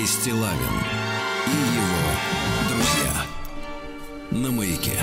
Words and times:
Сергей 0.00 0.06
Стилавин 0.06 0.56
и 1.46 1.74
его 1.74 2.70
друзья 2.70 3.12
на 4.30 4.50
маяке. 4.50 4.98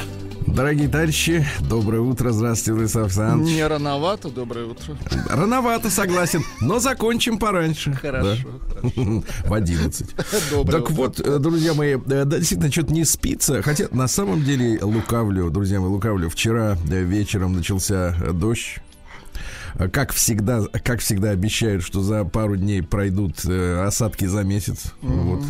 Дорогие 0.47 0.87
товарищи, 0.87 1.45
доброе 1.69 1.99
утро, 2.01 2.31
здравствуйте, 2.31 2.73
Владислав 2.73 3.03
Александрович. 3.05 3.53
Не 3.53 3.67
рановато, 3.67 4.29
доброе 4.29 4.65
утро. 4.65 4.97
Рановато, 5.29 5.91
согласен, 5.91 6.41
но 6.61 6.79
закончим 6.79 7.37
пораньше. 7.37 7.93
Хорошо, 7.93 8.23
да? 8.23 8.79
хорошо. 8.81 9.23
В 9.45 9.53
11. 9.53 10.15
Доброе 10.51 10.79
так 10.79 10.89
утро. 10.89 10.95
вот, 10.95 11.19
э, 11.19 11.37
друзья 11.37 11.73
мои, 11.75 11.95
э, 11.95 11.99
да, 12.03 12.25
действительно, 12.37 12.71
что-то 12.71 12.93
не 12.93 13.05
спится. 13.05 13.61
Хотя, 13.61 13.87
на 13.91 14.07
самом 14.07 14.43
деле, 14.43 14.79
лукавлю, 14.81 15.51
друзья 15.51 15.79
мои, 15.79 15.89
лукавлю. 15.89 16.29
Вчера 16.29 16.75
э, 16.89 17.03
вечером 17.03 17.53
начался 17.53 18.15
дождь. 18.33 18.79
Как 19.93 20.11
всегда, 20.11 20.63
как 20.83 20.99
всегда 21.01 21.29
обещают, 21.31 21.83
что 21.83 22.01
за 22.01 22.23
пару 22.25 22.55
дней 22.57 22.81
пройдут 22.81 23.45
э, 23.45 23.83
осадки 23.85 24.25
за 24.25 24.43
месяц. 24.43 24.93
Вот. 25.01 25.43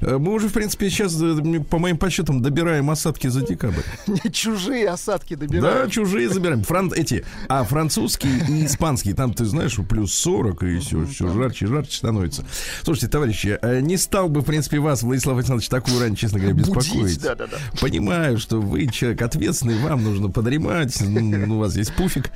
Э, 0.00 0.16
Мы 0.16 0.32
уже, 0.32 0.48
в 0.48 0.52
принципе, 0.52 0.88
сейчас, 0.88 1.20
э, 1.20 1.60
по 1.68 1.78
моим 1.78 1.98
подсчетам, 1.98 2.40
добираем 2.40 2.88
осадки 2.90 3.28
за 3.28 3.42
декабрь. 3.46 3.82
Не 4.06 4.32
чужие 4.32 4.88
осадки 4.88 5.34
Да, 5.34 5.46
добирают. 5.46 5.92
чужие 5.92 6.30
забираем. 6.30 6.62
Фран... 6.62 6.90
Эти, 6.94 7.24
а 7.48 7.64
французский 7.64 8.30
и 8.48 8.64
испанский, 8.64 9.12
там, 9.12 9.34
ты 9.34 9.44
знаешь, 9.44 9.76
плюс 9.88 10.14
40, 10.14 10.62
и 10.62 10.78
все, 10.78 11.04
все 11.04 11.28
жарче 11.28 11.66
жарче 11.66 11.98
становится. 11.98 12.44
Слушайте, 12.82 13.08
товарищи, 13.08 13.58
не 13.82 13.98
стал 13.98 14.28
бы, 14.28 14.40
в 14.40 14.44
принципе, 14.44 14.78
вас, 14.78 15.02
Владислав 15.02 15.36
Александрович, 15.36 15.68
такую 15.68 16.00
рань, 16.00 16.16
честно 16.16 16.38
говоря, 16.38 16.54
беспокоить. 16.54 16.94
Будить, 16.94 17.20
да-да-да. 17.22 17.56
Понимаю, 17.80 18.38
что 18.38 18.60
вы 18.60 18.86
человек 18.86 19.20
ответственный, 19.22 19.78
вам 19.78 20.02
нужно 20.02 20.30
подремать, 20.30 20.98
у 21.02 21.58
вас 21.58 21.76
есть 21.76 21.94
пуфик. 21.94 22.30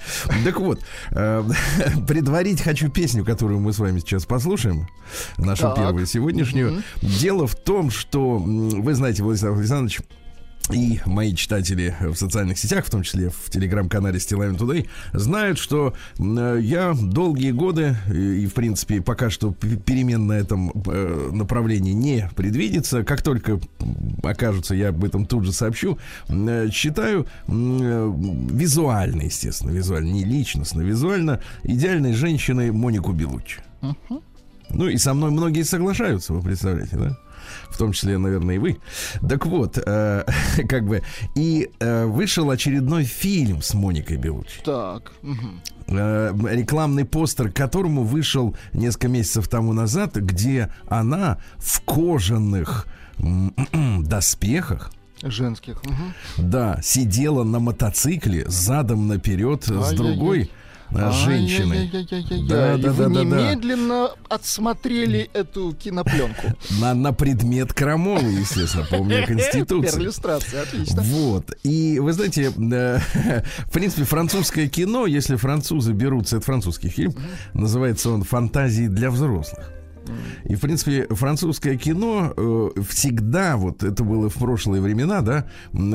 Так 0.44 0.58
вот, 0.60 0.80
э, 1.10 1.29
предварить 2.06 2.62
хочу 2.62 2.88
песню, 2.90 3.24
которую 3.24 3.60
мы 3.60 3.72
с 3.72 3.78
вами 3.78 3.98
сейчас 4.00 4.26
послушаем, 4.26 4.88
нашу 5.38 5.62
Так. 5.62 5.76
первую 5.76 6.06
сегодняшнюю. 6.06 6.82
Дело 7.02 7.46
в 7.46 7.54
том, 7.54 7.90
что, 7.90 8.38
вы 8.38 8.94
знаете, 8.94 9.22
Владислав 9.22 9.56
Александрович, 9.58 10.00
и 10.72 11.00
мои 11.06 11.34
читатели 11.34 11.94
в 12.00 12.14
социальных 12.14 12.58
сетях, 12.58 12.86
в 12.86 12.90
том 12.90 13.02
числе 13.02 13.30
в 13.30 13.50
телеграм-канале 13.50 14.18
Стилавин 14.20 14.56
Today, 14.56 14.88
знают, 15.12 15.58
что 15.58 15.94
э, 16.18 16.58
я 16.62 16.94
долгие 17.00 17.50
годы, 17.52 17.96
и, 18.12 18.42
и, 18.42 18.46
в 18.46 18.54
принципе, 18.54 19.00
пока 19.00 19.30
что 19.30 19.52
перемен 19.52 20.26
на 20.26 20.34
этом 20.34 20.72
э, 20.86 21.30
направлении 21.32 21.92
не 21.92 22.30
предвидится. 22.36 23.04
Как 23.04 23.22
только 23.22 23.52
м, 23.52 23.60
окажется, 24.22 24.74
я 24.74 24.88
об 24.88 25.04
этом 25.04 25.26
тут 25.26 25.44
же 25.44 25.52
сообщу. 25.52 25.98
э, 26.28 26.68
Считаю 26.70 27.26
э, 27.46 28.12
визуально, 28.50 29.22
естественно, 29.22 29.70
визуально, 29.70 30.10
не 30.10 30.24
личностно, 30.24 30.82
визуально 30.82 31.40
идеальной 31.62 32.12
женщиной 32.12 32.70
Монику 32.70 33.12
Белуччи. 33.12 33.60
Ну 34.72 34.88
и 34.88 34.98
со 34.98 35.14
мной 35.14 35.30
многие 35.30 35.62
соглашаются, 35.62 36.32
вы 36.32 36.42
представляете, 36.42 36.96
да? 36.96 37.18
В 37.70 37.76
том 37.78 37.92
числе, 37.92 38.18
наверное, 38.18 38.56
и 38.56 38.58
вы. 38.58 38.78
Так 39.28 39.46
вот, 39.46 39.78
э, 39.78 40.24
как 40.68 40.86
бы, 40.86 41.02
и 41.34 41.70
э, 41.80 42.04
вышел 42.06 42.50
очередной 42.50 43.04
фильм 43.04 43.62
с 43.62 43.74
Моникой 43.74 44.16
Белуччи. 44.16 44.60
Так. 44.64 45.12
Э, 45.86 46.32
рекламный 46.50 47.04
постер 47.04 47.50
к 47.50 47.56
которому 47.56 48.04
вышел 48.04 48.56
несколько 48.72 49.08
месяцев 49.08 49.48
тому 49.48 49.72
назад, 49.72 50.16
где 50.16 50.70
она 50.88 51.38
в 51.58 51.80
кожаных 51.82 52.86
доспехах, 54.00 54.90
Женских. 55.22 55.82
мгм. 55.84 56.14
да, 56.38 56.80
сидела 56.82 57.44
на 57.44 57.58
мотоцикле 57.58 58.44
задом 58.48 59.06
наперед 59.08 59.64
с 59.64 59.70
Ай-яй-яй. 59.70 59.96
другой 59.96 60.50
женщиной. 60.92 61.78
Ай-яй-яй-яй-яй. 61.78 62.48
Да, 62.48 62.76
да, 62.76 62.92
да, 62.92 63.08
да, 63.08 63.20
немедленно 63.20 64.10
отсмотрели 64.28 65.30
эту 65.32 65.72
кинопленку. 65.72 66.48
На, 66.80 66.94
на 66.94 67.12
предмет 67.12 67.72
крамолы, 67.72 68.30
естественно, 68.30 68.84
по 68.84 69.02
мне 69.02 69.22
Конституции. 69.26 69.96
Перлюстрация, 69.96 70.62
отлично. 70.62 71.02
Вот. 71.02 71.56
И 71.62 71.98
вы 71.98 72.12
знаете, 72.12 72.52
э, 72.52 72.98
в 73.66 73.70
принципе, 73.72 74.04
французское 74.04 74.68
кино, 74.68 75.06
если 75.06 75.36
французы 75.36 75.92
берутся, 75.92 76.36
это 76.36 76.46
французский 76.46 76.88
фильм, 76.88 77.14
называется 77.54 78.10
он 78.10 78.22
«Фантазии 78.22 78.86
для 78.86 79.10
взрослых». 79.10 79.72
И, 80.44 80.54
в 80.54 80.60
принципе, 80.60 81.06
французское 81.10 81.76
кино 81.76 82.32
э, 82.36 82.70
всегда, 82.88 83.56
вот 83.56 83.82
это 83.82 84.02
было 84.02 84.28
в 84.28 84.34
прошлые 84.34 84.82
времена, 84.82 85.20
да, 85.20 85.46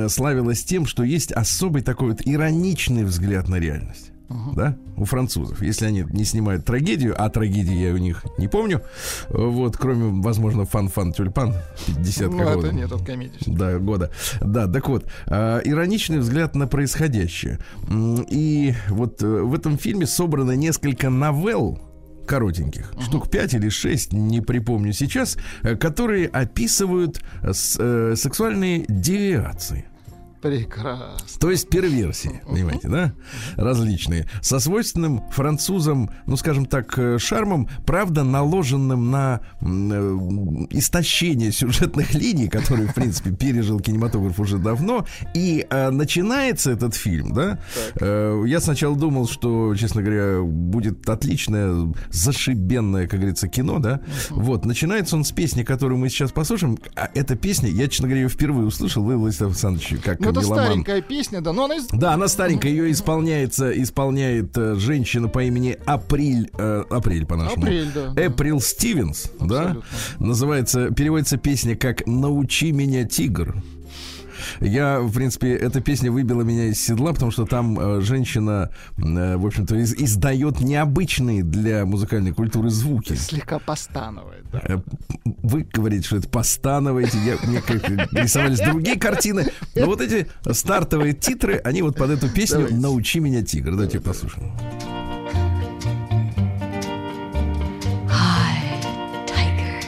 славилось 0.10 0.64
тем, 0.64 0.86
что 0.86 1.04
есть 1.04 1.32
особый 1.32 1.82
такой 1.82 2.12
вот 2.12 2.22
ироничный 2.24 3.04
взгляд 3.04 3.50
на 3.50 3.56
реальность. 3.56 4.12
Да, 4.56 4.76
у 4.98 5.06
французов. 5.06 5.62
Если 5.62 5.86
они 5.86 6.04
не 6.12 6.26
снимают 6.26 6.66
трагедию, 6.66 7.14
а 7.18 7.30
трагедии 7.30 7.76
я 7.76 7.94
у 7.94 7.98
них 7.98 8.26
не 8.38 8.48
помню, 8.48 8.82
вот, 9.30 9.78
кроме, 9.78 10.22
возможно, 10.22 10.66
фан-фан 10.66 11.14
тюльпан 11.14 11.54
50 11.86 12.32
Ну, 12.32 12.38
какого-то. 12.40 12.68
это 12.68 12.76
нет, 12.76 12.92
это 12.92 13.04
комедия. 13.06 13.38
Да, 13.46 13.78
года. 13.78 14.12
Да, 14.42 14.68
так 14.68 14.88
вот, 14.90 15.06
э, 15.28 15.62
ироничный 15.66 16.20
взгляд 16.20 16.56
на 16.56 16.68
происходящее. 16.68 17.60
И 18.30 18.74
вот 18.90 19.22
э, 19.22 19.28
в 19.28 19.54
этом 19.54 19.78
фильме 19.78 20.08
собрано 20.08 20.52
несколько 20.54 21.10
новелл 21.10 21.80
коротеньких, 22.28 22.92
штук 23.02 23.30
5 23.30 23.54
или 23.54 23.70
6, 23.70 24.12
не 24.14 24.42
припомню 24.42 24.94
сейчас, 24.94 25.38
э, 25.62 25.76
которые 25.76 26.28
описывают 26.28 27.22
э, 27.44 27.54
с- 27.54 27.78
э, 27.80 28.16
сексуальные 28.18 28.86
девиации. 28.88 29.86
Прекрасно. 30.46 31.40
То 31.40 31.50
есть 31.50 31.70
перверсии, 31.70 32.40
понимаете, 32.46 32.88
да? 32.88 33.14
Различные. 33.56 34.30
Со 34.42 34.60
свойственным 34.60 35.24
французам, 35.32 36.12
ну, 36.28 36.38
скажем 36.38 36.68
так, 36.68 36.96
э, 37.00 37.18
шармом, 37.18 37.68
правда, 37.88 38.24
наложенным 38.24 39.10
на 39.10 39.42
э, 39.60 39.66
истощение 40.70 41.52
сюжетных 41.52 42.14
линий, 42.14 42.48
которые, 42.48 42.88
в 42.88 42.94
принципе, 42.94 43.32
пережил 43.32 43.80
кинематограф 43.80 44.40
уже 44.40 44.60
давно. 44.60 45.08
И 45.34 45.66
э, 45.68 45.90
начинается 45.90 46.70
этот 46.70 46.94
фильм, 46.94 47.34
да? 47.34 47.58
Э, 48.00 48.44
я 48.46 48.60
сначала 48.60 48.96
думал, 48.96 49.28
что, 49.28 49.74
честно 49.74 50.04
говоря, 50.04 50.44
будет 50.44 51.10
отличное, 51.10 51.92
зашибенное, 52.12 53.08
как 53.08 53.20
говорится, 53.20 53.48
кино, 53.48 53.80
да? 53.80 54.00
Вот, 54.30 54.66
начинается 54.66 55.16
он 55.16 55.24
с 55.24 55.32
песни, 55.32 55.64
которую 55.64 55.98
мы 55.98 56.10
сейчас 56.10 56.32
послушаем. 56.32 56.78
А 56.96 57.10
эта 57.16 57.36
песня, 57.36 57.68
я, 57.68 57.88
честно 57.88 58.08
говоря, 58.08 58.22
ее 58.22 58.30
впервые 58.30 58.68
услышал, 58.68 59.04
вы, 59.04 59.18
Владислав 59.18 59.50
Александрович, 59.50 59.96
как 60.04 60.20
Ну, 60.20 60.35
это 60.40 60.48
меломан. 60.48 60.66
старенькая 60.66 61.02
песня, 61.02 61.42
да, 61.42 61.54
но 61.54 61.66
она. 61.66 61.76
Да, 61.92 62.14
она 62.14 62.28
старенькая, 62.28 62.72
ее 62.72 62.92
исполняется, 62.92 63.72
исполняет 63.82 64.58
э, 64.58 64.76
женщина 64.76 65.28
по 65.28 65.44
имени 65.44 65.78
Априль, 65.86 66.50
э, 66.58 66.84
Апрель 66.90 67.26
по-нашему. 67.26 67.64
Апрель, 67.64 67.92
да, 67.94 68.10
да. 68.10 68.26
Эприл 68.28 68.62
Стивенс, 68.62 69.32
да? 69.40 69.62
Абсолютно. 69.62 69.84
Называется, 70.20 70.90
переводится 70.92 71.38
песня 71.38 71.76
как 71.76 72.06
«Научи 72.06 72.72
меня, 72.72 73.06
тигр». 73.06 73.56
Я, 74.62 75.00
в 75.00 75.12
принципе, 75.14 75.54
эта 75.54 75.82
песня 75.82 76.12
выбила 76.12 76.42
меня 76.42 76.66
из 76.66 76.82
седла, 76.82 77.14
потому 77.14 77.32
что 77.32 77.46
там 77.46 77.80
э, 77.80 78.02
женщина, 78.02 78.70
э, 78.98 79.38
в 79.38 79.46
общем-то, 79.46 79.76
из- 79.76 79.94
издает 79.94 80.60
необычные 80.62 81.44
для 81.44 81.86
музыкальной 81.86 82.32
культуры 82.34 82.70
звуки. 82.70 83.14
Слегка 83.16 83.60
постановает, 83.60 84.46
да. 84.52 84.62
Э, 84.64 84.78
Вы 85.44 85.64
говорите, 85.72 86.06
что 86.06 86.18
это 86.18 86.30
постановаете, 86.30 87.18
я, 87.26 87.38
мне 87.48 87.62
как 87.62 87.88
рисовались 88.14 88.60
другие 88.60 88.98
картины. 89.00 89.48
Но 89.76 89.86
вот 89.88 90.02
эти 90.02 90.28
стартовые 90.52 91.14
титры, 91.14 91.58
они 91.64 91.82
вот 91.82 91.96
под 91.98 92.10
эту 92.12 92.30
песню 92.30 92.60
Давайте. 92.60 92.76
«Научи 92.78 93.20
меня, 93.20 93.44
тигр». 93.44 93.72
Давайте 93.72 94.00
послушаем. 94.00 94.52
Hi, 98.08 98.82
tiger. 99.28 99.80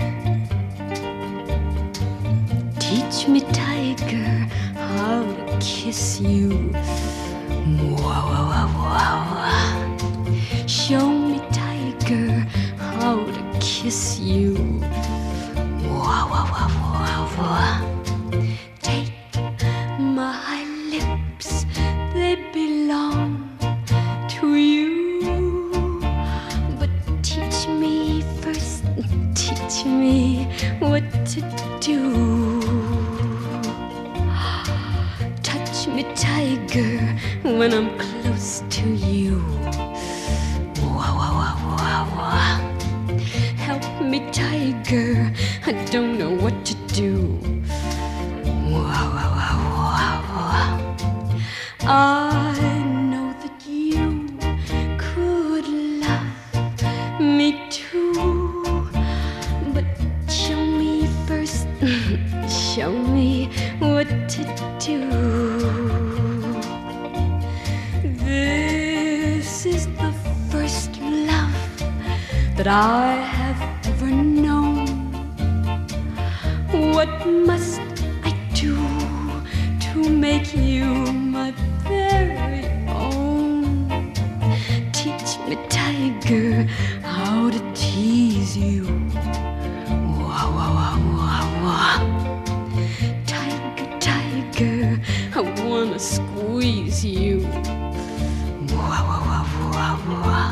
Teach 2.80 3.28
me, 3.28 3.42
tiger, 3.52 3.77
how 4.02 5.24
to 5.24 5.58
kiss 5.60 6.20
you. 6.20 6.50
Wow, 6.72 8.24
wow, 8.30 8.48
wow, 8.50 9.18
wow. 9.34 10.68
Show 10.68 11.10
me, 11.10 11.42
tiger, 11.52 12.46
how 12.78 13.26
to 13.26 13.60
kiss 13.60 14.20
you. 14.20 14.56
Wow, 15.84 16.28
wow, 16.32 16.48
wow, 16.54 16.70
wow, 16.94 17.24
wow. 17.38 18.04
Take 18.82 19.12
my 20.00 20.64
lips, 20.92 21.66
they 22.14 22.36
belong 22.54 23.50
to 24.30 24.56
you. 24.56 26.00
But 26.80 26.90
teach 27.24 27.68
me 27.68 28.22
first, 28.42 28.84
teach 29.36 29.86
me 29.86 30.46
what 30.80 31.04
to 31.28 31.42
do. 31.82 33.17
Me, 35.88 36.04
tiger, 36.16 37.00
when 37.44 37.74
I'm 37.74 37.98
close 37.98 38.62
to 38.70 38.90
you. 38.90 39.42
Wow, 40.82 41.16
wow, 41.18 41.34
wow, 41.40 41.56
wow, 41.78 42.04
wow. 42.16 42.58
Help 43.56 43.86
me, 44.02 44.20
tiger, 44.32 45.34
I 45.66 45.72
don't 45.92 46.18
know 46.18 46.32
what 46.36 46.66
to 46.66 46.76
do. 46.94 47.40
Wow, 48.70 48.84
wow, 49.16 49.32
wow, 49.40 49.58
wow, 49.96 50.20
wow. 50.30 50.76
I 51.82 52.57
that 72.68 72.84
I 72.84 73.14
have 73.14 73.88
ever 73.88 74.12
known. 74.12 74.88
What 76.94 77.26
must 77.26 77.80
I 78.30 78.32
do 78.54 78.76
to 79.86 80.10
make 80.10 80.54
you 80.54 80.84
my 81.38 81.52
very 81.88 82.66
own? 82.90 84.12
Teach 84.92 85.40
me, 85.48 85.56
tiger, 85.70 86.68
how 87.04 87.50
to 87.50 87.60
tease 87.74 88.58
you. 88.58 88.84
Wah, 90.20 90.48
wah, 90.56 90.72
wah, 90.78 90.98
wah, 91.16 91.44
wah. 91.64 91.98
Tiger, 93.26 93.88
tiger, 94.02 95.00
I 95.36 95.42
wanna 95.64 96.00
squeeze 96.00 97.06
you. 97.06 97.48
Wah, 98.76 99.00
wah, 99.08 99.22
wah, 99.28 99.46
wah, 99.72 99.96
wah. 100.26 100.47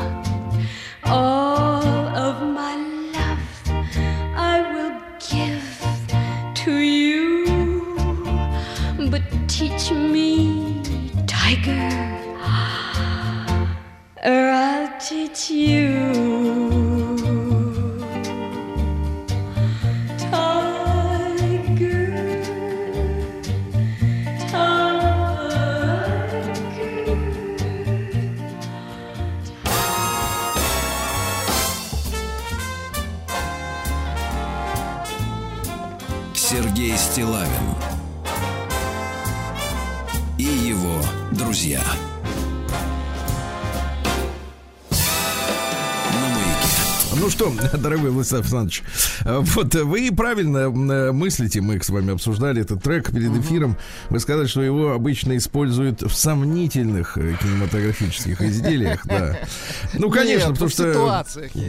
Александрович, 48.46 48.82
э, 49.24 49.38
вот 49.40 49.74
э, 49.74 49.84
вы 49.84 50.10
правильно 50.14 50.58
э, 50.58 51.12
мыслите, 51.12 51.60
мы 51.60 51.80
с 51.82 51.88
вами 51.88 52.12
обсуждали 52.12 52.62
этот 52.62 52.82
трек 52.82 53.10
перед 53.12 53.36
эфиром. 53.36 53.76
Вы 54.10 54.20
сказали, 54.20 54.46
что 54.46 54.62
его 54.62 54.92
обычно 54.92 55.36
используют 55.36 56.02
в 56.02 56.14
сомнительных 56.14 57.14
кинематографических 57.14 58.40
изделиях, 58.42 59.06
да. 59.06 59.36
Ну, 59.94 60.10
конечно, 60.10 60.52
потому 60.52 60.70
что 60.70 61.24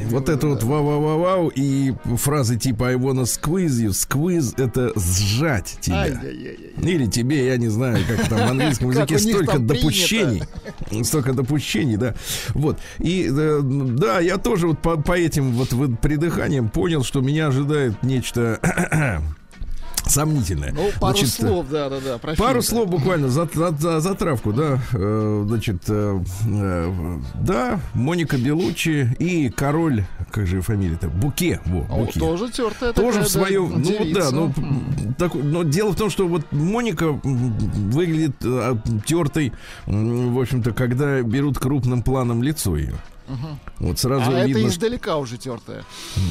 вот 0.10 0.30
это 0.30 0.48
вот 0.48 0.64
вау-вау-вау 0.64 1.52
и 1.56 1.94
фразы 2.18 2.58
типа 2.58 2.90
I 2.90 2.96
wanna 2.96 3.24
squeeze 3.24 3.86
you, 3.86 3.90
squeeze 3.90 4.62
это 4.62 4.92
сжать 5.00 5.78
тебя. 5.82 6.22
Или 6.82 7.08
тебе, 7.08 7.48
я 7.48 7.58
не 7.58 7.70
знаю, 7.70 8.00
как 8.08 8.28
там 8.30 8.40
в 8.40 8.52
английском 8.52 8.90
языке 8.92 9.20
столько 9.20 9.60
допущений. 9.60 10.44
Столько 11.04 11.34
допущений, 11.34 11.98
да. 11.98 12.16
Вот. 12.54 12.78
И 13.00 13.30
да, 13.32 14.20
я 14.20 14.38
тоже 14.38 14.68
вот 14.68 14.80
по, 14.80 14.98
по 14.98 15.18
этим 15.18 15.52
вот 15.52 15.70
придыханиям 16.00 16.67
понял, 16.68 17.04
что 17.04 17.22
меня 17.22 17.48
ожидает 17.48 18.02
нечто 18.04 18.60
сомнительное. 20.06 20.72
Ну, 20.72 20.90
пару 21.02 21.18
Значит, 21.18 21.34
слов, 21.34 21.66
да-да-да. 21.70 22.18
про 22.18 22.34
Пару 22.36 22.62
фильм-то. 22.62 22.68
слов 22.70 22.90
буквально 22.90 23.28
за, 23.28 23.50
за, 23.54 23.72
за 23.72 24.00
затравку, 24.00 24.54
да. 24.54 24.80
Э, 24.94 25.44
значит, 25.48 25.84
э, 25.90 26.20
э, 26.48 27.18
да, 27.42 27.80
Моника 27.94 28.38
Белуччи 28.38 29.14
и 29.20 29.50
король, 29.50 30.06
как 30.32 30.48
же 30.48 30.62
фамилия-то, 30.62 31.10
Буке. 31.10 31.60
Во, 31.66 31.80
О, 31.94 32.06
Буке. 32.06 32.20
тоже 32.22 32.50
тертая 32.50 32.94
Тоже 32.94 33.12
такая, 33.20 33.26
в 33.28 33.32
свою, 33.32 33.68
да, 33.68 33.76
ну 33.76 33.80
вот 33.80 33.86
девица. 34.08 34.20
да, 34.22 34.32
ну 34.32 34.54
так, 35.18 35.34
но 35.34 35.64
дело 35.64 35.92
в 35.92 35.98
том, 35.98 36.10
что 36.10 36.26
вот 36.28 36.50
Моника 36.54 37.12
выглядит 37.12 38.36
э, 38.46 38.76
тертой, 39.06 39.52
в 39.88 40.40
общем-то, 40.40 40.72
когда 40.72 41.22
берут 41.22 41.60
крупным 41.60 42.02
планом 42.02 42.42
лицо 42.44 42.78
ее. 42.78 42.94
Вот 43.80 44.00
сразу 44.00 44.32
А 44.32 44.46
видно, 44.46 44.60
это 44.60 44.60
что- 44.60 44.70
издалека 44.70 45.18
уже 45.18 45.38
тертая. 45.38 45.84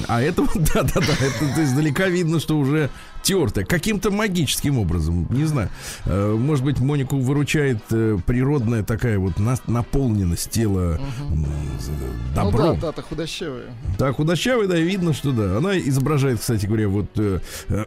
а 0.08 0.20
это 0.22 0.42
вот, 0.42 0.54
да, 0.74 0.82
да, 0.82 1.00
да, 1.00 1.26
это 1.26 1.64
издалека 1.64 2.06
видно, 2.08 2.40
что 2.40 2.58
уже 2.58 2.90
тертая. 3.22 3.64
Каким-то 3.64 4.10
магическим 4.10 4.78
образом, 4.78 5.26
не 5.30 5.44
знаю. 5.44 5.68
Э, 6.04 6.34
Может 6.34 6.64
быть, 6.64 6.78
Монику 6.80 7.18
выручает 7.18 7.78
э, 7.90 8.18
природная 8.26 8.82
такая 8.84 9.18
вот 9.18 9.38
на- 9.38 9.58
наполненность 9.66 10.50
тела 10.50 10.98
м, 11.30 11.46
з- 11.80 11.90
Ну 12.36 12.44
добром. 12.44 12.74
да, 12.76 12.86
да, 12.88 12.92
то 12.92 13.02
худощавая. 13.02 13.66
Так, 13.98 14.16
худощавый, 14.16 14.68
да, 14.68 14.76
видно, 14.78 15.12
что 15.12 15.32
да. 15.32 15.58
Она 15.58 15.78
изображает, 15.78 16.40
кстати 16.40 16.66
говоря, 16.66 16.88
вот... 16.88 17.06
э, 17.16 17.40
э, 17.68 17.84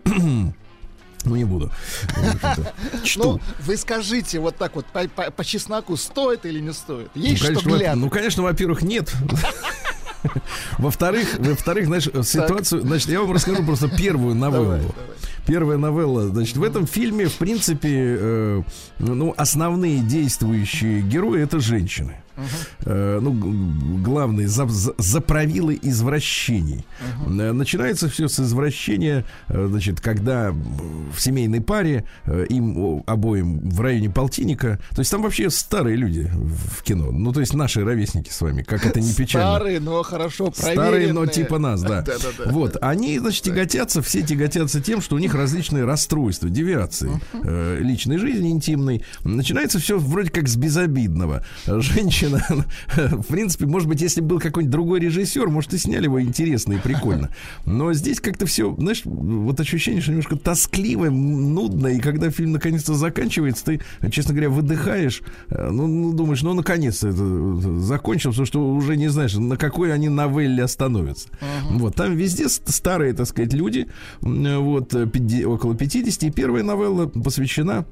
ну, 1.25 1.35
не 1.35 1.45
буду. 1.45 1.71
Ну, 3.15 3.39
вы 3.65 3.77
скажите 3.77 4.39
вот 4.39 4.55
так 4.57 4.75
вот 4.75 4.85
по, 4.87 5.07
по- 5.07 5.31
по 5.31 5.43
чесноку, 5.45 5.97
стоит 5.97 6.45
или 6.45 6.59
не 6.59 6.73
стоит? 6.73 7.09
Ну, 7.15 7.21
Есть 7.21 7.41
конечно, 7.41 7.61
что 7.69 7.77
глянуть. 7.77 8.03
ну, 8.03 8.09
конечно, 8.09 8.43
во-первых, 8.43 8.81
нет. 8.81 9.13
Во-вторых, 10.77 11.27
во-вторых, 11.39 11.85
знаешь, 11.85 12.09
ситуацию, 12.25 12.81
значит, 12.81 13.09
я 13.09 13.21
вам 13.21 13.31
расскажу 13.31 13.63
просто 13.63 13.87
первую 13.87 14.35
новеллу. 14.35 14.63
Давай, 14.65 14.79
давай. 14.81 15.15
Первая 15.45 15.77
новелла, 15.77 16.27
значит, 16.27 16.57
в 16.57 16.63
этом 16.63 16.85
фильме, 16.85 17.27
в 17.27 17.35
принципе, 17.35 17.89
э, 18.19 18.61
ну, 18.99 19.33
основные 19.37 19.99
действующие 19.99 21.01
герои 21.01 21.41
это 21.41 21.59
женщины. 21.59 22.21
Э, 22.85 23.19
ну, 23.21 23.31
главные 24.03 24.47
за, 24.47 24.67
за- 24.67 24.93
заправилы 24.97 25.79
извращений. 25.81 26.85
Э, 27.27 27.51
Начинается 27.51 28.09
все 28.09 28.27
с 28.27 28.39
извращения, 28.39 29.25
э, 29.47 29.67
значит, 29.69 29.99
когда 30.01 30.51
в 30.51 31.19
семейной 31.19 31.61
паре 31.61 32.05
им 32.49 33.03
обоим 33.05 33.69
в 33.69 33.81
районе 33.81 34.09
полтинника, 34.09 34.79
то 34.91 34.99
есть 34.99 35.11
там 35.11 35.21
вообще 35.21 35.49
старые 35.49 35.95
люди 35.95 36.31
в 36.33 36.83
кино, 36.83 37.11
ну, 37.11 37.31
то 37.33 37.39
есть 37.39 37.53
наши 37.53 37.83
ровесники 37.83 38.29
с 38.29 38.39
вами, 38.41 38.63
как 38.63 38.85
это 38.85 38.99
не 39.01 39.13
печально. 39.13 39.55
Старые, 39.55 39.79
но 39.79 40.01
хорошо 40.03 40.51
Старые, 40.55 40.75
но 40.77 40.89
проверенные. 41.21 41.27
типа 41.27 41.59
нас, 41.59 41.81
да. 41.81 42.03
Вот, 42.45 42.77
они, 42.81 43.19
значит, 43.19 43.43
тяготятся, 43.43 44.01
все 44.01 44.21
тяготятся 44.21 44.81
тем, 44.81 45.01
что 45.01 45.15
у 45.15 45.19
них 45.19 45.33
различные 45.33 45.85
расстройства, 45.85 46.49
девиации 46.49 47.09
личной 47.79 48.17
жизни 48.17 48.49
интимной. 48.51 49.03
Начинается 49.23 49.79
все 49.79 49.97
вроде 49.97 50.29
как 50.29 50.47
с 50.47 50.55
безобидного. 50.55 51.43
Женщина, 51.65 52.28
в 52.95 53.23
принципе, 53.23 53.65
может 53.65 53.87
быть, 53.87 54.01
если 54.01 54.21
бы 54.21 54.27
был 54.27 54.39
какой-нибудь 54.39 54.71
другой 54.71 54.99
режиссер, 54.99 55.47
может, 55.49 55.73
и 55.73 55.77
сняли 55.77 56.05
его 56.05 56.21
интересно 56.21 56.73
и 56.73 56.77
прикольно. 56.77 57.29
Но 57.65 57.91
здесь 57.93 58.19
как-то 58.19 58.45
все, 58.45 58.75
знаешь, 58.77 59.01
вот 59.05 59.59
ощущение, 59.59 60.01
что 60.01 60.11
немножко 60.11 60.35
тоскливо, 60.35 61.09
нудно, 61.09 61.87
и 61.87 61.99
когда 61.99 62.29
фильм 62.29 62.51
наконец-то 62.51 62.93
заканчивается, 62.93 63.65
ты, 63.65 63.81
честно 64.11 64.33
говоря, 64.33 64.49
выдыхаешь, 64.49 65.21
э, 65.49 65.69
ну, 65.69 65.87
ну, 65.87 66.13
думаешь, 66.13 66.41
ну, 66.41 66.53
наконец-то 66.53 67.07
это 67.09 67.21
э, 67.21 67.79
закончилось, 67.81 68.35
потому 68.35 68.45
что 68.47 68.69
уже 68.73 68.97
не 68.97 69.07
знаешь, 69.09 69.33
на 69.35 69.57
какой 69.57 69.93
они 69.93 70.09
новелле 70.09 70.63
остановятся. 70.63 71.29
Вот, 71.71 71.95
там 71.95 72.15
везде 72.15 72.49
ст- 72.49 72.69
старые, 72.69 73.13
так 73.13 73.27
сказать, 73.27 73.53
люди, 73.53 73.87
вот, 74.21 74.93
э, 74.93 75.07
около 75.45 75.75
50, 75.75 76.23
и 76.23 76.31
первая 76.31 76.63
новелла 76.63 77.07
посвящена 77.07 77.85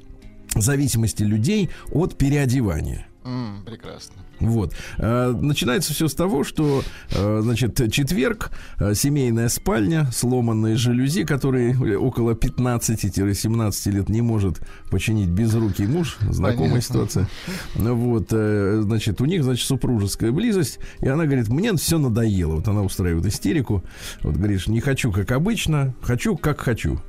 зависимости 0.55 1.23
людей 1.23 1.69
от 1.91 2.17
переодевания. 2.17 3.07
М, 3.25 3.63
Прекрасно. 3.65 4.15
Вот. 4.39 4.73
Э, 4.97 5.33
Начинается 5.39 5.93
все 5.93 6.07
с 6.07 6.13
того, 6.13 6.43
что, 6.43 6.83
э, 7.11 7.39
значит, 7.41 7.91
четверг, 7.91 8.51
э, 8.79 8.93
семейная 8.93 9.49
спальня, 9.49 10.09
сломанные 10.11 10.75
жалюзи, 10.75 11.23
которые 11.23 11.97
около 11.97 12.33
15-17 12.33 13.91
лет 13.91 14.09
не 14.09 14.21
может 14.21 14.61
починить 14.89 15.29
безрукий 15.29 15.87
муж, 15.87 16.17
знакомая 16.21 16.69
Понятно. 16.69 16.81
ситуация. 16.81 17.29
Вот, 17.75 18.29
значит, 18.29 19.21
у 19.21 19.25
них, 19.25 19.43
значит, 19.43 19.65
супружеская 19.65 20.31
близость, 20.31 20.79
и 20.99 21.07
она 21.07 21.25
говорит, 21.25 21.47
мне 21.49 21.73
все 21.75 21.97
надоело. 21.97 22.55
Вот 22.55 22.67
она 22.67 22.81
устраивает 22.81 23.25
истерику, 23.25 23.83
вот 24.21 24.35
говоришь, 24.35 24.67
не 24.67 24.79
хочу, 24.79 25.11
как 25.11 25.31
обычно, 25.31 25.93
хочу, 26.01 26.35
как 26.37 26.59
хочу. 26.61 26.99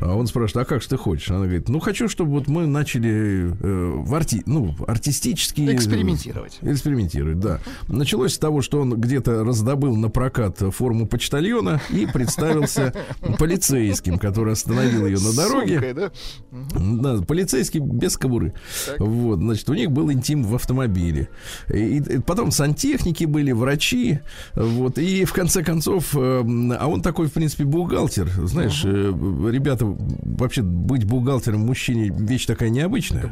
А 0.00 0.14
он 0.14 0.26
спрашивает, 0.26 0.66
а 0.66 0.68
как 0.68 0.82
же 0.82 0.88
ты 0.88 0.96
хочешь? 0.96 1.30
Она 1.30 1.44
говорит, 1.44 1.68
ну 1.68 1.80
хочу, 1.80 2.08
чтобы 2.08 2.32
вот 2.32 2.48
мы 2.48 2.66
начали 2.66 3.52
э, 3.60 3.92
в 3.96 4.14
арти, 4.14 4.42
ну, 4.46 4.74
артистически 4.86 5.72
Экспериментировать. 5.72 6.58
Экспериментировать, 6.62 7.40
да. 7.40 7.60
Началось 7.88 8.34
с 8.34 8.38
того, 8.38 8.62
что 8.62 8.80
он 8.80 9.00
где-то 9.00 9.44
раздобыл 9.44 9.96
на 9.96 10.08
прокат 10.08 10.58
форму 10.74 11.06
почтальона 11.06 11.80
и 11.90 12.06
представился 12.06 12.94
полицейским, 13.38 14.18
который 14.18 14.52
остановил 14.52 15.06
ее 15.06 15.18
на 15.18 15.34
дороге. 15.34 15.74
Сумкой, 15.74 15.94
да? 15.94 16.10
Да, 16.50 17.22
полицейский 17.22 17.80
без 17.80 18.16
кобуры. 18.16 18.54
Вот, 18.98 19.38
значит, 19.38 19.68
у 19.68 19.74
них 19.74 19.90
был 19.90 20.10
интим 20.12 20.42
в 20.42 20.54
автомобиле. 20.54 21.28
И, 21.72 21.98
и 21.98 22.18
потом 22.18 22.50
сантехники 22.50 23.24
были, 23.24 23.52
врачи. 23.52 24.20
Вот, 24.54 24.98
и 24.98 25.24
в 25.24 25.32
конце 25.32 25.62
концов, 25.62 26.14
э, 26.16 26.42
а 26.78 26.86
он 26.86 27.02
такой, 27.02 27.28
в 27.28 27.32
принципе, 27.32 27.64
бухгалтер. 27.64 28.28
Знаешь, 28.44 28.82
э, 28.84 29.10
ребята, 29.50 29.84
вообще 29.86 30.62
быть 30.62 31.04
бухгалтером 31.04 31.60
мужчине 31.66 32.10
вещь 32.16 32.46
такая 32.46 32.68
необычная. 32.70 33.22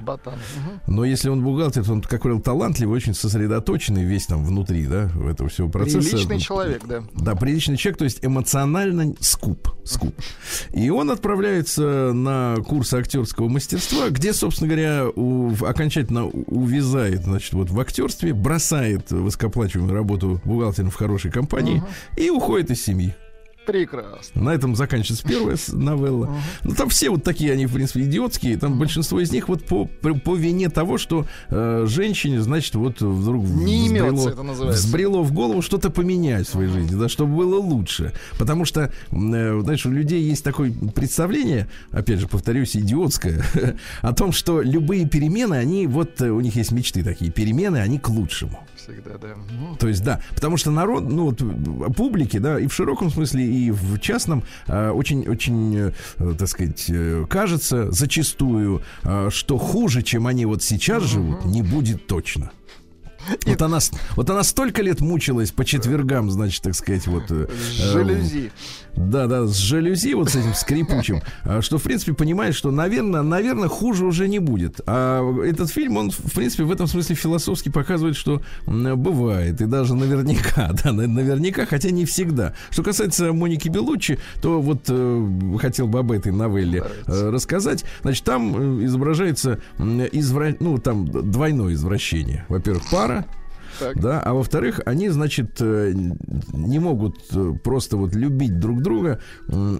Но 0.86 1.04
если 1.04 1.28
он 1.28 1.42
бухгалтер, 1.42 1.84
то 1.84 1.92
он, 1.92 2.02
как 2.02 2.22
правило, 2.22 2.40
талантливый, 2.40 2.96
очень 2.96 3.14
сосредоточенный 3.14 4.04
весь 4.04 4.26
там 4.26 4.44
внутри, 4.44 4.86
да, 4.86 5.10
в 5.14 5.28
этого 5.28 5.48
всего 5.48 5.68
процесса. 5.68 6.08
Приличный 6.10 6.38
человек, 6.38 6.82
да. 6.86 7.02
Да, 7.14 7.34
приличный 7.34 7.76
человек, 7.76 7.98
то 7.98 8.04
есть 8.04 8.18
эмоционально 8.24 9.14
скуп, 9.20 9.68
скуп. 9.84 10.14
И 10.72 10.90
он 10.90 11.10
отправляется 11.10 12.12
на 12.12 12.56
курсы 12.66 12.94
актерского 12.94 13.48
мастерства, 13.48 14.08
где, 14.10 14.32
собственно 14.32 14.68
говоря, 14.68 15.06
у- 15.14 15.52
окончательно 15.64 16.26
увязает, 16.26 17.22
значит, 17.24 17.52
вот 17.52 17.70
в 17.70 17.80
актерстве, 17.80 18.32
бросает 18.34 19.10
высокоплачиваемую 19.10 19.94
работу 19.94 20.40
бухгалтером 20.44 20.90
в 20.90 20.94
хорошей 20.96 21.30
компании 21.30 21.82
и 22.16 22.30
уходит 22.30 22.70
из 22.70 22.82
семьи. 22.84 23.14
Прекрасно. 23.68 24.42
На 24.42 24.54
этом 24.54 24.74
заканчивается 24.74 25.28
первая 25.28 25.58
новелла. 25.72 26.34
Ну, 26.64 26.74
там 26.74 26.88
все 26.88 27.10
вот 27.10 27.22
такие, 27.22 27.52
они, 27.52 27.66
в 27.66 27.74
принципе, 27.74 28.00
идиотские. 28.00 28.56
Там 28.56 28.78
большинство 28.78 29.20
из 29.20 29.30
них 29.30 29.50
вот 29.50 29.62
по, 29.62 29.84
по, 29.84 30.14
по 30.14 30.34
вине 30.34 30.70
того, 30.70 30.96
что 30.96 31.26
э, 31.50 31.84
женщине, 31.86 32.40
значит, 32.40 32.74
вот 32.76 33.02
вдруг 33.02 33.44
Не 33.44 33.84
взбрело, 33.84 34.08
имется, 34.08 34.28
это 34.30 34.42
называется. 34.42 34.86
взбрело 34.86 35.22
в 35.22 35.32
голову 35.32 35.60
что-то 35.60 35.90
поменять 35.90 36.48
в 36.48 36.52
своей 36.52 36.70
жизни, 36.70 36.98
да, 36.98 37.10
чтобы 37.10 37.36
было 37.36 37.60
лучше. 37.60 38.14
Потому 38.38 38.64
что, 38.64 38.90
э, 39.10 39.60
знаешь, 39.60 39.84
у 39.84 39.90
людей 39.90 40.22
есть 40.22 40.44
такое 40.44 40.72
представление, 40.94 41.68
опять 41.90 42.20
же, 42.20 42.26
повторюсь, 42.26 42.74
идиотское, 42.74 43.44
о 44.00 44.14
том, 44.14 44.32
что 44.32 44.62
любые 44.62 45.06
перемены, 45.06 45.56
они 45.56 45.86
вот, 45.86 46.22
э, 46.22 46.30
у 46.30 46.40
них 46.40 46.56
есть 46.56 46.72
мечты 46.72 47.04
такие, 47.04 47.30
перемены, 47.30 47.76
они 47.76 47.98
к 47.98 48.08
лучшему. 48.08 48.66
Всегда, 48.76 49.18
да. 49.18 49.34
То 49.78 49.88
есть, 49.88 50.02
да, 50.02 50.22
потому 50.34 50.56
что 50.56 50.70
народ, 50.70 51.02
ну, 51.02 51.26
вот, 51.26 51.94
публике, 51.94 52.40
да, 52.40 52.58
и 52.58 52.66
в 52.66 52.72
широком 52.72 53.10
смысле, 53.10 53.44
и 53.44 53.57
в 53.70 53.98
частном, 53.98 54.44
э, 54.66 54.90
очень, 54.90 55.26
очень, 55.28 55.76
э, 55.76 55.92
э, 56.18 56.34
так 56.38 56.48
сказать, 56.48 56.84
э, 56.88 57.26
кажется 57.28 57.90
зачастую, 57.90 58.82
что 59.30 59.58
хуже, 59.58 60.02
чем 60.02 60.26
они 60.26 60.46
вот 60.46 60.62
сейчас 60.62 61.02
живут, 61.04 61.44
не 61.44 61.62
будет 61.62 62.06
точно. 62.06 62.50
Вот 63.46 63.62
она, 63.62 63.78
вот 64.16 64.30
она 64.30 64.42
столько 64.42 64.82
лет 64.82 65.00
мучилась 65.00 65.50
по 65.50 65.64
четвергам, 65.64 66.30
значит, 66.30 66.62
так 66.62 66.74
сказать, 66.74 67.06
вот... 67.06 67.24
э, 67.30 67.46
жалюзи. 68.98 69.10
да, 69.10 69.26
да, 69.26 69.46
с 69.46 69.56
жалюзи 69.56 70.14
вот 70.14 70.30
с 70.30 70.36
этим 70.36 70.54
скрипучим, 70.54 71.22
а, 71.44 71.62
что, 71.62 71.78
в 71.78 71.82
принципе, 71.82 72.12
понимает, 72.14 72.54
что, 72.54 72.70
наверное, 72.70 73.22
наверное, 73.22 73.68
хуже 73.68 74.04
уже 74.04 74.28
не 74.28 74.38
будет. 74.38 74.80
А 74.86 75.22
этот 75.42 75.70
фильм, 75.70 75.96
он, 75.96 76.10
в 76.10 76.34
принципе, 76.34 76.64
в 76.64 76.72
этом 76.72 76.86
смысле 76.86 77.14
философски 77.16 77.68
показывает, 77.68 78.16
что 78.16 78.42
бывает, 78.66 79.60
и 79.60 79.66
даже 79.66 79.94
наверняка, 79.94 80.70
да, 80.84 80.92
на- 80.92 81.06
наверняка, 81.06 81.66
хотя 81.66 81.90
не 81.90 82.04
всегда. 82.04 82.54
Что 82.70 82.82
касается 82.82 83.32
Моники 83.32 83.68
Белуччи, 83.68 84.18
то 84.40 84.60
вот 84.60 84.84
э, 84.88 85.28
хотел 85.60 85.86
бы 85.88 85.98
об 86.00 86.12
этой 86.12 86.32
новелле 86.32 86.84
э, 87.06 87.30
рассказать. 87.30 87.84
Значит, 88.02 88.24
там 88.24 88.80
э, 88.80 88.84
изображается, 88.84 89.60
извра... 89.78 90.54
ну, 90.60 90.78
там 90.78 91.06
двойное 91.06 91.74
извращение. 91.74 92.44
Во-первых, 92.48 92.84
пара, 92.90 93.26
Так. 93.78 94.00
да, 94.00 94.20
а 94.20 94.32
во-вторых, 94.34 94.80
они, 94.86 95.08
значит, 95.08 95.56
э, 95.60 95.92
не 96.52 96.78
могут 96.78 97.16
э, 97.32 97.52
просто 97.62 97.96
вот 97.96 98.14
любить 98.14 98.58
друг 98.58 98.82
друга 98.82 99.20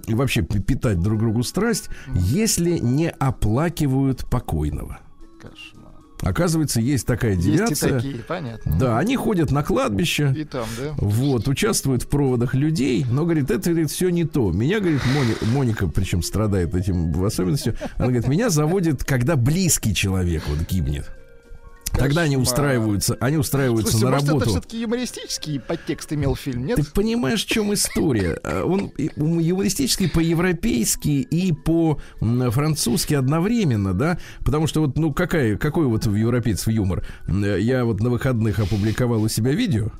и 0.07 0.13
вообще 0.13 0.41
пи- 0.41 0.59
питать 0.59 0.99
друг 0.99 1.19
другу 1.19 1.43
страсть, 1.43 1.89
если 2.13 2.77
не 2.77 3.09
оплакивают 3.09 4.25
покойного. 4.29 4.99
Кошмар. 5.41 5.89
Оказывается, 6.21 6.81
есть 6.81 7.07
такая 7.07 7.35
Есть 7.35 7.47
и 7.47 7.51
девиация. 7.53 7.93
такие, 7.95 8.15
понятно. 8.27 8.77
Да, 8.77 8.97
они 8.99 9.15
ходят 9.15 9.51
на 9.51 9.63
кладбище. 9.63 10.33
И 10.35 10.43
там, 10.43 10.65
да. 10.77 10.93
Вот, 10.97 11.47
участвуют 11.47 12.03
в 12.03 12.09
проводах 12.09 12.53
людей, 12.53 13.05
но, 13.09 13.23
говорит, 13.23 13.49
это, 13.49 13.69
говорит, 13.69 13.89
все 13.89 14.09
не 14.09 14.25
то. 14.25 14.51
Меня, 14.51 14.81
говорит, 14.81 14.99
Мони- 15.15 15.53
Моника, 15.55 15.87
причем 15.87 16.21
страдает 16.21 16.75
этим 16.75 17.13
в 17.13 17.23
особенности, 17.23 17.73
она 17.95 18.07
говорит, 18.07 18.27
меня 18.27 18.49
заводит, 18.49 19.05
когда 19.05 19.37
близкий 19.37 19.95
человек 19.95 20.43
вот 20.47 20.59
гибнет. 20.69 21.09
Тогда 21.93 22.21
они 22.21 22.37
устраиваются, 22.37 23.17
они 23.19 23.37
устраиваются 23.37 23.91
Слушайте, 23.91 24.05
на 24.05 24.11
может, 24.11 24.27
работу. 24.27 24.43
это 24.43 24.51
все-таки 24.51 24.81
юмористический 24.81 25.59
подтекст 25.59 26.13
имел 26.13 26.35
фильм, 26.35 26.65
нет? 26.65 26.77
Ты 26.77 26.83
понимаешь, 26.83 27.43
в 27.43 27.47
чем 27.47 27.73
история? 27.73 28.39
А, 28.43 28.63
Он 28.63 28.91
юмористический 28.97 30.09
по-европейски 30.09 31.09
и 31.09 31.53
по-французски 31.53 33.13
одновременно, 33.13 33.93
да? 33.93 34.19
Потому 34.45 34.67
что 34.67 34.81
вот, 34.81 34.97
ну, 34.97 35.13
какая, 35.13 35.57
какой 35.57 35.85
вот 35.87 36.05
у 36.07 36.13
европейцев 36.13 36.67
юмор? 36.67 37.03
Э, 37.27 37.57
Я 37.59 37.85
вот 37.85 37.99
на 38.01 38.09
выходных 38.09 38.59
опубликовал 38.59 39.23
у 39.23 39.27
себя 39.27 39.51
видео 39.51 39.91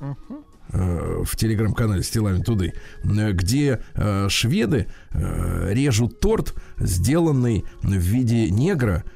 э, 0.72 1.24
в 1.24 1.36
телеграм-канале 1.36 2.03
Стилавин 2.03 2.43
Туды, 2.43 2.74
где 3.03 3.81
э, 3.96 4.27
шведы 4.29 4.88
э, 5.12 5.74
режут 5.74 6.19
торт, 6.19 6.53
сделанный 6.77 7.65
в 7.81 7.91
виде 7.91 8.50
негра, 8.50 9.03
э, 9.05 9.10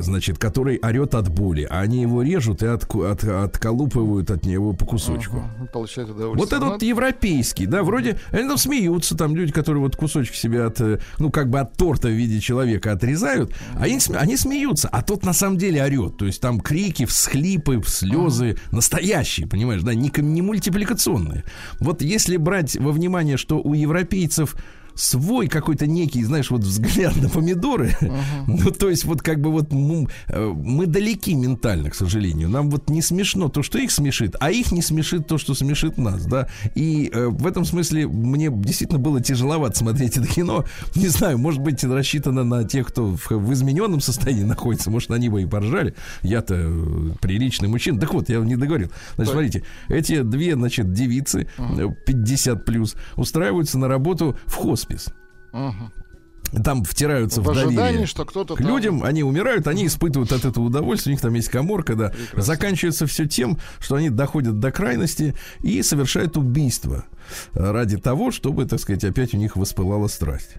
значит, 0.00 0.38
который 0.38 0.78
орет 0.82 1.14
от 1.14 1.28
боли. 1.28 1.66
А 1.70 1.80
они 1.80 2.02
его 2.02 2.22
режут 2.22 2.62
и 2.62 2.66
отку- 2.66 3.04
от- 3.10 3.24
отколупывают 3.24 4.30
от 4.30 4.44
него 4.44 4.72
по 4.72 4.84
кусочку. 4.84 5.42
Получает 5.72 6.08
Вот 6.08 6.16
удовольствие. 6.16 6.56
это 6.58 6.66
Ну, 6.66 6.72
вот 6.72 6.82
европейский, 6.82 7.66
да, 7.66 7.82
вроде 7.82 8.18
они 8.30 8.48
там 8.48 8.58
смеются, 8.58 9.16
там 9.16 9.34
люди, 9.36 9.52
которые 9.52 9.82
вот 9.82 9.96
кусочки 9.96 10.36
себе 10.36 10.64
от, 10.64 10.80
э, 10.80 10.98
ну, 11.18 11.30
как 11.30 11.48
бы 11.50 11.60
от 11.60 11.74
торта 11.76 12.08
в 12.08 12.12
виде 12.12 12.40
человека 12.40 12.92
отрезают, 12.92 13.52
а 13.76 13.84
они, 13.84 13.98
они 14.16 14.36
смеются, 14.36 14.88
а 14.88 15.02
тот 15.02 15.24
на 15.24 15.32
самом 15.32 15.58
деле 15.58 15.82
орет, 15.82 16.16
то 16.16 16.26
есть 16.26 16.40
там 16.40 16.60
крики, 16.60 17.04
всхлипы, 17.06 17.80
слезы, 17.86 18.56
настоящие, 18.72 19.46
понимаешь, 19.46 19.82
да, 19.82 19.94
не, 19.94 20.12
не 20.16 20.42
мультипликационные. 20.42 21.44
Вот 21.80 22.02
если 22.02 22.36
брать 22.36 22.76
во 22.76 22.92
внимание, 22.92 23.36
что 23.36 23.58
у 23.60 23.74
европейцев 23.74 24.56
свой 24.98 25.46
какой-то 25.48 25.86
некий, 25.86 26.24
знаешь, 26.24 26.50
вот 26.50 26.62
взгляд 26.62 27.16
на 27.16 27.28
помидоры. 27.28 27.96
Ну, 28.46 28.70
то 28.70 28.88
есть, 28.88 29.04
вот 29.04 29.22
как 29.22 29.40
бы 29.40 29.50
вот 29.50 29.72
ну, 29.72 30.08
э, 30.28 30.52
мы 30.54 30.86
далеки 30.86 31.34
ментально, 31.34 31.90
к 31.90 31.94
сожалению. 31.94 32.48
Нам 32.48 32.70
вот 32.70 32.90
не 32.90 33.02
смешно 33.02 33.48
то, 33.48 33.62
что 33.62 33.78
их 33.78 33.90
смешит, 33.90 34.34
а 34.40 34.50
их 34.50 34.72
не 34.72 34.82
смешит 34.82 35.26
то, 35.26 35.38
что 35.38 35.54
смешит 35.54 35.98
нас, 35.98 36.24
да. 36.26 36.48
И 36.74 37.10
э, 37.12 37.28
в 37.28 37.46
этом 37.46 37.64
смысле 37.64 38.08
мне 38.08 38.50
действительно 38.50 38.98
было 38.98 39.20
тяжеловато 39.20 39.78
смотреть 39.78 40.16
это 40.16 40.26
кино. 40.26 40.64
Не 40.94 41.08
знаю, 41.08 41.38
может 41.38 41.60
быть, 41.60 41.84
рассчитано 41.84 42.42
на 42.42 42.64
тех, 42.64 42.88
кто 42.88 43.16
в, 43.16 43.30
в 43.30 43.52
измененном 43.52 44.00
состоянии 44.00 44.44
находится. 44.44 44.90
Может, 44.90 45.10
они 45.10 45.28
бы 45.28 45.42
и 45.42 45.46
поржали. 45.46 45.94
Я-то 46.22 46.54
э, 46.56 47.10
приличный 47.20 47.68
мужчина. 47.68 48.00
Так 48.00 48.14
вот, 48.14 48.28
я 48.28 48.38
не 48.38 48.56
договорил. 48.56 48.90
Значит, 49.16 49.32
смотрите, 49.32 49.64
эти 49.88 50.22
две, 50.22 50.54
значит, 50.54 50.92
девицы, 50.92 51.48
э, 51.58 51.88
50 52.06 52.64
плюс, 52.64 52.94
устраиваются 53.16 53.78
на 53.78 53.88
работу 53.88 54.36
в 54.46 54.54
хоспис. 54.54 54.87
Мгм. 55.52 55.92
Там 56.64 56.82
втираются 56.82 57.42
в, 57.42 57.44
В 57.44 57.54
доверие 57.54 58.06
что 58.06 58.24
кто-то 58.24 58.54
к 58.54 58.58
там- 58.58 58.66
людям, 58.68 59.02
они 59.04 59.22
умирают, 59.22 59.66
они 59.66 59.84
испытывают 59.86 60.32
от 60.32 60.46
этого 60.46 60.64
удовольствие, 60.64 61.12
у 61.12 61.14
них 61.14 61.20
там 61.20 61.34
есть 61.34 61.48
коморка, 61.50 61.94
да. 61.94 62.12
Заканчивается 62.34 63.06
все 63.06 63.26
тем, 63.26 63.58
что 63.80 63.96
они 63.96 64.08
доходят 64.08 64.58
до 64.58 64.72
крайности 64.72 65.34
и 65.60 65.82
совершают 65.82 66.38
убийство 66.38 67.04
ради 67.52 67.98
того, 67.98 68.30
чтобы, 68.30 68.64
так 68.64 68.80
сказать, 68.80 69.04
опять 69.04 69.34
у 69.34 69.36
них 69.36 69.56
воспылала 69.56 70.06
страсть. 70.08 70.54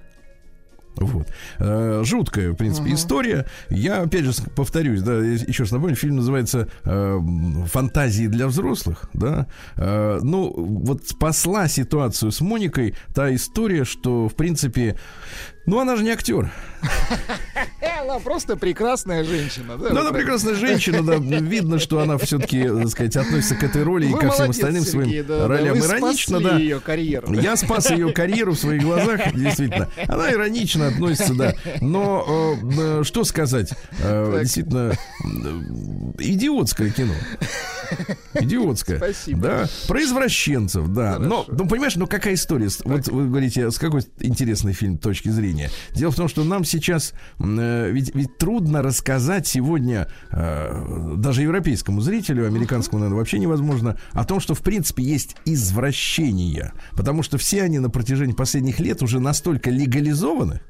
Вот. 0.99 1.27
Э, 1.59 2.01
жуткая, 2.03 2.51
в 2.51 2.55
принципе, 2.55 2.93
история. 2.93 3.45
Я, 3.69 4.01
опять 4.01 4.25
же, 4.25 4.33
повторюсь, 4.55 5.01
да, 5.01 5.13
еще 5.17 5.63
раз 5.63 5.71
напомню, 5.71 5.95
фильм 5.95 6.17
называется 6.17 6.67
э, 6.83 7.19
«Фантазии 7.67 8.27
для 8.27 8.47
взрослых», 8.47 9.09
да. 9.13 9.47
Э, 9.77 10.19
ну, 10.21 10.53
вот 10.55 11.07
спасла 11.07 11.67
ситуацию 11.67 12.31
с 12.31 12.41
Моникой 12.41 12.95
та 13.13 13.33
история, 13.33 13.85
что, 13.85 14.27
в 14.27 14.35
принципе, 14.35 14.97
ну, 15.65 15.79
она 15.79 15.95
же 15.95 16.03
не 16.03 16.11
актер. 16.11 16.51
Она 18.01 18.19
просто 18.19 18.55
прекрасная 18.55 19.23
женщина, 19.23 19.77
да? 19.77 19.89
Ну, 19.91 19.99
она 19.99 20.11
прекрасная 20.11 20.55
женщина, 20.55 21.03
да. 21.03 21.15
Видно, 21.17 21.77
что 21.77 21.99
она 21.99 22.17
все-таки, 22.17 22.63
так 22.63 22.89
сказать, 22.89 23.15
относится 23.17 23.55
к 23.55 23.63
этой 23.63 23.83
роли 23.83 24.05
и 24.07 24.13
Вы 24.13 24.19
ко 24.19 24.31
всем 24.31 24.49
остальным 24.49 24.83
Сергей, 24.83 25.21
своим 25.23 25.27
да, 25.27 25.37
да, 25.39 25.47
ролям. 25.47 25.77
вы 25.77 25.85
Иронично, 25.85 26.39
да. 26.39 26.57
ее 26.57 26.79
карьеру. 26.79 27.33
Я 27.33 27.55
спас 27.57 27.91
ее 27.91 28.11
карьеру 28.13 28.53
в 28.53 28.59
своих 28.59 28.81
глазах, 28.83 29.33
действительно. 29.33 29.89
Она 30.07 30.31
иронично 30.31 30.87
относится, 30.87 31.33
да. 31.35 31.53
Но 31.81 32.57
э, 32.61 33.01
э, 33.01 33.03
что 33.03 33.23
сказать? 33.25 33.73
Э, 34.01 34.29
Так. 34.31 34.43
действительно, 34.43 34.93
э, 34.93 34.95
идиотское 36.19 36.89
кино. 36.91 37.13
Идиотское. 38.35 38.97
Спасибо. 38.97 39.41
Да. 39.41 39.65
Про 39.87 40.03
извращенцев, 40.03 40.87
да. 40.89 41.17
Но, 41.19 41.45
ну, 41.47 41.67
понимаешь, 41.67 41.95
ну 41.95 42.07
какая 42.07 42.35
история? 42.35 42.69
С- 42.69 42.81
Вот 42.83 43.07
вы 43.07 43.27
говорите, 43.27 43.71
с 43.71 43.77
какой 43.77 44.01
интересный 44.19 44.73
фильм 44.73 44.97
точки 44.97 45.29
зрения. 45.29 45.58
Дело 45.93 46.11
в 46.11 46.15
том, 46.15 46.27
что 46.27 46.43
нам 46.43 46.63
сейчас 46.63 47.13
э, 47.39 47.89
ведь, 47.91 48.15
ведь 48.15 48.37
трудно 48.37 48.81
рассказать 48.81 49.47
сегодня 49.47 50.07
э, 50.31 51.15
даже 51.17 51.41
европейскому 51.41 52.01
зрителю, 52.01 52.47
американскому, 52.47 52.99
наверное, 52.99 53.19
вообще 53.19 53.39
невозможно, 53.39 53.97
о 54.11 54.23
том, 54.25 54.39
что 54.39 54.53
в 54.53 54.61
принципе 54.61 55.03
есть 55.03 55.35
извращения. 55.45 56.73
Потому 56.93 57.23
что 57.23 57.37
все 57.37 57.63
они 57.63 57.79
на 57.79 57.89
протяжении 57.89 58.33
последних 58.33 58.79
лет 58.79 59.01
уже 59.01 59.19
настолько 59.19 59.69
легализованы, 59.69 60.61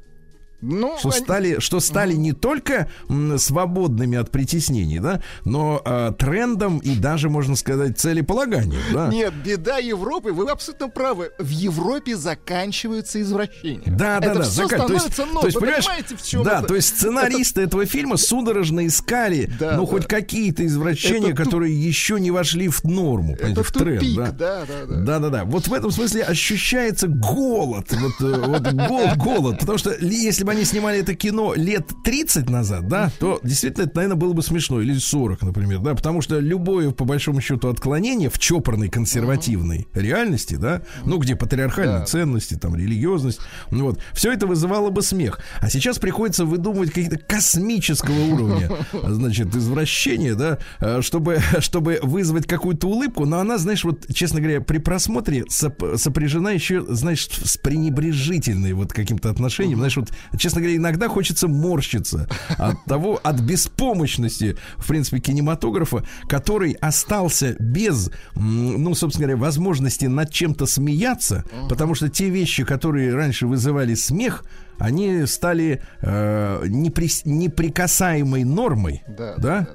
Ну, 0.61 0.97
что 0.99 1.09
они- 1.09 1.19
стали, 1.19 1.59
что 1.59 1.79
стали 1.79 2.13
не 2.13 2.33
только 2.33 2.89
свободными 3.37 4.17
от 4.17 4.29
притеснений, 4.31 4.99
да, 4.99 5.21
но 5.45 5.81
э, 5.85 6.11
трендом 6.17 6.79
и 6.79 6.95
даже, 6.95 7.29
можно 7.29 7.55
сказать, 7.55 7.97
целеполаганием, 7.99 8.81
да. 8.93 9.07
Нет, 9.07 9.33
беда 9.43 9.77
Европы, 9.77 10.31
вы 10.31 10.49
абсолютно 10.49 10.89
правы. 10.89 11.31
В 11.39 11.49
Европе 11.49 12.15
заканчиваются 12.15 13.21
извращения. 13.21 13.83
Да, 13.85 14.19
да, 14.19 14.27
это 14.31 14.39
да, 14.39 14.45
все 14.45 14.63
закат- 14.67 14.87
то 14.87 14.93
есть- 14.93 15.13
становится 15.13 15.39
то 15.41 15.45
есть, 15.47 15.59
понимаешь, 15.59 15.85
понимаете, 15.85 16.15
в 16.17 16.23
чем 16.23 16.43
да, 16.43 16.59
это? 16.59 16.67
то 16.67 16.75
есть 16.75 16.87
сценаристы 16.97 17.61
этого 17.61 17.85
фильма 17.85 18.17
судорожно 18.17 18.85
искали, 18.87 19.49
Да, 19.59 19.75
ну, 19.77 19.85
да. 19.85 19.91
хоть 19.91 20.07
какие-то 20.07 20.65
извращения, 20.65 21.29
Это 21.31 21.37
туп- 21.37 21.45
которые 21.45 21.79
еще 21.79 22.19
не 22.19 22.31
вошли 22.31 22.67
в 22.67 22.83
норму, 22.83 23.35
Это 23.39 23.63
в 23.63 23.71
тренд, 23.71 23.99
тупик, 24.01 24.17
да. 24.17 24.31
да, 24.31 24.65
да, 24.65 24.85
да. 24.87 24.95
Да, 24.99 25.19
да, 25.19 25.29
да. 25.29 25.43
Вот 25.45 25.67
в 25.67 25.73
этом 25.73 25.91
смысле 25.91 26.23
ощущается 26.23 27.07
голод. 27.07 27.87
Вот, 27.91 28.11
э, 28.21 28.43
вот 28.45 28.67
голод, 28.73 29.17
голод. 29.17 29.59
Потому 29.59 29.77
что 29.77 29.95
ли- 29.95 30.15
если 30.15 30.43
бы 30.49 30.55
они 30.55 30.65
снимали 30.65 30.99
это 30.99 31.13
кино 31.15 31.53
лет 31.55 31.91
30 32.03 32.49
назад, 32.49 32.87
да, 32.87 33.11
то 33.19 33.39
действительно 33.43 33.83
это, 33.85 33.95
наверное, 33.95 34.17
было 34.17 34.33
бы 34.33 34.41
смешно. 34.41 34.81
Или 34.81 34.97
40, 34.97 35.41
например, 35.43 35.79
да. 35.79 35.93
Потому 35.93 36.21
что 36.21 36.39
любое, 36.39 36.91
по 36.91 37.05
большому 37.05 37.39
счету, 37.41 37.67
отклонение 37.69 38.29
в 38.29 38.39
чопорной 38.39 38.89
консервативной 38.89 39.87
реальности, 39.93 40.55
да, 40.55 40.81
ну, 41.05 41.17
где 41.17 41.35
патриархальные 41.35 41.99
Да. 41.99 42.05
ценности, 42.05 42.55
там, 42.55 42.75
религиозность, 42.75 43.39
ну, 43.69 43.85
вот, 43.85 43.99
все 44.13 44.31
это 44.31 44.47
вызывало 44.47 44.89
бы 44.89 45.01
смех. 45.01 45.39
А 45.61 45.69
сейчас 45.69 45.99
приходится 45.99 46.45
выдумывать 46.45 46.89
какие-то 46.89 47.17
космического 47.17 48.19
уровня, 48.33 48.71
значит, 49.07 49.55
извращения, 49.55 50.33
да, 50.35 50.57
э, 50.79 51.01
чтобы, 51.01 51.39
чтобы 51.59 51.99
вызвать 52.01 52.47
какую-то 52.47 52.87
улыбку, 52.87 53.25
но 53.25 53.39
она, 53.39 53.57
знаешь, 53.57 53.83
вот, 53.83 54.05
честно 54.13 54.39
говоря, 54.41 54.61
при 54.61 54.79
просмотре 54.79 55.43
соп- 55.43 55.97
сопряжена 55.97 56.51
еще, 56.51 56.83
знаешь, 56.87 57.27
с 57.27 57.57
пренебрежительной 57.57 58.73
вот 58.73 58.93
каким-то 58.93 59.29
отношением, 59.29 59.77
знаешь, 59.79 59.97
вот, 59.97 60.09
честно 60.39 60.61
говоря, 60.61 60.77
иногда 60.77 61.07
хочется 61.07 61.47
морщиться 61.47 62.27
от 62.57 62.83
того, 62.85 63.19
от 63.21 63.39
беспомощности, 63.41 64.57
в 64.77 64.87
принципе, 64.87 65.19
кинематографа, 65.19 66.03
который 66.27 66.71
остался 66.73 67.55
без, 67.59 68.09
ну, 68.35 68.95
собственно 68.95 69.27
говоря, 69.27 69.41
возможности 69.41 70.05
над 70.05 70.31
чем-то 70.31 70.65
смеяться, 70.65 71.43
потому 71.69 71.93
что 71.93 72.09
те 72.09 72.29
вещи, 72.29 72.63
которые 72.63 73.13
раньше 73.13 73.45
вызывали 73.45 73.93
смех, 73.93 74.43
они 74.79 75.25
стали 75.25 75.81
э, 76.01 76.63
неприс- 76.67 77.23
неприкасаемой 77.25 78.45
нормой, 78.45 79.03
Да, 79.07 79.35
да, 79.37 79.59
да, 79.59 79.67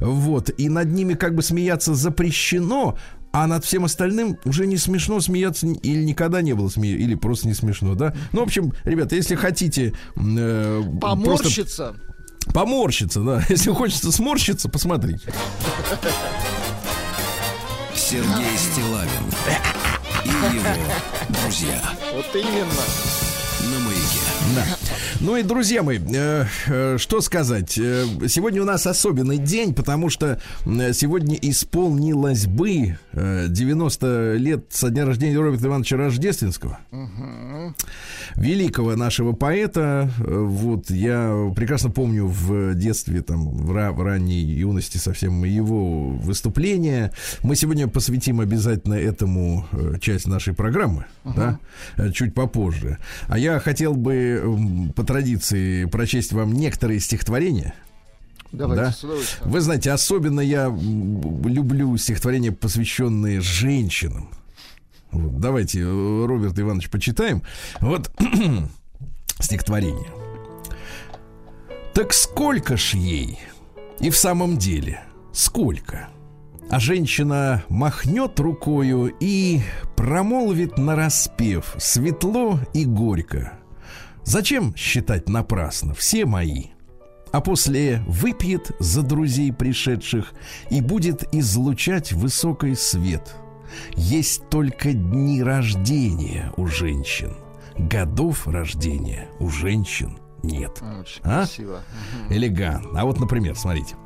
вот, 0.00 0.50
и 0.58 0.68
над 0.68 0.88
ними 0.88 1.14
как 1.14 1.34
бы 1.36 1.42
смеяться 1.42 1.94
запрещено, 1.94 2.98
а 3.32 3.46
над 3.46 3.64
всем 3.64 3.84
остальным 3.84 4.38
уже 4.44 4.66
не 4.66 4.76
смешно 4.76 5.20
смеяться 5.20 5.66
или 5.66 6.02
никогда 6.04 6.40
не 6.42 6.54
было 6.54 6.68
смеяться, 6.68 7.04
или 7.04 7.14
просто 7.14 7.48
не 7.48 7.54
смешно, 7.54 7.94
да. 7.94 8.14
Ну, 8.32 8.40
в 8.40 8.42
общем, 8.44 8.72
ребята, 8.84 9.16
если 9.16 9.34
хотите 9.34 9.92
э, 10.16 10.82
просто 11.00 11.00
Поморщиться. 11.00 11.96
поморщиться, 12.52 13.20
да, 13.20 13.42
если 13.48 13.70
хочется 13.70 14.12
сморщиться, 14.12 14.68
посмотрите. 14.68 15.32
Сергей 17.94 18.56
Стилавин 18.56 19.08
и 20.24 20.28
его 20.28 20.64
друзья 21.42 21.80
Вот 22.14 22.26
именно. 22.34 23.27
Да. 24.54 24.64
Ну 25.20 25.36
и, 25.36 25.42
друзья 25.42 25.82
мои, 25.82 25.98
э, 25.98 26.44
э, 26.68 26.96
что 26.98 27.20
сказать? 27.20 27.76
Э, 27.78 28.04
сегодня 28.28 28.62
у 28.62 28.64
нас 28.64 28.86
особенный 28.86 29.36
день, 29.38 29.74
потому 29.74 30.10
что 30.10 30.40
э, 30.64 30.92
сегодня 30.92 31.36
исполнилось 31.36 32.46
бы 32.46 32.96
э, 33.12 33.46
90 33.48 34.34
лет 34.36 34.66
со 34.70 34.90
дня 34.90 35.04
рождения 35.04 35.38
Роберта 35.38 35.66
Ивановича 35.66 35.96
Рождественского. 35.96 36.78
Великого 38.36 38.94
нашего 38.96 39.32
поэта. 39.32 40.10
Э, 40.20 40.38
Вот 40.48 40.90
я 40.90 41.50
прекрасно 41.54 41.90
помню 41.90 42.26
в 42.26 42.74
детстве, 42.74 43.22
там, 43.22 43.48
в, 43.50 43.66
в 43.72 44.02
ранней 44.02 44.40
юности 44.42 44.98
совсем 44.98 45.44
его 45.44 46.08
выступления. 46.10 47.12
Мы 47.42 47.56
сегодня 47.56 47.88
посвятим 47.88 48.40
обязательно 48.40 48.94
этому 48.94 49.66
э, 49.72 49.94
часть 50.00 50.26
нашей 50.26 50.54
программы, 50.54 51.04
да, 51.24 51.58
э, 51.96 52.12
чуть 52.12 52.34
попозже. 52.34 52.98
А 53.26 53.38
я 53.38 53.58
хотел 53.58 53.94
бы 53.94 54.37
по 54.94 55.04
традиции 55.04 55.84
прочесть 55.86 56.32
вам 56.32 56.52
некоторые 56.52 57.00
стихотворения. 57.00 57.74
Давайте, 58.52 58.84
Да. 58.84 58.92
с 58.92 59.04
удовольствием. 59.04 59.50
Вы 59.50 59.60
знаете, 59.60 59.90
особенно 59.92 60.40
я 60.40 60.66
люблю 60.68 61.96
стихотворения, 61.98 62.50
посвященные 62.52 63.40
женщинам. 63.40 64.30
Вот, 65.10 65.38
давайте, 65.40 65.80
э, 65.80 66.26
Роберт 66.26 66.58
Иванович, 66.58 66.88
почитаем. 66.90 67.42
Вот 67.80 68.10
стихотворение. 69.40 70.08
Так 71.94 72.12
сколько 72.12 72.76
ж 72.76 72.94
ей? 72.94 73.38
И 74.00 74.10
в 74.10 74.16
самом 74.16 74.56
деле, 74.58 75.02
сколько? 75.32 76.08
А 76.70 76.78
женщина 76.80 77.64
махнет 77.68 78.38
рукою 78.38 79.12
и 79.20 79.60
промолвит 79.96 80.76
нараспев 80.78 81.74
светло 81.78 82.60
и 82.74 82.84
горько. 82.84 83.57
Зачем 84.28 84.76
считать 84.76 85.26
напрасно 85.30 85.94
все 85.94 86.26
мои? 86.26 86.64
А 87.32 87.40
после 87.40 88.02
выпьет 88.06 88.72
за 88.78 89.00
друзей 89.00 89.54
пришедших 89.54 90.34
и 90.68 90.82
будет 90.82 91.34
излучать 91.34 92.12
высокий 92.12 92.74
свет. 92.74 93.34
Есть 93.96 94.46
только 94.50 94.92
дни 94.92 95.42
рождения 95.42 96.52
у 96.58 96.66
женщин. 96.66 97.38
Годов 97.78 98.46
рождения 98.46 99.28
у 99.40 99.48
женщин 99.48 100.18
нет. 100.42 100.72
Очень 101.00 101.22
А? 101.24 101.38
красиво. 101.38 101.80
Элегантно. 102.28 103.00
А 103.00 103.04
вот, 103.06 103.18
например, 103.18 103.56
смотрите. 103.56 103.96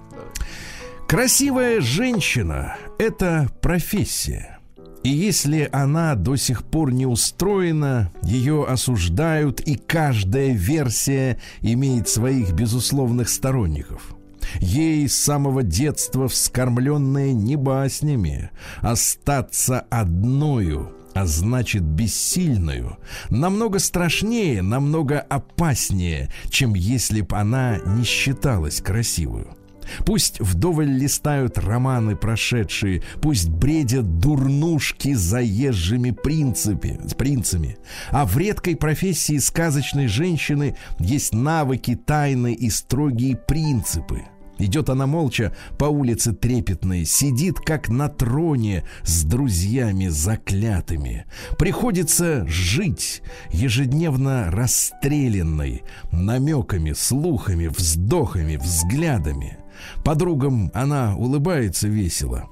Красивая 1.08 1.80
женщина– 1.80 2.76
это 3.00 3.50
профессия. 3.60 4.60
И 5.02 5.08
если 5.08 5.68
она 5.72 6.14
до 6.14 6.36
сих 6.36 6.64
пор 6.64 6.92
не 6.92 7.06
устроена, 7.06 8.12
ее 8.22 8.64
осуждают, 8.64 9.60
и 9.60 9.74
каждая 9.74 10.52
версия 10.52 11.38
имеет 11.60 12.08
своих 12.08 12.52
безусловных 12.52 13.28
сторонников. 13.28 14.14
Ей 14.60 15.08
с 15.08 15.18
самого 15.18 15.62
детства 15.62 16.28
вскормленная 16.28 17.32
не 17.32 17.56
баснями, 17.56 18.50
остаться 18.80 19.80
одною, 19.90 20.92
а 21.14 21.26
значит 21.26 21.82
бессильную, 21.82 22.98
намного 23.28 23.78
страшнее, 23.78 24.62
намного 24.62 25.20
опаснее, 25.20 26.30
чем 26.48 26.74
если 26.74 27.22
б 27.22 27.34
она 27.34 27.78
не 27.78 28.04
считалась 28.04 28.80
красивую. 28.80 29.56
Пусть 30.04 30.40
вдоволь 30.40 30.90
листают 30.90 31.58
романы 31.58 32.16
прошедшие, 32.16 33.02
пусть 33.20 33.48
бредят 33.48 34.18
дурнушки 34.18 35.14
заезжими 35.14 36.10
принципе, 36.10 37.00
с 37.04 37.14
принцами. 37.14 37.76
А 38.10 38.24
в 38.24 38.36
редкой 38.36 38.76
профессии 38.76 39.38
сказочной 39.38 40.06
женщины 40.06 40.76
есть 40.98 41.34
навыки, 41.34 41.94
тайны 41.94 42.54
и 42.54 42.70
строгие 42.70 43.36
принципы. 43.36 44.22
Идет 44.58 44.90
она 44.90 45.06
молча 45.06 45.56
по 45.78 45.86
улице 45.86 46.32
трепетной, 46.32 47.04
сидит 47.04 47.58
как 47.58 47.88
на 47.88 48.08
троне 48.08 48.84
с 49.02 49.24
друзьями 49.24 50.06
заклятыми. 50.06 51.26
Приходится 51.58 52.46
жить 52.46 53.22
ежедневно 53.50 54.50
расстрелянной, 54.52 55.82
намеками, 56.12 56.92
слухами, 56.92 57.66
вздохами, 57.66 58.56
взглядами. 58.56 59.58
Подругам 60.04 60.70
она 60.74 61.16
улыбается 61.16 61.88
весело. 61.88 62.48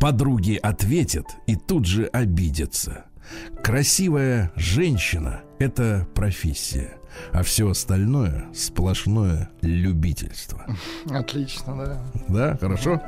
Подруги 0.00 0.58
ответят 0.62 1.26
и 1.46 1.56
тут 1.56 1.86
же 1.86 2.06
обидятся. 2.06 3.04
Красивая 3.62 4.52
женщина– 4.56 5.42
это 5.58 6.08
профессия, 6.14 6.96
а 7.30 7.42
все 7.42 7.70
остальное– 7.70 8.46
сплошное 8.54 9.50
любительство. 9.60 10.66
Отлично, 11.08 11.76
да. 11.76 12.02
Да, 12.28 12.56
хорошо? 12.56 13.00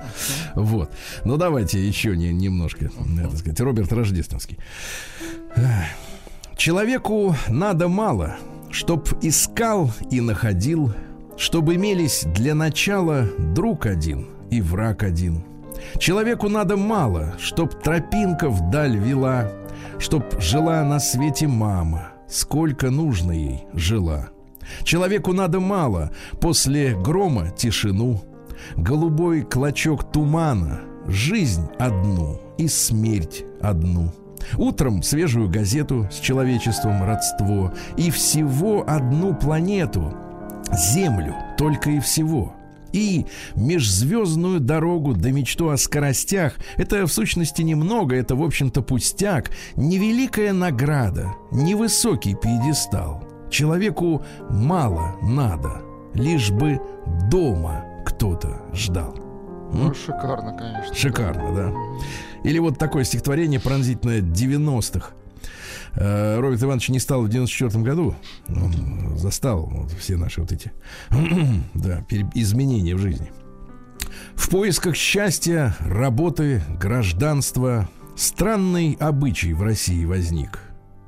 Вот. 0.55 0.91
Ну, 1.25 1.37
давайте 1.37 1.85
еще 1.85 2.17
не, 2.17 2.33
немножко, 2.33 2.91
так 3.17 3.37
сказать, 3.37 3.61
Роберт 3.61 3.93
Рождественский. 3.93 4.59
Человеку 6.57 7.35
надо 7.49 7.89
мало, 7.89 8.37
чтоб 8.71 9.09
искал 9.23 9.93
и 10.11 10.21
находил, 10.21 10.95
чтобы 11.37 11.75
имелись 11.75 12.25
для 12.25 12.55
начала 12.55 13.27
друг 13.39 13.87
один 13.87 14.29
и 14.51 14.61
враг 14.61 15.03
один. 15.03 15.45
Человеку 15.99 16.49
надо 16.49 16.77
мало, 16.77 17.35
чтоб 17.39 17.75
тропинка 17.83 18.49
вдаль 18.49 18.97
вела, 18.97 19.51
чтоб 19.99 20.25
жила 20.41 20.83
на 20.85 20.99
свете 21.01 21.47
мама, 21.47 22.09
сколько 22.29 22.91
нужно 22.91 23.33
ей 23.33 23.67
жила. 23.73 24.29
Человеку 24.83 25.33
надо 25.33 25.61
мало, 25.61 26.11
после 26.41 26.95
грома 26.95 27.51
тишину, 27.51 28.23
голубой 28.77 29.43
клочок 29.43 30.11
тумана, 30.11 30.81
жизнь 31.07 31.69
одну 31.79 32.41
и 32.57 32.69
смерть 32.69 33.45
одну. 33.61 34.13
Утром 34.59 35.03
свежую 35.03 35.49
газету 35.49 36.09
с 36.11 36.17
человечеством 36.17 37.03
родство. 37.03 37.73
И 37.97 38.11
всего 38.11 38.85
одну 38.87 39.35
планету. 39.35 40.15
Землю 40.77 41.35
только 41.57 41.91
и 41.91 42.01
всего 42.01 42.55
и 42.95 43.27
межзвездную 43.57 44.61
дорогу 44.61 45.15
до 45.15 45.33
мечту 45.33 45.69
о 45.69 45.77
скоростях. 45.77 46.55
Это 46.77 47.07
в 47.07 47.13
сущности 47.13 47.61
немного, 47.63 48.15
это 48.15 48.37
в 48.37 48.43
общем-то 48.43 48.83
пустяк, 48.83 49.51
невеликая 49.75 50.53
награда, 50.53 51.35
невысокий 51.51 52.37
пьедестал. 52.37 53.25
Человеку 53.51 54.25
мало 54.49 55.17
надо, 55.23 55.83
лишь 56.15 56.51
бы 56.51 56.81
дома 57.31 57.85
кто-то 58.07 58.63
ждал. 58.73 59.17
Ну, 59.73 59.93
шикарно, 59.93 60.57
конечно. 60.57 60.95
Шикарно, 60.95 61.55
да. 61.55 61.73
Или 62.45 62.61
вот 62.61 62.79
такое 62.79 63.03
стихотворение 63.03 63.59
пронзительное 63.59 64.21
90-х. 64.21 65.11
Э, 65.97 66.39
Роберт 66.41 66.63
Иванович 66.63 66.89
не 66.89 66.99
стал 66.99 67.23
в 67.23 67.29
94 67.29 67.83
году. 67.85 68.15
Он 68.49 69.17
застал 69.17 69.67
вот 69.67 69.93
все 69.93 70.17
наши 70.17 70.41
вот 70.41 70.53
эти 70.53 70.73
да, 71.75 72.05
изменения 72.35 72.95
в 72.95 72.99
жизни. 72.99 73.31
В 74.35 74.49
поисках 74.49 74.97
счастья, 74.97 75.77
работы, 75.81 76.63
гражданства 76.81 77.89
странный 78.17 78.97
обычай 79.01 79.53
в 79.53 79.63
России 79.63 80.05
возник. 80.05 80.61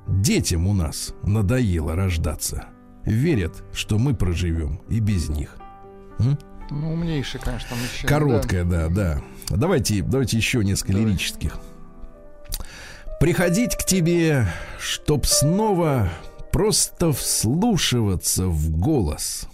Детям 0.06 0.66
у 0.66 0.74
нас 0.74 1.14
надоело 1.22 1.96
рождаться. 1.96 2.66
Верят, 3.04 3.64
что 3.72 3.98
мы 3.98 4.14
проживем 4.14 4.80
и 4.88 5.00
без 5.00 5.28
них. 5.28 5.56
М? 6.18 6.38
Ну, 6.70 6.92
умнейший, 6.92 7.40
конечно, 7.40 7.76
мужчина. 7.76 8.08
Короткая, 8.08 8.64
да, 8.64 8.88
да. 8.88 9.20
да. 9.48 9.56
Давайте, 9.56 10.02
давайте 10.02 10.36
еще 10.36 10.64
несколько 10.64 10.92
Давай. 10.92 11.08
лирических. 11.08 11.58
Приходить 13.26 13.74
к 13.74 13.82
тебе, 13.82 14.46
чтоб 14.78 15.26
снова 15.26 16.08
просто 16.52 17.12
вслушиваться 17.12 18.46
в 18.46 18.70
голос 18.70 19.48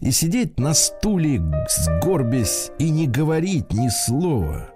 и 0.00 0.10
сидеть 0.10 0.58
на 0.58 0.72
стуле, 0.72 1.42
сгорбясь 1.68 2.70
и 2.78 2.88
не 2.88 3.06
говорить 3.06 3.74
ни 3.74 3.90
слова. 3.90 4.70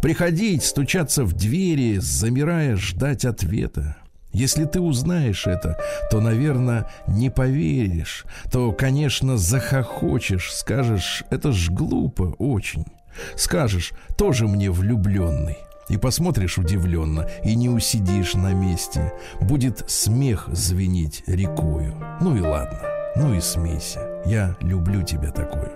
Приходить, 0.00 0.62
стучаться 0.62 1.24
в 1.24 1.32
двери, 1.32 1.98
замирая, 1.98 2.76
ждать 2.76 3.24
ответа. 3.24 3.96
Если 4.32 4.64
ты 4.64 4.80
узнаешь 4.80 5.48
это, 5.48 5.76
то, 6.08 6.20
наверное, 6.20 6.86
не 7.08 7.30
поверишь, 7.30 8.26
то, 8.52 8.70
конечно, 8.70 9.36
захохочешь, 9.36 10.54
скажешь, 10.54 11.24
это 11.30 11.50
ж 11.50 11.68
глупо 11.70 12.36
очень. 12.38 12.84
Скажешь, 13.34 13.90
тоже 14.16 14.46
мне 14.46 14.70
влюбленный. 14.70 15.56
И 15.88 15.96
посмотришь 15.96 16.58
удивленно, 16.58 17.28
и 17.42 17.54
не 17.54 17.68
усидишь 17.68 18.34
на 18.34 18.52
месте. 18.52 19.12
Будет 19.40 19.88
смех 19.88 20.48
звенить 20.52 21.22
рекою. 21.26 21.94
Ну 22.20 22.36
и 22.36 22.40
ладно, 22.40 22.80
ну 23.16 23.34
и 23.34 23.40
смейся. 23.40 24.22
Я 24.26 24.56
люблю 24.60 25.02
тебя 25.02 25.30
такую. 25.30 25.72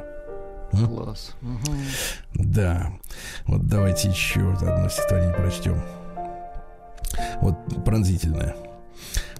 Класс. 0.70 1.33
Угу. 1.42 1.72
Да. 2.35 2.92
Вот 3.46 3.66
давайте 3.66 4.09
еще 4.09 4.53
одно 4.55 4.88
стихотворение 4.88 5.35
прочтем. 5.35 5.83
Вот 7.40 7.57
пронзительное. 7.85 8.57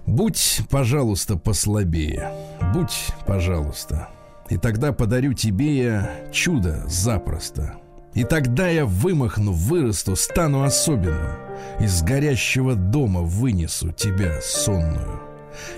Будь, 0.05 0.61
пожалуйста, 0.69 1.37
послабее. 1.37 2.31
Будь, 2.73 3.07
пожалуйста. 3.25 4.09
И 4.49 4.57
тогда 4.57 4.91
подарю 4.91 5.33
тебе 5.33 5.77
я 5.77 6.11
чудо 6.31 6.83
запросто. 6.87 7.77
И 8.13 8.23
тогда 8.23 8.67
я 8.69 8.85
вымахну, 8.85 9.51
вырасту, 9.51 10.15
стану 10.15 10.63
особенным. 10.63 11.37
Из 11.79 12.01
горящего 12.03 12.75
дома 12.75 13.21
вынесу 13.21 13.91
тебя 13.91 14.39
сонную. 14.41 15.21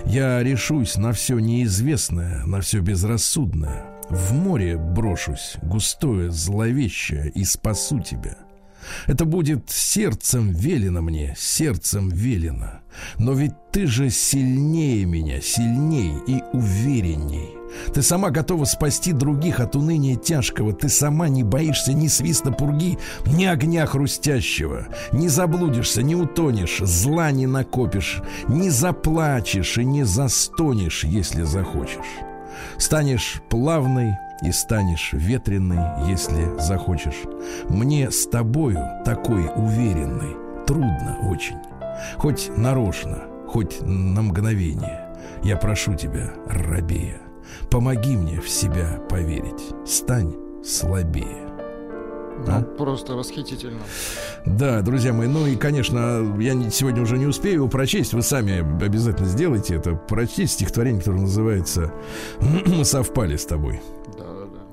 Я 0.04 0.42
решусь 0.42 0.96
на 0.96 1.12
все 1.12 1.38
неизвестное, 1.38 2.44
на 2.44 2.60
все 2.60 2.80
безрассудное. 2.80 3.86
В 4.08 4.32
море 4.32 4.76
брошусь, 4.76 5.56
густое, 5.62 6.30
зловещее, 6.30 7.30
и 7.34 7.44
спасу 7.44 8.00
тебя. 8.00 8.36
Это 9.06 9.24
будет 9.24 9.68
сердцем 9.70 10.52
велено 10.52 11.02
мне, 11.02 11.34
сердцем 11.36 12.08
велено. 12.08 12.80
Но 13.18 13.32
ведь 13.32 13.54
ты 13.72 13.86
же 13.86 14.10
сильнее 14.10 15.04
меня, 15.04 15.40
сильней 15.40 16.12
и 16.26 16.42
уверенней. 16.52 17.55
Ты 17.92 18.02
сама 18.02 18.30
готова 18.30 18.64
спасти 18.64 19.12
других 19.12 19.60
от 19.60 19.76
уныния 19.76 20.16
тяжкого. 20.16 20.72
Ты 20.72 20.88
сама 20.88 21.28
не 21.28 21.42
боишься 21.42 21.92
ни 21.92 22.08
свиста 22.08 22.52
пурги, 22.52 22.98
ни 23.26 23.44
огня 23.44 23.86
хрустящего. 23.86 24.86
Не 25.12 25.28
заблудишься, 25.28 26.02
не 26.02 26.14
утонешь, 26.14 26.78
зла 26.78 27.30
не 27.30 27.46
накопишь, 27.46 28.22
не 28.48 28.70
заплачешь 28.70 29.78
и 29.78 29.84
не 29.84 30.04
застонешь, 30.04 31.04
если 31.04 31.42
захочешь. 31.42 32.20
Станешь 32.78 33.42
плавной 33.48 34.12
и 34.42 34.52
станешь 34.52 35.10
ветреной, 35.12 36.08
если 36.08 36.58
захочешь. 36.58 37.22
Мне 37.68 38.10
с 38.10 38.26
тобою 38.26 38.78
такой 39.04 39.50
уверенной 39.54 40.36
трудно 40.66 41.18
очень. 41.30 41.56
Хоть 42.18 42.50
нарочно, 42.56 43.24
хоть 43.48 43.80
на 43.80 44.22
мгновение. 44.22 45.06
Я 45.42 45.56
прошу 45.56 45.94
тебя, 45.94 46.32
рабея, 46.46 47.20
Помоги 47.70 48.16
мне 48.16 48.40
в 48.40 48.48
себя 48.48 49.00
поверить. 49.08 49.74
Стань 49.86 50.34
слабее. 50.64 51.46
Ну, 52.46 52.52
а? 52.52 52.62
Просто 52.62 53.14
восхитительно. 53.14 53.80
Да, 54.44 54.82
друзья 54.82 55.12
мои, 55.12 55.26
ну 55.26 55.46
и, 55.46 55.56
конечно, 55.56 56.36
я 56.38 56.70
сегодня 56.70 57.02
уже 57.02 57.18
не 57.18 57.26
успею 57.26 57.54
его 57.56 57.68
прочесть, 57.68 58.12
вы 58.12 58.22
сами 58.22 58.60
обязательно 58.84 59.28
сделайте 59.28 59.76
это. 59.76 59.94
Прочтите 59.94 60.46
стихотворение, 60.46 61.00
которое 61.00 61.22
называется 61.22 61.92
«Мы 62.40 62.84
совпали 62.84 63.36
с 63.36 63.46
тобой». 63.46 63.80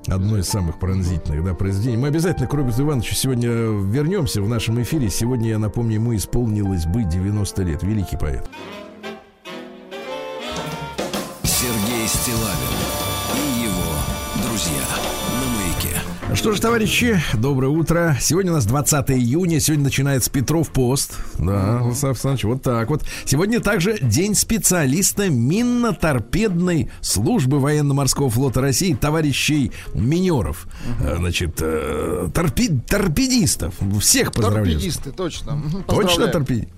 Одно 0.08 0.38
из 0.38 0.50
самых 0.50 0.80
пронзительных 0.80 1.46
да, 1.46 1.54
произведений. 1.54 1.96
Мы 1.96 2.10
обязательно 2.10 2.46
к 2.46 2.54
Роберту 2.54 2.82
Ивановичу 2.82 3.16
сегодня 3.16 3.50
вернемся 3.50 4.42
в 4.42 4.50
нашем 4.50 4.82
эфире. 4.82 5.10
Сегодня, 5.10 5.52
я 5.52 5.60
напомню, 5.60 5.94
ему 5.94 6.14
исполнилось 6.14 6.86
бы 6.86 7.06
90 7.06 7.64
лет. 7.64 7.84
Великий 7.84 8.18
поэт. 8.18 8.50
Стилавин. 12.24 12.73
Что 16.36 16.52
ж, 16.52 16.60
товарищи, 16.60 17.22
доброе 17.36 17.68
утро. 17.68 18.18
Сегодня 18.20 18.52
у 18.52 18.56
нас 18.56 18.66
20 18.66 19.12
июня. 19.12 19.60
Сегодня 19.60 19.86
начинается 19.86 20.32
Петров 20.32 20.72
пост. 20.72 21.14
Да, 21.38 21.78
Владислав 21.78 22.12
Александрович, 22.12 22.44
вот 22.46 22.64
так 22.64 22.90
вот. 22.90 23.04
Сегодня 23.24 23.60
также 23.60 24.00
День 24.00 24.34
специалиста 24.34 25.30
минно-торпедной 25.30 26.90
службы 27.02 27.60
военно-морского 27.60 28.32
флота 28.32 28.62
России, 28.62 28.96
товарищей 28.96 29.72
минеров. 29.94 30.66
Угу. 31.00 31.16
Значит, 31.18 31.58
э, 31.62 32.28
торпед, 32.34 32.88
торпедистов. 32.88 33.76
Всех 34.02 34.32
поздравляю. 34.32 34.66
Торпедисты, 34.66 35.12
точно. 35.12 35.62
Точно 35.88 36.28
торпедисты. 36.28 36.74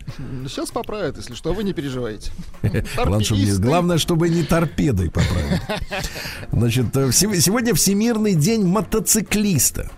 Сейчас 0.47 0.69
поправят, 0.69 1.17
если 1.17 1.33
что, 1.33 1.53
вы 1.53 1.63
не 1.63 1.73
переживаете. 1.73 2.31
Главное, 3.59 3.97
чтобы 3.97 4.27
не 4.29 4.43
торпедой 4.43 5.09
поправить. 5.09 5.61
Значит, 6.51 6.95
э, 6.97 7.11
сегодня 7.13 7.73
Всемирный 7.73 8.35
день 8.35 8.65
мотоциклиста. 9.45 9.91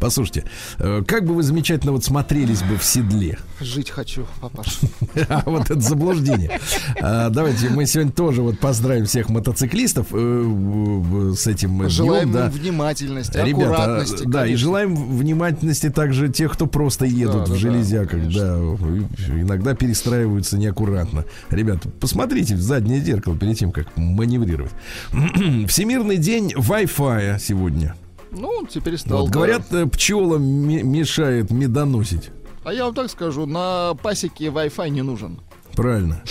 Послушайте, 0.00 0.44
э, 0.78 1.02
как 1.04 1.24
бы 1.24 1.34
вы 1.34 1.42
замечательно 1.42 1.90
вот 1.90 2.04
смотрелись 2.04 2.62
бы 2.62 2.76
в 2.76 2.84
седле. 2.84 3.36
Жить 3.60 3.90
хочу, 3.90 4.26
папаша. 4.40 4.86
А 5.28 5.42
вот 5.44 5.70
это 5.70 5.80
заблуждение. 5.80 6.60
А, 7.02 7.30
давайте 7.30 7.68
мы 7.68 7.84
сегодня 7.84 8.12
тоже 8.12 8.42
вот 8.42 8.60
поздравим 8.60 9.06
всех 9.06 9.28
мотоциклистов 9.28 10.06
э, 10.12 11.32
с 11.36 11.48
этим 11.48 11.88
Желаем 11.88 12.30
да. 12.30 12.48
внимательности, 12.48 13.38
Ребята, 13.38 13.72
аккуратности. 13.72 14.24
Да, 14.24 14.46
и 14.46 14.54
желаем 14.54 14.94
внимательности 14.94 15.90
также 15.90 16.28
тех, 16.28 16.52
кто 16.52 16.68
просто 16.68 17.04
едут 17.04 17.48
в 17.48 17.56
железяках. 17.56 18.28
Да, 18.32 18.56
иногда 18.56 19.74
перестраиваются 19.74 20.58
неаккуратно. 20.58 21.24
Ребята, 21.50 21.88
посмотрите 21.88 22.54
в 22.54 22.60
заднее 22.60 23.00
зеркало 23.00 23.36
перед 23.36 23.58
тем, 23.58 23.72
как 23.72 23.88
маневрировать. 23.96 24.72
Всемирный 25.66 26.18
день 26.18 26.52
Wi-Fi 26.56 27.40
сегодня. 27.40 27.96
Ну, 28.30 28.66
теперь 28.66 28.98
стал. 28.98 29.20
Вот, 29.20 29.26
да. 29.28 29.32
Говорят, 29.32 29.72
э, 29.72 29.86
пчелам 29.86 30.42
мешает 30.42 31.50
медоносить. 31.50 32.30
А 32.64 32.72
я 32.72 32.84
вам 32.84 32.94
так 32.94 33.10
скажу, 33.10 33.46
на 33.46 33.94
пасеке 34.02 34.46
Wi-Fi 34.46 34.90
не 34.90 35.02
нужен. 35.02 35.40
Правильно. 35.72 36.22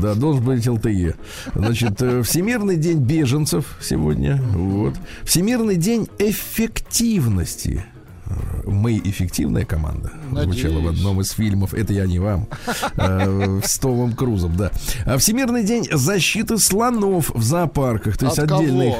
Да, 0.00 0.14
должен 0.14 0.44
быть 0.44 0.66
LTE. 0.66 1.16
Значит, 1.54 2.00
э, 2.02 2.22
Всемирный 2.22 2.76
день 2.76 2.98
беженцев 2.98 3.76
сегодня. 3.80 4.42
Вот. 4.54 4.94
Всемирный 5.24 5.76
день 5.76 6.08
эффективности. 6.18 7.84
Мы 8.64 8.98
эффективная 8.98 9.64
команда. 9.64 10.12
Надеюсь. 10.30 10.60
Звучало 10.60 10.80
в 10.80 10.88
одном 10.88 11.20
из 11.20 11.30
фильмов. 11.30 11.74
Это 11.74 11.92
я 11.92 12.06
не 12.06 12.18
вам. 12.18 12.48
Э, 12.96 13.60
с 13.62 13.78
Томом 13.78 14.14
Крузом, 14.14 14.56
да. 14.56 14.72
А 15.04 15.18
Всемирный 15.18 15.64
день 15.64 15.86
защиты 15.92 16.58
слонов 16.58 17.30
в 17.30 17.42
зоопарках. 17.42 18.18
То 18.18 18.26
есть 18.26 18.38
отдельных. 18.38 18.94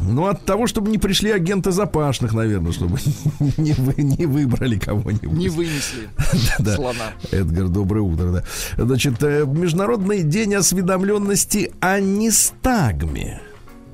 Ну, 0.00 0.26
от 0.26 0.44
того, 0.44 0.66
чтобы 0.66 0.90
не 0.90 0.98
пришли 0.98 1.30
агенты 1.30 1.72
запашных, 1.72 2.32
наверное, 2.32 2.72
чтобы 2.72 2.98
не, 3.56 3.72
вы, 3.72 3.94
не 4.02 4.26
выбрали 4.26 4.78
кого-нибудь. 4.78 5.32
Не 5.32 5.48
вынесли 5.48 6.08
Да. 6.58 6.76
слона. 6.76 7.12
Эдгар, 7.30 7.68
доброе 7.68 8.02
утро, 8.02 8.30
да. 8.32 8.44
Значит, 8.76 9.22
э, 9.22 9.44
Международный 9.46 10.22
день 10.22 10.54
осведомленности 10.54 11.72
о 11.80 12.00
нестагме. 12.00 13.40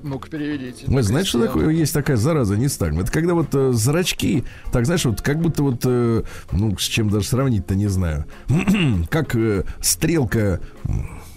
Ну-ка, 0.02 0.28
переведите. 0.28 0.84
Вы 0.86 1.02
знаете, 1.02 1.30
что 1.30 1.46
такое? 1.46 1.70
Есть 1.70 1.94
такая 1.94 2.18
зараза 2.18 2.58
нестагма. 2.58 3.00
Это 3.02 3.10
когда 3.10 3.32
вот 3.32 3.54
э, 3.54 3.72
зрачки, 3.72 4.44
так 4.70 4.84
знаешь, 4.84 5.06
вот 5.06 5.22
как 5.22 5.40
будто 5.40 5.62
вот, 5.62 5.80
э, 5.84 6.22
ну, 6.52 6.76
с 6.76 6.82
чем 6.82 7.08
даже 7.08 7.26
сравнить-то 7.26 7.74
не 7.74 7.86
знаю. 7.86 8.26
как 9.08 9.34
э, 9.34 9.64
стрелка 9.80 10.60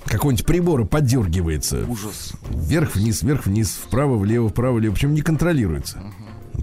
м, 0.08 0.12
какого-нибудь 0.12 0.46
прибора 0.46 0.86
поддергивается. 0.86 1.86
Ужас. 1.88 2.34
Вверх-вниз, 2.50 3.22
вверх-вниз, 3.24 3.80
вправо-влево, 3.88 4.50
вправо-влево. 4.50 4.94
Причем 4.94 5.14
не 5.14 5.22
контролируется. 5.22 6.02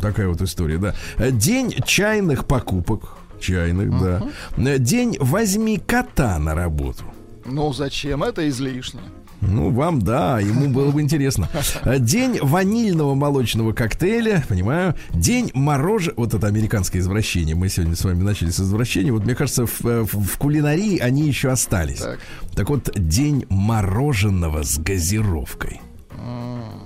Такая 0.01 0.29
вот 0.29 0.43
история, 0.43 0.79
да. 0.79 0.95
Э, 1.19 1.31
День 1.31 1.73
чайных 1.87 2.47
покупок. 2.47 3.17
Чайных, 3.41 3.91
да. 4.01 4.23
Э, 4.57 4.79
День 4.79 5.17
возьми 5.21 5.79
кота 5.79 6.39
на 6.39 6.55
работу. 6.55 7.05
Ну, 7.47 7.73
зачем? 7.73 8.23
Это 8.23 8.49
излишне. 8.49 9.01
Ну, 9.47 9.71
вам, 9.71 10.01
да, 10.03 10.41
ему 10.41 10.69
было 10.69 10.91
бы 10.91 11.01
интересно. 11.01 11.49
Э, 11.85 11.99
День 11.99 12.39
ванильного 12.41 13.15
молочного 13.15 13.73
коктейля, 13.73 14.45
понимаю. 14.49 14.95
День 15.13 15.51
мороженого... 15.55 16.21
Вот 16.23 16.35
это 16.35 16.47
американское 16.47 17.01
извращение. 17.03 17.55
Мы 17.55 17.69
сегодня 17.69 17.95
с 17.97 18.05
вами 18.05 18.23
начали 18.23 18.51
с 18.51 18.61
извращения. 18.61 19.13
Вот, 19.13 19.25
мне 19.25 19.35
кажется, 19.35 19.67
в, 19.67 19.85
э, 19.87 20.03
в- 20.03 20.15
в 20.27 20.39
кулинарии 20.39 20.99
они 20.99 21.27
еще 21.27 21.51
остались. 21.51 21.99
Так. 22.01 22.19
Так 22.55 22.71
вот, 22.71 22.91
день 22.97 23.45
мороженого 23.49 24.63
с 24.63 24.79
газировкой. 24.79 25.81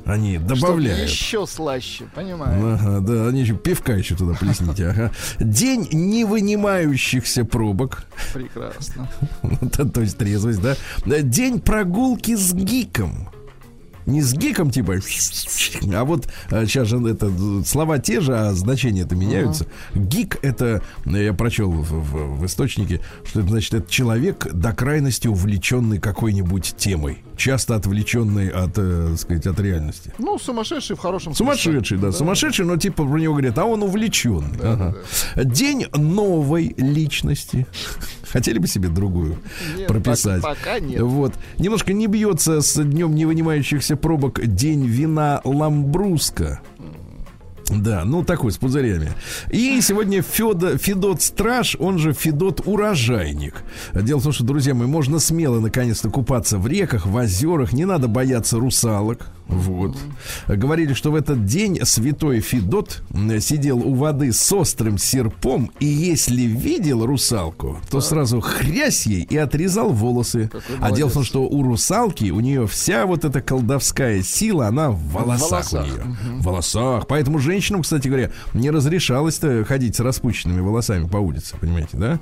Они 0.08 0.36
Чтобы 0.38 0.54
добавляют. 0.54 1.08
еще 1.10 1.46
слаще, 1.46 2.04
понимаю. 2.14 2.74
Ага, 2.74 3.00
да, 3.00 3.28
они 3.28 3.42
еще 3.42 3.54
пивка 3.54 3.92
еще 3.92 4.16
туда 4.16 4.34
плесните. 4.34 4.88
Ага. 4.88 5.12
День 5.38 5.86
не 5.92 6.24
вынимающихся 6.24 7.44
пробок. 7.44 8.06
Прекрасно. 8.32 9.08
То 9.72 9.84
то 9.88 10.00
есть 10.00 10.16
трезвость, 10.16 10.60
да? 10.62 10.76
День 11.22 11.60
прогулки 11.60 12.34
с 12.34 12.52
гиком. 12.54 13.28
Не 14.06 14.22
с 14.22 14.32
гиком, 14.32 14.70
типа, 14.70 14.94
а 15.92 16.04
вот 16.04 16.28
сейчас 16.50 16.88
же 16.88 16.96
это 17.06 17.30
слова 17.66 17.98
те 17.98 18.22
же, 18.22 18.34
а 18.38 18.54
значения 18.54 19.02
это 19.02 19.14
меняются. 19.14 19.66
Гик 19.94 20.38
это, 20.40 20.82
я 21.04 21.34
прочел 21.34 21.70
в, 21.70 21.82
в- 21.90 22.38
в 22.40 22.46
источнике, 22.46 23.02
что 23.26 23.40
это 23.40 23.50
значит, 23.50 23.74
это 23.74 23.90
человек 23.90 24.46
до 24.50 24.72
крайности 24.72 25.28
увлеченный 25.28 25.98
какой-нибудь 25.98 26.74
темой, 26.78 27.22
часто 27.38 27.76
отвлеченный 27.76 28.48
от, 28.50 28.72
э, 28.76 29.14
сказать, 29.16 29.46
от 29.46 29.58
реальности. 29.60 30.12
Ну, 30.18 30.38
сумасшедший 30.38 30.96
в 30.96 30.98
хорошем 30.98 31.34
смысле. 31.34 31.56
Сумасшедший, 31.62 31.98
да, 31.98 32.12
сумасшедший, 32.12 32.66
но 32.66 32.76
типа 32.76 33.06
про 33.06 33.18
него 33.18 33.34
говорят, 33.34 33.56
а 33.58 33.64
он 33.64 33.82
увлеченный. 33.82 34.58
Ага. 34.62 34.94
День 35.36 35.86
новой 35.94 36.74
личности. 36.76 37.66
Хотели 38.28 38.58
бы 38.58 38.66
себе 38.66 38.88
другую 38.88 39.38
Нет, 39.76 39.88
прописать? 39.88 40.42
пока- 40.42 40.54
пока 40.56 40.80
нет. 40.80 41.00
Вот. 41.00 41.32
Немножко 41.58 41.92
не 41.94 42.06
бьется 42.08 42.60
с 42.60 42.82
днем 42.82 43.14
не 43.14 43.24
вынимающихся 43.24 43.96
пробок 43.96 44.44
день 44.44 44.84
вина 44.84 45.40
Ламбруска. 45.44 46.60
Да, 47.70 48.04
ну 48.04 48.24
такой, 48.24 48.52
с 48.52 48.56
пузырями. 48.56 49.12
И 49.50 49.80
сегодня 49.80 50.22
Федо, 50.22 50.78
Федот 50.78 51.20
Страж, 51.20 51.76
он 51.78 51.98
же 51.98 52.12
Федот 52.12 52.62
Урожайник. 52.64 53.62
Дело 53.94 54.20
в 54.20 54.22
том, 54.22 54.32
что, 54.32 54.44
друзья 54.44 54.74
мои, 54.74 54.86
можно 54.86 55.18
смело 55.18 55.60
наконец-то 55.60 56.08
купаться 56.10 56.58
в 56.58 56.66
реках, 56.66 57.06
в 57.06 57.14
озерах, 57.14 57.72
не 57.72 57.84
надо 57.84 58.08
бояться 58.08 58.58
русалок. 58.58 59.26
Вот. 59.48 59.96
Говорили, 60.46 60.92
что 60.92 61.10
в 61.10 61.14
этот 61.14 61.44
день 61.44 61.80
святой 61.84 62.40
Федот 62.40 63.02
сидел 63.40 63.78
у 63.78 63.94
воды 63.94 64.32
с 64.32 64.52
острым 64.52 64.98
серпом, 64.98 65.70
и 65.80 65.86
если 65.86 66.42
видел 66.42 67.04
русалку, 67.06 67.78
то 67.90 68.00
сразу 68.00 68.40
хрясь 68.40 69.06
ей 69.06 69.22
и 69.22 69.36
отрезал 69.36 69.90
волосы. 69.90 70.48
Какой 70.52 70.76
А 70.80 70.90
дело 70.92 71.08
в 71.08 71.12
том, 71.14 71.20
молодец. 71.22 71.26
что 71.26 71.42
у 71.44 71.62
русалки, 71.62 72.30
у 72.30 72.40
нее 72.40 72.66
вся 72.66 73.06
вот 73.06 73.24
эта 73.24 73.40
колдовская 73.40 74.22
сила, 74.22 74.68
она 74.68 74.90
в 74.90 75.00
волосах, 75.12 75.72
волосах. 75.72 75.86
у 75.86 76.08
нее. 76.08 76.16
В 76.40 76.42
волосах. 76.44 77.06
Поэтому 77.06 77.38
женщинам, 77.38 77.82
кстати 77.82 78.08
говоря, 78.08 78.30
не 78.54 78.70
разрешалось-то 78.70 79.64
ходить 79.64 79.96
с 79.96 80.00
распущенными 80.00 80.60
волосами 80.60 81.06
по 81.08 81.16
улице, 81.16 81.56
понимаете, 81.60 81.96
да? 81.96 82.20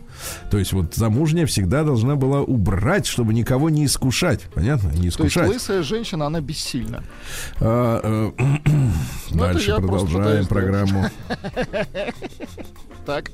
То 0.50 0.58
есть 0.58 0.72
вот 0.72 0.94
замужняя 0.94 1.46
всегда 1.46 1.82
должна 1.84 2.16
была 2.16 2.40
убрать, 2.40 3.06
чтобы 3.06 3.34
никого 3.34 3.68
не 3.70 3.84
искушать. 3.86 4.42
Понятно? 4.54 4.88
Не 4.90 4.96
То 4.96 5.02
есть 5.04 5.16
искушать. 5.16 5.48
лысая 5.48 5.82
женщина, 5.82 6.26
она 6.26 6.40
бессильна. 6.40 7.02
А, 7.60 8.00
э, 8.02 8.32
Ну, 9.30 9.38
Дальше 9.38 9.76
продолжаем 9.76 10.46
программу. 10.46 11.10
Так, 13.06 13.30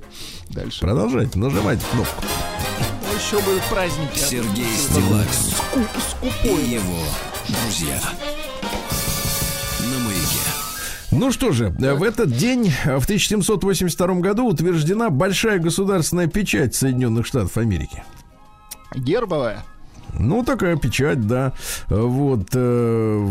дальше. 0.51 0.81
Продолжайте, 0.81 1.38
нажимайте 1.38 1.83
кнопку. 1.92 2.23
Ну, 2.23 3.16
еще 3.16 3.42
будут 3.42 3.62
праздники. 3.71 4.18
Сергей 4.18 4.66
А, 4.66 4.77
Стилавин 4.79 5.27
ску- 5.31 5.81
и 5.81 6.31
Скупой. 6.31 6.64
его 6.64 6.99
друзья. 7.49 7.99
На 9.81 9.99
маяке. 10.05 10.38
Ну 11.11 11.33
что 11.33 11.53
же, 11.53 11.75
э, 11.81 11.95
в 11.95 12.03
этот 12.03 12.37
день, 12.37 12.71
э, 12.85 12.99
в 12.99 13.05
1782 13.07 14.21
году, 14.21 14.47
утверждена 14.47 15.09
большая 15.09 15.59
государственная 15.59 16.27
печать 16.27 16.75
Соединенных 16.75 17.27
Штатов 17.27 17.57
Америки. 17.57 18.03
Гербовая. 18.95 19.64
Ну, 20.18 20.44
такая 20.44 20.77
печать, 20.77 21.27
да. 21.27 21.53
Вот. 21.88 22.48
э, 22.55 23.29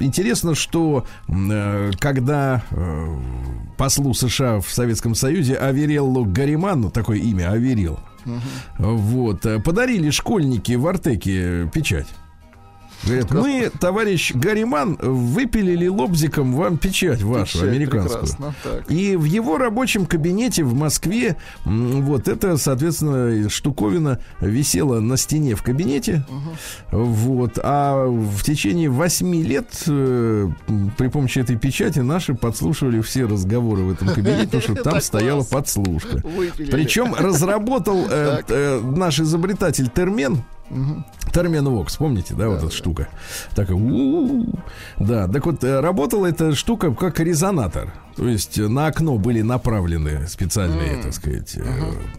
Интересно, 0.00 0.54
что 0.54 1.06
э, 1.28 1.90
когда 1.98 2.62
э, 2.70 3.16
послу 3.76 4.14
США 4.14 4.60
в 4.60 4.68
Советском 4.68 5.14
Союзе 5.14 5.54
Авереллу 5.54 6.24
Гариману, 6.24 6.90
такое 6.90 7.18
имя, 7.18 7.50
Аверил, 7.50 7.98
вот, 8.78 9.46
э, 9.46 9.60
подарили 9.60 10.10
школьники 10.10 10.72
в 10.72 10.86
Артеке 10.86 11.68
печать. 11.72 12.06
Говорят, 13.04 13.30
мы, 13.32 13.70
товарищ 13.80 14.32
Гариман, 14.34 14.96
выпилили 15.00 15.88
лобзиком 15.88 16.54
вам 16.54 16.78
печать 16.78 17.22
вашу, 17.22 17.58
Печать 17.58 17.68
американскую. 17.68 18.54
И 18.88 19.16
в 19.16 19.24
его 19.24 19.58
рабочем 19.58 20.06
кабинете 20.06 20.62
в 20.62 20.74
Москве, 20.74 21.36
вот 21.64 22.28
это, 22.28 22.56
соответственно, 22.56 23.48
штуковина 23.48 24.20
висела 24.40 25.00
на 25.00 25.16
стене 25.16 25.54
в 25.54 25.62
кабинете. 25.62 26.24
Вот. 26.90 27.58
А 27.62 28.06
в 28.06 28.42
течение 28.42 28.88
восьми 28.88 29.42
лет 29.42 29.68
э, 29.86 30.48
при 30.96 31.08
помощи 31.08 31.38
этой 31.40 31.56
печати 31.56 32.00
наши 32.00 32.34
подслушивали 32.34 33.00
все 33.00 33.26
разговоры 33.26 33.82
в 33.82 33.92
этом 33.92 34.08
кабинете, 34.08 34.44
потому 34.44 34.62
что 34.62 34.74
там 34.82 35.00
стояла 35.00 35.42
подслушка. 35.42 36.22
Причем 36.56 37.14
разработал 37.14 38.06
э, 38.08 38.42
э, 38.48 38.80
наш 38.80 39.20
изобретатель 39.20 39.88
Термен. 39.88 40.42
Термен 41.32 41.68
Вокс, 41.68 41.96
помните, 41.96 42.34
да, 42.34 42.48
вот 42.48 42.58
эта 42.58 42.70
штука. 42.70 43.08
Такая, 43.54 43.76
у-у-у. 43.76 44.46
да, 44.98 45.28
так 45.28 45.46
вот, 45.46 45.62
э, 45.64 45.80
работала 45.80 46.26
эта 46.26 46.54
штука 46.54 46.94
как 46.94 47.20
резонатор. 47.20 47.92
То 48.16 48.28
есть 48.28 48.58
э, 48.58 48.68
на 48.68 48.86
окно 48.86 49.16
были 49.18 49.42
направлены 49.42 50.26
специальные, 50.28 51.02
так 51.02 51.14
сказать, 51.14 51.54
э, 51.56 51.62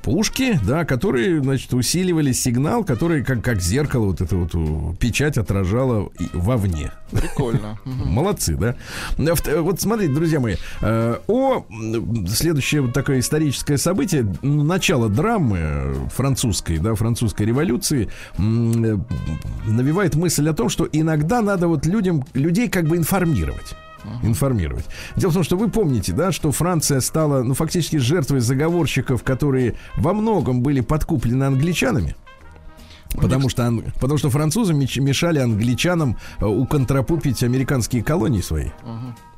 пушки, 0.02 0.60
да, 0.66 0.86
которые, 0.86 1.42
значит, 1.42 1.74
усиливали 1.74 2.32
сигнал, 2.32 2.84
который 2.84 3.24
как, 3.24 3.44
как 3.44 3.62
зеркало, 3.62 4.08
вот 4.08 4.22
эта 4.22 4.36
вот 4.36 4.56
у, 4.56 4.96
печать 5.00 5.38
отражала 5.38 6.10
и 6.20 6.28
вовне. 6.34 6.92
Прикольно. 7.12 7.80
Молодцы, 7.86 8.56
да? 8.56 8.76
Э, 9.18 9.60
Вот 9.60 9.82
смотрите, 9.82 10.14
друзья 10.14 10.40
мои, 10.40 10.56
э, 10.82 11.18
о 11.28 11.66
следующее 12.28 12.82
вот 12.82 12.94
такое 12.94 13.20
историческое 13.20 13.78
событие, 13.78 14.22
м, 14.42 14.68
начало 14.68 15.10
драмы 15.10 15.58
э, 15.62 15.96
французской, 16.14 16.80
да, 16.80 16.96
французской 16.96 17.46
революции, 17.46 18.10
э, 18.38 18.42
навевает 19.66 20.16
мысль 20.16 20.50
о 20.50 20.54
том, 20.54 20.70
что 20.70 20.88
иногда 20.92 21.42
надо 21.42 21.68
вот 21.68 21.86
людям, 21.86 22.24
людей 22.34 22.68
как 22.70 22.86
бы 22.88 22.98
информировать. 22.98 23.76
Информировать. 24.22 24.86
Дело 25.16 25.32
в 25.32 25.34
том, 25.34 25.44
что 25.44 25.58
вы 25.58 25.70
помните, 25.70 26.14
да, 26.14 26.32
что 26.32 26.52
Франция 26.52 27.00
стала, 27.02 27.44
ну, 27.44 27.54
фактически 27.54 27.98
жертвой 27.98 28.40
заговорщиков, 28.40 29.24
которые 29.24 29.76
во 29.96 30.14
многом 30.14 30.62
были 30.62 30.82
подкуплены 30.82 31.44
англичанами. 31.44 32.16
Потому 33.16 33.50
что, 33.50 33.72
потому 34.00 34.18
что 34.18 34.30
французы 34.30 34.74
мешали 34.74 35.40
англичанам 35.40 36.18
э, 36.40 36.46
уконтропупить 36.46 37.44
американские 37.44 38.04
колонии 38.04 38.42
свои. 38.42 38.70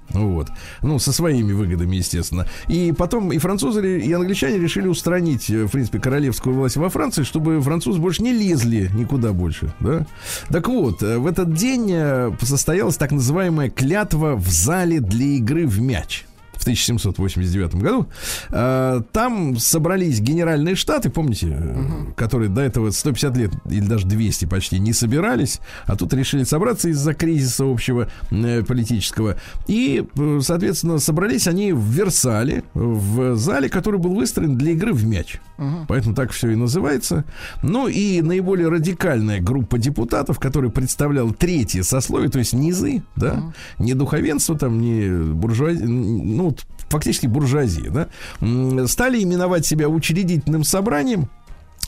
Вот. 0.10 0.50
Ну, 0.82 1.00
со 1.00 1.12
своими 1.12 1.54
выгодами, 1.54 1.96
естественно. 1.96 2.48
И 2.68 2.92
потом 2.92 3.32
и 3.32 3.38
французы, 3.38 4.00
и 4.00 4.12
англичане 4.14 4.60
решили 4.60 4.88
устранить, 4.88 5.50
э, 5.50 5.66
в 5.66 5.72
принципе, 5.72 6.00
королевскую 6.00 6.56
власть 6.56 6.78
во 6.78 6.90
Франции, 6.90 7.24
чтобы 7.24 7.62
французы 7.62 8.00
больше 8.00 8.24
не 8.24 8.32
лезли 8.32 8.90
никуда 8.94 9.34
больше, 9.34 9.74
да? 9.80 10.06
Так 10.50 10.68
вот, 10.68 11.02
э, 11.02 11.18
в 11.18 11.28
этот 11.28 11.54
день 11.54 11.92
э, 11.92 12.32
состоялась 12.42 12.98
так 12.98 13.12
называемая 13.12 13.70
клятва 13.70 14.36
в 14.36 14.50
зале 14.50 15.00
для 15.00 15.26
игры 15.26 15.68
в 15.68 15.82
мяч. 15.82 16.26
В 16.66 16.68
1789 16.68 17.76
году. 17.76 18.08
Э, 18.50 19.02
там 19.12 19.58
собрались 19.60 20.20
генеральные 20.20 20.74
штаты, 20.74 21.12
помните, 21.12 21.56
э, 21.60 22.14
которые 22.16 22.50
до 22.50 22.62
этого 22.62 22.90
150 22.90 23.38
лет 23.38 23.52
или 23.70 23.86
даже 23.86 24.08
200 24.08 24.46
почти 24.46 24.80
не 24.80 24.92
собирались, 24.92 25.60
а 25.86 25.96
тут 25.96 26.14
решили 26.14 26.44
собраться 26.44 26.90
из-за 26.90 27.14
кризиса 27.14 27.66
общего 27.72 28.10
э, 28.32 28.64
политического. 28.64 29.38
И, 29.68 30.04
соответственно, 30.42 30.98
собрались 30.98 31.48
они 31.48 31.72
в 31.72 31.84
Версале, 31.84 32.64
в 32.74 33.36
зале, 33.36 33.70
который 33.70 34.00
был 34.00 34.16
выстроен 34.16 34.58
для 34.58 34.72
игры 34.72 34.94
в 34.94 35.06
мяч. 35.06 35.40
Поэтому 35.88 36.16
так 36.16 36.32
все 36.32 36.50
и 36.50 36.56
называется. 36.56 37.26
Ну 37.62 37.88
и 37.88 38.22
наиболее 38.22 38.70
радикальная 38.70 39.40
группа 39.40 39.78
депутатов, 39.78 40.40
которая 40.40 40.72
представляла 40.72 41.32
третье 41.32 41.84
сословие, 41.84 42.30
то 42.30 42.40
есть 42.40 42.54
низы, 42.54 43.04
да, 43.16 43.54
не 43.78 43.94
духовенство 43.94 44.58
там, 44.58 44.80
не 44.80 45.10
буржуазия, 45.34 45.86
ну, 45.86 46.55
фактически 46.90 47.28
буржуазия, 47.28 47.90
да, 47.92 48.88
стали 48.88 49.22
именовать 49.22 49.66
себя 49.66 49.90
учредительным 49.90 50.64
собранием, 50.64 51.30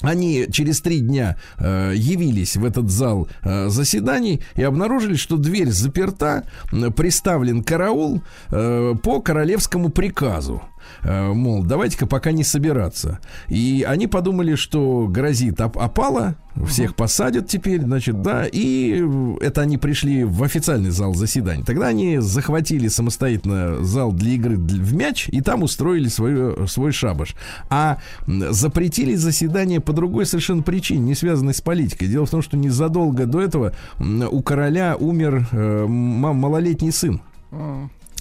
они 0.02 0.46
через 0.52 0.82
три 0.82 1.00
дня 1.00 1.38
э, 1.58 1.94
явились 1.96 2.56
в 2.56 2.64
этот 2.64 2.90
зал 2.90 3.28
э, 3.42 3.70
заседаний 3.70 4.42
и 4.56 4.62
обнаружили, 4.62 5.16
что 5.16 5.38
дверь 5.38 5.72
заперта, 5.72 6.44
м, 6.72 6.94
приставлен 6.94 7.64
караул 7.64 8.22
э, 8.52 8.94
по 9.02 9.22
королевскому 9.22 9.90
приказу. 9.90 10.62
Э, 11.04 11.32
мол, 11.34 11.64
давайте-ка 11.64 12.08
пока 12.08 12.32
не 12.32 12.44
собираться. 12.44 13.20
И 13.48 13.86
они 13.88 14.08
подумали, 14.08 14.56
что 14.56 15.08
грозит 15.08 15.60
оп- 15.62 15.78
опала, 15.78 16.36
всех 16.68 16.96
посадят 16.96 17.48
теперь, 17.48 17.82
значит, 17.82 18.22
да, 18.22 18.46
и 18.52 19.04
это 19.42 19.62
они 19.62 19.78
пришли 19.78 20.24
в 20.24 20.44
официальный 20.44 20.90
зал 20.90 21.14
заседаний. 21.14 21.64
Тогда 21.64 21.88
они 21.88 22.18
захватили 22.18 22.88
самостоятельно 22.88 23.84
зал 23.84 24.12
для 24.12 24.32
игры 24.32 24.58
в 24.58 24.94
мяч 24.96 25.30
и 25.30 25.42
там 25.42 25.64
устроили 25.64 26.08
свою, 26.08 26.68
свой 26.68 26.92
шабаш. 26.92 27.36
А 27.70 28.00
запретили 28.26 29.16
заседание 29.16 29.80
по 29.80 29.94
другой 29.94 30.26
совершенно 30.26 30.64
причине, 30.64 31.02
не 31.02 31.16
связанной 31.16 31.54
с 31.54 31.62
политикой. 31.62 32.08
Дело 32.08 32.26
в 32.26 32.30
том, 32.30 32.42
что 32.42 32.58
незадолго 32.58 33.26
до 33.26 33.42
этого 33.42 33.74
у 34.00 34.42
короля 34.42 34.96
умер 34.98 35.48
э, 35.52 35.86
малолетний 35.88 36.92
сын. 36.92 37.22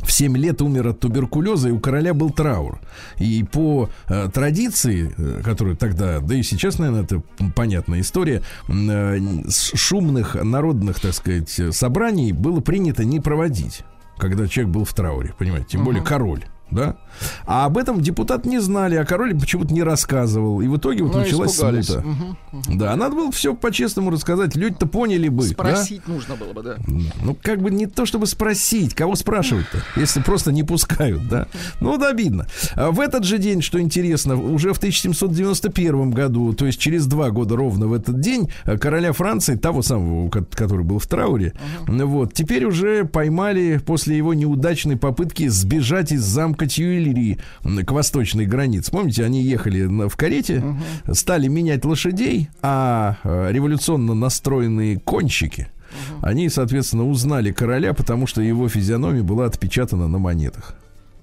В 0.03 0.13
7 0.13 0.37
лет 0.37 0.63
умер 0.63 0.89
от 0.89 1.01
туберкулеза, 1.01 1.69
и 1.69 1.73
у 1.73 1.81
короля 1.81 2.15
был 2.15 2.31
траур. 2.31 2.81
И 3.19 3.45
по 3.45 3.89
э, 4.09 4.29
традиции, 4.33 5.13
э, 5.17 5.43
которую 5.43 5.77
тогда, 5.77 6.21
да 6.21 6.35
и 6.35 6.43
сейчас, 6.43 6.79
наверное, 6.79 7.05
это 7.05 7.23
понятная 7.55 8.01
история, 8.01 8.43
э, 8.69 9.19
шумных 9.49 10.35
народных, 10.35 11.01
так 11.01 11.15
сказать, 11.15 11.61
собраний 11.75 12.33
было 12.33 12.61
принято 12.61 13.05
не 13.05 13.21
проводить, 13.21 13.83
когда 14.19 14.47
человек 14.47 14.75
был 14.75 14.85
в 14.85 14.95
трауре, 14.95 15.35
понимаете, 15.37 15.69
тем 15.71 15.85
более 15.85 16.03
король. 16.03 16.45
Да? 16.70 16.96
А 17.46 17.64
об 17.66 17.79
этом 17.79 18.00
депутат 18.00 18.44
не 18.44 18.59
знали, 18.59 18.96
а 18.96 19.05
король 19.05 19.38
почему-то 19.38 19.72
не 19.72 19.83
рассказывал. 19.83 20.61
И 20.61 20.66
в 20.66 20.76
итоге 20.76 21.05
вот 21.05 21.12
Ну, 21.14 21.18
началась 21.20 21.52
испугались. 21.55 21.87
смута. 21.87 22.05
Мгм. 22.07 22.79
Да, 22.79 22.96
надо 22.96 23.14
было 23.16 23.31
все 23.33 23.55
по-честному 23.55 24.11
рассказать. 24.11 24.57
Люди-то 24.57 24.87
поняли 24.87 25.29
бы. 25.29 25.42
да? 25.44 25.48
Спросить 25.48 26.07
нужно 26.09 26.35
было 26.37 26.52
бы, 26.52 26.62
да. 26.62 26.76
Ну, 27.22 27.37
как 27.40 27.62
бы 27.62 27.70
не 27.70 27.87
то, 27.87 28.05
чтобы 28.05 28.26
спросить, 28.26 28.94
кого 28.94 29.14
спрашивать-то, 29.14 29.79
если 30.00 30.20
просто 30.20 30.50
не 30.52 30.64
пускают, 30.64 31.29
да? 31.29 31.46
Ну, 31.81 31.90
вот 31.92 32.02
обидно. 32.02 32.46
А 32.74 32.90
В 32.90 33.00
этот 33.00 33.24
же 33.24 33.38
день, 33.38 33.62
что 33.62 33.81
интересно, 33.81 34.37
уже 34.37 34.72
в 34.74 34.79
1791 34.79 36.11
году, 36.11 36.52
то 36.52 36.66
есть 36.66 36.79
через 36.81 37.07
два 37.07 37.31
года 37.31 37.57
ровно 37.57 37.87
в 37.87 37.92
этот 37.92 38.20
день, 38.20 38.50
э, 38.64 38.76
короля 38.76 39.12
Франции, 39.12 39.55
того 39.57 39.83
самого, 39.83 40.29
ко- 40.31 40.44
который 40.44 40.85
был 40.85 40.98
в 40.98 41.07
трауре, 41.07 41.52
вот, 41.87 42.33
теперь 42.35 42.64
уже 42.64 43.05
поймали 43.05 43.79
после 43.85 44.16
его 44.16 44.35
неудачной 44.35 44.96
попытки 44.96 45.48
сбежать 45.48 46.12
из 46.12 46.22
замка 46.22 46.56
Тюильри 46.64 47.38
м, 47.64 47.85
к 47.85 47.90
восточной 47.92 48.47
границе. 48.47 48.90
Помните, 48.90 49.25
они 49.25 49.42
ехали 49.42 49.85
в 50.09 50.16
карете, 50.16 50.62
стали 51.12 51.49
менять 51.49 51.85
лошадей, 51.85 52.49
а 52.62 53.16
э, 53.25 53.49
революционно 53.53 54.14
настроенные 54.14 54.99
кончики, 54.99 55.69
они, 56.23 56.49
соответственно, 56.49 57.07
узнали 57.09 57.53
короля, 57.53 57.92
потому 57.95 58.27
что 58.27 58.40
его 58.40 58.69
физиономия 58.69 59.23
была 59.23 59.47
отпечатана 59.47 60.09
на 60.09 60.19
монетах. 60.19 60.75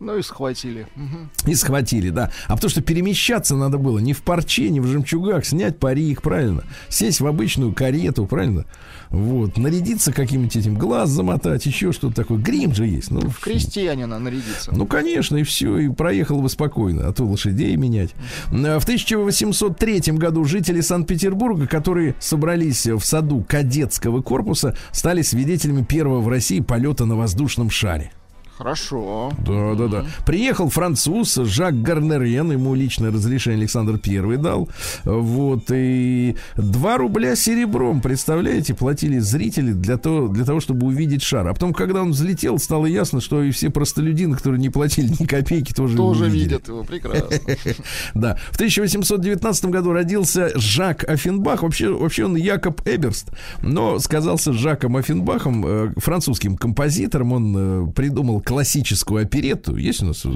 Ну 0.03 0.17
и 0.17 0.21
схватили. 0.21 0.85
Мгм. 0.95 1.29
И 1.45 1.55
схватили, 1.55 2.09
да. 2.09 2.29
А 2.47 2.55
потому 2.55 2.69
что 2.69 2.81
перемещаться 2.81 3.55
надо 3.55 3.77
было 3.77 3.99
не 3.99 4.11
в 4.11 4.21
парче, 4.21 4.69
не 4.69 4.81
в 4.81 4.87
жемчугах, 4.87 5.45
снять 5.45 5.79
парик, 5.79 6.21
правильно. 6.21 6.65
Сесть 6.89 7.21
в 7.21 7.25
обычную 7.27 7.73
карету, 7.73 8.25
правильно. 8.25 8.65
Вот. 9.09 9.57
Нарядиться 9.57 10.11
каким-нибудь 10.11 10.57
этим, 10.57 10.75
глаз 10.75 11.09
замотать, 11.09 11.65
еще 11.65 11.93
что-то 11.93 12.15
такое. 12.15 12.37
Грим 12.37 12.73
же 12.75 12.85
есть. 12.85 13.11
Ну, 13.11 13.21
В 13.21 13.39
крестьянина 13.39 14.19
нарядиться. 14.19 14.75
ну, 14.75 14.85
конечно, 14.85 15.37
и 15.37 15.43
все, 15.43 15.77
и 15.77 15.87
проехал 15.89 16.41
бы 16.41 16.49
спокойно, 16.49 17.07
а 17.07 17.13
то 17.13 17.23
лошадей 17.23 17.75
менять. 17.77 18.09
А 18.51 18.79
В 18.79 18.83
1803 18.83 20.01
году 20.17 20.43
жители 20.43 20.81
Санкт-Петербурга, 20.81 21.65
которые 21.65 22.15
собрались 22.19 22.87
в 22.87 23.01
саду 23.01 23.45
кадетского 23.47 24.21
корпуса, 24.21 24.75
стали 24.91 25.21
свидетелями 25.21 25.83
первого 25.83 26.19
в 26.19 26.27
России 26.27 26.59
полета 26.59 27.05
на 27.05 27.15
воздушном 27.15 27.69
шаре. 27.69 28.11
Хорошо. 28.57 29.31
Да, 29.45 29.73
да, 29.75 29.87
да. 29.87 30.05
Приехал 30.25 30.69
француз 30.69 31.35
Жак 31.35 31.81
Гарнерен, 31.81 32.51
ему 32.51 32.75
личное 32.75 33.11
разрешение 33.11 33.59
Александр 33.59 33.97
Первый 33.97 34.37
дал. 34.37 34.69
Вот, 35.05 35.71
и 35.71 36.35
2 36.57 36.97
рубля 36.97 37.35
серебром, 37.35 38.01
представляете, 38.01 38.75
платили 38.75 39.17
зрители 39.17 39.71
для 39.73 39.97
того, 39.97 40.27
для 40.27 40.45
того, 40.45 40.59
чтобы 40.59 40.85
увидеть 40.87 41.23
шар. 41.23 41.47
А 41.47 41.53
потом, 41.53 41.73
когда 41.73 42.01
он 42.01 42.11
взлетел, 42.11 42.59
стало 42.59 42.85
ясно, 42.85 43.21
что 43.21 43.41
и 43.41 43.51
все 43.51 43.71
простолюдины, 43.71 44.35
которые 44.35 44.59
не 44.59 44.69
платили 44.69 45.07
ни 45.19 45.25
копейки, 45.25 45.73
тоже, 45.73 45.97
Тоже 45.97 46.29
видят 46.29 46.67
его 46.67 46.83
прекрасно. 46.83 47.29
Да. 48.13 48.37
В 48.51 48.55
1819 48.55 49.65
году 49.65 49.93
родился 49.93 50.51
Жак 50.55 51.09
Оффенбах. 51.09 51.63
Вообще, 51.63 51.89
вообще 51.89 52.25
он 52.25 52.35
Якоб 52.35 52.81
Эберст, 52.85 53.31
но 53.61 53.99
сказался 53.99 54.53
Жаком 54.53 54.95
Оффенбахом, 54.97 55.65
э, 55.65 55.93
французским 55.97 56.55
композитором. 56.55 57.33
Он 57.33 57.55
э, 57.57 57.91
придумал 57.93 58.42
классическую 58.43 59.23
оперетту. 59.23 59.75
Есть 59.75 60.01
у 60.03 60.07
нас 60.07 60.21
э, 60.25 60.29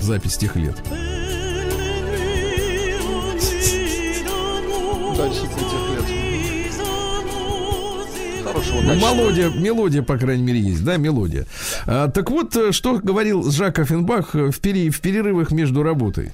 запись 0.00 0.36
тех 0.36 0.56
лет? 0.56 0.76
Да, 5.16 5.26
действительно, 5.28 5.60
тех 5.70 5.90
лет. 5.90 6.04
Хорошего 8.44 8.80
Ну, 8.80 8.94
мелодия, 8.94 9.50
мелодия, 9.50 10.02
по 10.02 10.16
крайней 10.16 10.42
мере, 10.42 10.60
есть, 10.60 10.84
да, 10.84 10.96
мелодия. 10.96 11.46
А, 11.86 12.08
так 12.08 12.30
вот, 12.30 12.56
э, 12.56 12.72
что 12.72 12.98
говорил 12.98 13.50
Жак 13.50 13.78
Оффенбах 13.80 14.34
э, 14.34 14.50
в, 14.50 14.60
пере- 14.60 14.90
в 14.90 15.00
перерывах 15.00 15.50
между 15.50 15.82
работой. 15.82 16.32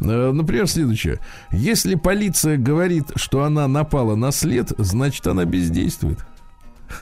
Э, 0.00 0.32
Например, 0.32 0.66
следующее. 0.68 1.20
Если 1.52 1.94
полиция 1.94 2.56
говорит, 2.58 3.04
что 3.16 3.44
она 3.44 3.66
напала 3.68 4.14
на 4.16 4.30
след, 4.32 4.72
значит, 4.78 5.26
она 5.26 5.44
бездействует. 5.44 6.18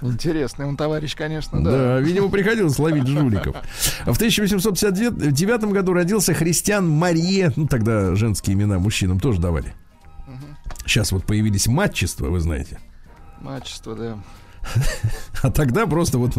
Интересный 0.00 0.66
он 0.66 0.76
товарищ, 0.76 1.14
конечно, 1.16 1.62
Да, 1.62 1.70
да. 1.70 2.00
видимо, 2.00 2.28
приходилось 2.28 2.78
ловить 2.78 3.06
жуликов. 3.06 3.56
В 4.06 4.16
1859 4.16 5.64
году 5.72 5.92
родился 5.92 6.34
христиан 6.34 6.88
Мария. 6.88 7.52
Ну, 7.56 7.66
тогда 7.66 8.14
женские 8.14 8.54
имена 8.54 8.78
мужчинам 8.78 9.20
тоже 9.20 9.40
давали. 9.40 9.74
Сейчас 10.86 11.12
вот 11.12 11.24
появились 11.24 11.66
матчества, 11.66 12.26
вы 12.26 12.40
знаете. 12.40 12.78
Мачество, 13.40 13.94
да. 13.94 14.18
А 15.42 15.50
тогда 15.50 15.86
просто 15.86 16.18
вот 16.18 16.32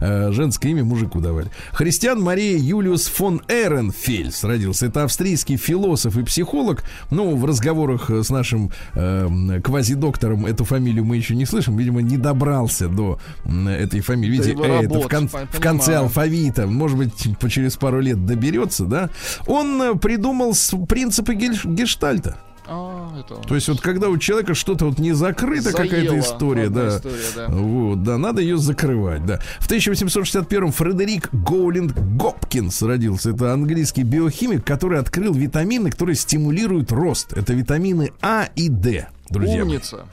э, 0.00 0.32
женское 0.32 0.70
имя 0.70 0.82
мужику 0.82 1.20
давали. 1.20 1.48
Христиан 1.72 2.20
Мария 2.22 2.56
Юлиус 2.56 3.06
фон 3.06 3.42
Эренфельс 3.48 4.44
родился. 4.44 4.86
Это 4.86 5.04
австрийский 5.04 5.56
философ 5.58 6.16
и 6.16 6.22
психолог. 6.22 6.82
Ну, 7.10 7.36
в 7.36 7.44
разговорах 7.44 8.08
э, 8.10 8.22
с 8.22 8.30
нашим 8.30 8.70
э, 8.94 9.60
квазидоктором 9.62 10.46
эту 10.46 10.64
фамилию 10.64 11.04
мы 11.04 11.16
еще 11.18 11.34
не 11.36 11.44
слышим. 11.44 11.76
Видимо, 11.76 12.00
не 12.00 12.16
добрался 12.16 12.88
до 12.88 13.18
этой 13.44 14.00
фамилии. 14.00 14.32
Видите, 14.38 14.52
э, 14.52 14.84
это 14.84 14.94
в, 15.00 15.08
кон- 15.08 15.28
в 15.28 15.60
конце 15.60 15.96
алфавита. 15.96 16.66
Может 16.66 16.96
быть, 16.96 17.38
по- 17.38 17.50
через 17.50 17.76
пару 17.76 18.00
лет 18.00 18.24
доберется, 18.24 18.84
да? 18.84 19.10
Он 19.46 19.82
э, 19.82 19.94
придумал 19.96 20.54
принципы 20.88 21.34
гель- 21.34 21.60
гештальта. 21.74 22.38
А, 22.68 23.18
это. 23.18 23.36
То 23.36 23.54
есть 23.54 23.68
вот 23.68 23.80
когда 23.80 24.08
у 24.08 24.18
человека 24.18 24.54
что-то 24.54 24.86
вот 24.86 24.98
не 24.98 25.12
закрыто, 25.12 25.72
какая-то 25.72 26.18
история, 26.18 26.68
да. 26.68 26.96
история, 26.96 27.16
да. 27.34 27.46
Вот, 27.48 28.02
да, 28.02 28.18
надо 28.18 28.40
ее 28.40 28.58
закрывать, 28.58 29.24
да. 29.24 29.40
В 29.60 29.70
1861-м 29.70 30.72
Фредерик 30.72 31.28
Гоулинг 31.32 31.92
Гопкинс 31.96 32.82
родился. 32.82 33.30
Это 33.30 33.52
английский 33.52 34.02
биохимик, 34.02 34.64
который 34.64 34.98
открыл 34.98 35.32
витамины, 35.32 35.90
которые 35.90 36.16
стимулируют 36.16 36.92
рост. 36.92 37.32
Это 37.32 37.52
витамины 37.52 38.12
А 38.20 38.48
и 38.56 38.68
Д, 38.68 39.08
друзья. 39.30 39.62
Умница. 39.62 40.06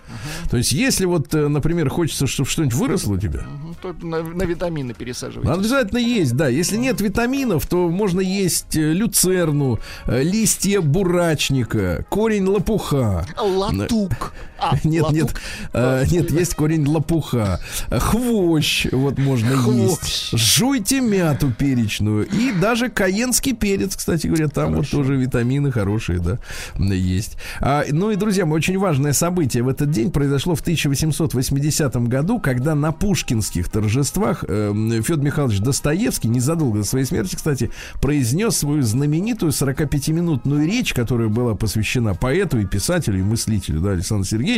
То 0.50 0.58
есть, 0.58 0.72
если 0.72 1.06
вот, 1.06 1.34
э, 1.34 1.48
например, 1.48 1.90
хочется, 1.90 2.28
чтобы 2.28 2.50
что-нибудь 2.50 2.76
выросло 2.76 3.14
у 3.14 3.18
тебя, 3.18 3.46
то 3.82 3.94
на, 4.02 4.22
на 4.22 4.44
витамины 4.44 4.94
пересаживать. 4.94 5.48
обязательно 5.48 6.00
есть, 6.00 6.36
да. 6.36 6.48
Если 6.48 6.78
нет 6.78 7.02
витаминов, 7.02 7.68
то 7.68 7.90
можно 7.90 8.20
есть 8.20 8.76
э, 8.76 8.94
люцерну, 8.94 9.80
э, 10.06 10.24
листья 10.24 10.82
бурачника, 10.82 12.06
корень 12.10 12.46
лопуха. 12.46 13.26
Латук. 13.38 14.34
Нет, 14.84 15.12
нет, 15.12 15.24
лопух. 15.24 15.42
э, 15.74 16.06
нет, 16.12 16.32
есть 16.32 16.56
корень 16.56 16.86
лопуха. 16.86 17.60
Хвощ, 17.90 18.88
вот 18.92 19.18
можно 19.18 19.54
есть. 19.72 20.38
Жуйте 20.38 21.02
мяту 21.02 21.52
перечную. 21.52 22.28
И 22.28 22.52
даже 22.52 22.90
каенский 22.90 23.54
перец, 23.54 23.96
кстати 23.96 24.28
говоря, 24.28 24.48
там 24.48 24.76
вот 24.76 24.90
тоже 24.90 25.16
витамины 25.16 25.72
хорошие, 25.72 26.20
да, 26.20 26.40
есть. 26.78 27.38
А, 27.60 27.84
ну 27.90 28.12
и, 28.12 28.16
друзья 28.16 28.46
мои, 28.46 28.58
очень 28.58 28.78
важное 28.78 29.14
событие 29.14 29.64
в 29.64 29.68
этот 29.68 29.92
день 29.92 30.12
произошло 30.12 30.56
в 30.56 30.62
1880 30.62 31.96
году, 32.08 32.40
когда 32.40 32.76
на 32.76 32.92
пушкинских 32.92 33.70
торжествах 33.70 34.44
э, 34.48 35.02
Федор 35.04 35.24
Михайлович 35.24 35.60
Достоевский, 35.60 36.28
незадолго 36.28 36.80
до 36.80 36.86
своей 36.86 37.06
смерти, 37.06 37.36
кстати, 37.36 37.72
произнес 38.02 38.58
свою 38.58 38.84
знаменитую 38.84 39.52
45-минутную 39.52 40.66
речь, 40.66 40.94
которая 40.94 41.28
была 41.28 41.56
посвящена 41.56 42.14
поэту 42.14 42.60
и 42.60 42.66
писателю, 42.66 43.20
и 43.20 43.24
мыслителю, 43.24 43.82
да, 43.82 43.92
Александру 43.92 44.26
Сергеевичу. 44.26 44.53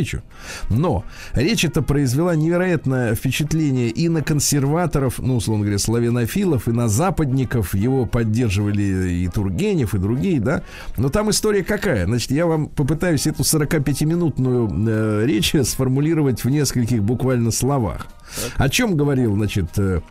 Но 0.70 1.04
речь 1.34 1.66
эта 1.66 1.82
произвела 1.82 2.36
невероятное 2.36 3.16
впечатление 3.16 3.90
и 3.90 4.10
на 4.10 4.22
консерваторов, 4.22 5.20
ну, 5.20 5.38
условно 5.38 5.64
говоря, 5.64 5.80
славянофилов, 5.80 6.68
и 6.68 6.72
на 6.72 6.88
западников. 6.88 7.76
Его 7.76 8.06
поддерживали 8.06 9.12
и 9.12 9.28
Тургенев, 9.28 9.94
и 9.94 9.98
другие, 9.98 10.40
да. 10.40 10.64
Но 10.98 11.10
там 11.10 11.30
история 11.30 11.64
какая? 11.64 12.06
Значит, 12.06 12.32
я 12.32 12.46
вам 12.46 12.68
попытаюсь 12.68 13.28
эту 13.28 13.44
45-минутную 13.44 14.70
э, 14.88 15.26
речь 15.26 15.56
сформулировать 15.64 16.44
в 16.44 16.50
нескольких 16.50 17.04
буквально 17.04 17.52
словах. 17.52 18.08
О 18.58 18.70
чем 18.70 18.96
говорил, 18.96 19.36
значит, 19.36 19.78
э, 19.78 20.02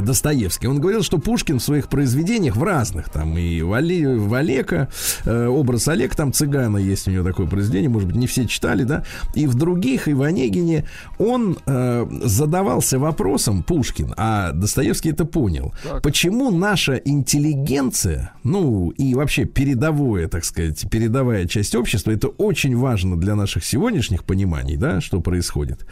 Достоевский. 0.00 0.66
Он 0.66 0.80
говорил, 0.80 1.02
что 1.02 1.18
Пушкин 1.18 1.58
в 1.58 1.62
своих 1.62 1.88
произведениях, 1.88 2.56
в 2.56 2.62
разных, 2.62 3.10
там 3.10 3.36
и 3.36 3.60
в, 3.62 3.70
Оле, 3.70 4.16
в 4.16 4.32
Олега, 4.34 4.88
э, 5.24 5.46
образ 5.46 5.88
Олег, 5.88 6.14
там 6.16 6.32
цыгана 6.32 6.78
есть 6.78 7.08
у 7.08 7.10
него 7.10 7.24
такое 7.24 7.46
произведение, 7.46 7.90
может 7.90 8.08
быть, 8.08 8.16
не 8.16 8.26
все 8.26 8.46
читали, 8.46 8.84
да, 8.84 9.04
и 9.34 9.46
в 9.46 9.54
других, 9.54 10.08
и 10.08 10.14
в 10.14 10.22
Онегине, 10.22 10.86
он 11.18 11.58
э, 11.66 12.06
задавался 12.24 12.98
вопросом, 12.98 13.62
Пушкин, 13.62 14.14
а 14.16 14.52
Достоевский 14.52 15.10
это 15.10 15.24
понял, 15.24 15.74
почему 16.02 16.50
наша 16.50 16.94
интеллигенция, 16.94 18.32
ну, 18.44 18.90
и 18.90 19.14
вообще 19.14 19.44
передовое, 19.44 20.28
так 20.28 20.44
сказать, 20.44 20.84
передовая 20.90 21.46
часть 21.46 21.74
общества, 21.74 22.12
это 22.12 22.28
очень 22.28 22.76
важно 22.76 23.18
для 23.18 23.34
наших 23.34 23.64
сегодняшних 23.64 24.24
пониманий, 24.24 24.76
да, 24.76 25.00
что 25.00 25.20
происходит. 25.20 25.86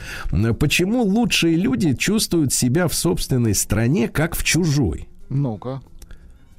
Почему 0.59 1.03
лучшие 1.03 1.57
люди 1.57 1.95
чувствуют 1.95 2.53
себя 2.53 2.89
в 2.89 2.95
собственной 2.95 3.55
стране, 3.55 3.90
как 4.09 4.37
в 4.37 4.45
чужой? 4.45 5.09
Ну-ка. 5.29 5.83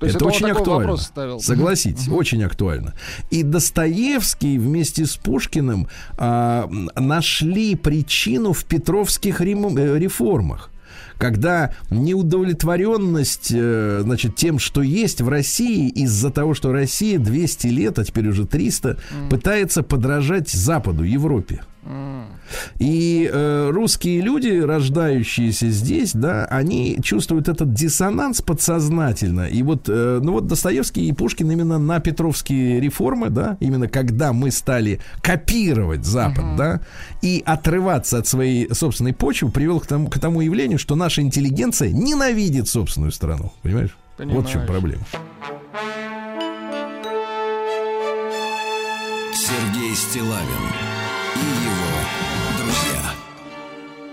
То 0.02 0.08
это, 0.08 0.26
он 0.26 0.32
очень 0.32 0.50
актуально. 0.50 0.98
Согласитесь, 1.40 2.08
очень 2.08 2.44
актуально. 2.44 2.96
И 3.30 3.44
Достоевский 3.44 4.58
вместе 4.58 5.06
с 5.06 5.16
Пушкиным 5.16 5.88
а, 6.18 6.68
нашли 6.96 7.76
причину 7.76 8.54
в 8.54 8.66
петровских 8.66 9.42
э, 9.42 9.46
реформах. 9.46 10.72
Когда 11.20 11.76
неудовлетворенность, 11.92 13.52
э, 13.54 14.00
значит, 14.02 14.36
тем, 14.36 14.58
что 14.58 14.82
есть 14.82 15.22
в 15.22 15.30
России, 15.30 15.88
из-за 15.90 16.32
того, 16.32 16.56
что 16.56 16.72
Россия 16.72 17.20
200 17.20 17.68
лет, 17.68 18.00
а 18.00 18.04
теперь 18.04 18.28
уже 18.28 18.48
300, 18.48 18.98
пытается 19.30 19.84
подражать 19.84 20.50
Западу, 20.50 21.04
Европе. 21.04 21.62
И 22.78 23.30
э, 23.32 23.70
русские 23.72 24.22
люди, 24.22 24.60
рождающиеся 24.60 25.70
здесь, 25.70 26.14
да, 26.14 26.46
они 26.46 27.00
чувствуют 27.04 27.50
этот 27.50 27.74
диссонанс 27.74 28.42
подсознательно. 28.42 29.48
И 29.48 29.64
вот, 29.64 29.86
э, 29.88 30.20
ну 30.22 30.34
вот 30.34 30.48
Достоевский 30.48 31.08
и 31.08 31.12
Пушкин 31.12 31.50
именно 31.52 31.80
на 31.80 32.00
Петровские 32.00 32.80
реформы, 32.80 33.30
да, 33.30 33.58
именно 33.60 33.88
когда 33.88 34.32
мы 34.32 34.52
стали 34.52 35.00
копировать 35.22 36.06
Запад, 36.06 36.56
да, 36.56 36.82
и 37.22 37.42
отрываться 37.46 38.20
от 38.20 38.28
своей 38.28 38.72
собственной 38.74 39.14
почвы, 39.14 39.50
привел 39.50 39.80
к 39.80 39.88
тому, 39.88 40.08
к 40.08 40.20
тому 40.20 40.42
явлению, 40.42 40.78
что 40.78 40.96
наша 40.96 41.22
интеллигенция 41.22 41.92
ненавидит 41.92 42.68
собственную 42.68 43.12
страну. 43.12 43.54
Понимаешь? 43.64 43.98
Вот 44.18 44.48
в 44.48 44.52
чем 44.52 44.68
проблема. 44.68 45.04
Сергей 49.34 49.96
Стилавин 49.96 51.01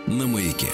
На 0.09 0.27
маяке. 0.27 0.69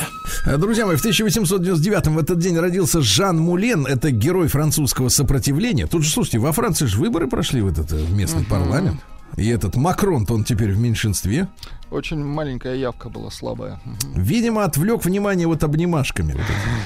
Друзья 0.58 0.86
мои, 0.86 0.94
в 0.94 1.00
1899 1.00 2.06
в 2.06 2.18
этот 2.18 2.38
день 2.38 2.56
родился 2.56 3.02
Жан 3.02 3.36
Мулен. 3.38 3.84
Это 3.84 4.12
герой 4.12 4.46
французского 4.46 5.08
сопротивления. 5.08 5.88
Тут 5.88 6.04
же, 6.04 6.10
слушайте, 6.10 6.38
во 6.38 6.52
Франции 6.52 6.86
же 6.86 6.98
выборы 6.98 7.26
прошли 7.26 7.60
в 7.60 7.66
этот 7.66 7.92
э, 7.92 7.96
в 7.96 8.14
местный 8.14 8.44
парламент. 8.44 9.00
И 9.36 9.48
этот 9.48 9.74
Макрон, 9.74 10.24
он 10.30 10.44
теперь 10.44 10.70
в 10.70 10.78
меньшинстве. 10.78 11.48
Очень 11.90 12.24
маленькая 12.24 12.76
явка 12.76 13.08
была 13.08 13.32
слабая. 13.32 13.80
Видимо, 14.14 14.62
отвлек 14.62 15.04
внимание 15.04 15.48
вот 15.48 15.64
обнимашками. 15.64 16.36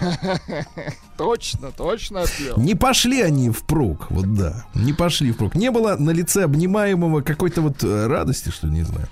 Точно, 1.19 1.71
точно 1.73 2.23
отвел. 2.23 2.57
Не 2.57 2.75
пошли 2.75 3.21
они 3.21 3.51
впрок, 3.51 4.07
вот 4.11 4.33
да. 4.35 4.65
Не 4.75 4.95
пошли 4.95 5.33
впрок. 5.33 5.55
Не 5.55 5.71
было 5.71 5.97
на 5.97 6.11
лице 6.11 6.45
обнимаемого 6.45 7.21
какой-то 7.21 7.61
вот 7.61 7.83
э, 7.83 8.07
радости, 8.07 8.51
что 8.51 8.69
не 8.69 8.85
знаю. 8.85 9.09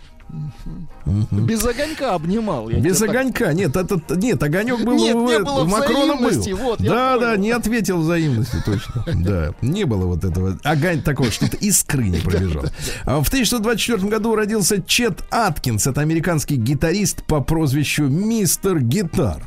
Без 1.31 1.65
огонька 1.65 2.15
обнимал. 2.15 2.69
я 2.69 2.79
Без 2.81 2.99
тебе 2.99 3.07
так- 3.09 3.17
огонька. 3.17 3.53
Нет, 3.53 3.77
этот, 3.77 4.11
нет, 4.17 4.43
огонек 4.43 4.85
был 4.85 4.95
Нет, 4.97 5.15
у, 5.15 5.27
не 5.27 5.35
э- 5.35 5.43
было 5.45 5.65
Макрона 5.65 6.17
был. 6.17 6.57
вот, 6.57 6.79
да, 6.81 7.17
да, 7.19 7.31
понял. 7.31 7.41
не 7.43 7.51
ответил 7.53 7.99
взаимности, 7.99 8.57
точно. 8.65 9.05
Да, 9.15 9.55
не 9.63 9.85
было 9.85 10.07
вот 10.07 10.25
этого. 10.25 10.59
Огонь 10.65 11.03
такого, 11.03 11.31
что-то 11.31 11.57
искры 11.59 12.09
не 12.09 12.19
пробежал. 12.25 12.65
А 13.05 13.23
В 13.23 13.29
1924 13.29 14.09
году 14.09 14.35
родился 14.35 14.83
Чет 14.83 15.25
Аткинс. 15.31 15.87
Это 15.87 16.01
американский 16.01 16.57
гитарист 16.57 17.23
по 17.25 17.41
прозвищу 17.41 18.05
Мистер 18.05 18.81
Гитар. 18.81 19.43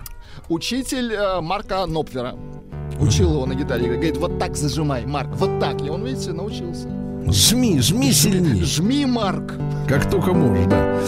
Учитель 0.48 1.14
э, 1.14 1.42
Марка 1.42 1.86
Нопфера. 1.86 2.36
Учил 3.00 3.34
его 3.34 3.46
на 3.46 3.54
гитаре. 3.54 3.86
Говорит, 3.88 4.18
вот 4.18 4.40
так 4.40 4.56
зажимай, 4.56 5.06
Марк, 5.06 5.30
вот 5.36 5.60
так. 5.60 5.82
И 5.82 5.90
он, 5.90 6.04
видите, 6.06 6.34
научился. 6.34 6.88
Жми, 7.28 7.80
жми 7.82 8.12
сильнее. 8.12 8.64
Жми, 8.64 9.06
Марк. 9.06 9.54
Как 9.88 10.10
только 10.10 10.34
можешь, 10.34 10.66
да. 10.68 11.00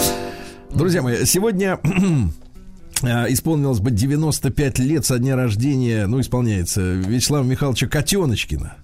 Друзья 0.73 1.01
мои, 1.01 1.25
сегодня 1.25 1.79
э, 3.03 3.33
исполнилось 3.33 3.79
бы 3.79 3.91
95 3.91 4.79
лет 4.79 5.05
со 5.05 5.17
дня 5.19 5.35
рождения, 5.35 6.07
ну, 6.07 6.19
исполняется, 6.19 6.81
Вячеслава 6.81 7.43
Михайловича 7.43 7.87
Котеночкина 7.87 8.75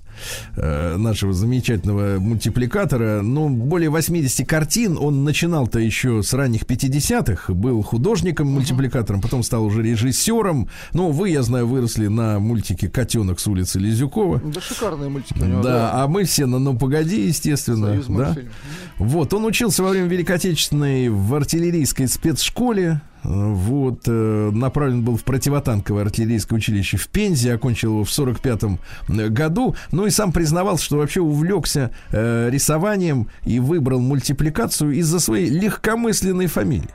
э, 0.55 0.97
нашего 0.97 1.33
замечательного 1.33 2.19
мультипликатора. 2.19 3.21
Ну, 3.21 3.49
более 3.49 3.89
80 3.89 4.47
картин. 4.47 4.97
Он 4.99 5.23
начинал-то 5.23 5.79
еще 5.79 6.23
с 6.23 6.33
ранних 6.33 6.63
50-х. 6.63 7.53
Был 7.53 7.81
художником-мультипликатором, 7.81 9.21
потом 9.21 9.43
стал 9.43 9.65
уже 9.65 9.81
режиссером. 9.83 10.69
Ну, 10.93 11.11
вы, 11.11 11.29
я 11.29 11.43
знаю, 11.43 11.67
выросли 11.67 12.07
на 12.07 12.39
мультике 12.39 12.89
«Котенок 12.89 13.39
с 13.39 13.47
улицы 13.47 13.79
Лизюкова». 13.79 14.41
Да 14.45 14.61
шикарные 14.61 15.09
мультики 15.09 15.39
у 15.41 15.45
него. 15.45 15.61
Да, 15.61 16.03
а 16.03 16.07
мы 16.07 16.23
все 16.23 16.45
на 16.45 16.59
«Ну, 16.59 16.77
погоди», 16.77 17.27
естественно. 17.27 17.87
Союз 17.87 18.05
да? 18.07 18.13
мультфильм. 18.13 18.49
Вот, 18.97 19.33
он 19.33 19.45
учился 19.45 19.83
во 19.83 19.89
время 19.89 20.07
Великой 20.07 20.37
Отечественной 20.37 21.09
в 21.09 21.33
артиллерийской 21.33 22.07
спецшколе. 22.07 23.01
Э, 23.27 23.53
Вот, 23.53 24.03
э, 24.07 24.51
направлен 24.53 25.03
был 25.03 25.17
в 25.17 25.23
противотанковое 25.23 26.03
артиллерийское 26.03 26.57
училище 26.57 26.97
в 26.97 27.07
Пензе, 27.09 27.53
окончил 27.53 27.91
его 27.91 28.03
в 28.03 28.09
45-м 28.09 28.79
году. 29.07 29.75
Ну 29.91 30.05
и 30.05 30.09
сам 30.09 30.31
признавался, 30.31 30.85
что 30.85 30.97
вообще 30.97 31.19
увлекся 31.19 31.91
э, 32.11 32.49
рисованием 32.49 33.27
и 33.45 33.59
выбрал 33.59 33.99
мультипликацию 33.99 34.93
из-за 34.93 35.19
своей 35.19 35.49
легкомысленной 35.49 36.47
фамилии. 36.47 36.89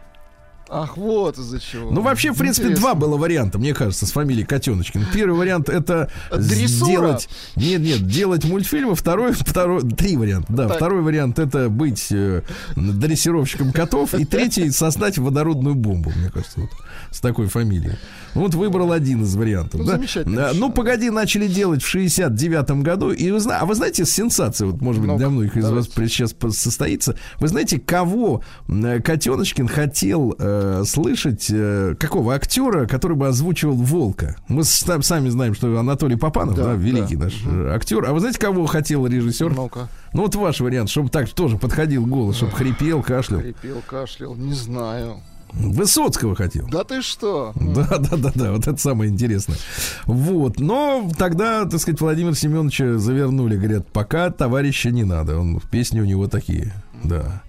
Ах, 0.75 0.97
вот 0.97 1.37
из-за 1.39 1.61
чего. 1.61 1.91
Ну, 1.91 2.01
вообще, 2.01 2.33
в 2.33 2.39
принципе, 2.39 2.69
Интересно. 2.69 2.81
два 2.83 2.95
было 2.95 3.19
варианта, 3.19 3.59
мне 3.59 3.75
кажется, 3.75 4.07
с 4.07 4.13
фамилией 4.13 4.47
Котеночкин. 4.47 5.07
Первый 5.13 5.39
вариант 5.39 5.69
это 5.69 6.11
Дрессура. 6.31 6.87
сделать... 6.87 7.29
Нет, 7.57 7.81
нет, 7.83 8.07
делать 8.07 8.45
мультфильмы. 8.45 8.95
Второй, 8.95 9.33
второй, 9.33 9.83
три 9.83 10.17
варианта. 10.17 10.51
Да, 10.51 10.69
Так. 10.69 10.77
второй 10.79 11.03
вариант 11.03 11.39
это 11.39 11.69
быть 11.69 12.11
э, 12.11 12.43
дрессировщиком 12.75 13.73
котов. 13.73 14.15
И 14.15 14.25
третий 14.25 14.71
создать 14.71 15.19
водородную 15.19 15.75
бомбу, 15.75 16.11
мне 16.17 16.31
кажется, 16.31 16.61
вот, 16.61 16.71
с 17.13 17.21
такой 17.21 17.47
фамилией. 17.47 17.95
Вот 18.35 18.55
выбрал 18.55 18.93
один 18.93 19.23
из 19.23 19.35
вариантов. 19.37 19.81
Ну, 19.81 19.87
да? 19.87 19.93
замечательно. 19.97 20.51
Ну, 20.55 20.73
погоди, 20.73 21.11
начали 21.11 21.47
делать 21.47 21.83
в 21.83 21.95
69-м 21.95 22.83
году. 22.83 23.11
И 23.13 23.31
вы, 23.31 23.39
а 23.53 23.65
вы 23.67 23.75
знаете, 23.75 24.05
сенсация, 24.05 24.67
вот, 24.67 24.81
может 24.81 25.01
быть, 25.01 25.09
Ну-ка, 25.09 25.19
для 25.19 25.29
многих 25.29 25.57
из 25.57 25.69
вас 25.69 25.87
давайте. 25.89 26.13
сейчас 26.15 26.35
состоится. 26.57 27.17
Вы 27.39 27.49
знаете, 27.49 27.79
кого 27.79 28.43
Котеночкин 28.67 29.69
хотел 29.69 30.35
э, 30.39 30.83
слышать, 30.87 31.47
э, 31.51 31.95
какого 31.99 32.35
актера, 32.35 32.87
который 32.87 33.17
бы 33.17 33.29
озвучивал 33.29 33.75
Волка? 33.77 34.37
Мы 34.49 34.65
сами 34.65 35.29
знаем, 35.29 35.55
что 35.55 35.79
Анатолий 35.79 36.17
Попанов, 36.17 36.55
да, 36.57 36.65
Да, 36.65 36.73
великий 36.75 37.17
да. 37.17 37.25
наш 37.25 37.35
э, 37.45 37.69
актер. 37.75 38.05
А 38.07 38.13
вы 38.13 38.21
знаете, 38.21 38.39
кого 38.39 38.67
хотел 38.67 39.07
режиссер? 39.07 39.55
Ну-ка. 39.55 39.89
Ну, 40.15 40.23
вот 40.23 40.35
ваш 40.35 40.61
вариант, 40.61 40.91
чтобы 40.91 41.09
так 41.09 41.29
тоже 41.31 41.57
подходил 41.59 42.07
голос, 42.07 42.37
чтобы 42.37 42.53
хрипел, 42.53 43.03
кашлял. 43.03 43.41
Хрипел, 43.41 43.83
кашлял, 43.87 44.35
не 44.35 44.55
знаю. 44.55 45.21
Высоцкого 45.53 46.35
хотел. 46.35 46.67
Да 46.69 46.85
ты 46.85 47.03
что? 47.03 47.53
Да, 47.55 47.99
да, 47.99 48.17
да, 48.17 48.33
да, 48.35 48.53
вот 48.53 48.67
это 48.67 48.81
самое 48.81 49.11
интересное. 49.11 49.59
Вот, 50.07 50.59
но 50.59 51.11
тогда, 51.19 51.65
так 51.67 51.81
сказать, 51.81 52.01
Владимира 52.01 52.35
Семеновича 52.35 52.99
завернули, 52.99 53.57
говорят, 53.57 53.87
пока 53.89 54.31
товарища 54.31 54.91
не 54.91 55.05
надо, 55.05 55.39
он 55.39 55.61
песни 55.71 56.01
у 56.01 56.05
него 56.05 56.27
такие 56.27 56.73
Да. 57.05 57.43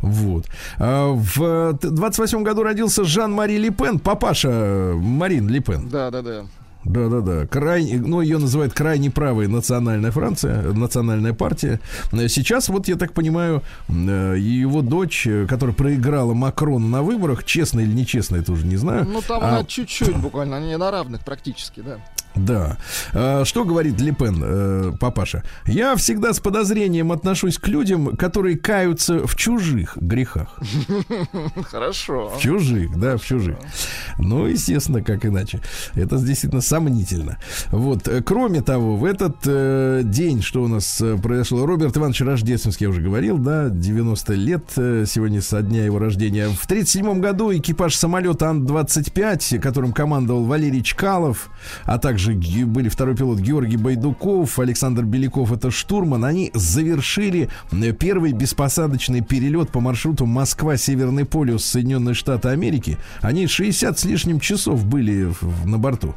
Вот. 0.00 0.46
А 0.78 1.12
в 1.12 1.78
28 1.82 2.42
году 2.42 2.62
родился 2.62 3.04
Жан-Мари 3.04 3.56
Лепен, 3.56 3.98
папаша 3.98 4.94
Марин 4.96 5.48
Лепен. 5.48 5.88
Да, 5.88 6.10
да, 6.10 6.22
да. 6.22 6.44
Да-да-да. 6.86 7.46
Крайне, 7.46 7.98
ну, 7.98 8.20
ее 8.20 8.38
называют 8.38 8.72
крайне 8.72 9.10
правой 9.10 9.48
национальная 9.48 10.12
Франция, 10.12 10.72
национальная 10.72 11.32
партия. 11.32 11.80
Сейчас, 12.12 12.68
вот 12.68 12.88
я 12.88 12.96
так 12.96 13.12
понимаю, 13.12 13.62
э, 13.88 14.36
его 14.38 14.82
дочь, 14.82 15.26
э, 15.26 15.46
которая 15.46 15.74
проиграла 15.74 16.32
Макрону 16.32 16.86
на 16.86 17.02
выборах, 17.02 17.44
честно 17.44 17.80
или 17.80 17.92
нечестно, 17.92 18.36
это 18.36 18.52
уже 18.52 18.66
не 18.66 18.76
знаю. 18.76 19.04
Ну, 19.04 19.20
там 19.20 19.42
а... 19.42 19.48
она 19.48 19.64
чуть-чуть 19.64 20.16
буквально, 20.16 20.58
они 20.58 20.76
на 20.76 20.90
равных 20.90 21.24
практически, 21.24 21.80
да. 21.80 21.98
Да. 22.36 22.76
А, 23.12 23.44
что 23.44 23.64
говорит 23.64 24.00
Лепен, 24.00 24.42
э, 24.42 24.92
папаша? 25.00 25.42
Я 25.66 25.96
всегда 25.96 26.32
с 26.32 26.40
подозрением 26.40 27.12
отношусь 27.12 27.58
к 27.58 27.68
людям, 27.68 28.16
которые 28.16 28.58
каются 28.58 29.26
в 29.26 29.34
чужих 29.36 29.96
грехах. 29.96 30.58
Хорошо. 31.70 32.32
В 32.36 32.40
чужих, 32.40 32.98
да, 32.98 33.16
в 33.16 33.24
чужих. 33.24 33.56
Ну, 34.18 34.46
естественно, 34.46 35.02
как 35.02 35.24
иначе. 35.24 35.60
Это 35.94 36.18
действительно 36.18 36.60
сомнительно. 36.60 37.38
Вот. 37.70 38.06
э, 38.08 38.22
Кроме 38.22 38.60
того, 38.62 38.96
в 38.96 39.04
этот 39.04 39.36
э, 39.46 40.02
день, 40.04 40.42
что 40.42 40.62
у 40.62 40.68
нас 40.68 41.02
произошло, 41.22 41.64
Роберт 41.66 41.96
Иванович 41.96 42.20
Рождественский, 42.22 42.84
я 42.84 42.90
уже 42.90 43.00
говорил, 43.00 43.38
да, 43.38 43.68
90 43.70 44.34
лет 44.34 44.64
сегодня 44.74 45.40
со 45.40 45.62
дня 45.62 45.84
его 45.84 45.98
рождения. 45.98 46.48
В 46.48 46.66
37 46.66 47.20
году 47.20 47.52
экипаж 47.54 47.94
самолета 47.94 48.48
Ан-25, 48.50 49.58
которым 49.60 49.92
командовал 49.92 50.44
Валерий 50.44 50.82
Чкалов, 50.82 51.50
а 51.84 51.98
также 51.98 52.25
ге- 52.34 52.64
были 52.66 52.88
второй 52.88 53.16
пилот 53.16 53.38
Георгий 53.40 53.76
Байдуков, 53.76 54.58
Александр 54.58 55.04
Беляков, 55.04 55.52
это 55.52 55.70
штурман, 55.70 56.24
они 56.24 56.50
завершили 56.54 57.48
э, 57.72 57.92
первый 57.92 58.32
беспосадочный 58.32 59.20
перелет 59.22 59.70
по 59.70 59.80
маршруту 59.80 60.26
Москва-Северный 60.26 61.24
полюс 61.24 61.64
Соединенные 61.64 62.14
Штаты 62.14 62.48
Америки. 62.48 62.98
Они 63.20 63.46
60 63.46 63.98
с 63.98 64.04
лишним 64.04 64.40
часов 64.40 64.84
были 64.86 65.32
на 65.64 65.78
борту. 65.78 66.14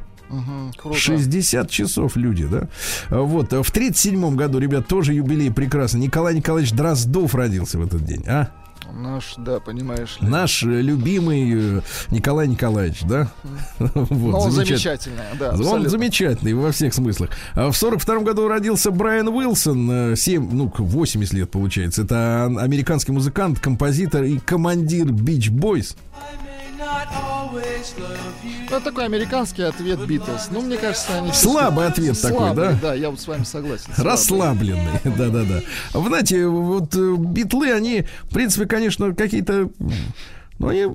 Круто. 0.78 0.96
60 0.98 1.70
часов 1.72 2.16
люди, 2.16 2.46
да? 2.46 2.68
Вот, 3.10 3.52
а 3.52 3.64
в 3.64 3.72
37 3.72 4.36
году, 4.36 4.60
ребят, 4.60 4.88
тоже 4.88 5.14
юбилей 5.16 5.52
прекрасный. 5.52 6.02
Николай 6.02 6.36
Николаевич 6.36 6.72
Дроздов 6.74 7.34
родился 7.34 7.80
в 7.80 7.86
этот 7.86 8.06
день, 8.06 8.24
а? 8.28 8.50
Наш, 8.94 9.36
да, 9.38 9.60
понимаешь 9.60 10.18
ли. 10.20 10.28
Наш 10.28 10.64
э, 10.64 10.68
любимый 10.82 11.78
э, 11.78 11.82
Николай 12.12 12.48
Николаевич, 12.48 13.02
да? 13.04 13.30
Вот, 13.80 14.10
Ну, 14.10 14.38
он 14.38 14.52
замечательный. 14.52 15.24
да, 15.40 15.50
Он 15.50 15.60
абсолютно. 15.60 15.90
замечательный 15.90 16.54
во 16.54 16.72
всех 16.72 16.94
смыслах. 16.94 17.30
А 17.56 17.72
в 17.72 17.78
42 17.78 18.20
году 18.20 18.48
родился 18.48 18.92
Брайан 18.92 19.28
Уилсон, 19.28 20.12
э, 20.14 20.16
7, 20.16 20.50
ну, 20.52 20.70
к 20.70 20.80
80 20.80 21.34
лет 21.34 21.52
получается. 21.52 22.04
Это 22.04 22.46
американский 22.46 23.12
музыкант, 23.12 23.60
композитор 23.60 24.24
и 24.24 24.38
командир 24.40 25.06
Beach 25.08 25.50
Boys. 25.50 25.96
Ну, 28.72 28.80
такой 28.82 29.06
американский 29.06 29.64
ответ 29.64 30.00
Битлз. 30.06 30.50
Ну, 30.52 30.62
мне 30.62 30.78
кажется, 30.78 31.18
они... 31.18 31.32
Слабый 31.34 31.88
ответ 31.88 32.20
такой, 32.22 32.38
Слабый, 32.38 32.66
да? 32.66 32.80
да, 32.82 32.94
я 32.94 33.10
вот 33.10 33.20
с 33.20 33.28
вами 33.28 33.44
согласен. 33.44 33.86
слабый. 33.94 34.12
Расслабленный, 34.12 35.00
да-да-да. 35.04 35.62
Вы 35.94 36.08
знаете, 36.08 36.48
вот 36.48 36.96
э, 36.96 37.16
битлы, 37.18 37.72
они, 37.72 38.06
в 38.24 38.34
принципе, 38.34 38.66
конечно, 38.66 39.14
какие-то, 39.14 39.70
ну, 40.60 40.68
они 40.68 40.88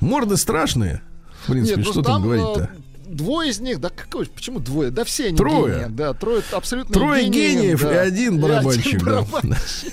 морды 0.00 0.36
страшные. 0.36 1.02
В 1.44 1.52
принципе, 1.52 1.76
Нет, 1.78 1.86
ну, 1.86 1.92
что 1.92 2.02
там 2.02 2.14
там, 2.14 2.22
говорить-то? 2.22 2.70
э, 2.74 3.14
Двое 3.14 3.50
из 3.50 3.60
них, 3.60 3.80
да 3.80 3.90
какой, 3.90 4.26
почему 4.26 4.58
двое? 4.58 4.90
Да 4.90 5.04
все 5.04 5.28
они 5.28 5.36
Трое. 5.36 5.74
гении, 5.74 5.88
да, 5.94 6.14
трое 6.14 6.42
абсолютно 6.52 6.92
Трое 6.92 7.28
гениев 7.28 7.84
и 7.84 7.88
один 7.88 8.40
барабанщик, 8.40 9.02
да. 9.04 9.22
барабанщик. 9.22 9.92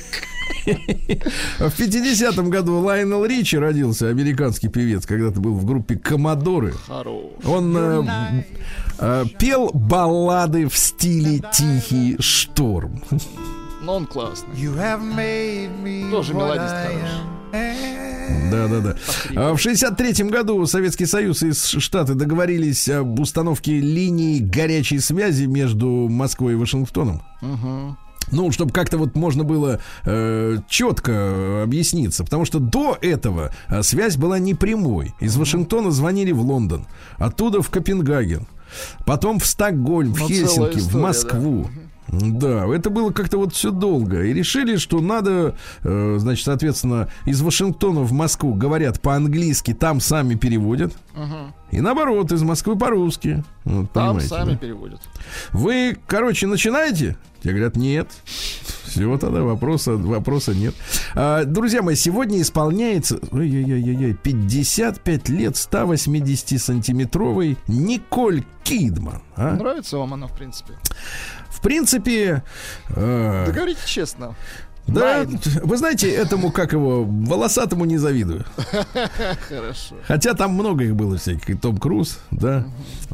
В 1.59 1.79
50-м 1.79 2.49
году 2.49 2.79
Лайнел 2.79 3.25
Ричи 3.25 3.57
родился, 3.57 4.09
американский 4.09 4.67
певец, 4.67 5.05
когда-то 5.05 5.39
был 5.39 5.53
в 5.53 5.65
группе 5.65 5.95
Комодоры. 5.95 6.73
Он 7.45 7.75
э, 7.77 8.43
э, 8.99 9.25
пел 9.39 9.71
баллады 9.73 10.67
в 10.67 10.77
стиле 10.77 11.41
«Тихий 11.53 12.17
шторм». 12.19 13.03
Но 13.81 13.95
он 13.95 14.05
классный. 14.05 14.53
You 14.53 14.75
have 14.75 15.01
made 15.01 15.71
me 15.83 16.11
Тоже 16.11 16.33
мелодист 16.35 16.69
хороший. 16.69 17.41
am. 17.51 18.51
Да-да-да. 18.51 18.95
А 19.35 19.53
В 19.53 19.57
63-м 19.57 20.29
году 20.29 20.65
Советский 20.65 21.05
Союз 21.05 21.43
и 21.43 21.53
Штаты 21.53 22.13
договорились 22.13 22.87
об 22.89 23.19
установке 23.19 23.79
линии 23.79 24.39
горячей 24.39 24.99
связи 24.99 25.45
между 25.45 25.87
Москвой 26.09 26.53
и 26.53 26.55
Вашингтоном. 26.55 27.21
Мгм. 27.41 27.97
Ну, 28.31 28.51
чтобы 28.51 28.71
как-то 28.71 28.97
вот 28.97 29.15
можно 29.15 29.43
было 29.43 29.79
э, 30.05 30.57
четко 30.69 31.63
объясниться. 31.63 32.23
Потому 32.23 32.45
что 32.45 32.59
до 32.59 32.97
этого 33.01 33.51
э, 33.67 33.83
связь 33.83 34.17
была 34.17 34.39
не 34.39 34.53
прямой. 34.53 35.13
Из 35.19 35.35
Вашингтона 35.37 35.91
звонили 35.91 36.31
в 36.31 36.41
Лондон, 36.41 36.85
оттуда 37.17 37.61
в 37.61 37.69
Копенгаген, 37.69 38.47
потом 39.05 39.39
в 39.39 39.45
Стокгольм, 39.45 40.13
в 40.13 40.19
Ну, 40.19 40.27
целая 40.27 40.45
Хельсинки, 40.45 40.75
в 40.75 40.87
история, 40.87 41.03
Москву. 41.03 41.67
Да, 42.07 42.65
это 42.67 42.89
было 42.89 43.11
как-то 43.11 43.37
вот 43.37 43.53
все 43.53 43.71
долго. 43.71 44.23
И 44.23 44.33
решили, 44.33 44.75
что 44.75 44.99
надо, 44.99 45.55
э, 45.83 46.15
значит, 46.19 46.43
соответственно, 46.45 47.09
из 47.25 47.41
Вашингтона 47.41 48.01
в 48.01 48.11
Москву 48.11 48.53
говорят 48.53 48.99
по-английски, 49.01 49.73
там 49.73 50.01
сами 50.01 50.35
переводят. 50.35 50.93
И 51.71 51.79
наоборот, 51.79 52.33
из 52.33 52.43
Москвы 52.43 52.77
по-русски. 52.77 53.43
Вот, 53.63 53.91
Там 53.93 54.19
сами 54.19 54.51
да? 54.51 54.57
переводят. 54.57 54.99
Вы, 55.53 55.97
короче, 56.05 56.47
начинаете? 56.47 57.15
Те 57.43 57.49
говорят, 57.49 57.75
нет. 57.75 58.07
Все, 58.85 59.17
тогда 59.17 59.41
вопроса, 59.41 59.93
вопроса 59.93 60.53
нет. 60.53 60.75
А, 61.15 61.43
друзья 61.45 61.81
мои, 61.81 61.95
сегодня 61.95 62.39
исполняется 62.41 63.19
ой-ой-ой-ой, 63.31 64.13
55 64.21 65.29
лет 65.29 65.53
180-сантиметровой 65.55 67.57
Николь 67.67 68.43
Кидман. 68.63 69.21
а? 69.35 69.55
Нравится 69.55 69.97
вам 69.97 70.13
она, 70.13 70.27
в 70.27 70.37
принципе? 70.37 70.73
В 71.49 71.61
принципе, 71.61 72.43
э, 72.89 73.43
Да 73.47 73.51
говорите 73.51 73.79
честно. 73.85 74.35
да, 74.87 75.23
Найн. 75.23 75.39
вы 75.63 75.77
знаете, 75.77 76.11
этому, 76.11 76.51
как 76.51 76.73
его, 76.73 77.03
волосатому 77.05 77.85
не 77.85 77.97
завидую. 77.97 78.45
Хорошо. 79.47 79.95
Хотя 80.07 80.33
там 80.33 80.51
много 80.53 80.83
их 80.83 80.95
было 80.95 81.17
всяких. 81.17 81.49
И 81.49 81.53
Том 81.55 81.77
Круз, 81.77 82.19
да. 82.31 82.65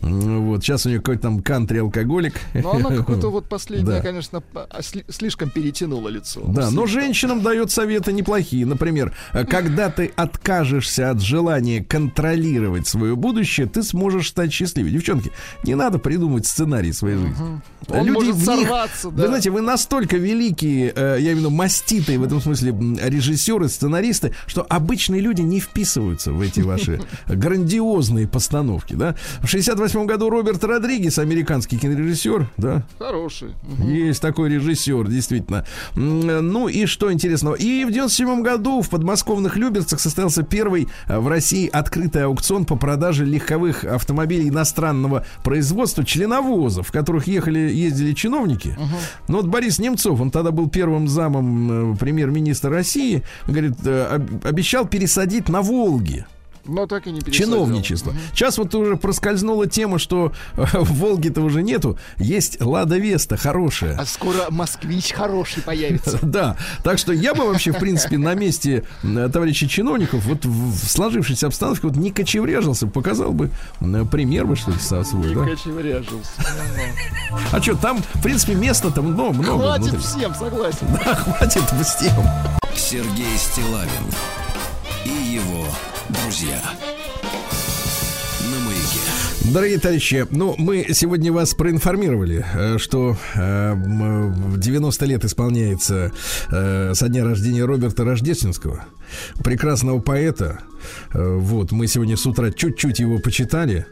Ну, 0.01 0.41
Вот, 0.47 0.63
сейчас 0.63 0.85
у 0.85 0.89
него 0.89 1.01
какой-то 1.01 1.23
там 1.23 1.41
кантри-алкоголик. 1.41 2.35
Но 2.53 2.73
она 2.73 2.89
какое-то 2.95 3.29
вот 3.31 3.49
последнее, 3.49 3.97
Да. 3.97 4.01
конечно, 4.01 4.43
а, 4.53 4.79
сли- 4.81 5.05
слишком 5.09 5.49
перетянула 5.49 6.09
лицо. 6.09 6.41
Да, 6.47 6.69
но 6.71 6.85
женщинам 6.85 7.41
дает 7.41 7.71
советы 7.71 8.13
неплохие. 8.13 8.65
Например, 8.65 9.13
э, 9.33 9.45
когда 9.45 9.89
ты 9.89 10.11
откажешься 10.15 11.09
от 11.11 11.21
желания 11.21 11.83
контролировать 11.83 12.87
свое 12.87 13.15
будущее, 13.15 13.67
ты 13.67 13.83
сможешь 13.83 14.29
стать 14.29 14.53
счастливее. 14.53 14.93
Девчонки, 14.93 15.31
не 15.63 15.75
надо 15.75 15.99
придумывать 15.99 16.45
сценарий 16.45 16.91
своей 16.93 17.17
жизни. 17.17 17.61
Он 17.89 18.11
может 18.11 18.35
в 18.35 18.37
них- 18.37 18.45
сорваться, 18.45 19.09
да. 19.09 19.21
Вы 19.23 19.27
знаете, 19.27 19.49
вы 19.49 19.61
настолько 19.61 20.17
великие, 20.17 20.91
э, 20.95 21.17
я 21.19 21.31
имею 21.31 21.35
в 21.35 21.39
виду 21.39 21.49
маститые 21.51 22.19
в 22.19 22.23
этом 22.23 22.41
смысле 22.41 22.75
режиссеры, 23.03 23.67
сценаристы, 23.69 24.33
что 24.45 24.65
обычные 24.67 25.21
люди 25.21 25.41
не 25.41 25.59
вписываются 25.59 26.31
в 26.33 26.41
эти 26.41 26.59
ваши 26.61 27.01
грандиозные 27.27 28.27
постановки, 28.27 28.93
да. 28.93 29.15
В 29.41 29.47
68 29.47 29.86
году 29.95 30.29
Роберт 30.29 30.63
Родригес, 30.63 31.17
американский 31.19 31.77
кинорежиссер, 31.77 32.49
да, 32.57 32.83
Хороший. 32.99 33.49
Мгм. 33.63 33.91
есть 33.93 34.21
такой 34.21 34.49
режиссер, 34.49 35.07
действительно. 35.07 35.65
Ну 35.95 36.67
и 36.67 36.85
что 36.85 37.11
интересного. 37.11 37.55
И 37.55 37.85
в 37.85 37.91
97 37.91 38.41
году 38.41 38.81
в 38.81 38.89
подмосковных 38.89 39.55
Люберцах 39.57 39.99
состоялся 39.99 40.43
первый 40.43 40.87
э, 41.07 41.17
в 41.19 41.27
России 41.27 41.67
открытый 41.67 42.25
аукцион 42.25 42.65
по 42.65 42.75
продаже 42.75 43.25
легковых 43.25 43.83
автомобилей 43.83 44.49
иностранного 44.49 45.25
производства, 45.43 46.03
членовозов, 46.05 46.87
в 46.87 46.91
которых 46.91 47.27
ехали, 47.27 47.59
ездили 47.59 48.13
чиновники. 48.13 48.77
Ну 49.27 49.37
вот 49.37 49.47
Борис 49.47 49.79
Немцов, 49.79 50.19
он 50.21 50.31
тогда 50.31 50.51
был 50.51 50.69
первым 50.69 51.07
замом 51.07 51.93
э, 51.93 51.97
премьер-министра 51.97 52.69
России, 52.71 53.23
говорит, 53.47 53.75
э, 53.85 54.05
об- 54.15 54.45
обещал 54.45 54.85
пересадить 54.87 55.49
на 55.49 55.61
Волге. 55.61 56.25
Но 56.67 56.85
так 56.87 57.07
и 57.07 57.11
не 57.11 57.21
пересадил. 57.21 57.53
Чиновничество. 57.53 58.13
Сейчас 58.33 58.57
вот 58.57 58.73
уже 58.75 58.97
проскользнула 58.97 59.67
тема, 59.67 59.99
что 59.99 60.33
э, 60.55 60.65
в 60.73 60.99
Волге-то 60.99 61.41
уже 61.41 61.61
нету. 61.63 61.97
Есть 62.17 62.61
Лада 62.61 62.97
Веста 62.97 63.37
хорошая. 63.37 63.97
А 63.97 64.05
скоро 64.05 64.47
москвич 64.49 65.11
хороший 65.13 65.63
появится. 65.63 66.19
Да, 66.27 66.57
так 66.83 66.99
что 66.99 67.13
я 67.13 67.33
бы 67.33 67.47
вообще, 67.47 67.71
в 67.71 67.79
принципе, 67.79 68.17
на 68.17 68.33
месте 68.35 68.83
э, 69.01 69.29
товарищей 69.31 69.67
чиновников 69.69 70.25
вот 70.25 70.45
в 70.45 70.87
сложившейся 70.87 71.47
обстановке 71.47 71.87
вот 71.87 71.95
не 71.95 72.11
кочевряжился, 72.11 72.85
показал 72.85 73.31
бы 73.31 73.49
э, 73.79 74.05
пример 74.11 74.45
бы, 74.45 74.55
что 74.55 74.71
ли, 74.71 74.77
со 74.77 75.03
свой, 75.03 75.33
да? 75.33 75.45
Кочевряжился. 75.45 76.31
А 77.51 77.61
что, 77.61 77.75
там, 77.75 78.03
в 78.13 78.21
принципе, 78.21 78.55
места-то 78.55 79.01
много, 79.01 79.33
много. 79.33 79.63
Хватит 79.63 79.93
внутри. 79.93 79.99
всем, 79.99 80.35
согласен. 80.35 80.87
Да, 81.05 81.15
хватит 81.15 81.63
всем. 81.83 82.23
Сергей 82.75 83.37
Стилавин 83.37 83.89
и 85.05 85.09
его 85.09 85.65
друзья. 86.09 86.61
Дорогие 89.51 89.79
товарищи, 89.79 90.27
ну, 90.29 90.55
мы 90.57 90.87
сегодня 90.91 91.31
вас 91.31 91.53
проинформировали, 91.53 92.45
э, 92.53 92.77
что 92.77 93.15
э, 93.35 93.39
м, 93.39 94.59
90 94.59 95.05
лет 95.05 95.23
исполняется 95.23 96.11
э, 96.51 96.93
со 96.93 97.07
дня 97.07 97.23
рождения 97.23 97.63
Роберта 97.63 98.03
Рождественского, 98.03 98.85
прекрасного 99.43 99.99
поэта. 99.99 100.59
Э, 101.13 101.37
Вот, 101.37 101.71
мы 101.71 101.87
сегодня 101.87 102.17
с 102.17 102.25
утра 102.25 102.51
чуть-чуть 102.51 102.99
его 102.99 103.19
почитали. 103.19 103.85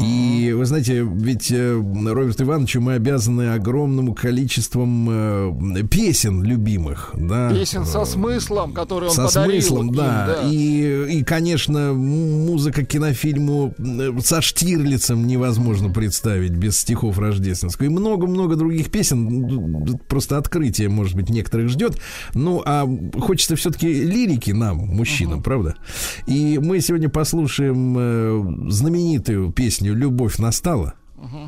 И, 0.00 0.52
вы 0.56 0.64
знаете, 0.64 1.02
ведь 1.02 1.50
э, 1.50 1.72
Роберту 1.74 2.44
Ивановичу 2.44 2.80
мы 2.80 2.94
обязаны 2.94 3.54
огромным 3.54 4.14
количеством 4.14 5.08
э, 5.10 5.84
песен 5.90 6.42
любимых, 6.42 7.10
да. 7.14 7.50
Песен 7.50 7.84
со 7.84 8.04
смыслом, 8.04 8.72
который 8.72 9.08
он 9.08 9.14
Со 9.14 9.26
подарил 9.26 9.62
смыслом, 9.62 9.88
им, 9.88 9.94
да. 9.94 10.36
И, 10.50 11.18
и, 11.18 11.24
конечно, 11.24 11.92
музыка 11.94 12.84
кинофильму 12.84 13.74
со 14.22 14.40
Штирлицем 14.42 15.26
невозможно 15.26 15.90
представить 15.90 16.52
без 16.52 16.78
стихов 16.78 17.18
Рождественского. 17.18 17.86
И 17.86 17.88
много-много 17.88 18.56
других 18.56 18.90
песен. 18.90 19.98
Просто 20.08 20.38
открытие, 20.38 20.88
может 20.88 21.14
быть, 21.14 21.30
некоторых 21.30 21.68
ждет. 21.68 21.98
Ну, 22.34 22.62
а 22.64 22.88
хочется 23.20 23.56
все-таки 23.56 23.88
лирики 23.92 24.50
нам, 24.50 24.78
мужчинам, 24.78 25.42
правда? 25.42 25.76
И 26.28 26.58
мы 26.62 26.80
сегодня 26.80 27.08
послушаем 27.08 27.96
э, 27.98 28.70
знаменитую 28.70 29.50
песню 29.50 29.94
«Любовь 29.94 30.36
настала». 30.38 30.94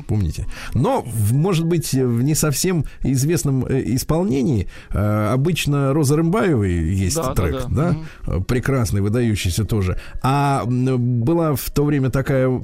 Помните? 0.07 0.47
Но, 0.73 1.05
может 1.31 1.65
быть, 1.65 1.93
в 1.93 2.21
не 2.21 2.35
совсем 2.35 2.85
известном 3.03 3.65
э, 3.65 3.83
исполнении 3.95 4.67
э, 4.89 5.29
обычно 5.31 5.93
Роза 5.93 6.17
Рымбаевой 6.17 6.73
есть 6.73 7.15
Да, 7.15 7.27
да, 7.27 7.33
трек, 7.33 7.65
да. 7.69 7.69
да? 7.69 7.95
Э, 8.27 8.41
Прекрасный, 8.41 9.01
выдающийся 9.01 9.63
тоже. 9.63 9.97
А 10.21 10.65
была 10.65 11.55
в 11.55 11.69
то 11.69 11.85
время 11.85 12.09
такая 12.09 12.61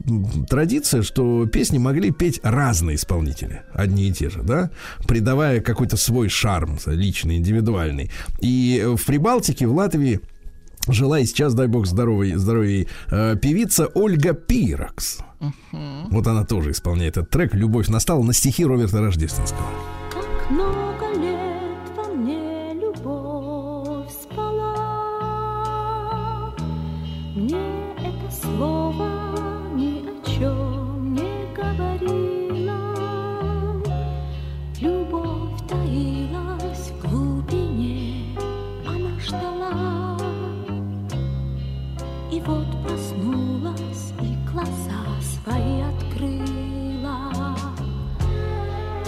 традиция, 0.50 1.02
что 1.02 1.46
песни 1.46 1.78
могли 1.78 2.12
петь 2.12 2.40
разные 2.44 2.98
исполнители, 2.98 3.62
одни 3.74 4.10
и 4.10 4.12
те 4.12 4.30
же, 4.30 4.42
да? 4.44 4.72
Придавая 5.08 5.62
какой-то 5.62 5.98
свой 5.98 6.30
шарм, 6.30 6.78
личный, 6.88 7.38
индивидуальный. 7.38 8.12
И 8.42 8.84
в 8.98 9.06
Прибалтике, 9.06 9.68
в 9.68 9.74
Латвии 9.74 10.20
Жила 10.88 11.20
и 11.20 11.26
сейчас, 11.26 11.54
дай 11.54 11.68
бог 11.68 11.86
здоровья 11.86 12.38
ей, 12.64 12.88
э, 13.12 13.36
певица 13.36 13.88
Ольга 13.94 14.34
Пирокс. 14.34 15.20
Вот 16.10 16.26
она 16.28 16.46
тоже 16.46 16.72
исполняет 16.72 17.18
этот 17.18 17.30
трек 17.30 17.54
«Любовь 17.54 17.88
настала» 17.90 18.24
на 18.24 18.34
стихи 18.34 18.66
Роберта 18.66 19.02
Рождественского. 19.02 19.68
Как 20.10 20.97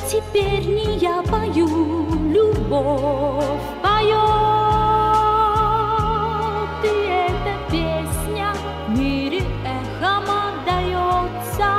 Теперь 0.10 0.66
не 0.66 0.98
я 0.98 1.22
пою, 1.22 1.68
любовь 2.32 3.44
поет. 3.84 4.18
И 6.84 6.88
эта 7.28 7.54
песня 7.70 8.52
в 8.88 8.90
мире 8.98 9.44
эхом 9.64 10.26
отдается. 10.48 11.72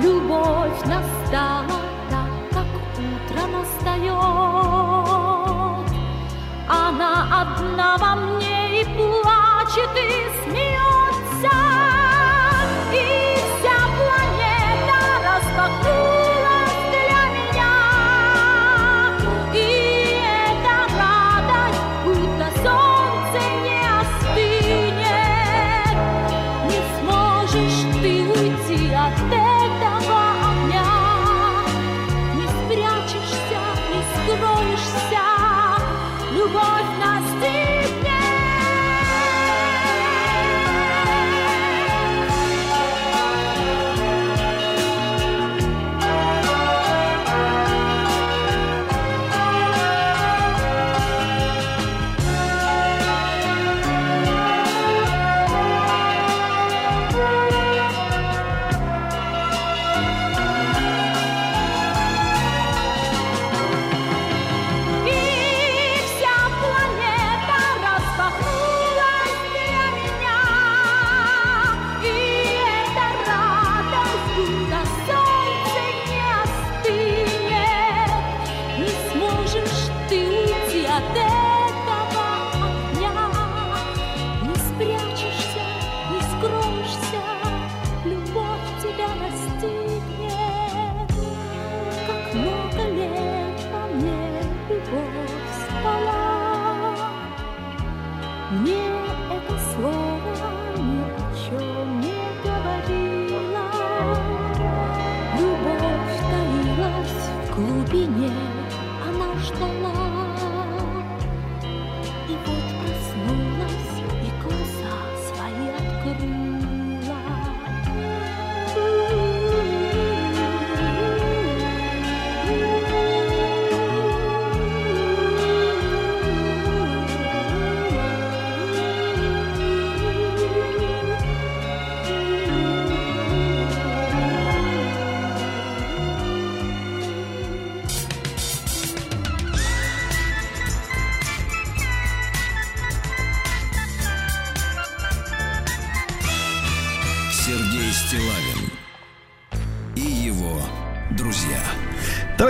Любовь 0.00 0.84
настала 0.84 1.80
так, 2.10 2.30
как 2.52 2.70
утро 2.94 3.42
настает. 3.48 4.12
Она 6.68 7.12
одна 7.42 7.96
во 7.98 8.14
мне 8.14 8.82
и 8.82 8.84
плачет, 8.84 9.90
и 9.96 10.48
смеется. 10.48 10.75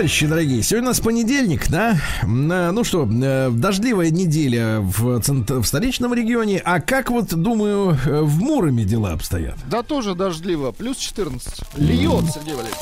Товарищи 0.07 0.26
дорогие, 0.28 0.62
сегодня 0.62 0.86
у 0.86 0.90
нас 0.90 1.00
понедельник, 1.00 1.66
да? 1.68 1.98
Э, 2.22 2.70
Ну 2.70 2.84
что, 2.84 3.09
э, 3.11 3.50
дождливая 3.50 4.11
неделя 4.11 4.78
в, 4.78 5.18
цент- 5.20 5.50
в 5.50 5.64
столичном 5.64 6.14
регионе. 6.14 6.62
А 6.64 6.78
как 6.78 7.11
вот, 7.11 7.34
думаю, 7.34 7.98
э, 8.07 8.20
в 8.20 8.38
Муроме 8.40 8.84
дела 8.84 9.11
обстоят? 9.14 9.57
Да 9.68 9.82
тоже 9.82 10.14
дождливо. 10.14 10.70
Плюс 10.70 10.98
14. 10.98 11.59
Льет, 11.76 12.24
Сергей 12.32 12.54
Валерьевич. 12.54 12.76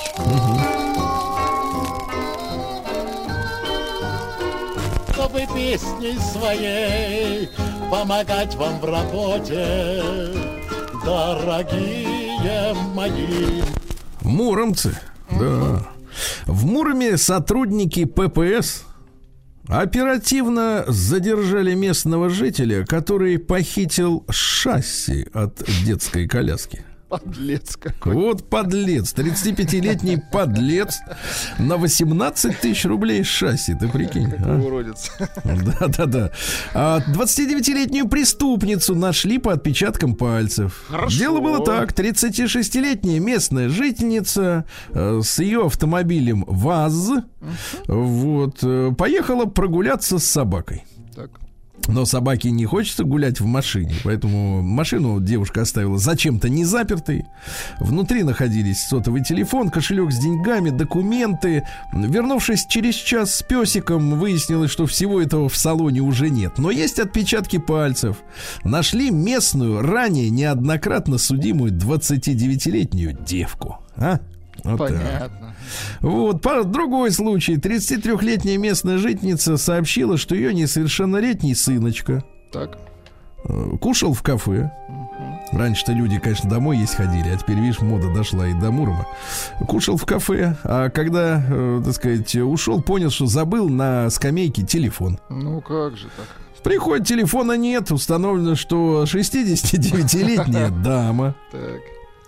чтобы 5.12 5.40
песней 5.54 6.18
своей 6.32 7.48
помогать 7.90 8.54
вам 8.56 8.78
в 8.80 8.84
работе. 8.84 10.02
Дорогие 11.04 12.74
моим. 12.94 13.64
Муромцы, 14.22 14.98
да. 15.30 15.86
В 16.46 16.66
Муроме 16.66 17.16
сотрудники 17.16 18.04
ППС 18.04 18.84
оперативно 19.66 20.84
задержали 20.86 21.74
местного 21.74 22.28
жителя, 22.28 22.84
который 22.84 23.38
похитил 23.38 24.26
шасси 24.30 25.26
от 25.32 25.62
детской 25.84 26.28
коляски. 26.28 26.84
Подлец 27.22 27.76
какой. 27.76 28.14
Вот 28.14 28.48
подлец, 28.48 29.14
35-летний 29.14 30.18
подлец 30.32 30.98
на 31.58 31.76
18 31.76 32.58
тысяч 32.60 32.84
рублей 32.84 33.22
шасси, 33.24 33.74
ты 33.74 33.88
прикинь. 33.88 34.32
а? 34.38 34.58
Уродец. 34.58 35.10
Да-да-да. 35.44 36.30
А 36.74 37.00
29-летнюю 37.08 38.08
преступницу 38.08 38.94
нашли 38.94 39.38
по 39.38 39.52
отпечаткам 39.52 40.14
пальцев. 40.14 40.84
Хорошо. 40.88 41.18
Дело 41.18 41.40
было 41.40 41.64
так. 41.64 41.92
36-летняя 41.92 43.20
местная 43.20 43.68
жительница 43.68 44.64
э, 44.90 45.20
с 45.22 45.38
ее 45.38 45.66
автомобилем 45.66 46.44
ВАЗ 46.46 47.10
вот, 47.86 48.58
э, 48.62 48.92
поехала 48.96 49.44
прогуляться 49.44 50.18
с 50.18 50.24
собакой. 50.24 50.84
Но 51.88 52.04
собаке 52.06 52.50
не 52.50 52.64
хочется 52.64 53.04
гулять 53.04 53.40
в 53.40 53.46
машине, 53.46 53.94
поэтому 54.04 54.62
машину 54.62 55.20
девушка 55.20 55.62
оставила 55.62 55.98
зачем-то 55.98 56.48
не 56.48 56.64
запертой. 56.64 57.26
Внутри 57.78 58.22
находились 58.22 58.86
сотовый 58.86 59.22
телефон, 59.22 59.70
кошелек 59.70 60.12
с 60.12 60.18
деньгами, 60.18 60.70
документы. 60.70 61.64
Вернувшись 61.92 62.66
через 62.68 62.94
час 62.94 63.34
с 63.34 63.42
песиком, 63.42 64.18
выяснилось, 64.18 64.70
что 64.70 64.86
всего 64.86 65.20
этого 65.20 65.48
в 65.48 65.56
салоне 65.56 66.00
уже 66.00 66.30
нет. 66.30 66.58
Но 66.58 66.70
есть 66.70 66.98
отпечатки 66.98 67.58
пальцев. 67.58 68.18
Нашли 68.62 69.10
местную, 69.10 69.82
ранее 69.82 70.30
неоднократно 70.30 71.18
судимую 71.18 71.72
29-летнюю 71.72 73.18
девку. 73.24 73.78
А? 73.96 74.20
Вот 74.64 74.78
так. 74.78 74.88
Понятно. 74.88 75.54
Вот, 76.00 76.40
по- 76.42 76.64
другой 76.64 77.10
случай. 77.12 77.56
33-летняя 77.56 78.56
местная 78.58 78.98
жительница 78.98 79.56
сообщила, 79.56 80.16
что 80.16 80.34
ее 80.34 80.52
несовершеннолетний 80.54 81.54
сыночка 81.54 82.24
Так. 82.52 82.78
э, 83.48 83.76
кушал 83.80 84.12
в 84.14 84.22
кафе. 84.22 84.70
Раньше-то 85.52 85.92
люди, 85.92 86.18
конечно, 86.18 86.50
домой 86.50 86.78
есть 86.78 86.94
ходили, 86.96 87.28
а 87.28 87.36
теперь, 87.36 87.56
видишь, 87.60 87.80
мода 87.80 88.12
дошла 88.12 88.48
и 88.48 88.54
до 88.54 88.72
Мурома. 88.72 89.06
Кушал 89.68 89.96
в 89.96 90.04
кафе, 90.04 90.56
а 90.64 90.88
когда, 90.88 91.44
э, 91.48 91.82
так 91.84 91.94
сказать, 91.94 92.34
ушел, 92.36 92.82
понял, 92.82 93.10
что 93.10 93.26
забыл 93.26 93.68
на 93.68 94.10
скамейке 94.10 94.62
телефон. 94.62 95.18
Ну 95.28 95.60
как 95.60 95.96
же 95.96 96.08
так? 96.16 96.26
Приходит, 96.64 97.06
телефона 97.06 97.58
нет, 97.58 97.92
установлено, 97.92 98.54
что 98.56 99.04
69-летняя 99.04 100.70
дама 100.82 101.34
Так. 101.52 101.80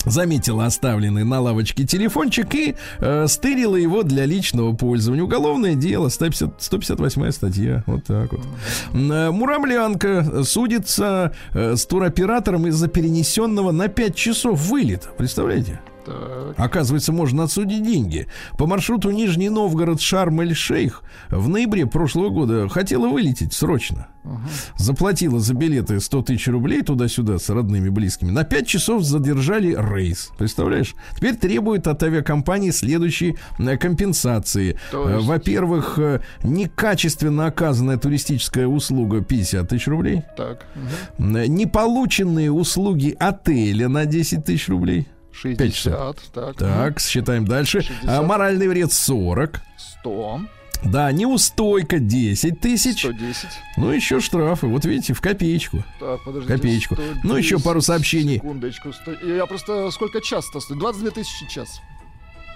Заметила 0.06 0.66
оставленный 0.66 1.24
на 1.24 1.40
лавочке 1.40 1.84
телефончик 1.84 2.54
и 2.54 2.74
э, 2.98 3.26
стырила 3.28 3.76
его 3.76 4.02
для 4.02 4.24
личного 4.24 4.74
пользования. 4.74 5.22
Уголовное 5.22 5.74
дело, 5.74 6.08
150, 6.08 6.62
158 6.62 7.30
статья. 7.32 7.84
Вот 7.86 8.04
так 8.04 8.32
вот. 8.32 8.42
Э, 8.94 9.30
Муромлянка 9.30 10.44
судится 10.44 11.34
э, 11.52 11.76
с 11.76 11.84
туроператором 11.86 12.66
из-за 12.68 12.88
перенесенного 12.88 13.72
на 13.72 13.88
5 13.88 14.14
часов 14.14 14.60
вылета. 14.60 15.08
Представляете? 15.18 15.80
Так. 16.06 16.54
Оказывается, 16.56 17.12
можно 17.12 17.42
отсудить 17.44 17.82
деньги. 17.82 18.26
По 18.56 18.66
маршруту 18.66 19.10
Нижний 19.10 19.50
Новгород 19.50 20.00
Шарм-эль-Шейх 20.00 21.02
в 21.30 21.48
ноябре 21.48 21.86
прошлого 21.86 22.28
года 22.30 22.68
хотела 22.68 23.08
вылететь 23.08 23.52
срочно. 23.52 24.06
Заплатила 24.76 25.38
за 25.38 25.54
билеты 25.54 26.00
100 26.00 26.22
тысяч 26.22 26.48
рублей 26.48 26.82
туда-сюда 26.82 27.38
с 27.38 27.48
родными 27.48 27.88
близкими. 27.90 28.30
На 28.32 28.42
5 28.42 28.66
часов 28.66 29.04
задержали 29.04 29.76
рейс. 29.78 30.30
Представляешь? 30.36 30.94
Теперь 31.14 31.36
требует 31.36 31.86
от 31.86 32.02
авиакомпании 32.02 32.70
следующей 32.70 33.36
э, 33.58 33.76
компенсации. 33.76 34.78
Э, 34.92 35.14
есть- 35.16 35.26
Во-первых, 35.28 35.98
э, 36.00 36.20
некачественно 36.42 37.46
оказанная 37.46 37.98
туристическая 37.98 38.66
услуга 38.66 39.20
50 39.22 39.68
тысяч 39.68 39.86
рублей. 39.86 40.22
Так. 40.36 40.66
Э, 41.18 41.46
Неполученные 41.46 42.50
услуги 42.50 43.14
отеля 43.18 43.88
на 43.88 44.06
10 44.06 44.44
тысяч 44.44 44.68
рублей. 44.68 45.06
60. 45.36 46.20
Так. 46.32 46.56
Так, 46.56 47.00
считаем 47.00 47.46
дальше. 47.46 47.82
60. 47.82 48.08
А, 48.08 48.22
моральный 48.22 48.68
вред 48.68 48.92
40. 48.92 49.60
100. 50.00 50.40
Да, 50.84 51.10
неустойка 51.10 51.98
10 51.98 52.60
тысяч. 52.60 53.00
110. 53.00 53.48
Ну, 53.76 53.90
еще 53.90 54.20
штрафы. 54.20 54.66
Вот 54.66 54.84
видите, 54.84 55.14
в 55.14 55.20
копеечку. 55.20 55.82
Так, 55.98 56.22
подождите. 56.24 56.54
Копеечку. 56.54 56.94
110, 56.94 57.24
Ну, 57.24 57.36
еще 57.36 57.58
пару 57.58 57.80
сообщений. 57.80 58.36
Секундочку. 58.36 58.90
Я 59.24 59.46
просто 59.46 59.90
сколько 59.90 60.20
час-то 60.20 60.60
стоит? 60.60 60.78
22 60.78 61.10
тысячи 61.10 61.48
час. 61.48 61.80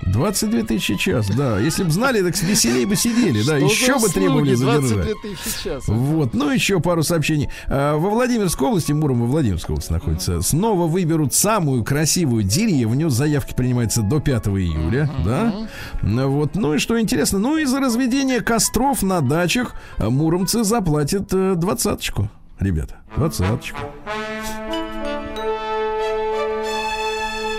22 0.07 0.63
тысячи 0.65 0.97
час, 0.97 1.29
да. 1.29 1.59
Если 1.59 1.85
бы 1.85 1.91
знали, 1.91 2.23
так 2.23 2.41
веселее 2.43 2.87
бы 2.87 2.97
сидели, 2.97 3.43
да. 3.43 3.57
Что 3.59 3.67
Еще 3.67 3.99
бы 3.99 4.09
требовали 4.09 4.55
задержать. 4.55 4.89
22 4.89 5.15
тысячи 5.23 5.65
час. 5.65 5.85
Вот, 5.87 6.35
ну 6.35 6.51
еще 6.51 6.81
пару 6.81 7.03
сообщений. 7.03 7.49
А, 7.69 7.97
Во 7.97 8.11
Владимирской 8.11 8.69
области, 8.69 8.93
Муром 8.93 9.21
во 9.21 9.27
Владимирской 9.27 9.75
области 9.75 9.93
находится, 9.93 10.41
снова 10.43 10.87
выберут 10.87 11.35
самую 11.35 11.85
красивую 11.85 12.43
деревню. 12.45 13.11
Заявки 13.11 13.55
принимаются 13.55 14.03
до 14.03 14.21
5 14.21 14.47
июля, 14.49 15.11
да? 15.25 15.69
Ну 16.03 16.31
Вот, 16.31 16.55
ну 16.55 16.75
и 16.75 16.79
что 16.79 16.99
интересно, 17.01 17.39
ну 17.39 17.57
и 17.59 17.65
за 17.65 17.81
разведение 17.81 18.41
костров 18.41 19.03
на 19.03 19.21
дачах 19.21 19.75
а, 19.99 20.11
муромцы 20.11 20.65
заплатят 20.65 21.33
э, 21.33 21.55
двадцаточку, 21.57 22.29
ребята, 22.59 22.97
двадцаточку. 23.17 23.79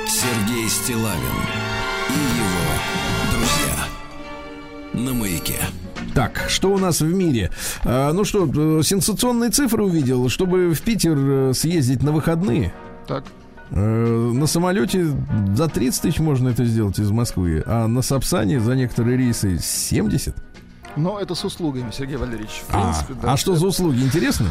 Сергей 0.07 0.69
Стилавин 0.69 1.60
На 5.01 5.13
маяке. 5.13 5.55
Так, 6.13 6.45
что 6.47 6.71
у 6.73 6.77
нас 6.77 7.01
в 7.01 7.11
мире? 7.11 7.49
А, 7.83 8.11
ну 8.13 8.23
что, 8.23 8.45
э, 8.45 8.83
сенсационные 8.83 9.49
цифры 9.49 9.83
увидел, 9.83 10.29
чтобы 10.29 10.73
в 10.75 10.81
Питер 10.81 11.17
э, 11.17 11.53
съездить 11.55 12.03
на 12.03 12.11
выходные. 12.11 12.71
Так. 13.07 13.23
Э, 13.71 14.31
На 14.33 14.45
самолете 14.45 15.07
за 15.55 15.67
30 15.69 16.01
тысяч 16.03 16.19
можно 16.19 16.49
это 16.49 16.65
сделать 16.65 16.99
из 16.99 17.09
Москвы, 17.09 17.63
а 17.65 17.87
на 17.87 18.01
Сапсане 18.03 18.59
за 18.59 18.75
некоторые 18.75 19.17
рейсы 19.17 19.57
70. 19.59 20.35
Но 20.97 21.19
это 21.19 21.35
с 21.35 21.43
услугами, 21.45 21.91
Сергей 21.91 22.17
Валерьевич. 22.17 22.63
В 22.67 22.73
А, 22.73 22.81
принципе, 22.91 23.13
да. 23.21 23.33
а 23.33 23.37
что 23.37 23.55
за 23.55 23.67
услуги, 23.67 24.01
интересно? 24.01 24.47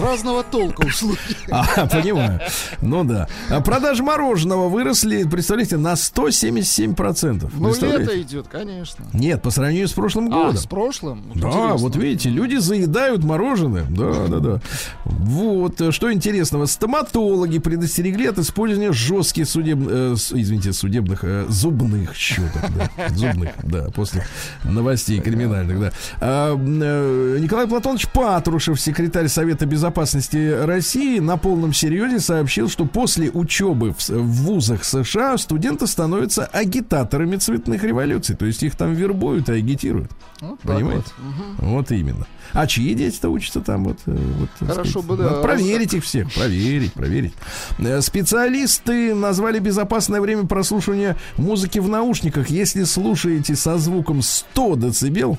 Разного 0.00 0.44
толка 0.44 0.82
услуги. 0.86 1.18
А, 1.50 1.86
понимаю. 1.86 2.40
Ну 2.80 3.02
да. 3.04 3.26
А 3.50 3.60
продажи 3.60 4.02
мороженого 4.04 4.68
выросли, 4.68 5.24
представляете, 5.24 5.76
на 5.78 5.94
177%. 5.94 7.50
Ну, 7.52 7.74
лето 7.74 8.20
идет, 8.22 8.46
конечно. 8.48 9.04
Нет, 9.12 9.42
по 9.42 9.50
сравнению 9.50 9.88
с 9.88 9.92
прошлым 9.92 10.26
А, 10.32 10.44
годом. 10.44 10.56
с 10.56 10.66
прошлым? 10.66 11.22
Да, 11.34 11.48
Интересно. 11.48 11.76
вот 11.76 11.96
видите, 11.96 12.30
люди 12.30 12.56
заедают 12.56 13.24
мороженым. 13.24 13.92
Да, 13.94 14.26
да, 14.28 14.38
да. 14.38 14.60
Вот, 15.04 15.80
э, 15.80 15.90
что 15.90 16.12
интересного. 16.12 16.66
Стоматологи 16.66 17.58
предостерегли 17.58 18.26
от 18.26 18.38
использования 18.38 18.92
жестких 18.92 19.48
судебных, 19.48 19.88
э, 19.90 20.12
извините, 20.14 20.72
судебных, 20.72 21.24
э, 21.24 21.46
зубных 21.48 22.14
счетов. 22.14 22.62
Да, 22.96 23.08
зубных, 23.08 23.50
да, 23.64 23.90
после 23.90 24.24
новостей 24.62 25.18
криминальных, 25.20 25.39
да. 25.48 25.92
А, 26.20 26.56
э, 26.56 27.38
Николай 27.40 27.66
Платонович 27.66 28.08
Патрушев, 28.08 28.80
секретарь 28.80 29.28
Совета 29.28 29.66
Безопасности 29.66 30.64
России, 30.64 31.18
на 31.18 31.36
полном 31.36 31.72
серьезе 31.72 32.20
сообщил, 32.20 32.68
что 32.68 32.84
после 32.86 33.30
учебы 33.30 33.92
в, 33.92 34.08
в 34.08 34.42
вузах 34.44 34.84
США 34.84 35.38
студенты 35.38 35.86
становятся 35.86 36.44
агитаторами 36.46 37.36
цветных 37.36 37.82
революций. 37.82 38.36
То 38.36 38.46
есть 38.46 38.62
их 38.62 38.76
там 38.76 38.94
вербуют 38.94 39.48
и 39.48 39.52
агитируют. 39.52 40.10
Вот 40.40 40.60
так 40.60 40.76
Понимаете? 40.76 41.04
вот. 41.18 41.58
Мгм. 41.58 41.70
Вот 41.74 41.92
именно. 41.92 42.26
А 42.52 42.66
чьи 42.66 42.94
дети-то 42.94 43.28
учатся 43.28 43.60
там? 43.60 43.84
Вот, 43.84 43.98
э, 44.06 44.16
вот, 44.16 44.48
так 44.58 44.70
Хорошо 44.70 45.02
сказать. 45.02 45.08
бы, 45.08 45.16
да. 45.16 45.24
Надо 45.24 45.42
проверить 45.42 45.94
их 45.94 46.04
всех. 46.04 46.32
Проверить, 46.34 46.92
проверить. 46.92 47.32
Э, 47.78 48.00
Специалисты 48.00 49.14
назвали 49.14 49.58
безопасное 49.58 50.20
время 50.20 50.46
прослушивания 50.46 51.16
музыки 51.36 51.78
в 51.78 51.88
наушниках. 51.88 52.50
Если 52.50 52.84
слушаете 52.84 53.54
со 53.54 53.78
звуком 53.78 54.22
100 54.22 54.76
децибел, 54.76 55.29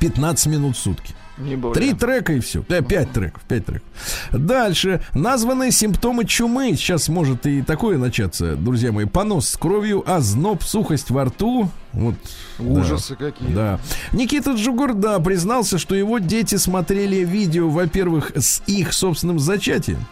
15 0.00 0.46
минут 0.46 0.76
в 0.76 0.80
сутки. 0.80 1.14
Не 1.40 1.56
более. 1.56 1.74
Три 1.74 1.94
трека 1.94 2.34
и 2.34 2.40
все. 2.40 2.62
Да, 2.68 2.82
пять 2.82 3.12
треков, 3.12 3.42
пять 3.42 3.64
треков. 3.64 3.88
Дальше. 4.30 5.02
Названы 5.14 5.70
симптомы 5.70 6.26
чумы. 6.26 6.74
Сейчас 6.76 7.08
может 7.08 7.46
и 7.46 7.62
такое 7.62 7.96
начаться, 7.98 8.56
друзья 8.56 8.92
мои. 8.92 9.06
Понос 9.06 9.48
с 9.48 9.56
кровью, 9.56 10.04
озноб, 10.10 10.62
сухость 10.62 11.10
во 11.10 11.24
рту. 11.24 11.70
Вот. 11.92 12.14
да. 12.58 12.64
Ужасы 12.64 13.16
какие. 13.16 13.48
Да. 13.48 13.80
Никита 14.12 14.52
Джугурда 14.52 15.18
признался, 15.20 15.78
что 15.78 15.94
его 15.94 16.18
дети 16.18 16.56
смотрели 16.56 17.24
видео, 17.24 17.68
во-первых, 17.70 18.32
с 18.36 18.62
их 18.66 18.92
собственным 18.92 19.38
зачатием. 19.38 20.06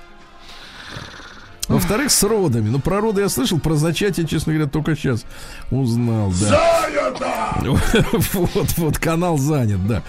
Во-вторых, 1.68 2.10
с 2.10 2.22
родами. 2.22 2.70
Ну, 2.70 2.78
про 2.78 3.00
роды 3.00 3.20
я 3.20 3.28
слышал, 3.28 3.60
про 3.60 3.74
зачатие, 3.74 4.26
честно 4.26 4.52
говоря, 4.54 4.68
только 4.70 4.96
сейчас 4.96 5.24
узнал, 5.70 6.32
да. 6.40 6.48
Вот, 8.32 8.68
вот, 8.76 8.98
канал 8.98 9.38
занят, 9.38 9.86
да. 9.86 10.02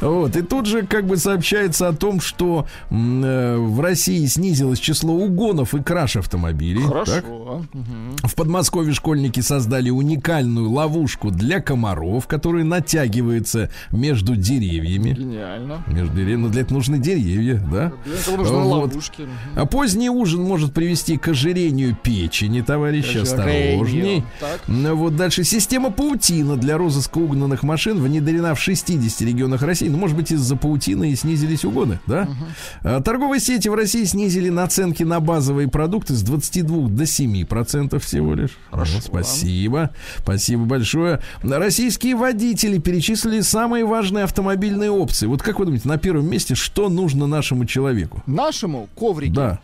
Во- 0.00 0.08
Вот. 0.10 0.36
И 0.36 0.42
тут 0.42 0.66
же 0.66 0.82
как 0.86 1.06
бы 1.06 1.16
сообщается 1.16 1.88
о 1.88 1.92
том, 1.92 2.20
что 2.20 2.66
э, 2.90 3.56
в 3.56 3.80
России 3.80 4.24
снизилось 4.26 4.78
число 4.78 5.14
угонов 5.14 5.74
и 5.74 5.82
краж 5.82 6.16
автомобилей. 6.16 6.82
Хорошо. 6.82 7.64
Мгм. 7.72 8.16
В 8.22 8.34
Подмосковье 8.34 8.92
школьники 8.94 9.40
создали 9.40 9.90
уникальную 9.90 10.70
ловушку 10.70 11.30
для 11.30 11.60
комаров, 11.60 12.26
которая 12.26 12.64
натягивается 12.64 13.70
между 13.90 14.36
деревьями. 14.36 15.10
Гениально. 15.10 15.84
Между 15.86 16.14
деревьями. 16.14 16.42
Но 16.42 16.48
для 16.48 16.62
этого 16.62 16.78
нужны 16.78 16.98
деревья, 16.98 17.62
да? 17.70 17.92
Для 18.04 18.14
этого 18.16 18.36
нужны 18.38 18.56
Вот. 18.56 18.92
ловушки. 18.92 19.26
А 19.54 19.66
поздний 19.66 20.08
ужин 20.10 20.42
может 20.42 20.72
привести 20.72 21.16
к 21.16 21.28
ожирению 21.28 21.96
печени, 22.02 22.60
товарищи, 22.62 23.18
осторожней. 23.18 24.24
Так. 24.40 24.60
Ну, 24.66 24.94
Вот 24.96 25.16
дальше. 25.16 25.44
Система 25.44 25.90
паутина 25.90 26.56
для 26.56 26.76
розыска 26.78 27.18
угнанных 27.18 27.62
машин 27.62 28.00
внедрена 28.02 28.54
в 28.54 28.60
60 28.60 29.20
регионах 29.22 29.51
России. 29.60 29.88
Ну, 29.88 29.98
может 29.98 30.16
быть, 30.16 30.32
из-за 30.32 30.56
паутины 30.56 31.10
и 31.10 31.16
снизились 31.16 31.64
угоны, 31.64 32.00
да? 32.06 32.28
А, 32.82 33.02
Торговые 33.02 33.40
сети 33.40 33.68
в 33.68 33.74
России 33.74 34.04
снизили 34.04 34.48
наценки 34.48 35.02
на 35.02 35.20
базовые 35.20 35.68
продукты 35.68 36.14
с 36.14 36.22
22 36.22 36.88
до 36.88 37.04
7 37.04 37.44
процентов 37.44 38.04
всего 38.04 38.34
лишь. 38.34 38.56
Хорошо. 38.70 38.94
Вот, 38.94 39.04
спасибо. 39.04 39.90
Спасибо 40.18 40.64
большое. 40.64 41.20
Российские 41.42 42.16
водители 42.16 42.78
перечислили 42.78 43.40
самые 43.40 43.84
важные 43.84 44.24
автомобильные 44.24 44.90
опции. 44.90 45.26
Вот 45.26 45.42
как 45.42 45.58
вы 45.58 45.66
думаете, 45.66 45.88
на 45.88 45.98
первом 45.98 46.30
месте 46.30 46.54
что 46.54 46.88
нужно 46.88 47.26
нашему 47.26 47.64
человеку? 47.66 48.22
Нашему 48.26 48.88
коврике. 48.94 49.32
Да. 49.32 49.60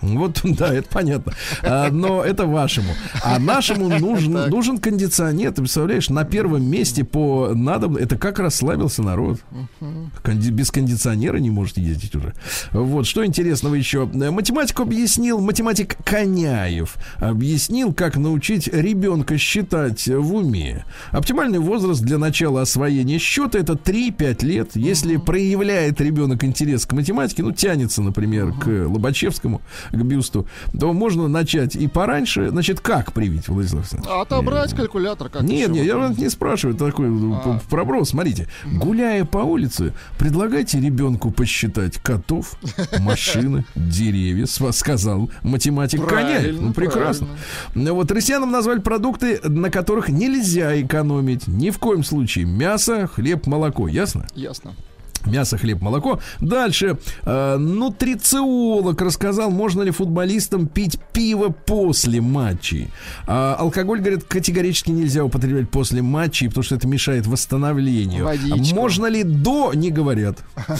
Вот, 0.00 0.40
да, 0.44 0.72
это 0.72 0.88
понятно. 0.88 1.32
А, 1.62 1.90
но 1.90 2.22
это 2.22 2.46
вашему. 2.46 2.92
А 3.22 3.38
нашему 3.38 3.88
нужен, 3.88 4.32
нужен 4.50 4.78
кондиционер. 4.78 5.52
Ты 5.52 5.62
представляешь, 5.62 6.08
на 6.08 6.24
первом 6.24 6.64
месте 6.64 7.04
по 7.04 7.52
надо. 7.54 7.98
Это 7.98 8.16
как 8.16 8.38
расслабился 8.38 9.02
народ. 9.02 9.40
Конди- 10.22 10.50
без 10.50 10.70
кондиционера 10.70 11.38
не 11.38 11.50
может 11.50 11.78
ездить 11.78 12.14
уже. 12.14 12.34
Вот, 12.72 13.06
что 13.06 13.24
интересного 13.24 13.74
еще. 13.74 14.06
Математик 14.06 14.80
объяснил, 14.80 15.40
математик 15.40 15.96
Коняев 16.04 16.96
объяснил, 17.16 17.92
как 17.92 18.16
научить 18.16 18.68
ребенка 18.68 19.38
считать 19.38 20.06
в 20.06 20.34
уме. 20.34 20.84
Оптимальный 21.10 21.58
возраст 21.58 22.02
для 22.02 22.18
начала 22.18 22.62
освоения 22.62 23.18
счета 23.18 23.58
это 23.58 23.74
3-5 23.74 24.44
лет. 24.44 24.70
Если 24.74 25.16
проявляет 25.16 26.00
ребенок 26.00 26.44
интерес 26.44 26.86
к 26.86 26.92
математике, 26.92 27.42
ну, 27.42 27.52
тянется, 27.52 28.02
например, 28.02 28.52
к 28.52 28.66
Лобачевскому, 28.66 29.60
к 29.90 29.96
бюсту, 29.96 30.46
то 30.78 30.92
можно 30.92 31.28
начать 31.28 31.76
и 31.76 31.86
пораньше. 31.86 32.50
Значит, 32.50 32.80
как 32.80 33.12
привить, 33.12 33.48
Владислав 33.48 33.80
Александрович? 33.82 34.12
Отобрать 34.22 34.74
калькулятор 34.74 35.28
как 35.28 35.42
Нет, 35.42 35.70
нет, 35.70 35.84
я 35.84 35.96
вас 35.96 36.16
не 36.16 36.28
спрашиваю, 36.28 36.76
такой 36.76 37.08
ну, 37.08 37.34
А. 37.34 37.60
проброс. 37.68 38.10
Смотрите, 38.10 38.48
гуляя 38.64 39.24
по 39.24 39.38
улице, 39.38 39.94
предлагайте 40.18 40.80
ребенку 40.80 41.30
посчитать 41.30 41.98
котов, 41.98 42.58
машины, 42.98 43.64
деревья, 43.74 44.46
сказал 44.46 45.30
математик 45.42 46.06
коня. 46.06 46.40
Ну, 46.52 46.72
прекрасно. 46.72 47.28
Ну, 47.74 47.94
Вот 47.94 48.10
россиянам 48.10 48.50
назвали 48.50 48.80
продукты, 48.80 49.40
на 49.42 49.70
которых 49.70 50.08
нельзя 50.08 50.80
экономить. 50.80 51.46
Ни 51.46 51.70
в 51.70 51.78
коем 51.78 52.04
случае. 52.04 52.44
Мясо, 52.44 53.06
хлеб, 53.06 53.46
молоко. 53.46 53.88
Ясно? 53.88 54.26
Ясно. 54.34 54.72
Мясо, 55.28 55.58
хлеб, 55.58 55.80
молоко. 55.80 56.20
Дальше. 56.40 56.98
Э, 57.24 57.56
нутрициолог 57.56 59.00
рассказал, 59.00 59.50
можно 59.50 59.82
ли 59.82 59.90
футболистам 59.90 60.66
пить 60.66 60.98
пиво 61.12 61.48
после 61.48 62.20
матчей. 62.20 62.88
А 63.26 63.56
алкоголь, 63.58 64.00
говорит, 64.00 64.24
категорически 64.24 64.90
нельзя 64.90 65.24
употреблять 65.24 65.70
после 65.70 66.02
матчей, 66.02 66.48
потому 66.48 66.64
что 66.64 66.74
это 66.74 66.86
мешает 66.86 67.26
восстановлению. 67.26 68.24
Водичку. 68.24 68.74
Можно 68.74 69.06
ли 69.06 69.22
до, 69.22 69.72
не 69.74 69.90
говорят. 69.90 70.38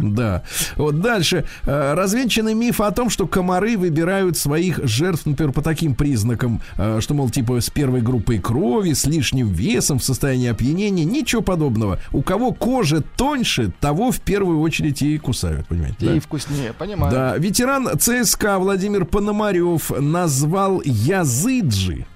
Да. 0.00 0.42
Вот 0.76 1.00
дальше. 1.00 1.44
Э, 1.64 1.94
Развенчанный 1.94 2.54
миф 2.54 2.80
о 2.80 2.90
том, 2.90 3.10
что 3.10 3.26
комары 3.26 3.76
выбирают 3.76 4.36
своих 4.36 4.84
жертв, 4.84 5.26
например, 5.26 5.52
по 5.52 5.62
таким 5.62 5.94
признакам, 5.94 6.60
э, 6.76 7.00
что, 7.00 7.14
мол, 7.14 7.30
типа 7.30 7.60
с 7.60 7.70
первой 7.70 8.00
группой 8.00 8.38
крови, 8.38 8.92
с 8.92 9.06
лишним 9.06 9.48
весом, 9.48 9.98
в 9.98 10.04
состоянии 10.04 10.48
опьянения. 10.48 11.04
Ничего 11.04 11.42
подобного. 11.42 11.98
У 12.12 12.22
кого 12.22 12.52
кожа 12.52 13.02
тоньше, 13.16 13.72
того 13.80 14.10
в 14.10 14.20
первую 14.20 14.60
очередь 14.60 15.02
и 15.02 15.18
кусают, 15.18 15.66
понимаете? 15.66 16.06
да? 16.06 16.14
И 16.14 16.20
вкуснее, 16.20 16.72
понимаю. 16.72 17.12
Да, 17.12 17.36
ветеран 17.36 17.98
ЦСКА 17.98 18.58
Владимир 18.58 19.04
Пономарев 19.04 19.90
назвал 19.90 20.80
Языджи. 20.84 22.06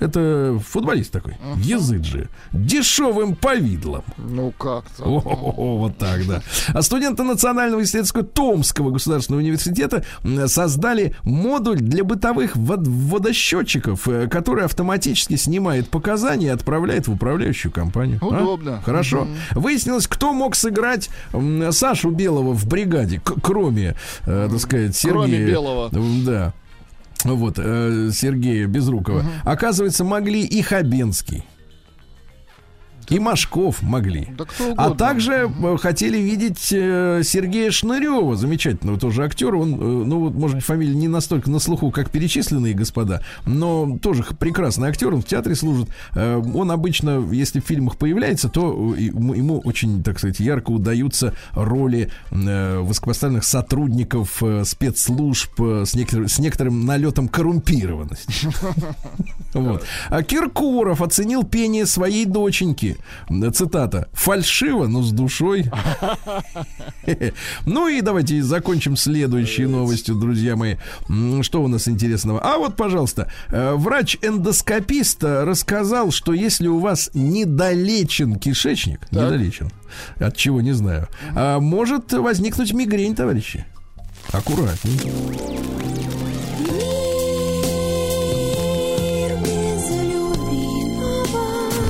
Это 0.00 0.60
футболист 0.66 1.12
такой. 1.12 1.36
Языджи. 1.56 2.28
Дешевым 2.52 3.36
повидлом. 3.36 4.02
Ну 4.18 4.50
как-то. 4.50 5.04
О, 5.04 5.78
вот 5.78 5.96
так, 5.98 6.26
да. 6.26 6.42
А 6.68 6.82
студенты 6.82 7.22
Национального 7.22 7.82
исследовательского 7.82 8.24
Томского 8.24 8.90
государственного 8.90 9.40
университета 9.42 10.04
м, 10.24 10.48
создали 10.48 11.14
модуль 11.22 11.78
для 11.78 12.02
бытовых 12.04 12.56
вод- 12.56 12.86
водосчетчиков, 12.86 14.08
э, 14.08 14.26
который 14.28 14.64
автоматически 14.64 15.36
снимает 15.36 15.88
показания 15.88 16.46
и 16.46 16.50
отправляет 16.50 17.06
в 17.08 17.12
управляющую 17.12 17.70
компанию. 17.72 18.18
А? 18.20 18.26
Удобно. 18.26 18.82
Хорошо. 18.84 19.28
Выяснилось, 19.52 20.06
кто 20.08 20.32
мог 20.32 20.56
сыграть 20.56 21.08
Сашу 21.70 22.10
Белого 22.10 22.52
в 22.52 22.66
бригаде, 22.66 23.20
к- 23.20 23.34
кроме, 23.42 23.94
э, 24.26 24.48
так 24.50 24.60
сказать, 24.60 24.96
Сергея. 24.96 25.12
Кроме 25.22 25.46
Белого. 25.46 25.90
Да. 26.24 26.52
Вот, 27.24 27.54
э, 27.58 28.10
Сергея 28.12 28.66
Безрукова. 28.66 29.24
Оказывается, 29.44 30.04
могли 30.04 30.42
и 30.44 30.62
Хабенский. 30.62 31.44
И 33.08 33.18
Машков 33.18 33.82
могли. 33.82 34.28
Да 34.36 34.44
кто 34.44 34.74
А 34.76 34.90
также 34.90 35.50
э, 35.50 35.76
хотели 35.76 36.18
видеть 36.18 36.68
э, 36.72 37.22
Сергея 37.24 37.70
Шнырева, 37.70 38.36
замечательного 38.36 38.98
тоже 38.98 39.24
актера. 39.24 39.56
Он, 39.56 39.74
э, 39.74 39.76
ну 39.76 40.20
вот, 40.20 40.34
может 40.34 40.56
быть, 40.56 40.64
фамилия 40.64 40.94
не 40.94 41.08
настолько 41.08 41.50
на 41.50 41.58
слуху, 41.58 41.90
как 41.90 42.10
перечисленные 42.10 42.74
господа, 42.74 43.22
но 43.46 43.98
тоже 44.00 44.24
прекрасный 44.38 44.88
актер, 44.88 45.12
он 45.12 45.22
в 45.22 45.26
театре 45.26 45.54
служит. 45.54 45.88
Он 46.14 46.70
обычно, 46.70 47.22
если 47.30 47.60
в 47.60 47.64
фильмах 47.64 47.96
появляется, 47.96 48.48
то 48.48 48.94
ему, 48.96 49.60
очень, 49.60 50.02
так 50.02 50.18
сказать, 50.18 50.40
ярко 50.40 50.70
удаются 50.70 51.34
роли 51.52 52.10
высокопоставленных 52.30 53.44
сотрудников 53.44 54.42
спецслужб 54.64 55.60
с, 55.60 55.94
некотор- 55.94 56.28
с 56.28 56.38
некоторым 56.38 56.86
налетом 56.86 57.28
коррумпированности. 57.28 58.48
Вот. 59.54 59.84
А 60.10 60.22
Киркоров 60.24 61.00
оценил 61.00 61.44
пение 61.44 61.86
своей 61.86 62.24
доченьки. 62.24 62.93
М, 63.28 63.52
Цитата. 63.52 64.08
Фальшиво, 64.12 64.86
но 64.86 65.02
с 65.02 65.12
душой. 65.12 65.70
Ну 67.66 67.88
и 67.88 68.00
давайте 68.00 68.42
закончим 68.42 68.96
следующей 68.96 69.66
новостью, 69.66 70.14
друзья 70.14 70.56
мои. 70.56 70.76
Что 71.42 71.62
у 71.62 71.68
нас 71.68 71.88
интересного? 71.88 72.40
А 72.40 72.58
вот, 72.58 72.76
пожалуйста, 72.76 73.30
э, 73.50 73.74
врач-эндоскопист 73.74 75.22
э, 75.24 75.44
рассказал, 75.44 76.10
что 76.10 76.32
если 76.32 76.68
у 76.68 76.78
вас 76.78 77.10
недолечен 77.14 78.36
кишечник, 78.36 79.00
недолечен, 79.10 79.70
от 80.18 80.36
чего 80.36 80.60
не 80.60 80.72
знаю, 80.72 81.08
а, 81.34 81.60
может 81.60 82.12
возникнуть 82.12 82.72
мигрень, 82.72 83.14
товарищи. 83.14 83.64
Аккуратней. 84.32 85.00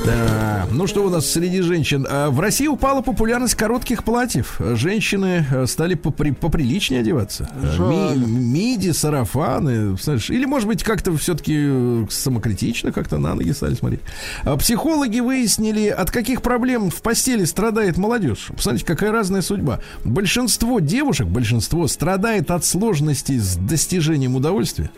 Да. 0.05 0.44
Ну 0.77 0.87
что 0.87 1.05
у 1.05 1.09
нас 1.09 1.25
среди 1.29 1.61
женщин? 1.61 2.05
А, 2.09 2.29
В 2.29 2.39
России 2.41 2.67
упала 2.67 3.01
популярность 3.01 3.55
коротких 3.55 4.03
платьев. 4.03 4.59
Женщины 4.59 5.45
э, 5.49 5.65
стали 5.67 5.93
попри- 5.93 6.33
поприличнее 6.33 6.99
одеваться. 6.99 7.49
Э, 7.55 7.77
ми- 7.79 8.25
миди, 8.27 8.91
сарафаны. 8.91 9.97
знаешь, 9.97 10.29
Или, 10.29 10.43
может 10.43 10.67
быть, 10.67 10.83
как-то 10.83 11.15
все-таки 11.15 12.05
самокритично 12.09 12.91
как-то 12.91 13.17
на 13.17 13.35
ноги 13.35 13.51
стали 13.51 13.75
смотреть. 13.75 14.01
А 14.43 14.57
Психологи 14.57 15.21
выяснили, 15.21 15.87
от 15.87 16.11
каких 16.11 16.41
проблем 16.41 16.89
в 16.89 17.01
постели 17.01 17.45
страдает 17.45 17.95
молодежь. 17.95 18.49
Посмотрите, 18.53 18.85
какая 18.85 19.13
разная 19.13 19.41
судьба. 19.41 19.79
Большинство 20.03 20.81
девушек, 20.81 21.27
большинство 21.27 21.87
страдает 21.87 22.51
от 22.51 22.65
сложностей 22.65 23.39
с 23.39 23.55
достижением 23.55 24.35
удовольствия. 24.35 24.89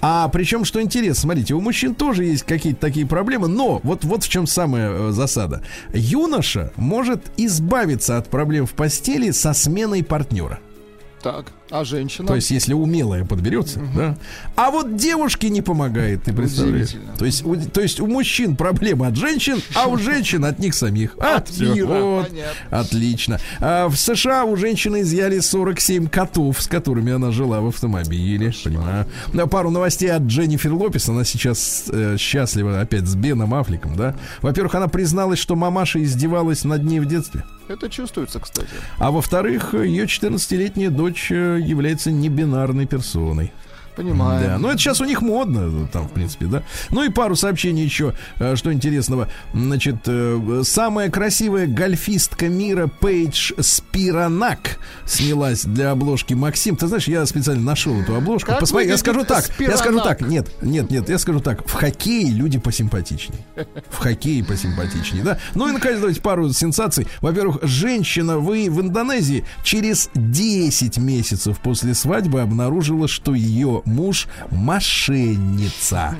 А 0.00 0.28
причем, 0.28 0.64
что 0.64 0.80
интересно, 0.82 1.22
смотрите, 1.22 1.54
у 1.54 1.60
мужчин 1.60 1.94
тоже 1.94 2.24
есть 2.24 2.42
какие-то 2.42 2.80
такие 2.80 3.06
проблемы, 3.06 3.48
но 3.48 3.80
вот, 3.82 4.04
вот 4.04 4.24
в 4.24 4.28
чем 4.28 4.46
самая 4.46 4.90
э, 4.90 5.10
засада. 5.12 5.62
Юноша 5.92 6.72
может 6.76 7.30
избавиться 7.36 8.18
от 8.18 8.28
проблем 8.28 8.66
в 8.66 8.72
постели 8.72 9.30
со 9.30 9.52
сменой 9.52 10.04
партнера. 10.04 10.58
Так. 11.22 11.46
А 11.70 11.84
женщина? 11.84 12.28
То 12.28 12.34
есть, 12.36 12.50
если 12.50 12.72
умелая 12.74 13.24
подберется, 13.24 13.80
да. 13.94 14.16
А 14.54 14.70
вот 14.70 14.96
девушке 14.96 15.48
не 15.50 15.62
помогает, 15.62 16.22
ты 16.24 16.32
представляешь? 16.32 16.94
То 17.18 17.24
есть, 17.24 17.44
у, 17.44 17.56
то 17.56 17.80
есть 17.80 18.00
у 18.00 18.06
мужчин 18.06 18.56
проблемы 18.56 19.06
от 19.06 19.16
женщин, 19.16 19.60
а 19.74 19.88
у 19.88 19.96
женщин 19.98 20.44
от 20.44 20.58
них 20.58 20.74
самих. 20.74 21.16
А, 21.18 21.36
От 21.36 21.58
мира. 21.58 21.86
вот. 21.86 22.28
Понятно. 22.28 22.78
Отлично. 22.78 23.40
А 23.60 23.88
в 23.88 23.96
США 23.96 24.44
у 24.44 24.56
женщины 24.56 25.00
изъяли 25.00 25.40
47 25.40 26.08
котов, 26.08 26.60
с 26.62 26.66
которыми 26.68 27.12
она 27.12 27.30
жила 27.32 27.60
в 27.60 27.66
автомобиле. 27.68 28.52
Понимаю. 28.62 29.06
Да, 29.32 29.46
Пару 29.46 29.70
новостей 29.70 30.10
от 30.10 30.22
Дженнифер 30.22 30.72
Лопес. 30.72 31.08
Она 31.08 31.24
сейчас 31.24 31.84
э, 31.88 32.16
счастлива 32.18 32.80
опять 32.80 33.06
с 33.06 33.14
Беном 33.14 33.54
Аффлеком, 33.54 33.96
да. 33.96 34.14
Во-первых, 34.42 34.74
она 34.74 34.88
призналась, 34.88 35.38
что 35.38 35.56
мамаша 35.56 36.02
издевалась 36.02 36.64
над 36.64 36.84
ней 36.84 37.00
в 37.00 37.06
детстве. 37.06 37.44
Это 37.68 37.90
чувствуется, 37.90 38.38
кстати. 38.38 38.68
А 38.98 39.10
во-вторых, 39.10 39.74
ее 39.74 40.04
14-летняя 40.04 40.90
дочь 40.90 41.28
э, 41.30 41.55
является 41.56 42.10
небинарной 42.10 42.86
персоной. 42.86 43.52
Понимаю. 43.96 44.46
Да, 44.46 44.58
ну 44.58 44.68
это 44.68 44.78
сейчас 44.78 45.00
у 45.00 45.04
них 45.04 45.22
модно, 45.22 45.88
там, 45.90 46.06
в 46.06 46.12
принципе, 46.12 46.44
да. 46.46 46.62
Ну 46.90 47.02
и 47.02 47.08
пару 47.08 47.34
сообщений 47.34 47.82
еще, 47.82 48.12
э, 48.38 48.54
что 48.54 48.70
интересного. 48.70 49.28
Значит, 49.54 49.96
э, 50.06 50.62
самая 50.64 51.10
красивая 51.10 51.66
гольфистка 51.66 52.48
мира 52.48 52.88
Пейдж 53.00 53.52
Спиранак 53.58 54.78
снялась 55.06 55.64
для 55.64 55.92
обложки 55.92 56.34
Максим. 56.34 56.76
Ты 56.76 56.88
знаешь, 56.88 57.08
я 57.08 57.24
специально 57.24 57.62
нашел 57.62 57.98
эту 57.98 58.14
обложку. 58.14 58.50
Как 58.50 58.60
Посмотри, 58.60 58.88
я 58.88 58.98
скажу 58.98 59.24
так, 59.24 59.48
я 59.58 59.76
скажу 59.76 59.98
Спиранак? 59.98 60.18
так, 60.18 60.28
нет, 60.28 60.50
нет, 60.60 60.90
нет, 60.90 61.08
я 61.08 61.18
скажу 61.18 61.40
так, 61.40 61.66
в 61.66 61.72
хоккее 61.72 62.30
люди 62.30 62.58
посимпатичнее. 62.58 63.46
В 63.88 63.98
хоккее 63.98 64.44
посимпатичнее, 64.44 65.24
да. 65.24 65.38
Ну 65.54 65.68
и, 65.68 65.72
наконец, 65.72 66.00
давайте 66.00 66.20
пару 66.20 66.52
сенсаций. 66.52 67.06
Во-первых, 67.22 67.60
женщина 67.62 68.38
вы 68.38 68.68
в 68.68 68.78
Индонезии 68.82 69.46
через 69.64 70.10
10 70.14 70.98
месяцев 70.98 71.58
после 71.60 71.94
свадьбы 71.94 72.42
обнаружила, 72.42 73.08
что 73.08 73.34
ее 73.34 73.82
муж 73.86 74.28
мошенница. 74.50 76.16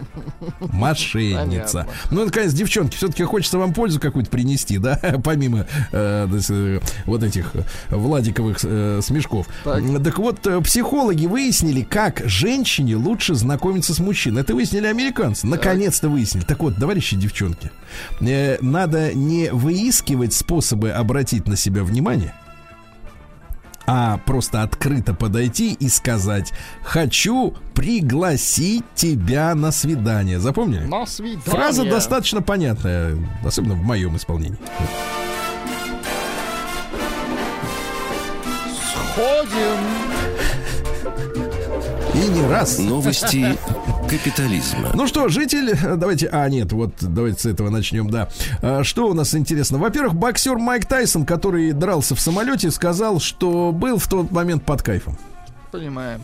Мошенница. 0.61 1.87
Понятно. 1.87 1.87
Ну, 2.11 2.25
наконец, 2.25 2.53
девчонки, 2.53 2.97
все-таки 2.97 3.25
хочется 3.25 3.59
вам 3.59 3.75
пользу 3.75 4.01
какую-то 4.01 4.31
принести, 4.31 4.79
да, 4.79 4.99
помимо 5.25 5.67
э, 5.93 6.29
э, 6.49 6.81
вот 7.05 7.23
этих 7.23 7.55
э, 7.55 7.63
Владиковых 7.91 8.59
э, 8.63 9.01
смешков. 9.03 9.47
Так. 9.65 9.83
Так 10.05 10.19
вот, 10.19 10.47
психологи 10.65 11.27
выяснили, 11.27 11.83
как 11.83 12.23
женщине 12.25 12.97
лучше 12.97 13.35
знакомиться 13.35 13.95
с 13.95 13.99
мужчиной. 13.99 14.43
Это 14.43 14.55
выяснили 14.55 14.87
американцы. 14.87 15.47
Наконец-то 15.47 16.09
выяснили. 16.09 16.45
Так 16.45 16.61
вот, 16.61 16.77
товарищи 16.77 17.17
девчонки, 17.17 17.71
э, 18.21 18.59
надо 18.61 19.15
не 19.15 19.51
выискивать 19.51 20.33
способы 20.33 20.91
обратить 20.91 21.49
на 21.49 21.57
себя 21.57 21.83
внимание, 21.83 22.35
а 23.87 24.19
просто 24.19 24.63
открыто 24.63 25.15
подойти 25.15 25.73
и 25.75 25.89
сказать 25.89 26.53
«Хочу 26.83 27.55
пригласить 27.75 28.85
тебя 28.95 29.55
на 29.55 29.71
свидание». 29.71 30.41
Запомнили? 30.41 30.85
На 30.85 31.07
свидание. 31.07 31.43
Фраза 31.45 31.85
достаточно 31.85 32.43
понятная, 32.43 33.17
особенно 33.45 33.75
в 33.75 33.83
моем 33.83 34.17
исполнении. 34.17 34.59
Сходим. 39.15 39.79
И 42.15 42.29
не 42.29 42.47
раз. 42.47 42.79
Новости 42.79 43.57
капитализма. 44.09 44.91
Ну 44.95 45.07
что, 45.07 45.29
житель, 45.29 45.77
давайте, 45.97 46.29
а 46.29 46.49
нет, 46.49 46.73
вот 46.73 46.93
давайте 47.01 47.41
с 47.41 47.47
этого 47.47 47.71
начнем, 47.71 48.09
да. 48.11 48.29
А, 48.63 48.85
Что 48.85 49.09
у 49.09 49.15
нас 49.15 49.35
интересно? 49.35 49.79
Во-первых, 49.79 50.15
боксер 50.15 50.57
Майк 50.59 50.87
Тайсон, 50.87 51.27
который 51.27 51.73
дрался 51.73 52.15
в 52.15 52.21
самолете, 52.21 52.71
сказал, 52.71 53.21
что 53.21 53.73
был 53.73 53.99
в 53.99 54.07
тот 54.09 54.31
момент 54.31 54.65
под 54.65 54.83
кайфом. 54.83 55.19
Понимаем. 55.73 56.21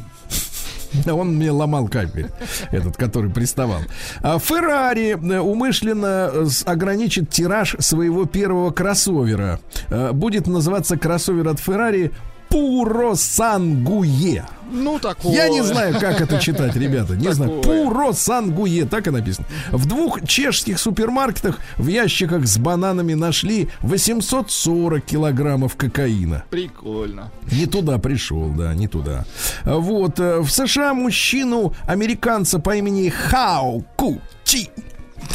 Да 1.05 1.15
Он 1.15 1.37
мне 1.37 1.51
ломал 1.51 1.89
капель, 1.89 2.29
этот, 2.71 2.97
который 2.97 3.31
приставал. 3.31 3.81
А 4.23 4.39
Феррари 4.39 5.13
э, 5.13 5.41
умышленно 5.41 6.31
э, 6.33 6.47
ограничит 6.67 7.31
тираж 7.31 7.77
своего 7.79 8.27
первого 8.27 8.71
кроссовера. 8.71 9.59
Э, 9.89 10.13
Будет 10.13 10.47
называться 10.47 10.97
кроссовер 10.97 11.49
от 11.49 11.59
Феррари 11.61 12.13
Пуро 12.53 13.15
Сангуе. 13.15 14.45
Ну, 14.71 14.99
такое. 14.99 15.33
Я 15.33 15.49
не 15.49 15.63
знаю, 15.63 15.99
как 15.99 16.21
это 16.21 16.39
читать, 16.39 16.77
ребята. 16.77 17.17
Не 17.17 17.33
знаю. 17.33 17.63
Пуро 17.63 18.13
Сангуе, 18.13 18.85
так 18.85 19.07
и 19.07 19.11
написано. 19.11 19.47
В 19.71 19.87
двух 19.87 20.27
чешских 20.27 20.79
супермаркетах 20.79 21.59
в 21.79 21.87
ящиках 21.87 22.47
с 22.47 22.59
бананами 22.59 23.15
нашли 23.15 23.71
840 23.81 25.03
килограммов 25.03 25.77
кокаина. 25.77 26.45
Прикольно. 26.51 27.31
Не 27.51 27.65
туда 27.65 27.97
пришел, 27.97 28.51
да, 28.51 28.75
не 28.75 28.87
туда. 28.87 29.25
Вот, 29.65 30.21
э, 30.21 30.41
в 30.41 30.51
США 30.51 30.93
мужчину, 30.93 31.75
американца 31.87 32.59
по 32.59 32.77
имени 32.77 33.09
Хау 33.09 33.83
Ку 33.97 34.21
Чи 34.45 34.69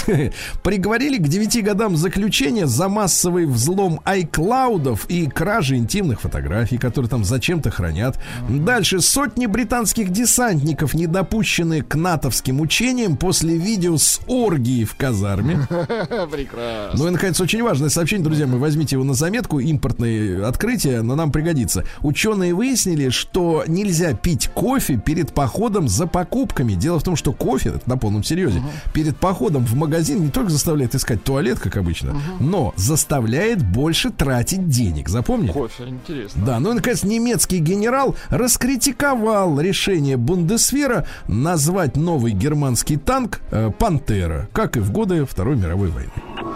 приговорили 0.63 1.17
к 1.17 1.27
9 1.27 1.63
годам 1.63 1.97
заключения 1.97 2.67
за 2.67 2.89
массовый 2.89 3.45
взлом 3.45 4.01
айклаудов 4.03 5.05
и 5.09 5.27
кражи 5.27 5.75
интимных 5.75 6.21
фотографий, 6.21 6.77
которые 6.77 7.09
там 7.09 7.23
зачем-то 7.23 7.71
хранят. 7.71 8.19
Дальше 8.49 9.01
сотни 9.01 9.45
британских 9.45 10.11
десантников, 10.11 10.93
не 10.93 11.07
допущенные 11.07 11.83
к 11.83 11.95
натовским 11.95 12.61
учениям 12.61 13.17
после 13.17 13.57
видео 13.57 13.97
с 13.97 14.19
оргией 14.27 14.85
в 14.85 14.95
казарме. 14.95 15.67
Прекрасно. 15.69 16.91
Ну 16.93 17.07
и, 17.07 17.11
наконец, 17.11 17.39
очень 17.39 17.63
важное 17.63 17.89
сообщение, 17.89 18.23
друзья 18.23 18.47
мои, 18.47 18.59
возьмите 18.59 18.95
его 18.95 19.03
на 19.03 19.13
заметку, 19.13 19.59
импортные 19.59 20.45
открытия, 20.45 21.01
но 21.01 21.15
нам 21.15 21.31
пригодится. 21.31 21.83
Ученые 22.01 22.53
выяснили, 22.53 23.09
что 23.09 23.63
нельзя 23.67 24.13
пить 24.13 24.49
кофе 24.53 24.97
перед 24.97 25.33
походом 25.33 25.88
за 25.88 26.07
покупками. 26.07 26.73
Дело 26.73 26.99
в 26.99 27.03
том, 27.03 27.15
что 27.15 27.33
кофе, 27.33 27.69
это 27.69 27.89
на 27.89 27.97
полном 27.97 28.23
серьезе, 28.23 28.61
перед 28.93 29.17
походом 29.17 29.65
в 29.65 29.75
магазин 29.78 30.21
не 30.21 30.30
только 30.30 30.49
заставляет 30.49 30.95
искать 30.95 31.23
туалет, 31.23 31.59
как 31.59 31.78
обычно, 31.78 32.15
но 32.39 32.73
заставляет 32.75 33.63
больше 33.63 34.09
тратить 34.09 34.69
денег. 34.69 35.09
Запомнили? 35.09 35.51
Кофе, 35.51 35.84
интересно. 35.88 36.45
Да, 36.45 36.59
ну 36.59 36.71
и, 36.71 36.75
наконец, 36.75 37.03
немецкий 37.03 37.59
генерал 37.59 38.15
раскритиковал 38.30 39.59
решение 39.59 40.17
Бундесвера 40.17 41.05
назвать 41.28 41.95
новый 41.95 42.34
германский 42.34 42.97
танк 42.97 43.39
э, 43.51 43.71
«Пантера», 43.78 44.49
как 44.53 44.78
и 44.78 44.80
в 44.80 44.91
годы 44.91 45.25
Второй 45.25 45.55
мировой 45.55 45.89
войны. 45.89 46.11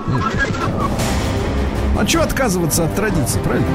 М. 0.07 0.21
А 1.97 2.07
что 2.07 2.23
отказываться 2.23 2.85
от 2.85 2.95
традиций, 2.95 3.41
правильно? 3.41 3.67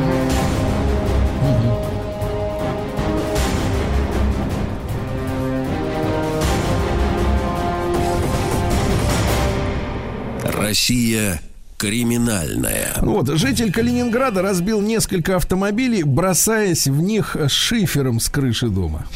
Россия 10.66 11.40
криминальная. 11.76 12.94
Вот, 13.00 13.28
житель 13.38 13.70
Калининграда 13.70 14.42
разбил 14.42 14.80
несколько 14.80 15.36
автомобилей, 15.36 16.02
бросаясь 16.02 16.88
в 16.88 17.00
них 17.00 17.36
шифером 17.46 18.18
с 18.18 18.28
крыши 18.28 18.66
дома. 18.66 19.06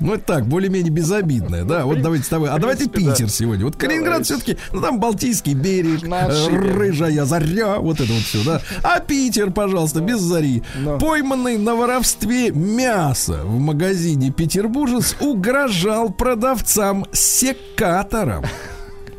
Ну, 0.00 0.14
это 0.14 0.24
так, 0.24 0.46
более-менее 0.46 0.90
безобидное, 0.90 1.64
да. 1.64 1.86
Вот 1.86 2.02
давайте 2.02 2.26
с 2.26 2.28
тобой. 2.28 2.50
А 2.50 2.58
давайте 2.58 2.90
Питер 2.90 3.30
сегодня. 3.30 3.64
Вот 3.64 3.76
Калининград 3.76 4.26
все-таки, 4.26 4.58
ну 4.72 4.82
там 4.82 5.00
Балтийский 5.00 5.54
берег, 5.54 6.02
рыжая 6.50 7.24
заря, 7.24 7.78
вот 7.78 8.02
это 8.02 8.12
вот 8.12 8.22
все, 8.22 8.44
да. 8.44 8.60
А 8.82 9.00
Питер, 9.00 9.50
пожалуйста, 9.50 10.00
без 10.00 10.20
зари. 10.20 10.62
Да. 10.84 10.98
Пойманный 10.98 11.56
на 11.56 11.74
воровстве 11.74 12.50
мяса 12.50 13.40
в 13.44 13.58
магазине 13.58 14.30
Петербуржец 14.30 15.16
угрожал 15.20 16.10
продавцам 16.10 17.06
секатором. 17.12 18.44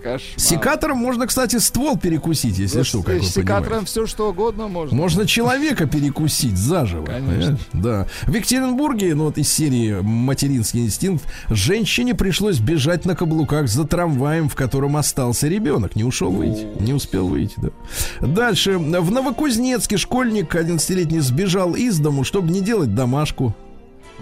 Кошмар. 0.06 0.22
Секатором 0.38 0.98
можно, 1.00 1.26
кстати, 1.26 1.58
ствол 1.58 1.98
перекусить, 1.98 2.60
если 2.60 2.84
что, 2.84 3.02
как 3.02 3.16
вы 3.16 3.22
секатором 3.24 3.64
понимаете. 3.64 3.86
все 3.88 4.06
что 4.06 4.30
угодно 4.30 4.68
можно. 4.68 4.96
Можно 4.96 5.26
человека 5.26 5.88
перекусить 5.88 6.56
заживо. 6.58 7.06
Конечно. 7.06 7.58
Да. 7.74 8.08
В 8.24 8.34
Екатеринбурге, 8.34 9.16
ну 9.16 9.26
вот 9.26 9.40
из 9.40 9.52
серии 9.52 10.00
«Материнский 10.02 10.86
инстинкт», 10.86 11.26
женщине 11.50 12.14
пришлось 12.14 12.60
бежать 12.60 13.06
на 13.06 13.16
каблуках 13.16 13.68
за 13.68 13.86
трамваем, 13.86 14.48
в 14.48 14.54
котором 14.54 14.96
остался 14.96 15.48
ребенок. 15.48 15.96
Не 15.96 16.04
ушел 16.04 16.30
выйти. 16.30 16.68
Не 16.80 16.94
успел 16.94 17.28
выйти, 17.28 17.56
да. 17.58 17.70
Дальше. 18.22 18.78
В 18.78 19.12
Новокузнецке 19.12 19.98
школьник 19.98 20.54
11-летний 20.56 21.20
сбежал 21.20 21.74
из 21.74 21.98
дому, 21.98 22.24
чтобы 22.24 22.52
не 22.52 22.62
делать 22.62 22.94
домашку. 22.94 23.56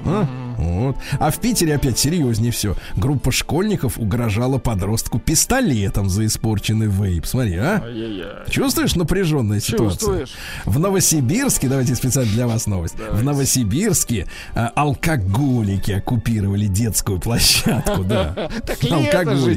А? 0.06 0.28
Вот. 0.58 0.96
А 1.20 1.32
в 1.32 1.40
Питере 1.40 1.76
опять 1.76 1.98
серьезнее 1.98 2.52
все. 2.52 2.76
Группа 2.96 3.32
школьников 3.32 3.98
угрожала 3.98 4.58
подростку 4.58 5.20
пистолетом 5.20 6.10
за 6.10 6.26
испорченный 6.26 6.88
вейп. 6.88 7.26
Смотри, 7.26 7.56
а? 7.58 7.82
Ай-яй-яй. 7.84 8.50
Чувствуешь 8.50 8.96
напряженная 8.96 9.60
ситуация? 9.60 9.90
Чувствуешь. 9.90 10.34
В 10.66 10.80
Новосибирске, 10.80 11.68
давайте 11.68 11.96
специально 11.96 12.32
для 12.32 12.48
вас 12.48 12.68
новость. 12.68 12.96
В 13.12 13.24
Новосибирске 13.24 14.28
а, 14.54 14.72
алкоголики 14.76 15.92
оккупировали 15.92 16.68
детскую 16.68 17.20
площадку, 17.20 18.04
да. 18.04 18.50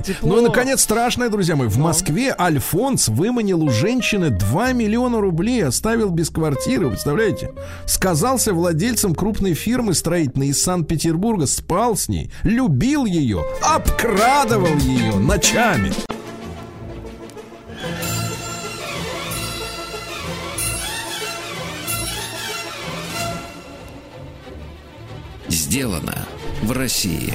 Тепло. 0.01 0.29
Ну 0.29 0.41
и, 0.41 0.45
наконец, 0.45 0.83
страшное, 0.83 1.29
друзья 1.29 1.57
мои. 1.57 1.69
В 1.69 1.79
Москве 1.79 2.35
Альфонс 2.39 3.09
выманил 3.09 3.63
у 3.63 3.71
женщины 3.71 4.31
2 4.31 4.73
миллиона 4.73 5.21
рублей, 5.21 5.65
оставил 5.65 6.11
без 6.11 6.31
квартиры, 6.31 6.89
представляете? 6.91 7.53
Сказался 7.87 8.53
владельцем 8.53 9.15
крупной 9.15 9.55
фирмы 9.55 9.95
строительной 10.27 10.49
из 10.49 10.63
Санкт-Петербурга, 10.63 11.47
спал 11.47 11.97
с 11.97 12.09
ней, 12.09 12.31
любил 12.43 13.05
ее, 13.05 13.45
обкрадывал 13.63 14.77
ее 14.79 15.15
ночами. 15.17 15.93
Сделано 25.49 26.27
в 26.63 26.73
России. 26.73 27.35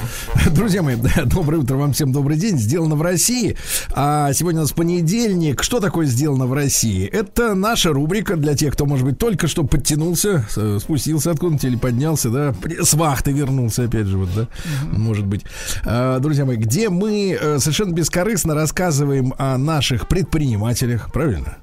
Друзья 0.50 0.82
мои, 0.82 0.96
доброе 1.26 1.58
утро 1.58 1.76
вам 1.76 1.92
всем, 1.92 2.12
добрый 2.12 2.36
день. 2.36 2.58
Сделано 2.58 2.94
в 2.94 3.02
России. 3.02 3.56
А 3.92 4.32
сегодня 4.32 4.60
у 4.60 4.62
нас 4.64 4.72
понедельник. 4.72 5.62
Что 5.62 5.80
такое 5.80 6.06
сделано 6.06 6.46
в 6.46 6.52
России? 6.52 7.06
Это 7.06 7.54
наша 7.54 7.92
рубрика 7.92 8.36
для 8.36 8.54
тех, 8.54 8.74
кто, 8.74 8.86
может 8.86 9.04
быть, 9.04 9.18
только 9.18 9.48
что 9.48 9.64
подтянулся, 9.64 10.46
спустился 10.80 11.30
откуда-нибудь 11.30 11.64
или 11.64 11.76
поднялся, 11.76 12.30
да, 12.30 12.54
с 12.82 12.94
вахты 12.94 13.32
вернулся, 13.32 13.84
опять 13.84 14.06
же, 14.06 14.18
вот, 14.18 14.28
да, 14.34 14.48
может 14.90 15.26
быть. 15.26 15.42
А, 15.84 16.18
друзья 16.18 16.44
мои, 16.44 16.56
где 16.56 16.88
мы 16.88 17.36
э, 17.40 17.58
совершенно 17.58 17.92
бескорыстно 17.92 18.54
рассказываем 18.54 19.34
о 19.38 19.56
наших 19.58 20.08
предпринимателях, 20.08 21.12
правильно? 21.12 21.58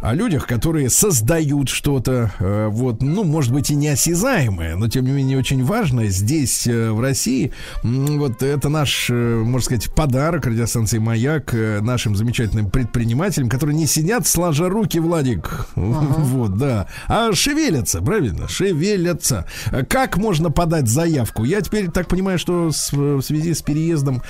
О 0.00 0.14
людях, 0.14 0.46
которые 0.46 0.90
создают 0.90 1.68
что-то, 1.68 2.32
э, 2.38 2.68
вот, 2.68 3.02
ну, 3.02 3.24
может 3.24 3.52
быть, 3.52 3.70
и 3.70 3.74
неосязаемое, 3.74 4.76
но 4.76 4.88
тем 4.88 5.04
не 5.04 5.12
менее 5.12 5.38
очень 5.38 5.64
важное 5.64 6.08
здесь, 6.08 6.66
э, 6.66 6.90
в 6.90 7.00
России. 7.00 7.52
Вот 7.82 8.42
это 8.42 8.68
наш, 8.68 9.08
э, 9.10 9.14
можно 9.14 9.64
сказать, 9.64 9.94
подарок 9.94 10.46
радиостанции 10.46 10.98
Маяк 10.98 11.52
нашим 11.52 12.16
замечательным 12.16 12.70
предпринимателям, 12.70 13.48
которые 13.48 13.76
не 13.76 13.86
сидят 13.86 14.26
сложа 14.26 14.68
руки, 14.68 14.98
Владик, 14.98 15.66
вот, 15.76 16.56
да, 16.56 16.86
а 17.08 17.32
шевелятся, 17.32 18.00
правильно, 18.00 18.48
шевелятся. 18.48 19.46
Как 19.88 20.16
можно 20.16 20.50
подать 20.50 20.88
заявку? 20.88 21.44
Я 21.44 21.60
теперь 21.60 21.90
так 21.90 22.08
понимаю, 22.08 22.38
что 22.38 22.70
в 22.70 23.22
связи 23.22 23.54
с 23.54 23.62
переездом 23.62 24.22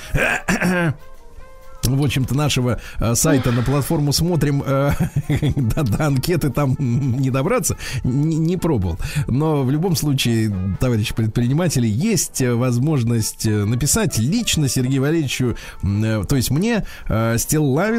в 1.87 2.03
общем-то, 2.03 2.35
нашего 2.35 2.79
э, 2.99 3.15
сайта 3.15 3.51
на 3.51 3.61
платформу 3.61 4.13
смотрим, 4.13 4.63
э, 4.65 4.91
до, 5.55 5.83
до 5.83 6.05
анкеты 6.07 6.49
там 6.49 6.75
не 6.79 7.29
добраться, 7.29 7.77
не, 8.03 8.37
не 8.37 8.57
пробовал. 8.57 8.97
Но 9.27 9.63
в 9.63 9.71
любом 9.71 9.95
случае, 9.95 10.53
товарищи 10.79 11.13
предприниматели, 11.13 11.87
есть 11.87 12.41
э, 12.41 12.53
возможность 12.53 13.45
э, 13.45 13.65
написать 13.65 14.17
лично 14.17 14.67
Сергею 14.67 15.01
Валерьевичу, 15.01 15.55
э, 15.83 16.23
то 16.27 16.35
есть 16.35 16.51
мне, 16.51 16.85
э, 17.07 17.37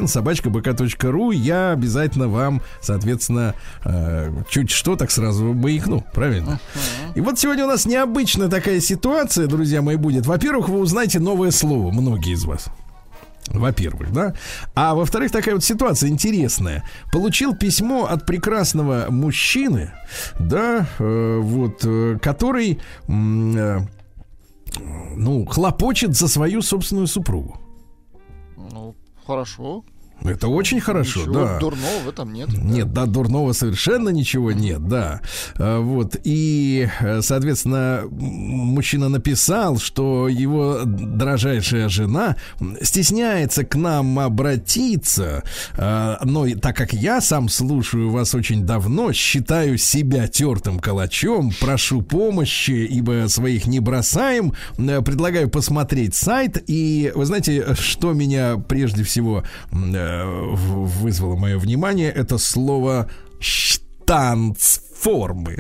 собачка 0.07 0.51
бк.ру, 0.51 1.30
я 1.30 1.72
обязательно 1.72 2.28
вам, 2.28 2.62
соответственно, 2.80 3.55
э, 3.85 4.32
чуть 4.51 4.70
что, 4.70 4.97
так 4.97 5.11
сразу 5.11 5.53
маякну, 5.53 6.05
правильно? 6.12 6.61
И 7.14 7.20
вот 7.20 7.39
сегодня 7.39 7.64
у 7.64 7.68
нас 7.68 7.87
необычная 7.87 8.49
такая 8.49 8.80
ситуация, 8.80 9.47
друзья 9.47 9.82
мои, 9.82 9.97
будет. 9.97 10.26
Во-первых, 10.26 10.68
вы 10.68 10.78
узнаете 10.78 11.18
новое 11.20 11.51
слово, 11.51 11.91
многие 11.91 12.32
из 12.32 12.45
вас. 12.45 12.68
Во-первых, 13.49 14.12
да. 14.12 14.34
А 14.74 14.95
во-вторых, 14.95 15.30
такая 15.30 15.55
вот 15.55 15.64
ситуация 15.64 16.09
интересная. 16.09 16.82
Получил 17.12 17.55
письмо 17.55 18.07
от 18.07 18.26
прекрасного 18.26 19.07
мужчины, 19.11 19.92
да, 20.38 20.86
э, 20.99 21.38
вот, 21.40 21.84
э, 21.84 22.18
который, 22.20 22.80
э, 23.07 23.78
ну, 25.16 25.47
хлопочет 25.47 26.16
за 26.16 26.28
свою 26.28 26.62
собственную 26.62 27.07
супругу. 27.07 27.61
Ну, 28.57 28.95
хорошо. 29.26 29.84
Это 30.22 30.48
очень 30.48 30.80
хорошо, 30.80 31.20
Ничего 31.20 31.34
да. 31.34 31.58
дурного 31.58 31.98
в 32.04 32.08
этом 32.08 32.32
нет. 32.32 32.48
Нет, 32.48 32.92
да, 32.92 33.04
дурного 33.06 33.52
совершенно 33.52 34.08
ничего 34.08 34.52
нет, 34.52 34.86
да. 34.88 35.20
А, 35.56 35.80
Вот, 35.80 36.16
и, 36.24 36.88
э, 37.00 37.20
соответственно, 37.20 38.04
мужчина 38.10 39.08
написал, 39.08 39.78
что 39.78 40.28
его 40.28 40.80
дорожайшая 40.84 41.88
жена 41.88 42.36
стесняется 42.80 43.64
к 43.64 43.74
нам 43.74 44.18
обратиться, 44.18 45.42
а, 45.76 46.18
но 46.24 46.46
так 46.56 46.76
как 46.76 46.92
я 46.92 47.20
сам 47.20 47.48
слушаю 47.48 48.10
вас 48.10 48.34
очень 48.34 48.64
давно, 48.64 49.12
считаю 49.12 49.76
себя 49.76 50.26
тертым 50.26 50.78
калачом, 50.78 51.52
прошу 51.60 52.02
помощи, 52.02 52.70
ибо 52.70 53.26
своих 53.28 53.66
не 53.66 53.80
бросаем, 53.80 54.54
предлагаю 54.76 55.50
посмотреть 55.50 56.14
сайт, 56.14 56.62
и 56.66 57.12
вы 57.14 57.26
знаете, 57.26 57.74
что 57.74 58.12
меня 58.12 58.56
прежде 58.56 59.04
всего 59.04 59.44
вызвало 60.24 61.36
мое 61.36 61.59
внимание, 61.59 62.11
это 62.11 62.38
слово 62.38 63.11
штанцформы. 63.40 65.59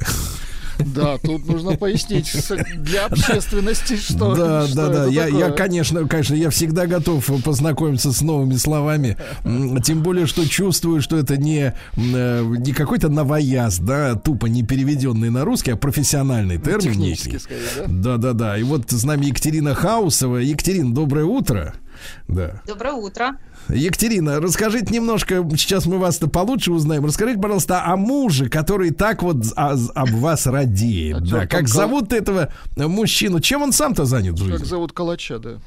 Да, 0.78 1.18
тут 1.18 1.46
нужно 1.46 1.76
пояснить 1.76 2.32
для 2.76 3.06
общественности, 3.06 3.96
что 3.96 4.34
да, 4.34 4.66
что 4.66 4.76
да, 4.76 4.88
да. 4.88 5.06
Я, 5.06 5.26
я, 5.26 5.50
конечно, 5.50 6.06
конечно, 6.08 6.34
я 6.34 6.50
всегда 6.50 6.86
готов 6.86 7.24
познакомиться 7.44 8.12
с 8.12 8.20
новыми 8.22 8.56
словами. 8.56 9.16
Тем 9.84 10.02
более, 10.02 10.26
что 10.26 10.48
чувствую, 10.48 11.00
что 11.00 11.16
это 11.16 11.36
не, 11.36 11.74
э, 11.96 12.54
не 12.58 12.72
какой-то 12.72 13.08
новояз, 13.08 13.78
да, 13.78 14.14
тупо 14.16 14.46
не 14.46 14.62
переведенный 14.62 15.30
на 15.30 15.44
русский, 15.44 15.72
а 15.72 15.76
профессиональный 15.76 16.58
термин. 16.58 16.92
Технически, 16.92 17.38
скорее, 17.38 17.62
да? 17.76 17.84
Да, 17.86 18.16
да, 18.16 18.32
да. 18.32 18.58
И 18.58 18.62
вот 18.62 18.90
с 18.90 19.04
нами 19.04 19.26
Екатерина 19.26 19.74
Хаусова. 19.74 20.38
Екатерина, 20.38 20.94
доброе 20.94 21.24
утро. 21.24 21.74
Да. 22.28 22.60
Доброе 22.66 22.94
утро. 22.94 23.38
Екатерина, 23.68 24.40
расскажите 24.40 24.92
немножко, 24.92 25.46
сейчас 25.56 25.86
мы 25.86 25.98
вас-то 25.98 26.28
получше 26.28 26.72
узнаем. 26.72 27.04
Расскажите, 27.04 27.40
пожалуйста, 27.40 27.84
о 27.84 27.96
муже, 27.96 28.48
который 28.48 28.90
так 28.90 29.22
вот 29.22 29.36
а- 29.56 29.76
об 29.94 30.10
вас 30.10 30.46
радеет. 30.46 31.16
А 31.16 31.20
да. 31.20 31.40
Как 31.40 31.50
как- 31.50 31.68
зовут 31.68 32.12
этого 32.12 32.52
мужчину? 32.76 33.40
Чем 33.40 33.62
он 33.62 33.72
сам-то 33.72 34.04
занят 34.04 34.34
в 34.38 34.44
Как 34.44 34.52
жизни? 34.58 34.64
зовут 34.64 34.92
калача, 34.92 35.38
да? 35.38 35.58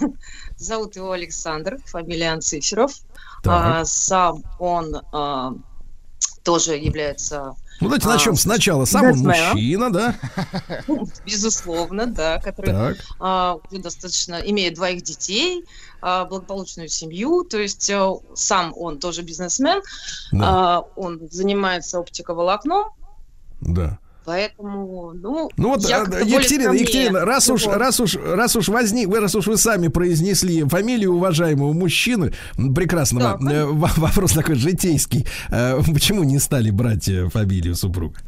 Зовут 0.56 0.96
его 0.96 1.12
Александр, 1.12 1.78
фамилия 1.86 2.32
Анциферов. 2.32 2.92
А, 3.44 3.84
сам 3.84 4.42
он 4.58 4.94
а, 5.12 5.54
тоже 6.44 6.74
является, 6.76 7.54
Ну, 7.82 7.88
давайте 7.88 8.08
а, 8.08 8.12
начнем 8.12 8.36
сначала. 8.36 8.84
Сам 8.84 9.06
он 9.12 9.18
мужчина, 9.18 9.92
да? 9.92 10.14
ну, 10.88 11.06
безусловно, 11.24 12.06
да, 12.06 12.38
который 12.40 12.72
Так. 12.72 12.96
а, 13.20 13.58
достаточно 13.70 14.36
имеет 14.36 14.74
двоих 14.74 15.02
детей, 15.02 15.64
а, 16.00 16.24
благополучную 16.24 16.88
семью. 16.88 17.44
То 17.44 17.58
есть 17.58 17.90
а, 17.90 18.14
сам 18.34 18.72
он 18.76 18.98
тоже 18.98 19.22
бизнесмен. 19.22 19.82
Да. 20.30 20.78
А, 20.78 20.84
он 20.96 21.20
занимается 21.30 21.98
оптиковолокном. 21.98 22.84
да. 23.60 23.98
Поэтому, 24.24 25.12
ну, 25.14 25.50
Ну 25.56 25.68
вот, 25.70 25.82
я 25.88 26.02
а, 26.02 26.20
Екатерина, 26.20 26.72
Екатерина, 26.72 27.24
раз 27.24 27.48
уж, 27.50 27.66
раз 27.66 27.98
уж, 28.00 28.16
раз 28.16 28.54
уж 28.56 28.68
возник, 28.68 29.08
вы, 29.08 29.20
раз 29.20 29.34
уж 29.34 29.46
вы 29.46 29.56
сами 29.56 29.88
произнесли 29.88 30.62
фамилию 30.64 31.12
уважаемого 31.14 31.72
мужчины, 31.72 32.32
прекрасного, 32.74 33.38
Да, 33.40 33.52
э, 33.52 33.64
во- 33.64 33.90
вопрос 33.96 34.32
такой 34.32 34.54
житейский. 34.54 35.26
Э, 35.50 35.80
Почему 35.92 36.22
не 36.24 36.38
стали 36.38 36.70
брать 36.70 37.08
э, 37.08 37.28
фамилию 37.28 37.74
супруга? 37.74 38.20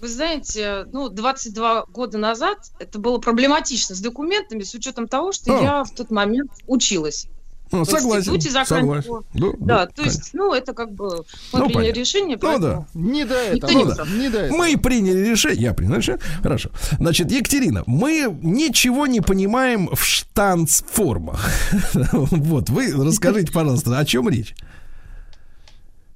Вы 0.00 0.08
знаете, 0.08 0.86
ну, 0.92 1.08
22 1.10 1.84
года 1.86 2.16
назад 2.18 2.58
это 2.78 2.98
было 2.98 3.18
проблематично 3.18 3.94
с 3.94 4.00
документами, 4.00 4.62
с 4.62 4.74
учетом 4.74 5.06
того, 5.08 5.30
что 5.32 5.58
А. 5.58 5.62
я 5.62 5.84
в 5.84 5.90
тот 5.90 6.10
момент 6.10 6.50
училась. 6.66 7.26
Ну, 7.72 7.84
согласен, 7.84 8.34
институте 8.34 8.64
согласен. 8.64 9.22
Ну, 9.34 9.54
Да, 9.60 9.86
ну, 9.86 9.92
то 9.94 10.02
есть, 10.02 10.30
ну, 10.34 10.52
это 10.52 10.72
как 10.74 10.92
бы 10.92 11.24
мы 11.52 11.58
Ну, 11.60 11.66
приняли 11.66 11.74
понятно. 11.74 11.98
решение, 12.00 12.36
Ну, 12.36 12.48
поэтому... 12.48 12.86
Не 12.94 13.24
до 13.24 13.34
этого. 13.34 13.70
не 13.70 13.76
Ну 13.76 13.84
против. 13.84 13.96
да, 13.96 14.04
Не 14.16 14.28
до 14.28 14.38
этого. 14.40 14.56
Мы 14.58 14.78
приняли 14.78 15.28
решение, 15.30 15.62
я 15.62 15.74
принял 15.74 15.94
решение. 15.94 16.20
Хорошо. 16.42 16.70
Значит, 16.98 17.30
Екатерина, 17.30 17.84
мы 17.86 18.36
ничего 18.42 19.06
не 19.06 19.20
понимаем 19.20 19.88
в 19.94 20.02
штанцформах. 20.04 21.44
Вот, 22.12 22.68
вы 22.70 22.92
расскажите, 23.04 23.52
пожалуйста, 23.52 23.98
о 23.98 24.04
чем 24.04 24.28
речь? 24.28 24.54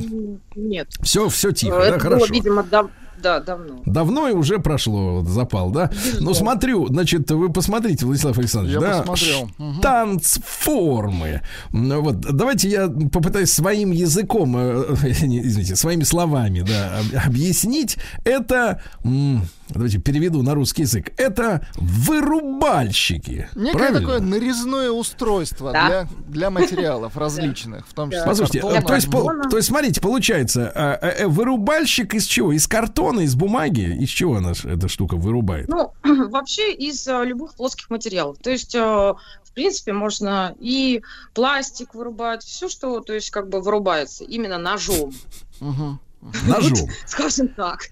нет. 0.56 0.88
Все, 1.02 1.28
все 1.28 1.52
тихо, 1.52 1.76
Это 1.76 1.98
да, 1.98 2.04
было, 2.04 2.16
хорошо. 2.18 2.32
видимо, 2.32 2.62
дав- 2.62 2.90
да, 3.22 3.40
давно. 3.40 3.82
Давно 3.86 4.28
и 4.28 4.32
уже 4.32 4.58
прошло 4.58 5.20
вот, 5.20 5.28
запал, 5.28 5.70
да? 5.70 5.90
Ну, 6.20 6.34
смотрю, 6.34 6.86
значит, 6.88 7.30
вы 7.30 7.52
посмотрите, 7.52 8.06
Владислав 8.06 8.38
Александрович, 8.38 8.74
Я 8.74 8.80
да? 8.80 9.02
посмотрел. 9.02 9.50
Танцформы. 9.82 11.42
Ну, 11.72 12.00
Вот, 12.02 12.20
давайте 12.20 12.68
я 12.68 12.88
попытаюсь 12.88 13.52
своим 13.52 13.90
языком, 13.92 14.54
э, 14.56 14.94
извините, 15.04 15.76
своими 15.76 16.04
словами, 16.04 16.60
да, 16.60 16.98
об- 17.00 17.26
объяснить. 17.28 17.96
Это, 18.24 18.80
м, 19.04 19.42
давайте 19.68 19.98
переведу 19.98 20.42
на 20.42 20.54
русский 20.54 20.82
язык. 20.82 21.12
Это 21.16 21.66
вырубальщики. 21.76 23.48
Некое 23.54 23.78
правильно? 23.78 24.00
такое 24.00 24.20
нарезное 24.20 24.90
устройство 24.90 25.72
Да. 25.72 25.86
для, 25.88 26.08
для 26.28 26.50
материалов 26.50 27.16
различных, 27.16 27.86
в 27.86 27.94
том 27.94 28.10
числе 28.10 28.24
Послушайте, 28.26 28.60
картона. 28.60 28.78
э, 28.78 28.86
то 28.86 28.94
есть, 28.94 29.10
по- 29.10 29.48
то 29.50 29.56
есть, 29.56 29.68
смотрите, 29.68 30.00
получается, 30.00 30.72
э, 30.74 31.06
э, 31.24 31.26
вырубальщик 31.26 32.14
из 32.14 32.24
чего? 32.26 32.52
Из 32.52 32.66
картона, 32.66 33.20
из 33.20 33.34
бумаги? 33.34 33.96
Из 34.02 34.08
чего 34.08 34.36
она, 34.36 34.52
эта 34.64 34.88
штука 34.88 35.16
вырубает? 35.16 35.68
Ну, 35.68 35.92
вообще 36.30 36.72
из 36.72 37.06
э, 37.06 37.24
любых 37.24 37.54
плоских 37.54 37.90
материалов. 37.90 38.38
То 38.42 38.50
есть, 38.50 38.74
э, 38.74 38.78
в 38.80 39.52
принципе, 39.54 39.92
можно 39.92 40.54
и 40.60 41.02
пластик 41.34 41.94
вырубать, 41.94 42.42
все, 42.44 42.68
что, 42.68 43.00
то 43.00 43.12
есть, 43.12 43.30
как 43.30 43.48
бы 43.48 43.60
вырубается 43.60 44.24
именно 44.24 44.58
ножом. 44.58 45.12
Ножом. 45.60 46.88
скажем 47.06 47.48
так. 47.48 47.88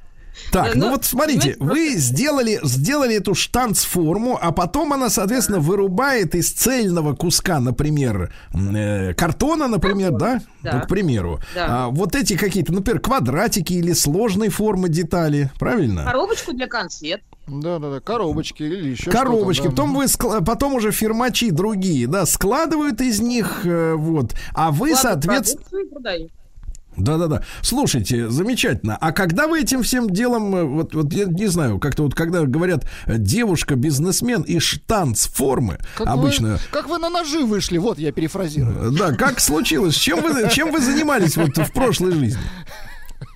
Так, 0.52 0.72
Да, 0.72 0.72
ну 0.74 0.86
ну, 0.86 0.90
вот 0.92 1.04
смотрите, 1.04 1.56
вы 1.58 1.94
сделали, 1.96 2.60
сделали 2.62 3.16
эту 3.16 3.34
штанцформу, 3.34 4.38
а 4.40 4.52
потом 4.52 4.92
она, 4.92 5.10
соответственно, 5.10 5.58
вырубает 5.58 6.34
из 6.34 6.52
цельного 6.52 7.14
куска, 7.14 7.60
например, 7.60 8.32
э, 8.54 9.14
картона, 9.14 9.68
например, 9.68 10.12
да? 10.12 10.40
да. 10.62 10.74
Ну, 10.74 10.80
к 10.82 10.88
примеру. 10.88 11.40
Да. 11.54 11.66
А, 11.68 11.88
вот 11.88 12.14
эти 12.14 12.36
какие-то, 12.36 12.72
например, 12.72 13.00
квадратики 13.00 13.72
или 13.72 13.92
сложной 13.92 14.48
формы 14.48 14.88
детали, 14.88 15.50
правильно? 15.58 16.04
Коробочку 16.04 16.52
для 16.52 16.66
конфет. 16.66 17.22
Да-да-да, 17.46 18.00
коробочки 18.00 18.62
или 18.64 18.90
еще 18.90 19.10
Коробочки, 19.10 19.62
что-то. 19.62 19.76
да. 19.76 19.82
потом 19.82 19.94
вы 19.94 20.04
скла- 20.06 20.44
потом 20.44 20.74
уже 20.74 20.90
фирмачи 20.90 21.50
другие, 21.50 22.08
да, 22.08 22.26
складывают 22.26 23.00
из 23.00 23.20
них, 23.20 23.60
э, 23.64 23.94
вот, 23.94 24.34
а 24.52 24.72
вы, 24.72 24.96
соответственно. 24.96 25.64
Да-да-да. 26.96 27.42
Слушайте, 27.62 28.28
замечательно. 28.30 28.96
А 29.00 29.12
когда 29.12 29.46
вы 29.46 29.60
этим 29.60 29.82
всем 29.82 30.08
делом, 30.10 30.54
э, 30.54 30.64
вот, 30.64 30.94
вот 30.94 31.12
я 31.12 31.24
не 31.26 31.46
знаю, 31.46 31.78
как-то 31.78 32.02
вот 32.04 32.14
когда 32.14 32.42
говорят 32.42 32.84
э, 33.06 33.18
девушка-бизнесмен 33.18 34.42
и 34.42 34.58
штанцформы, 34.58 35.78
Как 35.96 36.06
обычно... 36.06 36.54
Вы, 36.54 36.58
как 36.70 36.88
вы 36.88 36.98
на 36.98 37.10
ножи 37.10 37.40
вышли? 37.44 37.78
Вот, 37.78 37.98
я 37.98 38.12
перефразирую. 38.12 38.92
э, 38.92 38.96
Да, 38.96 39.12
как 39.12 39.40
случилось? 39.40 39.94
Чем 39.94 40.20
вы, 40.22 40.48
чем 40.50 40.72
вы 40.72 40.80
занимались 40.80 41.36
вот 41.36 41.56
в 41.56 41.72
прошлой 41.72 42.12
жизни? 42.12 42.40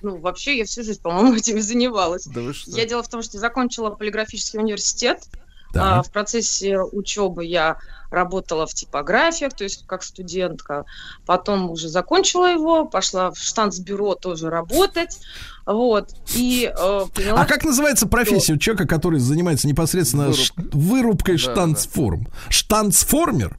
Ну, 0.03 0.17
вообще, 0.17 0.57
я 0.57 0.65
всю 0.65 0.83
жизнь, 0.83 1.01
по-моему, 1.01 1.35
этим 1.35 1.57
и 1.57 1.61
занималась. 1.61 2.25
Да 2.25 2.41
вы 2.41 2.53
что? 2.53 2.71
Я 2.71 2.85
дело 2.85 3.03
в 3.03 3.09
том, 3.09 3.21
что 3.21 3.37
закончила 3.37 3.89
полиграфический 3.91 4.59
университет. 4.59 5.23
Так. 5.73 5.83
А, 5.83 6.03
в 6.03 6.11
процессе 6.11 6.79
учебы 6.79 7.45
я 7.45 7.77
работала 8.09 8.67
в 8.67 8.73
типографиях, 8.73 9.53
то 9.53 9.63
есть 9.63 9.85
как 9.87 10.03
студентка. 10.03 10.85
Потом 11.25 11.69
уже 11.69 11.87
закончила 11.87 12.47
его, 12.51 12.85
пошла 12.85 13.31
в 13.31 13.37
штанцбюро 13.37 14.15
тоже 14.15 14.49
работать. 14.49 15.19
Вот. 15.65 16.09
И 16.35 16.65
э, 16.69 17.05
поняла, 17.13 17.41
А 17.41 17.45
как 17.45 17.63
называется 17.63 18.07
профессия 18.07 18.53
у 18.53 18.57
человека, 18.57 18.85
который 18.87 19.19
занимается 19.19 19.67
непосредственно 19.67 20.29
Выруб- 20.29 20.35
ш- 20.35 20.53
вырубкой 20.73 21.37
Да, 21.37 21.41
да, 21.41 21.47
да. 21.47 21.53
штанцформ? 21.53 22.27
Штанцформер 22.49 23.57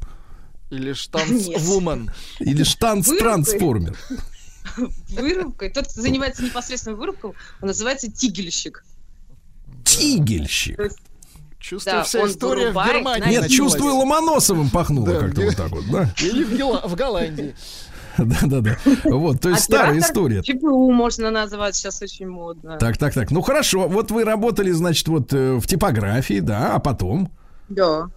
Или 0.71 0.93
штанцвумен. 0.93 2.11
или 2.41 2.63
штанцтрансформер? 2.63 3.97
вырубкой, 5.09 5.71
тот, 5.71 5.87
кто 5.89 6.01
занимается 6.01 6.43
непосредственно 6.45 6.97
вырубкой, 6.97 7.31
он 7.61 7.69
называется 7.69 8.11
тигельщик. 8.13 8.85
Тигельщик. 9.85 10.79
Чувствую, 11.63 11.99
Да, 11.99 12.03
вся 12.03 12.21
он 12.23 12.29
история 12.29 12.71
в 12.73 12.75
Германии 12.75 13.31
Нет, 13.31 13.43
началась. 13.43 13.53
чувствую, 13.53 13.95
Ломоносовым 13.95 14.69
пахнуло 14.69 15.07
Да, 15.07 15.21
как-то 15.21 15.43
вот 15.43 15.57
так 15.57 15.71
вот, 15.71 15.85
да? 15.91 16.13
Или 16.21 16.43
в, 16.43 16.89
в 16.89 16.95
Голландии. 16.97 17.55
Да-да-да. 18.19 18.77
Вот, 19.05 19.41
то 19.41 19.51
есть 19.51 19.63
старая 19.63 19.99
история. 19.99 20.43
ЧПУ 20.43 20.91
можно 20.91 21.31
назвать, 21.31 21.77
сейчас 21.77 22.03
очень 22.03 22.29
модно. 22.29 22.79
Так, 22.79 22.99
так, 22.99 23.15
так. 23.15 23.31
Ну 23.31 23.43
хорошо, 23.43 23.89
вот 23.89 24.11
вы 24.11 24.25
работали, 24.25 24.73
значит, 24.73 25.07
вот 25.07 25.33
э, 25.33 25.55
в 25.55 25.67
типографии, 25.67 26.41
да, 26.41 26.75
а 26.75 26.81
потом. 26.81 27.31
Да. 27.69 28.09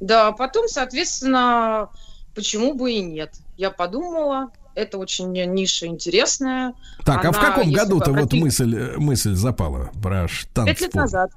Да, 0.00 0.32
потом, 0.32 0.66
соответственно, 0.66 1.90
почему 2.34 2.72
бы 2.74 2.92
и 2.92 3.02
нет? 3.02 3.34
Я 3.58 3.70
подумала, 3.70 4.48
это 4.74 4.96
очень 4.96 5.30
ниша 5.30 5.86
интересная. 5.86 6.72
Так, 7.04 7.24
а 7.24 7.32
в 7.32 7.38
Она, 7.38 7.50
каком 7.50 7.70
году-то 7.70 8.12
вот 8.12 8.32
мысль, 8.32 8.74
э, 8.74 8.96
мысль 8.96 9.34
запала 9.34 9.90
про 10.02 10.26
штанц? 10.26 10.68
Пять 10.68 10.80
лет 10.80 10.94
назад. 10.94 11.30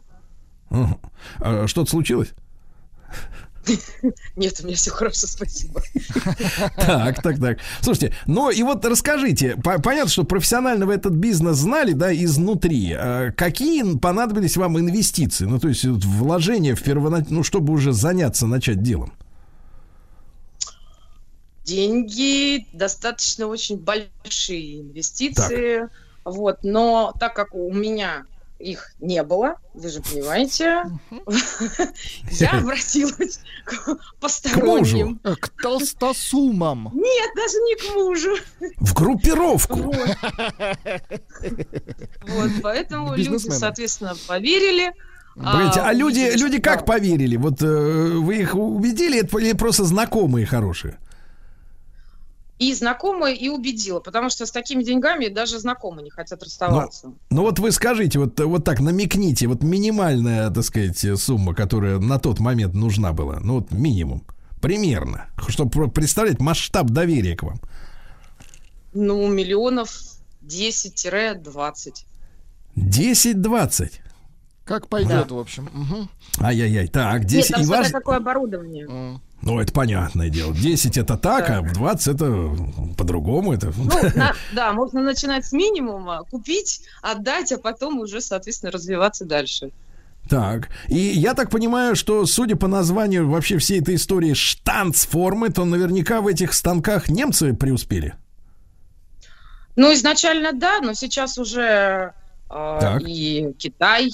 Что-то 0.70 1.90
случилось? 1.90 2.34
Нет, 4.36 4.60
у 4.62 4.66
меня 4.66 4.76
все 4.76 4.92
хорошо, 4.92 5.28
спасибо. 5.28 5.82
Так, 6.78 7.22
так, 7.22 7.40
так. 7.40 7.60
Слушайте, 7.82 8.16
ну 8.26 8.50
и 8.50 8.64
вот 8.64 8.86
расскажите, 8.86 9.58
по- 9.58 9.82
понятно, 9.82 10.10
что 10.10 10.24
профессионально 10.24 10.86
вы 10.86 10.94
этот 10.94 11.14
бизнес 11.14 11.58
знали, 11.58 11.92
да, 11.92 12.14
изнутри. 12.14 12.94
А 12.94 13.32
Какие 13.32 13.98
понадобились 13.98 14.56
вам 14.58 14.80
инвестиции? 14.80 15.46
Ну, 15.46 15.60
то 15.60 15.68
есть 15.68 15.84
вот 15.86 16.06
вложения 16.06 16.76
в 16.76 16.84
первоначально, 16.84 17.38
ну, 17.38 17.44
чтобы 17.44 17.74
уже 17.74 17.92
заняться, 17.92 18.48
начать 18.48 18.82
делом. 18.82 19.14
Деньги 21.66 22.66
достаточно 22.72 23.48
очень 23.48 23.78
большие 23.78 24.82
инвестиции. 24.82 25.90
Вот, 26.24 26.64
но 26.64 27.14
так 27.20 27.34
как 27.34 27.54
у 27.54 27.74
меня 27.74 28.24
их 28.60 28.94
не 29.00 29.24
было, 29.24 29.56
вы 29.74 29.90
же 29.90 30.02
понимаете, 30.02 30.84
я 32.32 32.52
обратилась 32.52 33.40
к 33.64 33.98
посторонним. 34.20 35.20
К 35.20 35.50
толстосумам. 35.62 36.92
Нет, 36.94 37.30
даже 37.36 37.58
не 37.58 37.76
к 37.76 37.96
мужу. 37.96 38.36
В 38.78 38.94
группировку. 38.94 39.94
Вот. 42.28 42.52
Поэтому 42.62 43.16
люди, 43.16 43.50
соответственно, 43.50 44.16
поверили. 44.28 44.94
А 45.40 45.94
люди, 45.94 46.20
увидели, 46.20 46.40
люди 46.40 46.58
что 46.58 46.64
как 46.64 46.86
поверили? 46.86 47.36
Вот 47.36 47.62
э, 47.62 47.66
вы 47.66 48.38
их 48.38 48.56
убедили, 48.56 49.20
это 49.20 49.38
или 49.38 49.54
просто 49.54 49.84
знакомые 49.84 50.48
хорошие? 50.48 50.98
И 52.60 52.74
знакомая, 52.74 53.34
и 53.34 53.50
убедила, 53.50 54.00
потому 54.00 54.30
что 54.30 54.46
с 54.46 54.52
такими 54.52 54.82
деньгами 54.82 55.28
даже 55.28 55.60
знакомые 55.60 56.04
не 56.04 56.10
хотят 56.10 56.42
расставаться. 56.42 57.14
Ну 57.30 57.42
вот 57.44 57.60
вы 57.60 57.72
скажите, 57.72 58.18
вот, 58.18 58.40
вот 58.40 58.64
так 58.64 58.80
намекните, 58.80 59.48
вот 59.48 59.62
минимальная, 59.62 60.50
так 60.50 60.64
сказать, 60.64 61.20
сумма, 61.20 61.54
которая 61.54 62.00
на 62.00 62.18
тот 62.18 62.40
момент 62.40 62.74
нужна 62.74 63.14
была, 63.14 63.40
ну 63.42 63.56
вот 63.56 63.72
минимум, 63.72 64.24
примерно, 64.60 65.28
чтобы 65.48 65.90
представлять 65.90 66.40
масштаб 66.40 66.88
доверия 66.88 67.36
к 67.36 67.44
вам. 67.44 67.62
Ну, 68.94 69.28
миллионов 69.28 69.92
10-20. 70.44 72.06
10-20. 72.76 73.92
Как 74.66 74.88
пойдет, 74.90 75.32
в 75.32 75.38
общем. 75.38 75.70
Мгм. 75.72 76.10
Ай-яй-яй. 76.40 76.88
Так, 76.88 77.22
Нет, 77.22 77.28
10. 77.28 77.52
там 77.52 77.62
и 77.62 77.66
ваш... 77.66 77.92
какое 77.92 78.18
оборудование. 78.18 78.86
М. 78.86 79.22
Ну, 79.42 79.60
это 79.60 79.72
понятное 79.72 80.30
дело. 80.30 80.54
10 80.54 80.98
это 80.98 81.16
так, 81.18 81.50
а 81.50 81.62
в 81.62 81.72
20 81.74 82.08
это 82.16 82.52
по-другому. 82.98 83.54
Это... 83.54 83.72
Ну, 83.78 83.86
на- 84.16 84.34
да, 84.54 84.74
можно 84.74 85.02
начинать 85.02 85.46
с 85.46 85.52
минимума, 85.54 86.24
купить, 86.30 86.82
отдать, 87.02 87.52
а 87.52 87.58
потом 87.58 88.00
уже, 88.00 88.20
соответственно, 88.20 88.72
развиваться 88.72 89.26
дальше. 89.26 89.72
Так, 90.28 90.70
и 90.90 90.98
я 90.98 91.34
так 91.36 91.50
понимаю, 91.50 91.96
что, 91.96 92.26
судя 92.26 92.58
по 92.58 92.68
названию 92.68 93.30
вообще 93.30 93.58
всей 93.60 93.80
этой 93.80 93.96
истории 93.96 94.34
штанцформы, 94.34 95.50
то 95.50 95.64
наверняка 95.64 96.20
в 96.20 96.28
этих 96.28 96.52
станках 96.54 97.08
немцы 97.08 97.54
преуспели. 97.54 98.16
Ну, 99.78 99.94
изначально 99.94 100.52
да, 100.54 100.80
но 100.82 100.94
сейчас 100.94 101.38
уже 101.38 102.14
э, 102.50 102.78
Так. 102.82 103.04
и 103.06 103.54
Китай, 103.58 104.10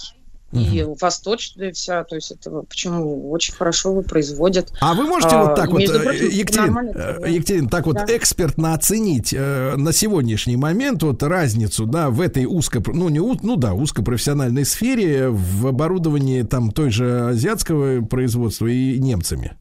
и 0.53 0.85
восточная 0.99 1.71
вся, 1.73 2.03
то 2.03 2.15
есть 2.15 2.31
это 2.31 2.49
почему 2.61 3.31
очень 3.31 3.53
хорошо 3.53 4.01
производят. 4.01 4.71
А 4.79 4.93
вы 4.93 5.05
можете 5.05 5.35
А, 5.35 5.45
вот 5.45 5.55
так 5.55 5.69
вот, 5.71 5.81
э, 5.81 5.99
прочим, 5.99 6.29
Екатерин, 6.29 6.77
э, 6.95 7.31
Екатерин, 7.31 7.69
так 7.69 7.85
вот 7.85 7.95
Да. 7.95 8.05
экспертно 8.09 8.73
оценить 8.73 9.33
э, 9.33 9.75
на 9.75 9.91
сегодняшний 9.91 10.55
момент 10.55 11.03
вот 11.03 11.23
разницу, 11.23 11.85
да, 11.85 12.09
в 12.09 12.21
этой 12.21 12.45
узко, 12.45 12.81
ну 12.85 13.09
не 13.09 13.19
ну 13.19 13.55
да, 13.55 13.73
узкопрофессиональной 13.73 14.65
сфере 14.65 15.29
в 15.29 15.67
оборудовании 15.67 16.43
там 16.43 16.71
той 16.71 16.91
же 16.91 17.29
азиатского 17.29 18.03
производства 18.05 18.67
и 18.67 18.99
немцами. 18.99 19.57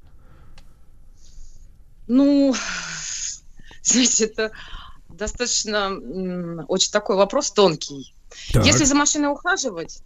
Ну, 2.07 2.55
знаете, 3.83 4.25
это 4.25 4.51
достаточно 5.09 6.65
очень 6.69 6.93
такой 6.93 7.17
вопрос 7.17 7.51
тонкий. 7.51 8.15
Так. 8.53 8.67
Если 8.67 8.85
за 8.85 8.95
машиной 8.95 9.31
ухаживать, 9.31 10.03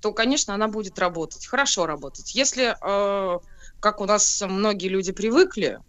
то, 0.00 0.12
конечно, 0.12 0.54
она 0.54 0.68
будет 0.68 0.98
работать, 0.98 1.46
хорошо 1.46 1.86
работать. 1.86 2.34
Если, 2.34 2.74
э, 2.80 3.38
как 3.80 4.00
у 4.00 4.04
нас 4.04 4.42
многие 4.46 4.88
люди 4.88 5.12
привыкли, 5.12 5.80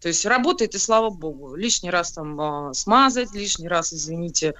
то 0.00 0.08
есть 0.08 0.24
работает 0.24 0.74
и 0.74 0.78
слава 0.78 1.10
богу, 1.10 1.54
лишний 1.54 1.90
раз 1.90 2.12
там 2.12 2.40
э, 2.40 2.74
смазать, 2.74 3.34
лишний 3.34 3.68
раз, 3.68 3.92
извините, 3.92 4.54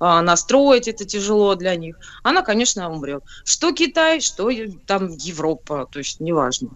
э, 0.00 0.20
настроить, 0.20 0.88
это 0.88 1.04
тяжело 1.04 1.54
для 1.54 1.74
них, 1.74 1.98
она, 2.22 2.42
конечно, 2.42 2.90
умрет. 2.90 3.24
Что 3.44 3.72
Китай, 3.72 4.20
что 4.20 4.50
там 4.86 5.08
Европа, 5.08 5.88
то 5.90 5.98
есть 5.98 6.20
неважно. 6.20 6.70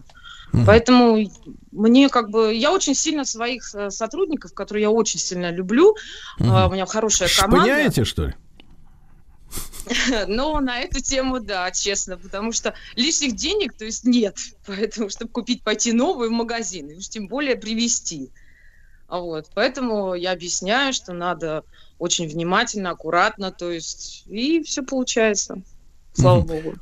Мгм. 0.53 0.65
Поэтому 0.65 1.31
мне 1.73 2.09
как 2.09 2.31
бы... 2.31 2.55
Я 2.55 2.73
очень 2.73 2.95
сильно 2.95 3.27
своих 3.27 3.75
э, 3.75 3.91
сотрудников, 3.91 4.55
которые 4.55 4.83
я 4.83 4.91
очень 4.91 5.21
сильно 5.21 5.51
люблю, 5.51 5.95
Мгм. 6.39 6.51
у 6.51 6.73
меня 6.73 6.87
хорошая 6.87 7.29
команда. 7.29 7.67
Шпыняете, 7.67 8.05
что 8.05 8.27
ли? 8.27 8.35
Но 10.29 10.61
на 10.61 10.81
эту 10.81 11.01
тему, 11.01 11.41
да, 11.41 11.71
честно, 11.71 12.19
потому 12.19 12.53
что 12.53 12.75
лишних 12.97 13.35
денег, 13.37 13.75
то 13.75 13.85
есть 13.85 14.05
нет. 14.05 14.37
Поэтому, 14.67 15.11
чтобы 15.11 15.31
купить, 15.31 15.63
пойти 15.63 15.93
новый 15.93 16.29
в 16.29 16.33
магазин, 16.33 16.91
и 16.91 16.97
уж 16.97 17.09
тем 17.09 17.29
более 17.29 17.57
привезти. 17.57 18.31
Вот, 19.09 19.49
поэтому 19.55 20.15
я 20.15 20.33
объясняю, 20.33 20.93
что 20.93 21.15
надо 21.15 21.65
очень 21.99 22.29
внимательно, 22.29 22.91
аккуратно, 22.91 23.51
то 23.51 23.71
есть, 23.71 24.25
и 24.27 24.63
все 24.63 24.83
получается. 24.83 25.63
Слава 26.13 26.41
Мгм. 26.41 26.47
богу. 26.47 26.75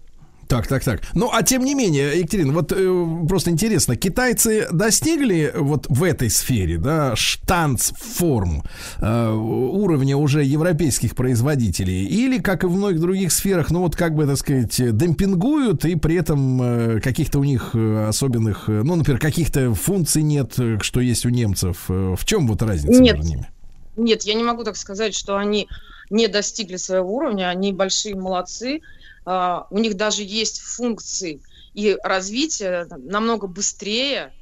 Так, 0.48 0.66
так, 0.66 0.84
так. 0.84 1.02
Ну, 1.14 1.30
а 1.32 1.42
тем 1.42 1.64
не 1.64 1.74
менее, 1.74 2.18
Екатерина, 2.18 2.52
вот 2.52 2.72
э, 2.72 3.26
просто 3.28 3.50
интересно, 3.50 3.96
китайцы 3.96 4.68
достигли 4.70 5.52
вот 5.54 5.86
в 5.88 6.04
этой 6.04 6.30
сфере, 6.30 6.78
да, 6.78 7.16
штанцформ 7.16 8.62
э, 8.98 9.30
уровня 9.32 10.16
уже 10.16 10.44
европейских 10.44 11.16
производителей, 11.16 12.04
или, 12.06 12.38
как 12.38 12.64
и 12.64 12.66
в 12.66 12.76
многих 12.76 13.00
других 13.00 13.32
сферах, 13.32 13.70
ну, 13.70 13.80
вот 13.80 13.96
как 13.96 14.14
бы, 14.14 14.26
так 14.26 14.36
сказать, 14.36 14.96
демпингуют, 14.96 15.84
и 15.84 15.96
при 15.96 16.16
этом 16.16 16.62
э, 16.62 17.00
каких-то 17.00 17.40
у 17.40 17.44
них 17.44 17.70
э, 17.74 18.06
особенных, 18.08 18.68
э, 18.68 18.82
ну, 18.84 18.94
например, 18.94 19.20
каких-то 19.20 19.74
функций 19.74 20.22
нет, 20.22 20.52
э, 20.58 20.78
что 20.80 21.00
есть 21.00 21.26
у 21.26 21.28
немцев. 21.28 21.84
В 21.88 22.24
чем 22.24 22.46
вот 22.46 22.62
разница 22.62 23.00
Нет. 23.00 23.16
между 23.16 23.30
ними? 23.30 23.50
Нет, 23.96 24.22
я 24.22 24.34
не 24.34 24.44
могу 24.44 24.62
так 24.64 24.76
сказать, 24.76 25.14
что 25.14 25.36
они 25.36 25.68
не 26.10 26.28
достигли 26.28 26.76
своего 26.76 27.14
уровня, 27.14 27.48
они 27.48 27.72
большие 27.72 28.14
молодцы. 28.14 28.80
А, 29.26 29.66
У 29.70 29.78
них 29.78 29.96
даже 29.96 30.22
есть 30.22 30.60
функции 30.60 31.42
и 31.74 31.98
развитие 32.02 32.86
намного 32.90 33.48
быстрее, 33.48 34.32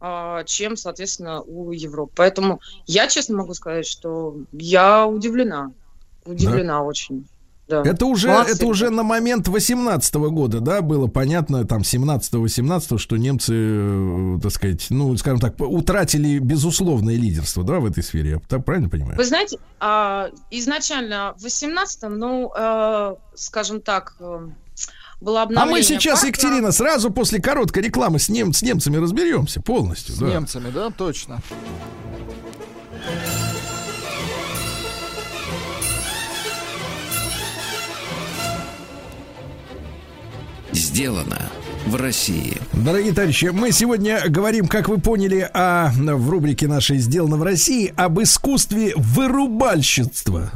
а, 0.00 0.44
чем, 0.44 0.76
соответственно, 0.76 1.40
у 1.40 1.72
Европы. 1.72 2.12
Поэтому 2.14 2.60
я 2.86 3.08
честно 3.08 3.38
могу 3.38 3.54
сказать, 3.54 3.86
что 3.86 4.36
я 4.52 5.06
удивлена. 5.06 5.72
Удивлена 6.26 6.84
очень. 6.84 7.26
Да. 7.68 7.82
Это 7.84 8.06
уже, 8.06 8.28
Молодцы, 8.28 8.54
это 8.54 8.66
уже 8.66 8.88
на 8.88 9.02
момент 9.02 9.46
18 9.46 10.14
года, 10.14 10.60
да, 10.60 10.80
было 10.80 11.06
понятно, 11.06 11.66
там, 11.66 11.82
17-18, 11.82 12.96
что 12.96 13.16
немцы, 13.18 13.52
э, 13.54 14.38
так 14.42 14.52
сказать, 14.52 14.86
ну, 14.88 15.14
скажем 15.18 15.38
так, 15.38 15.54
утратили 15.60 16.38
безусловное 16.38 17.16
лидерство, 17.16 17.64
да, 17.64 17.78
в 17.80 17.84
этой 17.84 18.02
сфере. 18.02 18.30
Я 18.30 18.38
так 18.48 18.64
правильно 18.64 18.88
понимаю? 18.88 19.18
Вы 19.18 19.24
знаете, 19.24 19.58
а, 19.80 20.30
изначально 20.50 21.34
в 21.36 21.44
18-м, 21.44 22.18
ну, 22.18 22.50
э, 22.56 23.14
скажем 23.34 23.82
так, 23.82 24.14
э, 24.18 24.48
было 25.20 25.40
А 25.40 25.42
обновление 25.42 25.78
мы 25.78 25.82
сейчас, 25.82 26.20
парка. 26.20 26.28
Екатерина, 26.28 26.72
сразу 26.72 27.10
после 27.10 27.40
короткой 27.40 27.82
рекламы 27.82 28.18
с, 28.18 28.28
нем, 28.28 28.52
с 28.52 28.62
немцами 28.62 28.96
разберемся 28.96 29.60
полностью. 29.60 30.14
С 30.14 30.18
да. 30.18 30.28
немцами, 30.28 30.70
да, 30.70 30.90
точно. 30.90 31.42
Сделано 40.72 41.50
в 41.86 41.96
России. 41.96 42.58
Дорогие 42.72 43.12
товарищи, 43.12 43.46
мы 43.46 43.72
сегодня 43.72 44.22
говорим, 44.28 44.68
как 44.68 44.88
вы 44.88 44.98
поняли, 44.98 45.48
о, 45.54 45.90
в 45.90 46.28
рубрике 46.30 46.68
нашей 46.68 46.98
«Сделано 46.98 47.36
в 47.36 47.42
России» 47.42 47.92
об 47.96 48.20
искусстве 48.20 48.92
вырубальщицтва. 48.96 50.50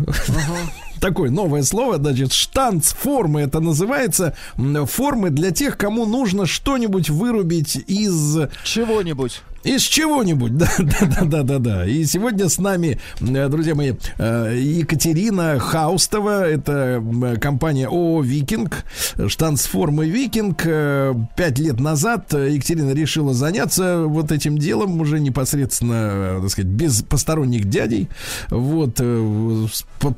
Такое 1.01 1.31
новое 1.31 1.63
слово, 1.63 1.97
значит, 1.97 2.33
штанцформы 2.33 3.41
это 3.41 3.61
называется. 3.61 4.37
Формы 4.57 5.31
для 5.31 5.51
тех, 5.51 5.77
кому 5.79 6.07
нужно 6.07 6.47
что-нибудь 6.47 7.11
вырубить 7.11 7.77
из 7.77 8.39
Чего-нибудь. 8.63 9.43
Из 9.65 9.83
чего-нибудь, 9.83 10.57
да, 10.57 10.71
да, 10.79 10.99
да, 11.01 11.25
да, 11.25 11.43
да, 11.43 11.59
да. 11.59 11.87
И 11.87 12.05
сегодня 12.05 12.49
с 12.49 12.59
нами, 12.59 12.99
э, 13.21 13.49
друзья 13.49 13.75
мои, 13.75 13.93
э, 14.19 14.57
Екатерина 14.59 15.59
Хаустова, 15.59 16.49
это 16.49 17.03
компания 17.41 17.87
ООО 17.87 18.23
«Викинг», 18.23 18.85
штансформы 19.29 20.07
«Викинг». 20.07 20.63
Э, 20.65 21.15
Пять 21.37 21.59
лет 21.59 21.81
назад 21.81 22.33
Екатерина 22.33 22.93
решила 22.93 23.35
заняться 23.35 24.05
вот 24.07 24.33
этим 24.33 24.59
делом 24.59 25.01
уже 25.01 25.21
непосредственно, 25.21 26.41
так 26.41 26.51
сказать, 26.51 26.71
без 26.71 27.03
посторонних 27.03 27.69
дядей. 27.69 28.09
Вот, 28.51 29.01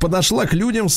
подошла 0.01 0.47
к 0.47 0.53
людям, 0.53 0.89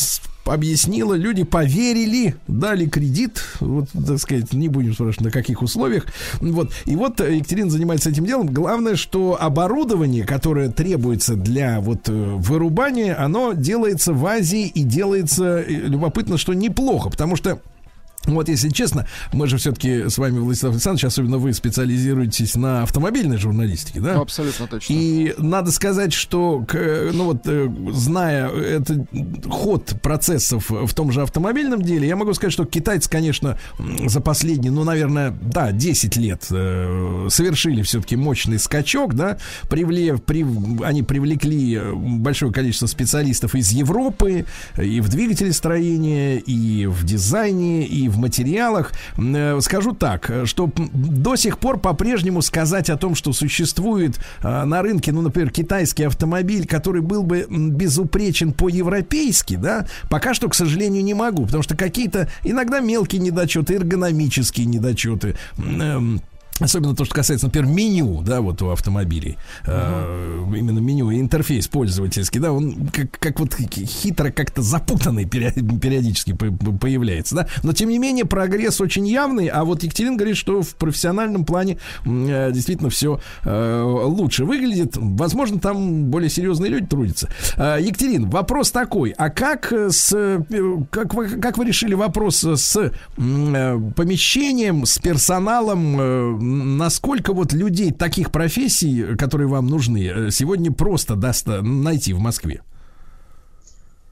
объяснила, 0.50 1.14
люди 1.14 1.44
поверили, 1.44 2.36
дали 2.48 2.86
кредит, 2.88 3.44
вот, 3.60 3.90
так 3.92 4.20
сказать, 4.20 4.54
не 4.54 4.68
будем 4.68 4.94
спрашивать, 4.94 5.22
на 5.22 5.32
каких 5.32 5.62
условиях. 5.62 6.06
Вот, 6.40 6.72
и 6.86 6.96
вот 6.96 7.20
Екатерина 7.20 7.70
занимается 7.70 8.10
этим 8.10 8.26
делом. 8.26 8.48
Главное, 8.48 8.96
что 8.96 9.38
оборудование, 9.40 10.26
которое 10.26 10.70
требуется 10.70 11.36
для 11.36 11.80
вот 11.80 12.10
э, 12.10 12.12
вырубания, 12.12 13.20
оно 13.20 13.54
делается 13.54 14.14
в 14.14 14.26
Азии 14.26 14.68
и 14.68 14.84
делается, 14.84 15.60
э, 15.60 15.70
любопытно, 15.70 16.38
что 16.38 16.54
неплохо, 16.54 17.10
потому 17.10 17.36
что 17.36 17.60
вот, 18.36 18.50
если 18.50 18.70
честно, 18.70 19.08
мы 19.34 19.48
же 19.48 19.58
все-таки 19.58 20.10
с 20.10 20.18
вами, 20.18 20.40
Владислав 20.40 20.74
Александрович, 20.74 21.06
особенно 21.06 21.38
вы 21.38 21.54
специализируетесь 21.54 22.56
на 22.56 22.84
автомобильной 22.84 23.38
журналистике, 23.38 24.00
да? 24.00 24.16
Ну, 24.16 24.22
абсолютно 24.22 24.68
точно. 24.68 24.94
И 24.94 25.34
надо 25.38 25.72
сказать, 25.72 26.14
что, 26.14 26.66
ну 27.14 27.24
вот, 27.26 27.42
э, 27.46 27.70
зная 27.92 28.50
это 28.50 29.06
ход 29.50 29.94
процессов 30.02 30.70
в 30.70 30.94
том 30.94 31.12
же 31.12 31.22
автомобильном 31.22 31.82
деле, 31.82 32.08
я 32.08 32.16
могу 32.16 32.34
сказать, 32.34 32.54
что 32.54 32.66
китайцы, 32.66 33.10
конечно, 33.10 33.58
за 34.06 34.22
последние, 34.22 34.72
ну, 34.72 34.84
наверное, 34.84 35.32
да, 35.42 35.72
10 35.72 36.18
лет 36.18 36.46
э, 36.52 37.28
совершили 37.30 37.82
все-таки 37.82 38.16
мощный 38.16 38.60
скачок, 38.60 39.14
да, 39.16 39.38
привле, 39.70 40.14
прив- 40.16 40.84
они 40.84 41.04
привлекли 41.04 41.80
большое 41.94 42.52
количество 42.52 42.88
специалистов 42.88 43.56
из 43.56 43.72
Европы 43.72 44.46
и 44.82 45.02
в 45.02 45.10
двигателестроении, 45.10 46.38
и 46.40 46.86
в 46.88 47.04
дизайне, 47.04 47.86
и 47.86 48.10
в 48.10 48.17
материалах. 48.18 48.92
Э, 49.18 49.60
Скажу 49.62 49.94
так, 49.94 50.30
э, 50.30 50.46
что 50.46 50.72
до 50.76 51.36
сих 51.36 51.58
пор 51.60 51.80
по-прежнему 51.80 52.42
сказать 52.42 52.90
о 52.90 52.98
том, 52.98 53.16
что 53.16 53.34
существует 53.34 54.20
э, 54.42 54.64
на 54.64 54.82
рынке, 54.82 55.12
ну, 55.12 55.22
например, 55.22 55.52
китайский 55.52 56.04
автомобиль, 56.04 56.68
который 56.68 57.02
был 57.02 57.24
бы 57.24 57.46
безупречен 57.50 58.54
по-европейски, 58.54 59.56
да, 59.56 59.88
пока 60.10 60.34
что, 60.34 60.50
к 60.50 60.56
сожалению, 60.56 61.04
не 61.04 61.14
могу, 61.14 61.46
потому 61.46 61.64
что 61.64 61.76
какие-то 61.76 62.30
иногда 62.44 62.80
мелкие 62.80 63.22
недочеты, 63.22 63.76
эргономические 63.76 64.66
недочеты, 64.66 65.36
эм, 65.58 66.22
Особенно 66.60 66.96
то, 66.96 67.06
что 67.06 67.14
касается, 67.14 67.48
например, 67.48 67.70
меню, 67.70 68.22
да, 68.24 68.42
вот 68.42 68.62
у 68.62 68.70
автомобилей. 68.70 69.38
Э, 69.66 70.44
именно 70.56 70.80
меню, 70.80 71.12
интерфейс 71.14 71.68
пользовательский, 71.68 72.40
да, 72.40 72.52
он 72.52 72.88
как, 72.88 73.12
как 73.20 73.40
вот 73.40 73.54
хитро 73.54 74.32
как-то 74.32 74.62
запутанный 74.62 75.26
период- 75.26 75.80
периодически 75.82 76.34
по- 76.34 76.52
по- 76.52 76.72
появляется, 76.72 77.36
да. 77.36 77.48
Но, 77.64 77.74
тем 77.74 77.90
не 77.90 78.00
менее, 78.00 78.26
прогресс 78.26 78.82
очень 78.82 79.08
явный, 79.08 79.48
а 79.48 79.64
вот 79.66 79.84
Екатерин 79.84 80.18
говорит, 80.18 80.38
что 80.38 80.62
в 80.62 80.76
профессиональном 80.76 81.46
плане 81.46 81.78
э, 82.06 82.52
действительно 82.52 82.90
все 82.90 83.20
лучше 83.46 84.46
выглядит. 84.46 84.94
Возможно, 84.96 85.60
там 85.60 86.06
более 86.06 86.30
серьезные 86.30 86.72
люди 86.72 86.88
трудятся. 86.88 87.30
Э, 87.56 87.78
Екатерин, 87.80 88.30
вопрос 88.30 88.72
такой, 88.72 89.12
а 89.12 89.30
как 89.30 89.72
э, 89.72 89.90
с, 89.92 90.12
э, 90.14 90.40
как 90.90 91.14
вы, 91.14 91.30
как 91.30 91.58
вы 91.58 91.66
решили 91.66 91.94
вопрос 91.94 92.44
с 92.44 92.76
э, 92.78 92.92
помещением, 93.96 94.86
с 94.86 94.98
персоналом, 95.00 95.98
э, 96.00 96.38
насколько 96.48 97.34
вот 97.34 97.54
людей 97.54 97.92
таких 97.92 98.32
профессий, 98.32 99.16
которые 99.16 99.48
вам 99.48 99.68
нужны, 99.68 100.06
э, 100.08 100.32
сегодня 100.32 100.72
просто 100.72 101.16
доста- 101.16 101.62
найти 101.62 102.14
в 102.14 102.20
Москве? 102.20 102.64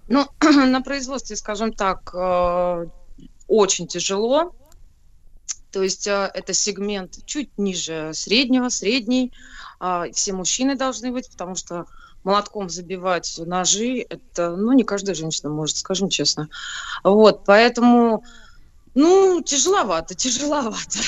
Ну, 0.08 0.28
на 0.42 0.82
производстве, 0.82 1.36
скажем 1.36 1.74
так, 1.74 2.14
э, 2.14 2.86
очень 3.48 3.88
тяжело. 3.88 4.56
То 5.72 5.84
есть 5.84 6.08
э, 6.08 6.32
это 6.34 6.54
сегмент 6.54 7.26
чуть 7.26 7.58
ниже 7.58 8.12
среднего, 8.14 8.70
средний. 8.70 9.34
А, 9.80 10.06
Все 10.12 10.34
мужчины 10.34 10.76
должны 10.76 11.12
быть, 11.12 11.30
потому 11.30 11.56
что 11.56 11.86
молотком 12.24 12.70
забивать 12.70 13.40
ножи, 13.46 14.06
это, 14.10 14.56
ну, 14.56 14.72
не 14.74 14.84
каждая 14.84 15.16
женщина 15.16 15.50
может, 15.50 15.78
скажем 15.78 16.10
честно. 16.10 16.50
Вот, 17.04 17.46
поэтому, 17.46 18.24
ну, 18.96 19.42
тяжеловато, 19.42 20.16
тяжеловато. 20.16 21.00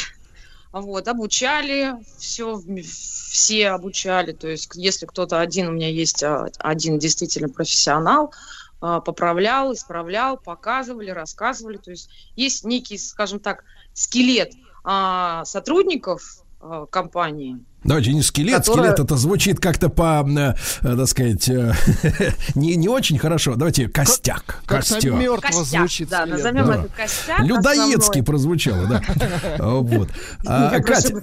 Вот, 0.82 1.08
обучали, 1.08 1.95
все, 2.18 2.60
все 2.84 3.70
обучали, 3.70 4.32
то 4.32 4.48
есть 4.48 4.70
если 4.76 5.06
кто-то 5.06 5.40
один, 5.40 5.68
у 5.68 5.72
меня 5.72 5.90
есть 5.90 6.24
а, 6.24 6.48
один 6.60 6.99
действительно 6.99 7.49
профессионал, 7.49 8.34
а, 8.80 9.02
поправлял, 9.02 9.74
исправлял, 9.74 10.38
показывали, 10.38 11.10
рассказывали. 11.10 11.78
То 11.78 11.91
есть 11.91 12.10
есть 12.36 12.64
некий, 12.64 12.98
скажем 12.98 13.40
так, 13.40 13.64
скелет 13.94 14.54
а, 14.84 15.45
сотрудников 15.45 16.44
компании. 16.90 17.60
Давайте 17.84 18.12
не 18.12 18.22
скелет, 18.22 18.58
Которая- 18.66 18.91
скелет 18.91 18.99
это 19.06 19.16
звучит 19.18 19.60
как-то 19.60 19.88
по, 19.90 20.28
э, 20.28 20.54
так 20.82 21.08
сказать, 21.08 21.48
э, 21.48 21.74
не, 22.56 22.76
не 22.76 22.90
очень 22.90 23.18
хорошо. 23.18 23.56
Давайте 23.56 23.88
костяк, 23.88 24.62
Как-то 24.66 24.94
костяк. 24.95 25.14
мертво 25.14 25.38
Костяк, 25.41 25.80
звучит. 25.82 26.10
да, 26.10 26.22
скелет. 26.24 26.38
назовем 26.38 26.66
Да. 26.68 26.76
это 26.76 26.90
костяк. 26.98 27.40
Людоедски 27.40 27.98
основной. 27.99 28.24
прозвучало, 28.24 28.86
да. 28.88 29.02
А, 29.60 29.76
Вот. 29.80 30.10
А, 30.45 30.80
Катя, 30.82 31.14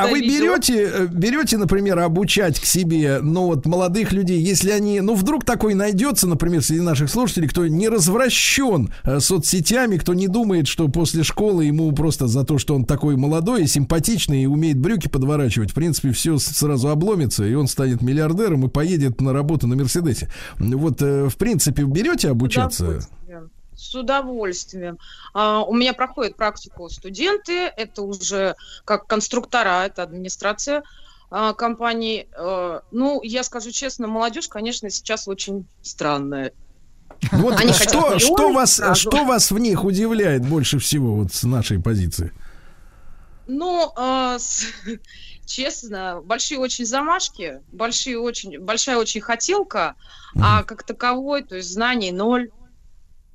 а, 0.00 0.04
а 0.04 0.06
вы 0.08 0.18
обидела. 0.18 0.56
берете, 0.56 0.88
э, 0.92 1.06
берете, 1.10 1.56
например, 1.56 1.98
обучать 1.98 2.60
к 2.60 2.64
себе, 2.64 3.18
ну 3.22 3.46
вот 3.46 3.66
молодых 3.66 4.12
людей, 4.12 4.40
если 4.40 4.70
они, 4.70 5.00
ну 5.00 5.14
вдруг 5.14 5.44
такой 5.44 5.74
найдется, 5.74 6.28
например, 6.28 6.62
среди 6.62 6.80
наших 6.80 7.10
слушателей, 7.10 7.48
кто 7.48 7.66
не 7.66 7.88
развращен 7.88 8.92
соцсетями, 9.18 9.96
кто 9.96 10.14
не 10.14 10.28
думает, 10.28 10.68
что 10.68 10.88
после 10.88 11.22
школы 11.24 11.64
ему 11.64 11.90
просто 11.92 12.28
за 12.28 12.44
то, 12.44 12.58
что 12.58 12.74
он 12.74 12.84
такой 12.84 13.16
молодой 13.16 13.64
и 13.64 13.66
симпатичный 13.66 14.42
и 14.42 14.46
умеет 14.46 14.78
брюки 14.78 15.08
подворачивать, 15.08 15.71
в 15.72 15.74
принципе, 15.74 16.12
все 16.12 16.38
сразу 16.38 16.90
обломится, 16.90 17.44
и 17.44 17.54
он 17.54 17.66
станет 17.66 18.02
миллиардером 18.02 18.66
и 18.66 18.68
поедет 18.68 19.22
на 19.22 19.32
работу 19.32 19.66
на 19.66 19.74
Мерседесе. 19.74 20.30
Вот, 20.58 21.00
э, 21.00 21.30
в 21.30 21.36
принципе, 21.38 21.84
берете 21.84 22.28
обучаться? 22.28 23.00
С 23.74 23.94
удовольствием. 23.94 24.98
А, 25.32 25.62
у 25.62 25.74
меня 25.74 25.94
проходит 25.94 26.36
практику 26.36 26.90
студенты, 26.90 27.54
это 27.74 28.02
уже 28.02 28.54
как 28.84 29.06
конструктора, 29.06 29.86
это 29.86 30.02
администрация 30.02 30.82
а, 31.30 31.54
компании. 31.54 32.28
А, 32.36 32.82
ну, 32.90 33.22
я 33.22 33.42
скажу 33.42 33.70
честно, 33.70 34.06
молодежь, 34.08 34.48
конечно, 34.48 34.90
сейчас 34.90 35.26
очень 35.26 35.64
странная. 35.80 36.52
Вот 37.32 37.58
Они 37.58 37.72
что, 37.72 38.18
что, 38.18 38.52
вас, 38.52 38.74
сразу. 38.74 39.00
что 39.00 39.24
вас 39.24 39.50
в 39.50 39.58
них 39.58 39.84
удивляет 39.84 40.46
больше 40.46 40.78
всего 40.78 41.14
вот 41.16 41.32
с 41.32 41.42
нашей 41.44 41.80
позиции? 41.80 42.30
Ну, 43.48 43.90
с- 44.38 44.66
честно, 45.46 46.20
большие 46.22 46.58
очень 46.58 46.84
замашки, 46.86 47.62
большие 47.72 48.18
очень, 48.18 48.58
большая 48.58 48.96
очень 48.96 49.20
хотелка, 49.20 49.96
а 50.40 50.64
как 50.64 50.84
таковой, 50.84 51.44
то 51.44 51.56
есть 51.56 51.70
знаний 51.70 52.12
ноль. 52.12 52.50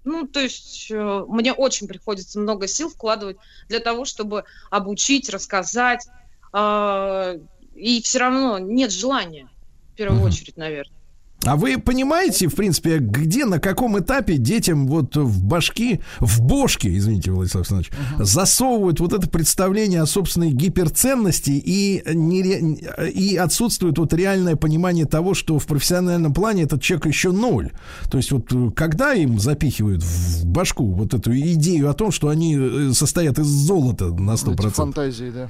Ну, 0.04 0.26
то 0.26 0.40
есть 0.40 0.90
э, 0.90 1.26
мне 1.28 1.54
очень 1.54 1.88
приходится 1.88 2.40
много 2.40 2.68
сил 2.68 2.90
вкладывать 2.90 3.38
для 3.68 3.80
того, 3.80 4.06
чтобы 4.06 4.46
обучить, 4.72 5.30
рассказать, 5.30 6.08
а, 6.54 7.34
и 7.74 8.02
все 8.02 8.20
равно 8.20 8.58
нет 8.58 8.92
желания, 8.92 9.50
в 9.94 9.98
первую 9.98 10.20
Мгм. 10.20 10.28
очередь, 10.28 10.56
наверное. 10.58 10.97
А 11.44 11.56
вы 11.56 11.78
понимаете, 11.78 12.48
в 12.48 12.56
принципе, 12.56 12.98
где, 12.98 13.46
на 13.46 13.60
каком 13.60 13.98
этапе 14.00 14.38
детям 14.38 14.88
вот 14.88 15.16
в 15.16 15.44
башки, 15.44 16.02
в 16.20 16.42
бошки, 16.42 16.98
извините, 16.98 17.32
Владислав 17.32 17.62
Александрович, 17.62 17.92
засовывают 18.20 19.00
вот 19.00 19.14
это 19.14 19.30
представление 19.30 20.02
о 20.02 20.08
собственной 20.08 20.52
гиперценности 20.52 21.52
и, 21.52 22.02
нере- 22.06 23.10
и 23.12 23.38
отсутствует 23.38 23.98
вот 23.98 24.14
реальное 24.14 24.56
понимание 24.56 25.06
того, 25.06 25.36
что 25.36 25.60
в 25.60 25.66
профессиональном 25.68 26.34
плане 26.34 26.64
этот 26.64 26.82
человек 26.82 27.06
еще 27.06 27.32
ноль. 27.32 27.72
То 28.10 28.18
есть 28.18 28.32
вот 28.32 28.52
э, 28.52 28.72
когда 28.76 29.14
им 29.14 29.40
запихивают 29.40 30.04
в 30.04 30.46
башку 30.46 30.92
вот 30.92 31.14
эту 31.14 31.34
идею 31.38 31.90
о 31.90 31.94
том, 31.94 32.12
что 32.12 32.30
они 32.30 32.58
э, 32.58 32.92
состоят 32.94 33.40
из 33.40 33.46
золота 33.46 34.08
на 34.08 34.32
100%. 34.32 34.54
Эти 34.54 34.74
фантазии, 34.74 35.32
да. 35.34 35.50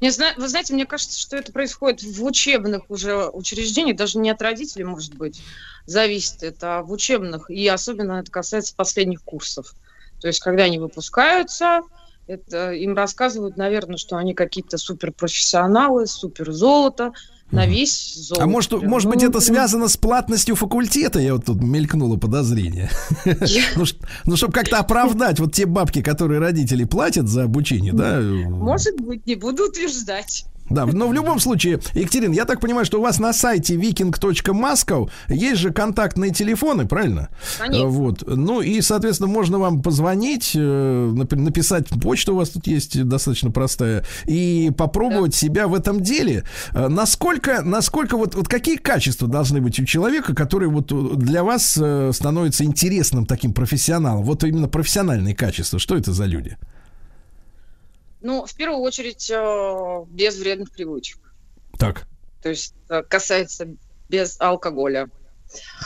Не 0.00 0.10
знаю, 0.10 0.34
вы 0.38 0.48
знаете, 0.48 0.72
мне 0.72 0.86
кажется, 0.86 1.18
что 1.18 1.36
это 1.36 1.52
происходит 1.52 2.02
в 2.02 2.24
учебных 2.24 2.88
уже 2.88 3.28
учреждениях, 3.28 3.96
даже 3.96 4.18
не 4.18 4.30
от 4.30 4.40
родителей, 4.40 4.84
может 4.84 5.14
быть, 5.14 5.42
зависит 5.84 6.42
это, 6.42 6.78
а 6.78 6.82
в 6.82 6.90
учебных, 6.90 7.50
и 7.50 7.66
особенно 7.68 8.20
это 8.20 8.30
касается 8.30 8.74
последних 8.74 9.22
курсов. 9.22 9.74
То 10.20 10.28
есть, 10.28 10.40
когда 10.40 10.64
они 10.64 10.78
выпускаются, 10.78 11.82
это 12.26 12.72
им 12.72 12.94
рассказывают, 12.94 13.56
наверное, 13.56 13.96
что 13.96 14.16
они 14.16 14.34
какие-то 14.34 14.78
суперпрофессионалы, 14.78 16.06
супер 16.06 16.52
золото, 16.52 17.12
на 17.50 17.66
весь 17.66 18.14
золото. 18.14 18.44
А 18.44 18.46
может, 18.46 18.70
прям. 18.70 18.90
может 18.90 19.08
быть, 19.08 19.22
Ну, 19.22 19.28
это 19.28 19.40
связано 19.40 19.88
с 19.88 19.96
платностью 19.96 20.54
факультета? 20.56 21.18
Я 21.18 21.34
вот 21.34 21.46
тут 21.46 21.62
мелькнуло 21.62 22.16
подозрение. 22.16 22.90
Ну, 23.76 23.84
ну, 24.24 24.36
чтобы 24.36 24.52
как-то 24.52 24.78
оправдать 24.78 25.38
вот 25.40 25.54
те 25.54 25.66
бабки, 25.66 26.02
которые 26.02 26.40
родители 26.40 26.84
платят 26.84 27.28
за 27.28 27.44
обучение, 27.44 27.92
да? 27.92 28.20
Может 28.20 29.00
быть, 29.00 29.26
не 29.26 29.36
буду 29.36 29.68
утверждать. 29.68 30.44
Да, 30.70 30.86
но 30.86 31.08
в 31.08 31.12
любом 31.12 31.40
случае, 31.40 31.80
Екатерин, 31.94 32.32
я 32.32 32.44
так 32.44 32.60
понимаю, 32.60 32.86
что 32.86 32.98
у 32.98 33.02
вас 33.02 33.18
на 33.18 33.32
сайте 33.32 33.74
viking.moscow 33.76 35.10
есть 35.28 35.60
же 35.60 35.72
контактные 35.72 36.30
телефоны, 36.30 36.86
правильно? 36.86 37.28
Конечно. 37.58 37.84
Э, 37.84 37.86
Вот. 37.88 38.22
Ну 38.26 38.60
и, 38.60 38.80
соответственно, 38.80 39.28
можно 39.28 39.58
вам 39.58 39.82
позвонить, 39.82 40.52
э, 40.54 41.12
написать 41.32 41.88
почту 42.00 42.34
у 42.34 42.36
вас 42.36 42.50
тут 42.50 42.66
есть 42.66 43.02
достаточно 43.04 43.50
простая, 43.50 44.04
и 44.26 44.70
попробовать 44.76 45.34
себя 45.34 45.66
в 45.66 45.74
этом 45.74 46.00
деле. 46.00 46.44
Э, 46.72 46.88
Насколько, 46.88 47.62
насколько 47.62 48.16
вот, 48.16 48.34
вот 48.34 48.48
какие 48.48 48.76
качества 48.76 49.26
должны 49.26 49.60
быть 49.60 49.80
у 49.80 49.84
человека, 49.84 50.34
который 50.34 50.68
вот 50.68 50.92
для 51.18 51.42
вас 51.42 51.62
становится 51.62 52.64
интересным 52.64 53.26
таким 53.26 53.52
профессионалом? 53.52 54.22
Вот 54.22 54.44
именно 54.44 54.68
профессиональные 54.68 55.34
качества. 55.34 55.78
Что 55.78 55.96
это 55.96 56.12
за 56.12 56.26
люди? 56.26 56.56
Ну, 58.20 58.44
в 58.46 58.54
первую 58.54 58.80
очередь, 58.80 59.30
э, 59.30 60.04
без 60.08 60.38
вредных 60.38 60.70
привычек. 60.72 61.18
Так. 61.78 62.06
То 62.42 62.50
есть 62.50 62.74
э, 62.88 63.02
касается 63.02 63.68
без 64.08 64.36
алкоголя. 64.40 65.08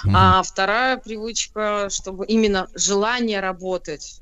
Мгм. 0.04 0.16
А 0.16 0.42
вторая 0.42 0.96
привычка, 0.96 1.88
чтобы 1.90 2.26
именно 2.26 2.68
желание 2.74 3.40
работать. 3.40 4.20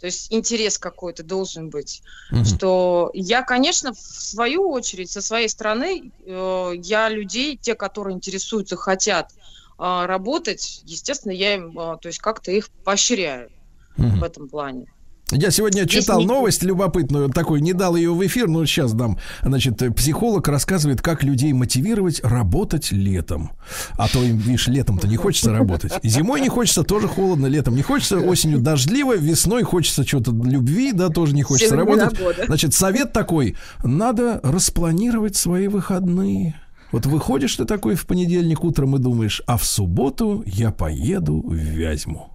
То 0.00 0.06
есть 0.06 0.32
интерес 0.32 0.78
какой-то 0.78 1.22
должен 1.22 1.70
быть. 1.70 2.02
Мгм. 2.30 2.44
Что 2.44 3.10
я, 3.14 3.42
конечно, 3.42 3.92
в 3.92 3.98
свою 3.98 4.70
очередь, 4.70 5.10
со 5.10 5.22
своей 5.22 5.48
стороны, 5.48 6.12
э, 6.26 6.72
я 6.76 7.08
людей, 7.08 7.56
те, 7.56 7.74
которые 7.74 8.14
интересуются, 8.14 8.76
хотят 8.76 9.32
э, 9.78 10.06
работать, 10.06 10.82
естественно, 10.84 11.32
я 11.32 11.54
им, 11.54 11.78
э, 11.78 11.96
то 12.00 12.08
есть 12.08 12.18
как-то 12.18 12.52
их 12.52 12.70
поощряю 12.84 13.50
Мгм. 13.96 14.20
в 14.20 14.24
этом 14.24 14.48
плане. 14.48 14.86
Я 15.34 15.50
сегодня 15.50 15.82
Здесь 15.82 16.04
читал 16.04 16.20
не- 16.20 16.26
новость 16.26 16.62
любопытную, 16.62 17.28
такой, 17.28 17.60
не 17.60 17.72
дал 17.72 17.96
ее 17.96 18.12
в 18.14 18.24
эфир, 18.24 18.48
но 18.48 18.64
сейчас 18.66 18.92
дам. 18.92 19.18
Значит, 19.42 19.82
психолог 19.94 20.46
рассказывает, 20.48 21.02
как 21.02 21.22
людей 21.22 21.52
мотивировать 21.52 22.22
работать 22.22 22.92
летом. 22.92 23.50
А 23.98 24.08
то 24.08 24.22
им, 24.22 24.38
видишь, 24.38 24.68
летом-то 24.68 25.08
не 25.08 25.16
хочется 25.16 25.52
работать. 25.52 25.92
Зимой 26.02 26.40
не 26.40 26.48
хочется, 26.48 26.84
тоже 26.84 27.08
холодно, 27.08 27.46
летом 27.46 27.74
не 27.74 27.82
хочется, 27.82 28.18
осенью 28.18 28.58
дождливо, 28.60 29.16
весной 29.16 29.64
хочется 29.64 30.04
чего-то 30.04 30.30
любви, 30.30 30.92
да, 30.92 31.08
тоже 31.08 31.34
не 31.34 31.42
хочется 31.42 31.76
работать. 31.76 32.18
Значит, 32.46 32.74
совет 32.74 33.12
такой, 33.12 33.56
надо 33.82 34.40
распланировать 34.42 35.36
свои 35.36 35.68
выходные. 35.68 36.54
Вот 36.92 37.06
выходишь 37.06 37.56
ты 37.56 37.64
такой 37.64 37.96
в 37.96 38.06
понедельник 38.06 38.62
утром 38.62 38.94
и 38.94 39.00
думаешь, 39.00 39.42
а 39.46 39.56
в 39.56 39.64
субботу 39.64 40.44
я 40.46 40.70
поеду 40.70 41.42
в 41.44 41.54
Вязьму. 41.54 42.33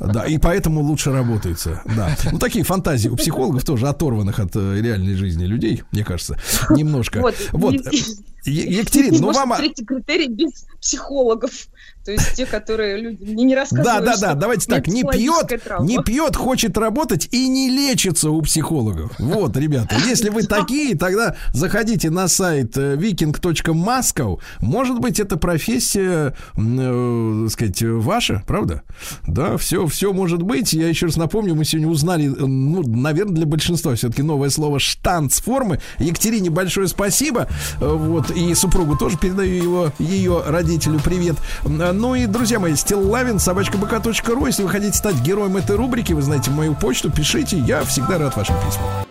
Да, 0.00 0.26
и 0.26 0.38
поэтому 0.38 0.80
лучше 0.80 1.12
работается. 1.12 1.82
Да. 1.84 2.16
Ну, 2.30 2.38
такие 2.38 2.64
фантазии 2.64 3.08
у 3.08 3.16
психологов 3.16 3.64
тоже 3.64 3.88
оторванных 3.88 4.38
от 4.38 4.54
э, 4.54 4.80
реальной 4.80 5.14
жизни 5.14 5.44
людей, 5.44 5.82
мне 5.92 6.04
кажется, 6.04 6.38
немножко. 6.70 7.20
Вот. 7.20 7.34
Вот. 7.52 7.74
Е- 8.44 8.78
Екатерина, 8.78 9.18
ну 9.18 9.32
вам... 9.32 9.56
третий 9.56 9.84
критерий 9.84 10.28
без 10.28 10.66
психологов. 10.80 11.50
То 12.04 12.12
есть 12.12 12.34
те, 12.34 12.46
которые 12.46 13.00
люди 13.00 13.22
мне 13.24 13.44
не 13.44 13.54
Да, 13.54 13.60
рассказывают, 13.60 14.04
да, 14.04 14.12
что 14.16 14.20
да, 14.28 14.34
давайте 14.34 14.66
так, 14.70 14.86
не 14.86 15.02
пьет, 15.04 15.62
травма. 15.62 15.86
не 15.86 15.98
пьет, 16.02 16.36
хочет 16.36 16.78
работать 16.78 17.28
и 17.32 17.48
не 17.48 17.68
лечится 17.68 18.30
у 18.30 18.40
психологов. 18.42 19.12
Вот, 19.18 19.56
ребята, 19.56 19.96
если 20.06 20.30
вы 20.30 20.44
такие, 20.44 20.96
тогда 20.96 21.36
заходите 21.52 22.10
на 22.10 22.28
сайт 22.28 22.76
э, 22.76 22.96
viking.moscow. 22.96 24.40
Может 24.60 25.00
быть, 25.00 25.20
эта 25.20 25.36
профессия, 25.36 26.34
э, 26.56 27.42
так 27.44 27.52
сказать, 27.52 27.82
ваша, 27.82 28.42
правда? 28.46 28.82
Да, 29.26 29.56
все, 29.56 29.86
все 29.86 30.12
может 30.12 30.42
быть. 30.42 30.72
Я 30.72 30.88
еще 30.88 31.06
раз 31.06 31.16
напомню, 31.16 31.54
мы 31.54 31.64
сегодня 31.64 31.88
узнали, 31.88 32.26
э, 32.26 32.46
ну, 32.46 32.82
наверное, 32.86 33.34
для 33.34 33.46
большинства 33.46 33.94
все-таки 33.94 34.22
новое 34.22 34.50
слово 34.50 34.78
штанцформы. 34.78 35.80
Екатерине 35.98 36.50
большое 36.50 36.88
спасибо. 36.88 37.48
Э, 37.80 37.86
Вот, 37.92 38.30
и 38.30 38.54
супругу 38.54 38.96
тоже 38.96 39.18
передаю 39.18 39.62
его, 39.62 39.92
ее 39.98 40.42
родителю 40.46 41.00
привет. 41.04 41.36
М, 41.88 41.98
Ну 41.98 42.14
и, 42.14 42.26
друзья 42.26 42.58
мои, 42.58 42.74
стиллавин, 42.74 43.38
собачкабк.ру. 43.38 44.46
Если 44.46 44.62
вы 44.62 44.68
хотите 44.68 44.96
стать 44.96 45.16
героем 45.20 45.56
этой 45.56 45.76
рубрики, 45.76 46.12
вы 46.12 46.22
знаете 46.22 46.50
мою 46.50 46.74
почту, 46.74 47.10
пишите. 47.10 47.58
Я 47.58 47.82
всегда 47.84 48.18
рад 48.18 48.36
вашим 48.36 48.56
письмам. 48.66 49.07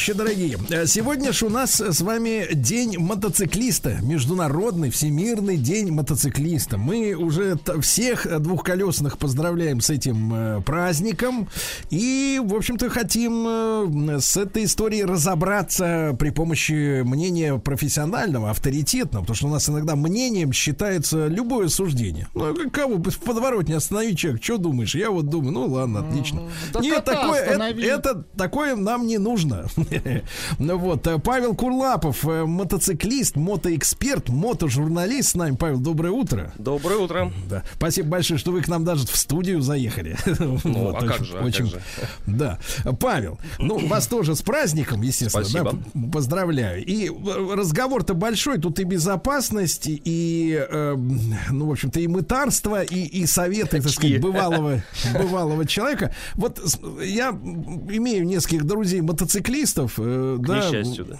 Товарищи 0.00 0.12
дорогие, 0.14 0.58
э, 0.70 0.86
сегодня 0.86 1.30
же 1.30 1.44
у 1.44 1.50
нас 1.50 1.78
с 1.78 2.00
вами 2.00 2.48
день 2.54 2.96
мотоциклиста, 2.96 3.98
международный 4.00 4.88
всемирный 4.88 5.58
день 5.58 5.90
мотоциклиста. 5.90 6.78
Мы 6.78 7.12
уже 7.12 7.58
всех 7.82 8.24
э, 8.24 8.38
двухколесных 8.38 9.18
поздравляем 9.18 9.82
с 9.82 9.90
этим 9.90 10.32
э, 10.32 10.60
праздником 10.62 11.48
и, 11.90 12.40
в 12.42 12.54
общем-то, 12.54 12.88
хотим 12.88 14.18
с 14.18 14.38
этой 14.38 14.64
историей 14.64 15.04
разобраться 15.04 16.16
при 16.18 16.30
помощи 16.30 17.02
мнения 17.02 17.58
профессионального, 17.58 18.48
авторитетного, 18.48 19.24
потому 19.24 19.36
что 19.36 19.48
у 19.48 19.50
нас 19.50 19.68
иногда 19.68 19.96
мнением 19.96 20.54
считается 20.54 21.26
любое 21.26 21.68
суждение. 21.68 22.26
Ну, 22.34 22.54
как 22.54 22.72
кого 22.72 22.96
бы 22.96 23.10
в 23.10 23.18
подворотне 23.18 23.76
остановить 23.76 24.18
человек, 24.18 24.42
что 24.42 24.56
думаешь? 24.56 24.94
Я 24.94 25.10
вот 25.10 25.28
думаю, 25.28 25.52
ну 25.52 25.66
ладно, 25.66 26.00
отлично. 26.00 26.44
Да 26.72 26.80
Нет, 26.80 27.04
такое, 27.04 27.40
это, 27.40 27.64
это 27.64 28.24
такое 28.38 28.76
нам 28.76 29.06
не 29.06 29.18
нужно. 29.18 29.66
Ну 30.58 30.78
вот, 30.78 31.06
э, 31.06 31.18
Павел 31.18 31.54
Курлапов, 31.54 32.24
э, 32.26 32.44
мотоциклист, 32.44 33.36
мотоэксперт, 33.36 34.28
мотожурналист 34.28 35.30
с 35.30 35.34
нами. 35.34 35.56
Павел, 35.56 35.78
доброе 35.78 36.10
утро. 36.10 36.52
Доброе 36.58 36.98
утро. 36.98 37.32
Да. 37.48 37.62
Спасибо 37.76 38.08
большое, 38.10 38.38
что 38.38 38.52
вы 38.52 38.62
к 38.62 38.68
нам 38.68 38.84
даже 38.84 39.06
в 39.06 39.16
студию 39.16 39.60
заехали. 39.60 40.16
Ну, 40.64 40.84
Вот, 40.84 40.96
а 40.96 41.00
как 41.06 41.20
очень- 41.20 41.24
же, 41.24 41.38
а 41.38 41.44
очень- 41.44 41.64
как 41.70 41.74
же. 41.74 41.82
Да. 42.26 42.58
Павел, 42.98 43.38
ну, 43.58 43.78
вас 43.88 44.06
тоже 44.06 44.34
с 44.34 44.42
праздником, 44.42 45.02
естественно. 45.02 45.44
Спасибо. 45.44 45.72
да, 45.94 46.00
поздравляю. 46.12 46.84
И 46.84 47.08
э, 47.08 47.54
разговор-то 47.54 48.14
большой, 48.14 48.58
тут 48.58 48.78
и 48.80 48.84
безопасность, 48.84 49.84
и, 49.86 50.66
э, 50.70 50.94
ну, 51.50 51.66
в 51.66 51.70
общем-то, 51.72 52.00
и 52.00 52.06
мытарство, 52.06 52.82
и, 52.82 53.04
и 53.04 53.26
советы, 53.26 53.80
так 53.80 53.90
сказать, 53.90 54.20
бывалого, 54.20 54.82
бывалого 55.14 55.66
человека. 55.66 56.14
Вот 56.34 56.60
я 57.02 57.30
имею 57.30 58.26
нескольких 58.26 58.64
друзей-мотоциклистов. 59.86 59.98
э, 59.98 60.36
К 60.38 60.46
да, 60.46 60.56
несчастью, 60.56 61.04
да. 61.06 61.18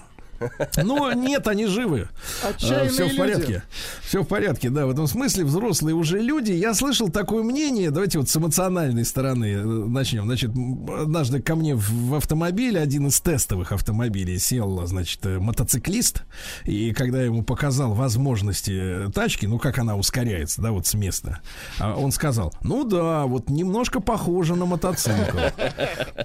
Ну, 0.76 1.12
нет, 1.12 1.46
они 1.48 1.66
живы. 1.66 2.08
Отчаянные 2.42 2.90
Все 2.90 3.04
в 3.04 3.08
люди. 3.08 3.18
порядке. 3.18 3.62
Все 4.02 4.22
в 4.22 4.26
порядке, 4.26 4.70
да. 4.70 4.86
В 4.86 4.90
этом 4.90 5.06
смысле 5.06 5.44
взрослые 5.44 5.94
уже 5.94 6.20
люди. 6.20 6.52
Я 6.52 6.74
слышал 6.74 7.08
такое 7.08 7.42
мнение. 7.42 7.90
Давайте 7.90 8.18
вот 8.18 8.28
с 8.28 8.36
эмоциональной 8.36 9.04
стороны 9.04 9.46
э, 9.46 9.64
начнем. 9.64 10.24
Значит, 10.24 10.50
однажды 10.50 11.42
ко 11.42 11.56
мне 11.56 11.74
в, 11.74 12.14
автомобиль, 12.14 12.78
один 12.78 13.08
из 13.08 13.20
тестовых 13.20 13.72
автомобилей, 13.72 14.38
сел, 14.38 14.86
значит, 14.86 15.24
э, 15.26 15.38
мотоциклист. 15.38 16.22
И 16.64 16.92
когда 16.92 17.18
я 17.18 17.24
ему 17.26 17.42
показал 17.42 17.92
возможности 17.94 19.06
э, 19.06 19.10
тачки, 19.12 19.46
ну, 19.46 19.58
как 19.58 19.78
она 19.78 19.96
ускоряется, 19.96 20.62
да, 20.62 20.72
вот 20.72 20.86
с 20.86 20.94
места, 20.94 21.40
а 21.78 21.96
он 21.96 22.12
сказал, 22.12 22.52
ну 22.62 22.84
да, 22.84 23.26
вот 23.26 23.50
немножко 23.50 24.00
похоже 24.00 24.56
на 24.56 24.66
мотоцикл. 24.66 25.38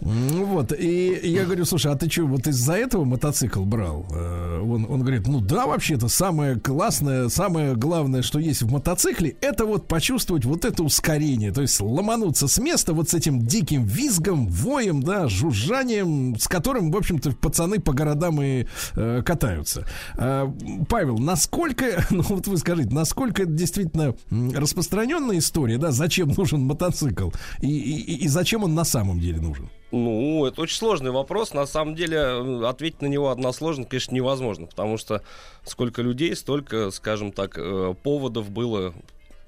Вот, 0.46 0.72
и 0.78 1.20
я 1.24 1.46
говорю, 1.46 1.66
слушай, 1.66 1.92
а 1.92 1.96
ты 1.96 2.10
что, 2.10 2.26
вот 2.26 2.48
из-за 2.48 2.74
этого 2.74 3.04
мотоцикл 3.04 3.64
брал? 3.64 4.05
Э, 4.12 4.60
Он, 4.62 4.86
он 4.90 5.02
говорит, 5.02 5.28
ну 5.28 5.42
да, 5.42 5.66
вообще-то 5.68 6.08
самое 6.08 6.60
классное, 6.60 7.30
самое 7.30 7.76
главное, 7.76 8.22
что 8.22 8.40
есть 8.40 8.62
в 8.64 8.72
мотоцикле, 8.72 9.36
это 9.42 9.66
вот 9.66 9.88
почувствовать 9.88 10.46
вот 10.46 10.66
это 10.66 10.84
ускорение, 10.84 11.52
то 11.52 11.62
есть 11.62 11.80
ломануться 11.82 12.48
с 12.48 12.58
места 12.60 12.94
вот 12.94 13.10
с 13.10 13.14
этим 13.14 13.46
диким 13.46 13.84
визгом, 13.86 14.48
воем, 14.48 15.02
да, 15.04 15.28
жужжанием, 15.28 16.36
с 16.40 16.48
которым, 16.48 16.92
в 16.92 16.98
общем-то, 16.98 17.32
пацаны 17.34 17.80
по 17.80 17.94
городам 17.94 18.42
и 18.42 18.66
э, 18.96 19.22
катаются. 19.26 19.86
Э, 20.18 20.48
Павел, 20.90 21.18
насколько, 21.18 22.06
ну 22.10 22.22
вот 22.24 22.48
вы 22.48 22.58
скажите, 22.58 22.90
насколько 22.94 23.44
это 23.44 23.52
действительно 23.52 24.16
распространенная 24.54 25.38
история, 25.40 25.78
да, 25.78 25.92
зачем 25.92 26.30
нужен 26.30 26.62
мотоцикл 26.62 27.30
и, 27.62 27.68
и- 27.68 28.26
и 28.26 28.28
зачем 28.28 28.64
он 28.64 28.74
на 28.76 28.84
самом 28.86 29.20
деле 29.20 29.40
нужен? 29.42 29.70
Ну, 29.92 30.46
это 30.46 30.62
очень 30.62 30.78
сложный 30.78 31.12
вопрос. 31.12 31.54
На 31.54 31.66
самом 31.66 31.96
деле, 31.96 32.66
ответить 32.68 33.02
на 33.02 33.06
него 33.08 33.30
односложно, 33.30 33.86
конечно, 33.96 34.14
невозможно, 34.14 34.66
потому 34.68 34.98
что 34.98 35.22
сколько 35.64 36.02
людей, 36.02 36.36
столько, 36.36 36.92
скажем 36.92 37.32
так, 37.32 37.58
э, 37.58 37.96
поводов 38.04 38.50
было 38.50 38.94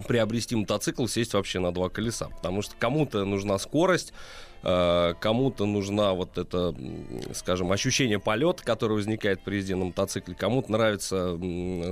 приобрести 0.08 0.56
мотоцикл, 0.56 1.06
сесть 1.08 1.34
вообще 1.34 1.60
на 1.60 1.74
два 1.74 1.90
колеса. 1.90 2.30
Потому 2.38 2.62
что 2.62 2.74
кому-то 2.80 3.26
нужна 3.26 3.58
скорость, 3.58 4.14
кому-то 4.62 5.66
нужна 5.66 6.14
вот 6.14 6.38
это, 6.38 6.76
скажем, 7.34 7.72
ощущение 7.72 8.20
полета, 8.20 8.64
которое 8.64 8.96
возникает 8.96 9.42
при 9.42 9.58
езде 9.58 9.76
на 9.76 9.86
мотоцикле, 9.86 10.36
кому-то 10.36 10.72
нравится 10.72 11.38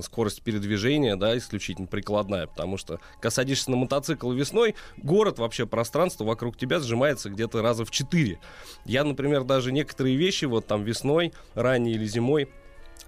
скорость 0.01 0.41
передвижения, 0.41 1.15
да, 1.15 1.37
исключительно 1.37 1.87
прикладная, 1.87 2.47
потому 2.47 2.77
что, 2.77 2.99
когда 3.15 3.29
садишься 3.29 3.71
на 3.71 3.77
мотоцикл 3.77 4.31
весной, 4.31 4.75
город, 4.97 5.39
вообще 5.39 5.65
пространство 5.65 6.23
вокруг 6.25 6.57
тебя 6.57 6.79
сжимается 6.79 7.29
где-то 7.29 7.61
раза 7.61 7.85
в 7.85 7.91
четыре. 7.91 8.39
Я, 8.85 9.03
например, 9.03 9.43
даже 9.43 9.71
некоторые 9.71 10.15
вещи 10.15 10.45
вот 10.45 10.65
там 10.67 10.83
весной, 10.83 11.33
ранней 11.53 11.93
или 11.93 12.05
зимой, 12.05 12.49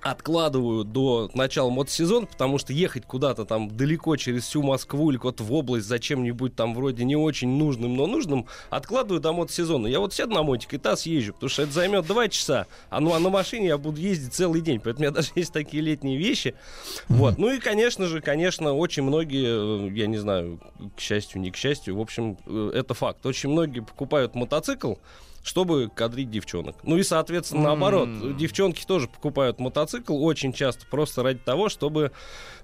откладываю 0.01 0.84
до 0.84 1.30
начала 1.34 1.69
мотосезона, 1.69 2.27
потому 2.27 2.57
что 2.57 2.72
ехать 2.73 3.05
куда-то 3.05 3.45
там 3.45 3.76
далеко 3.76 4.15
через 4.15 4.43
всю 4.43 4.64
Москву 4.64 5.11
или 5.11 5.18
куда-то 5.18 5.43
в 5.43 5.53
область 5.53 5.88
за 5.88 5.99
чем-нибудь 5.99 6.55
там 6.55 6.73
вроде 6.73 7.03
не 7.03 7.15
очень 7.15 7.49
нужным, 7.49 7.95
но 7.95 8.07
нужным, 8.07 8.45
откладываю 8.69 9.19
до 9.19 9.34
мотосезона. 9.34 9.88
Я 9.88 9.99
вот 9.99 10.14
сяду 10.14 10.34
на 10.34 10.43
мотик 10.43 10.73
и 10.73 10.77
та 10.77 10.95
съезжу, 10.95 11.34
потому 11.34 11.49
что 11.49 11.64
это 11.64 11.72
займет 11.72 12.05
2 12.05 12.27
часа, 12.30 12.68
а, 12.89 12.99
ну, 12.99 13.14
а 13.14 13.19
на 13.19 13.30
машине 13.30 13.68
я 13.68 13.77
буду 13.77 13.99
ездить 13.99 14.34
целый 14.34 14.61
день, 14.61 14.80
поэтому 14.80 14.97
у 14.97 15.01
меня 15.01 15.11
даже 15.15 15.30
есть 15.35 15.53
такие 15.53 15.81
летние 15.84 16.18
вещи. 16.18 16.55
Вот. 17.07 17.38
Ну 17.38 17.51
и, 17.51 17.59
конечно 17.59 18.05
же, 18.05 18.22
конечно, 18.22 18.73
очень 18.73 19.03
многие, 19.03 19.88
э, 19.88 19.91
я 19.93 20.07
не 20.07 20.18
знаю, 20.18 20.59
к 20.95 20.99
счастью, 20.99 21.41
не 21.41 21.51
к 21.51 21.57
счастью, 21.57 21.97
в 21.97 22.01
общем, 22.01 22.38
э, 22.45 22.72
это 22.73 22.93
факт. 22.93 23.26
Очень 23.26 23.49
многие 23.49 23.81
покупают 23.81 24.35
мотоцикл, 24.35 24.93
чтобы 25.48 25.90
кадрить 25.94 26.30
девчонок. 26.30 26.76
Ну 26.84 26.98
и, 26.98 27.03
соответственно, 27.03 27.64
наоборот, 27.64 28.38
девчонки 28.38 28.86
тоже 28.86 29.07
покупают 29.07 29.60
мотоцикл 29.60 30.22
очень 30.24 30.53
часто 30.53 30.86
просто 30.86 31.24
ради 31.24 31.40
того, 31.40 31.69
чтобы 31.69 32.11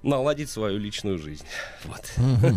наладить 0.02 0.50
свою 0.50 0.78
личную 0.78 1.18
жизнь. 1.18 1.44
Вот. 1.84 2.02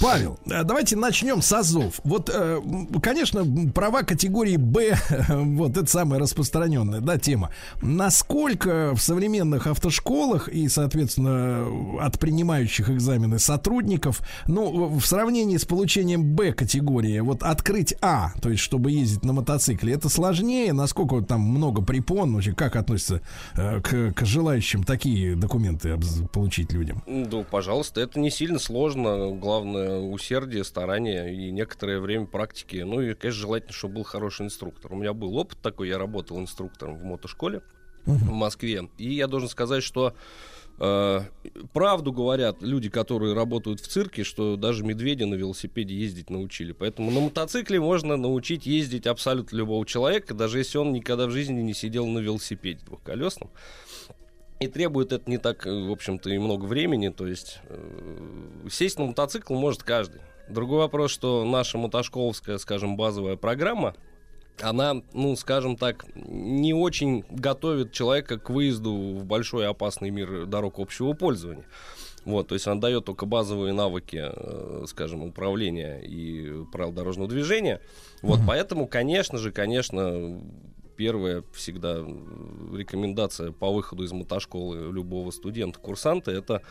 Павел, 0.00 0.38
э, 0.46 0.62
давайте 0.62 0.96
начнем 0.96 1.42
с 1.42 1.52
АЗОВ. 1.52 2.00
Вот, 2.04 2.30
э, 2.32 2.60
конечно, 3.02 3.44
права 3.72 4.02
категории 4.02 4.56
Б, 4.56 4.96
вот 5.28 5.76
это 5.76 5.86
самая 5.86 6.20
распространенная, 6.20 7.00
да, 7.00 7.18
тема. 7.18 7.50
Насколько 7.82 8.94
в 8.94 9.00
современных 9.00 9.66
автошколах 9.66 10.48
и, 10.48 10.68
соответственно, 10.68 11.66
от 12.00 12.18
принимающих 12.18 12.90
экзамены 12.90 13.38
сотрудников, 13.38 14.20
ну, 14.46 14.88
в 14.88 15.04
в 15.04 15.06
сравнении 15.06 15.58
с 15.58 15.66
получением 15.66 16.34
Б 16.34 16.54
категории, 16.54 17.20
вот 17.20 17.42
открыть 17.42 17.94
А, 18.00 18.32
то 18.40 18.48
есть, 18.48 18.62
чтобы 18.62 18.90
ездить 18.90 19.22
на 19.22 19.34
мотоцикле, 19.34 19.43
это 19.48 20.08
сложнее? 20.08 20.72
Насколько 20.72 21.20
там 21.22 21.40
много 21.40 21.82
препон, 21.82 22.34
вообще, 22.34 22.52
как 22.52 22.76
относится 22.76 23.20
э, 23.56 23.80
к, 23.80 24.12
к 24.12 24.24
желающим 24.24 24.84
такие 24.84 25.36
документы 25.36 25.98
получить 26.32 26.72
людям? 26.72 27.02
Ну, 27.06 27.44
пожалуйста, 27.44 28.00
это 28.00 28.18
не 28.20 28.30
сильно 28.30 28.58
сложно. 28.58 29.30
Главное 29.32 29.98
усердие, 29.98 30.64
старание 30.64 31.34
и 31.34 31.50
некоторое 31.50 32.00
время 32.00 32.26
практики. 32.26 32.76
Ну 32.76 33.00
и, 33.00 33.14
конечно, 33.14 33.40
желательно, 33.40 33.72
чтобы 33.72 33.94
был 33.94 34.04
хороший 34.04 34.46
инструктор. 34.46 34.92
У 34.92 34.96
меня 34.96 35.12
был 35.12 35.36
опыт 35.36 35.58
такой, 35.62 35.88
я 35.88 35.98
работал 35.98 36.38
инструктором 36.38 36.96
в 36.96 37.04
мотошколе 37.04 37.62
в 38.06 38.32
Москве. 38.32 38.88
И 38.98 39.14
я 39.14 39.26
должен 39.26 39.48
сказать, 39.48 39.82
что 39.82 40.14
правду 40.76 42.12
говорят 42.12 42.62
люди, 42.62 42.88
которые 42.88 43.34
работают 43.34 43.80
в 43.80 43.86
цирке, 43.86 44.24
что 44.24 44.56
даже 44.56 44.84
медведя 44.84 45.26
на 45.26 45.34
велосипеде 45.34 45.94
ездить 45.94 46.30
научили. 46.30 46.72
Поэтому 46.72 47.10
на 47.10 47.20
мотоцикле 47.20 47.80
можно 47.80 48.16
научить 48.16 48.66
ездить 48.66 49.06
абсолютно 49.06 49.56
любого 49.56 49.86
человека, 49.86 50.34
даже 50.34 50.58
если 50.58 50.78
он 50.78 50.92
никогда 50.92 51.26
в 51.26 51.30
жизни 51.30 51.60
не 51.60 51.74
сидел 51.74 52.06
на 52.06 52.18
велосипеде 52.18 52.84
двухколесном. 52.84 53.50
И 54.60 54.68
требует 54.68 55.12
это 55.12 55.28
не 55.30 55.38
так, 55.38 55.66
э, 55.66 55.70
в 55.70 55.90
общем-то, 55.90 56.30
и 56.30 56.38
много 56.38 56.64
времени. 56.64 57.08
То 57.08 57.26
есть 57.26 57.60
э, 57.68 58.68
сесть 58.70 58.98
на 58.98 59.06
мотоцикл 59.06 59.54
может 59.54 59.82
каждый. 59.82 60.20
Другой 60.48 60.78
вопрос, 60.78 61.10
что 61.10 61.44
наша 61.44 61.76
мотошколовская, 61.78 62.58
скажем, 62.58 62.96
базовая 62.96 63.36
программа, 63.36 63.94
она, 64.60 65.02
ну, 65.12 65.36
скажем 65.36 65.76
так, 65.76 66.06
не 66.14 66.74
очень 66.74 67.24
готовит 67.30 67.92
человека 67.92 68.38
к 68.38 68.50
выезду 68.50 68.92
в 68.92 69.24
большой 69.24 69.68
опасный 69.68 70.10
мир 70.10 70.46
дорог 70.46 70.78
общего 70.78 71.12
пользования. 71.12 71.64
Вот, 72.24 72.48
то 72.48 72.54
есть 72.54 72.66
она 72.66 72.80
дает 72.80 73.04
только 73.04 73.26
базовые 73.26 73.74
навыки, 73.74 74.22
э, 74.32 74.84
скажем, 74.86 75.22
управления 75.22 76.00
и 76.00 76.64
правил 76.72 76.92
дорожного 76.92 77.28
движения. 77.28 77.80
Вот, 78.22 78.40
поэтому, 78.46 78.86
конечно 78.86 79.36
же, 79.36 79.52
конечно, 79.52 80.40
первая 80.96 81.44
всегда 81.52 81.98
рекомендация 82.72 83.52
по 83.52 83.70
выходу 83.70 84.04
из 84.04 84.12
мотошколы 84.12 84.90
любого 84.90 85.30
студента, 85.32 85.78
курсанта, 85.78 86.30
это 86.30 86.62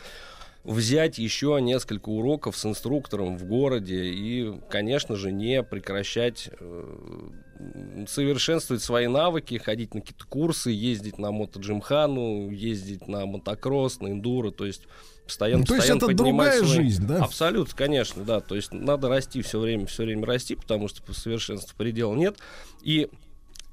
взять 0.63 1.19
еще 1.19 1.59
несколько 1.61 2.09
уроков 2.09 2.57
с 2.57 2.65
инструктором 2.65 3.37
в 3.37 3.45
городе 3.45 4.05
и, 4.05 4.53
конечно 4.69 5.15
же, 5.15 5.31
не 5.31 5.61
прекращать 5.61 6.49
э, 6.59 7.29
совершенствовать 8.07 8.83
свои 8.83 9.07
навыки, 9.07 9.57
ходить 9.57 9.93
на 9.93 10.01
какие-то 10.01 10.25
курсы, 10.25 10.71
ездить 10.71 11.17
на 11.17 11.31
мотоджимхану, 11.31 12.49
ездить 12.49 13.07
на 13.07 13.25
мотокросс, 13.25 13.99
на 13.99 14.07
эндуро, 14.07 14.51
то 14.51 14.65
есть 14.65 14.83
постоянно, 15.25 15.61
Ну, 15.61 15.65
то 15.65 15.75
есть 15.75 15.87
постоянно 15.87 15.97
это 15.97 16.05
поднимать 16.07 16.51
другая 16.59 16.73
свои- 16.73 16.85
жизнь, 16.85 17.07
да? 17.07 17.23
Абсолютно, 17.23 17.75
конечно, 17.75 18.23
да. 18.23 18.39
То 18.41 18.55
есть 18.55 18.73
надо 18.73 19.09
расти 19.09 19.41
все 19.41 19.59
время, 19.59 19.85
все 19.85 20.03
время 20.03 20.25
расти, 20.25 20.55
потому 20.55 20.87
что 20.87 21.01
по 21.03 21.13
совершенству 21.13 21.75
предела 21.77 22.13
нет. 22.15 22.37
И 22.81 23.09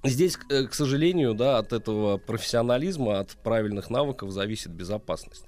здесь, 0.05 0.39
э, 0.51 0.65
к 0.65 0.75
сожалению, 0.75 1.35
да, 1.35 1.59
от 1.59 1.73
этого 1.73 2.19
профессионализма, 2.19 3.19
от 3.21 3.31
правильных 3.43 3.91
навыков 3.91 4.31
зависит 4.31 4.71
безопасность. 4.73 5.45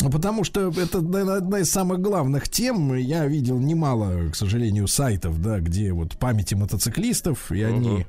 Ну, 0.00 0.10
Потому 0.10 0.44
что 0.44 0.68
это, 0.68 1.00
наверное, 1.00 1.36
одна 1.36 1.60
из 1.60 1.70
самых 1.70 2.00
главных 2.00 2.48
тем. 2.48 2.94
Я 2.94 3.26
видел 3.26 3.58
немало, 3.58 4.30
к 4.30 4.36
сожалению, 4.36 4.86
сайтов, 4.86 5.40
да, 5.40 5.60
где 5.60 5.92
вот 5.92 6.18
памяти 6.18 6.54
мотоциклистов, 6.54 7.50
и 7.52 7.62
они 7.62 8.06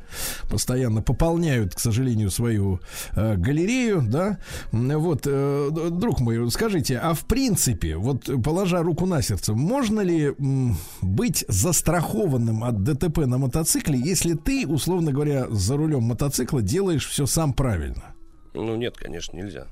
постоянно 0.49 1.01
пополняют, 1.01 1.75
к 1.75 1.79
сожалению, 1.79 2.31
свою 2.31 2.79
э, 3.15 3.35
галерею, 3.37 4.03
да. 4.05 4.39
Вот, 4.71 5.21
э, 5.25 5.69
друг 5.91 6.19
мой, 6.19 6.51
скажите, 6.51 6.97
а 6.97 7.13
в 7.13 7.25
принципе, 7.25 7.95
вот 7.95 8.29
положа 8.43 8.81
руку 8.81 9.05
на 9.05 9.21
сердце, 9.21 9.53
можно 9.53 10.01
ли 10.01 10.33
м, 10.37 10.77
быть 11.01 11.45
застрахованным 11.47 12.63
от 12.63 12.83
ДТП 12.83 13.19
на 13.19 13.37
мотоцикле, 13.37 13.99
если 13.99 14.33
ты, 14.33 14.67
условно 14.67 15.11
говоря, 15.13 15.47
за 15.49 15.77
рулем 15.77 16.03
мотоцикла 16.03 16.61
делаешь 16.61 17.07
все 17.07 17.25
сам 17.25 17.53
правильно? 17.53 18.15
Ну, 18.53 18.75
нет, 18.75 18.97
конечно, 18.97 19.37
нельзя. 19.37 19.67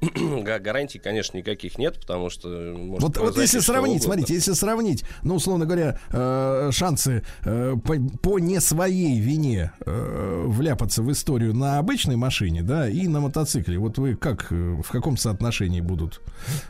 Га- 0.00 0.58
Гарантий, 0.58 0.98
конечно, 0.98 1.36
никаких 1.38 1.78
нет, 1.78 1.98
потому 1.98 2.28
что 2.30 2.48
может 2.76 3.02
Вот, 3.02 3.16
вот 3.16 3.38
если 3.38 3.60
сравнить, 3.60 4.02
угодно. 4.04 4.04
смотрите, 4.04 4.34
если 4.34 4.52
сравнить, 4.52 5.04
ну, 5.22 5.36
условно 5.36 5.64
говоря, 5.66 5.98
э, 6.10 6.70
шансы 6.72 7.24
э, 7.44 7.74
по, 7.82 7.94
по 8.18 8.38
не 8.38 8.60
своей 8.60 9.18
вине 9.20 9.72
э, 9.86 10.44
вляпаться 10.46 11.02
в 11.02 11.10
историю 11.10 11.54
на 11.54 11.78
обычной 11.78 12.16
машине, 12.16 12.62
да, 12.62 12.88
и 12.88 13.06
на 13.08 13.20
мотоцикле, 13.20 13.78
вот 13.78 13.96
вы 13.98 14.14
как, 14.14 14.48
э, 14.50 14.54
в 14.82 14.90
каком 14.90 15.16
соотношении 15.16 15.80
будут? 15.80 16.20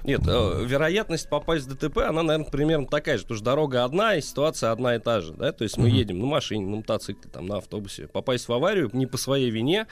Нет, 0.05 0.21
э, 0.27 0.65
вероятность 0.65 1.29
попасть 1.29 1.67
в 1.67 1.75
ДТП, 1.75 1.99
она, 1.99 2.23
наверное, 2.23 2.51
примерно 2.51 2.87
такая 2.87 3.17
же, 3.19 3.25
потому 3.25 3.37
что 3.37 3.45
дорога 3.45 3.85
одна, 3.85 4.15
и 4.17 4.21
ситуация 4.21 4.71
одна 4.71 4.97
и 4.97 4.99
та 4.99 5.21
же, 5.21 5.33
да, 5.33 5.53
то 5.53 5.65
есть 5.65 5.77
мы 5.77 5.89
едем 5.89 6.21
на 6.21 6.27
машине, 6.27 6.67
на 6.67 6.77
мотоцикле, 6.77 7.31
там, 7.31 7.47
на 7.47 7.57
автобусе, 7.59 8.07
попасть 8.07 8.49
в 8.49 8.53
аварию 8.53 8.91
не 8.93 9.07
по 9.07 9.17
своей 9.17 9.51
вине 9.51 9.87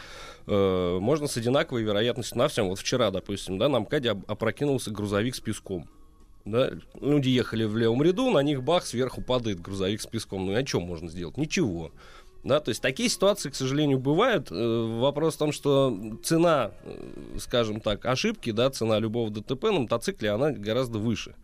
э, 0.46 0.98
можно 1.00 1.26
с 1.26 1.36
одинаковой 1.36 1.82
вероятностью 1.82 2.38
на 2.38 2.48
всем. 2.48 2.68
Вот 2.68 2.78
вчера, 2.78 3.10
допустим, 3.23 3.57
да, 3.57 3.69
на 3.69 3.81
МКАДе 3.81 4.11
опрокинулся 4.27 4.90
грузовик 4.90 5.35
с 5.35 5.40
песком. 5.40 5.89
Да, 6.44 6.73
люди 7.01 7.28
ехали 7.28 7.65
в 7.65 7.77
левом 7.77 8.03
ряду, 8.03 8.31
на 8.31 8.40
них 8.40 8.65
бах, 8.65 8.85
сверху 8.85 9.23
падает 9.23 9.61
грузовик 9.61 10.03
с 10.03 10.07
песком. 10.07 10.47
Ну 10.47 10.53
и 10.53 10.57
о 10.57 10.65
чем 10.65 10.82
можно 10.82 11.09
сделать? 11.09 11.36
Ничего. 11.36 11.93
Да, 12.43 12.59
то 12.59 12.70
есть 12.70 12.82
такие 12.82 13.09
ситуации, 13.09 13.51
к 13.51 13.55
сожалению, 13.55 14.01
бывают. 14.01 14.49
Э, 14.51 14.99
Вопрос 14.99 15.36
в 15.36 15.39
том, 15.39 15.53
что 15.53 15.97
цена, 16.24 16.73
э, 16.82 17.39
скажем 17.39 17.81
так, 17.81 18.05
ошибки, 18.05 18.51
да, 18.51 18.69
цена 18.70 18.99
любого 18.99 19.31
ДТП 19.31 19.65
на 19.66 19.81
мотоцикле, 19.81 20.31
она 20.31 20.51
гораздо 20.51 20.99
выше. 20.99 21.36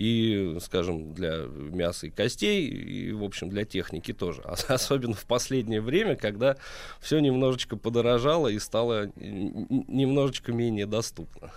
И, 0.00 0.56
скажем, 0.62 1.12
для 1.12 1.44
мяса 1.46 2.06
и 2.06 2.10
костей, 2.10 2.66
и, 2.66 3.12
в 3.12 3.22
общем, 3.22 3.50
для 3.50 3.66
техники 3.66 4.14
тоже. 4.14 4.40
Особенно 4.68 5.12
в 5.12 5.26
последнее 5.26 5.82
время, 5.82 6.16
когда 6.16 6.56
все 7.02 7.18
немножечко 7.18 7.76
подорожало 7.76 8.48
и 8.48 8.58
стало 8.58 9.12
немножечко 9.16 10.52
менее 10.52 10.86
доступно. 10.86 11.52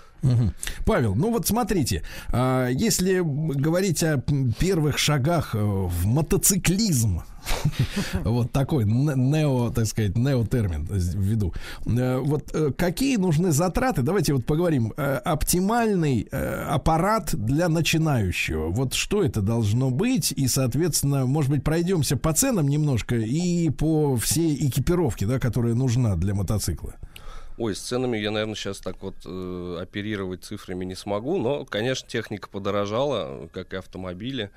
Павел, 0.85 1.15
ну 1.15 1.31
вот 1.31 1.47
смотрите, 1.47 2.03
а, 2.31 2.67
если 2.69 3.19
говорить 3.23 4.03
о 4.03 4.17
первых 4.59 4.97
шагах 4.97 5.53
э, 5.55 5.59
в 5.59 6.05
мотоциклизм, 6.05 7.21
вот 8.23 8.51
такой 8.51 8.85
не- 8.85 9.15
нео, 9.15 9.69
так 9.69 9.85
сказать, 9.85 10.17
неотермин 10.17 10.87
введу. 10.89 11.53
Э, 11.85 12.17
Вот 12.19 12.51
э, 12.53 12.71
какие 12.77 13.17
нужны 13.17 13.51
затраты? 13.51 14.01
Давайте 14.01 14.33
вот 14.33 14.45
поговорим. 14.45 14.93
Оптимальный 14.97 16.21
аппарат 16.31 17.35
для 17.35 17.67
начинающего. 17.69 18.69
Вот 18.69 18.93
что 18.93 19.23
это 19.23 19.41
должно 19.41 19.89
быть? 19.89 20.31
И, 20.31 20.47
соответственно, 20.47 21.25
может 21.25 21.51
быть, 21.51 21.63
пройдемся 21.63 22.15
по 22.17 22.33
ценам 22.33 22.67
немножко 22.67 23.15
и 23.15 23.69
по 23.69 24.15
всей 24.15 24.55
экипировке, 24.67 25.25
да, 25.25 25.39
которая 25.39 25.73
нужна 25.73 26.15
для 26.15 26.33
мотоцикла. 26.33 26.95
Ой, 27.57 27.75
с 27.75 27.79
ценами 27.79 28.17
я, 28.17 28.31
наверное, 28.31 28.55
сейчас 28.55 28.79
так 28.79 29.01
вот 29.01 29.15
э, 29.25 29.77
оперировать 29.81 30.43
цифрами 30.43 30.85
не 30.85 30.95
смогу, 30.95 31.37
но, 31.37 31.65
конечно, 31.65 32.07
техника 32.09 32.49
подорожала, 32.49 33.47
как 33.53 33.73
и 33.73 33.77
автомобили. 33.77 34.49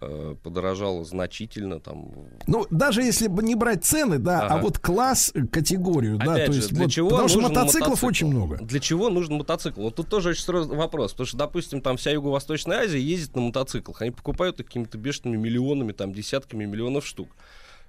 э, 0.00 0.34
подорожала 0.42 1.04
значительно 1.04 1.78
там 1.78 2.10
Ну, 2.48 2.66
даже 2.70 3.02
если 3.04 3.28
бы 3.28 3.44
не 3.44 3.54
брать 3.54 3.84
цены, 3.84 4.18
да, 4.18 4.40
а 4.42 4.46
Ага. 4.54 4.62
вот 4.62 4.78
класс, 4.80 5.32
категорию, 5.52 6.18
да, 6.18 6.32
Опять 6.32 6.46
то 6.46 6.52
же, 6.52 6.58
есть 6.58 6.70
для 6.74 6.82
вот, 6.82 6.90
чего 6.90 7.10
потому 7.10 7.28
что 7.28 7.40
мотоциклов 7.42 8.02
мотоцикл? 8.02 8.06
очень 8.08 8.26
много. 8.26 8.56
Для 8.56 8.80
чего 8.80 9.08
нужен 9.08 9.36
мотоцикл? 9.36 9.82
Вот 9.82 9.94
тут 9.94 10.08
тоже 10.08 10.30
очень 10.30 10.42
сложный 10.42 10.76
вопрос. 10.76 11.12
Потому 11.12 11.26
что, 11.28 11.36
допустим, 11.36 11.80
там 11.80 11.96
вся 11.96 12.10
Юго-Восточная 12.10 12.78
Азия 12.78 12.98
ездит 12.98 13.36
на 13.36 13.42
мотоциклах. 13.42 14.02
Они 14.02 14.10
покупают 14.10 14.58
их 14.58 14.66
какими-то 14.66 14.98
бешеными 14.98 15.36
миллионами, 15.36 15.92
там, 15.92 16.12
десятками 16.12 16.64
миллионов 16.64 17.06
штук 17.06 17.28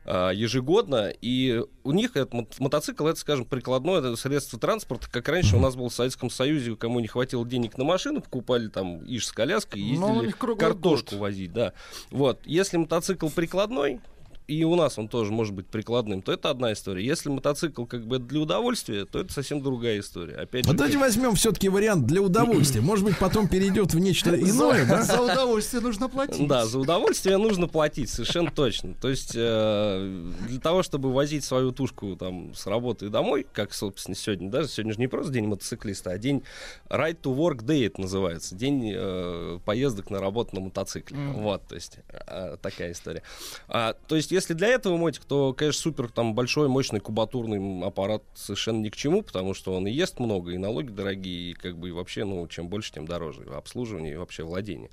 а, 0.06 0.30
ежегодно, 0.32 1.12
и 1.22 1.64
у 1.84 1.92
них 1.92 2.12
этот 2.16 2.34
мот- 2.34 2.60
мотоцикл, 2.60 3.08
это, 3.08 3.20
скажем, 3.20 3.46
прикладное 3.46 4.00
это 4.00 4.16
средство 4.16 4.60
транспорта, 4.60 5.10
как 5.12 5.28
раньше 5.30 5.56
у 5.56 5.60
нас 5.60 5.76
был 5.76 5.90
в 5.90 5.94
Советском 5.94 6.30
Союзе, 6.30 6.76
кому 6.76 7.00
не 7.00 7.08
хватило 7.08 7.46
денег 7.46 7.78
на 7.78 7.84
машину, 7.84 8.22
покупали 8.22 8.68
там 8.68 9.04
иш 9.06 9.26
с 9.28 9.32
коляской 9.32 9.82
и 9.82 9.98
Но 9.98 10.20
у 10.20 10.24
ездили 10.24 10.56
картошку 10.56 11.12
год. 11.12 11.20
возить, 11.20 11.54
да. 11.54 11.74
Вот, 12.12 12.40
если 12.46 12.78
мотоцикл 12.78 13.30
прикладной, 13.30 14.00
и 14.48 14.64
у 14.64 14.76
нас 14.76 14.98
он 14.98 15.08
тоже 15.08 15.32
может 15.32 15.54
быть 15.54 15.68
прикладным, 15.68 16.22
то 16.22 16.32
это 16.32 16.50
одна 16.50 16.74
история. 16.74 17.06
Если 17.06 17.30
мотоцикл 17.30 17.86
как 17.86 18.06
бы 18.06 18.20
для 18.20 18.40
удовольствия, 18.42 19.06
то 19.06 19.20
это 19.20 19.34
совсем 19.34 19.62
другая 19.62 20.00
история. 20.00 20.36
Опять 20.36 20.66
же, 20.66 20.70
Вот 20.70 20.78
давайте 20.78 20.98
как- 20.98 21.08
возьмем 21.08 21.36
все-таки 21.36 21.70
вариант 21.70 22.06
для 22.06 22.22
удовольствия. 22.22 22.82
Может 22.82 23.06
быть, 23.06 23.18
потом 23.18 23.48
перейдет 23.48 23.94
в 23.94 24.00
нечто 24.00 24.36
иное, 24.40 24.86
да? 24.86 25.02
За 25.02 25.22
удовольствие 25.22 25.82
нужно 25.82 26.10
платить. 26.10 26.48
Да, 26.48 26.66
за 26.66 26.80
удовольствие 26.80 27.38
нужно 27.38 27.68
платить, 27.68 28.10
совершенно 28.10 28.52
точно. 28.52 28.94
То 28.94 29.10
есть 29.10 29.32
э, 29.36 30.32
для 30.48 30.60
того, 30.60 30.84
чтобы 30.84 31.12
возить 31.14 31.44
свою 31.44 31.72
тушку 31.72 32.16
там 32.16 32.54
с 32.54 32.68
работы 32.68 33.10
домой, 33.10 33.46
как, 33.52 33.74
собственно, 33.74 34.16
сегодня, 34.16 34.50
даже 34.50 34.68
сегодня 34.68 34.94
же 34.94 35.00
не 35.00 35.08
просто 35.08 35.32
день 35.34 35.48
мотоциклиста, 35.48 36.12
а 36.12 36.18
день 36.18 36.44
Ride 36.90 37.20
to 37.22 37.36
Work 37.36 37.64
Day 37.66 37.88
это 37.88 38.02
называется, 38.02 38.56
день 38.56 38.92
э, 38.96 39.60
поездок 39.66 40.10
на 40.10 40.20
работу 40.20 40.56
на 40.56 40.62
мотоцикле. 40.62 41.18
Вот, 41.34 41.64
то 41.68 41.76
есть 41.76 41.98
э, 42.28 42.58
такая 42.62 42.92
история. 42.92 43.24
А, 43.68 43.94
то 44.08 44.16
есть 44.16 44.32
если 44.36 44.54
для 44.54 44.68
этого 44.68 44.98
мотик, 44.98 45.24
то, 45.24 45.54
конечно, 45.54 45.82
супер 45.82 46.12
там 46.12 46.36
большой, 46.36 46.68
мощный 46.68 47.00
кубатурный 47.00 47.86
аппарат 47.86 48.22
совершенно 48.36 48.82
ни 48.82 48.90
к 48.90 48.96
чему, 48.96 49.24
потому 49.24 49.54
что 49.54 49.74
он 49.74 49.88
и 49.88 49.92
ест 49.92 50.20
много, 50.20 50.52
и 50.52 50.58
налоги 50.58 50.90
дорогие, 50.90 51.52
и 51.52 51.54
как 51.54 51.78
бы 51.78 51.90
и 51.90 51.92
вообще, 51.92 52.26
ну, 52.26 52.46
чем 52.48 52.68
больше, 52.68 52.92
тем 52.92 53.08
дороже. 53.08 53.44
Обслуживание 53.44 54.14
и 54.14 54.18
вообще 54.18 54.44
владение. 54.44 54.90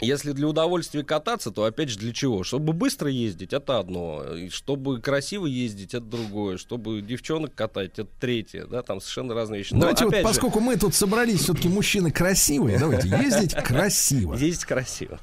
Если 0.00 0.32
для 0.32 0.46
удовольствия 0.46 1.02
кататься, 1.02 1.50
то 1.50 1.64
опять 1.64 1.88
же 1.88 1.98
для 1.98 2.12
чего? 2.12 2.44
Чтобы 2.44 2.74
быстро 2.74 3.10
ездить, 3.10 3.54
это 3.54 3.78
одно. 3.78 4.22
И 4.36 4.50
чтобы 4.50 5.00
красиво 5.00 5.46
ездить, 5.46 5.94
это 5.94 6.04
другое. 6.04 6.58
Чтобы 6.58 7.00
девчонок 7.00 7.54
катать, 7.54 7.92
это 7.98 8.08
третье. 8.20 8.66
Да, 8.66 8.82
там 8.82 9.00
совершенно 9.00 9.34
разные 9.34 9.58
вещи. 9.58 9.72
Но 9.72 9.80
Давайте 9.80 10.04
вот, 10.04 10.12
опять 10.12 10.22
же, 10.22 10.28
поскольку 10.28 10.60
мы 10.60 10.76
тут 10.76 10.94
собрались, 10.94 11.40
все-таки 11.40 11.68
мужчины 11.68 12.10
красивые, 12.10 12.78
давайте 12.78 13.08
ездить 13.08 13.54
красиво. 13.54 14.34
ездить 14.34 14.64
красиво. 14.66 15.18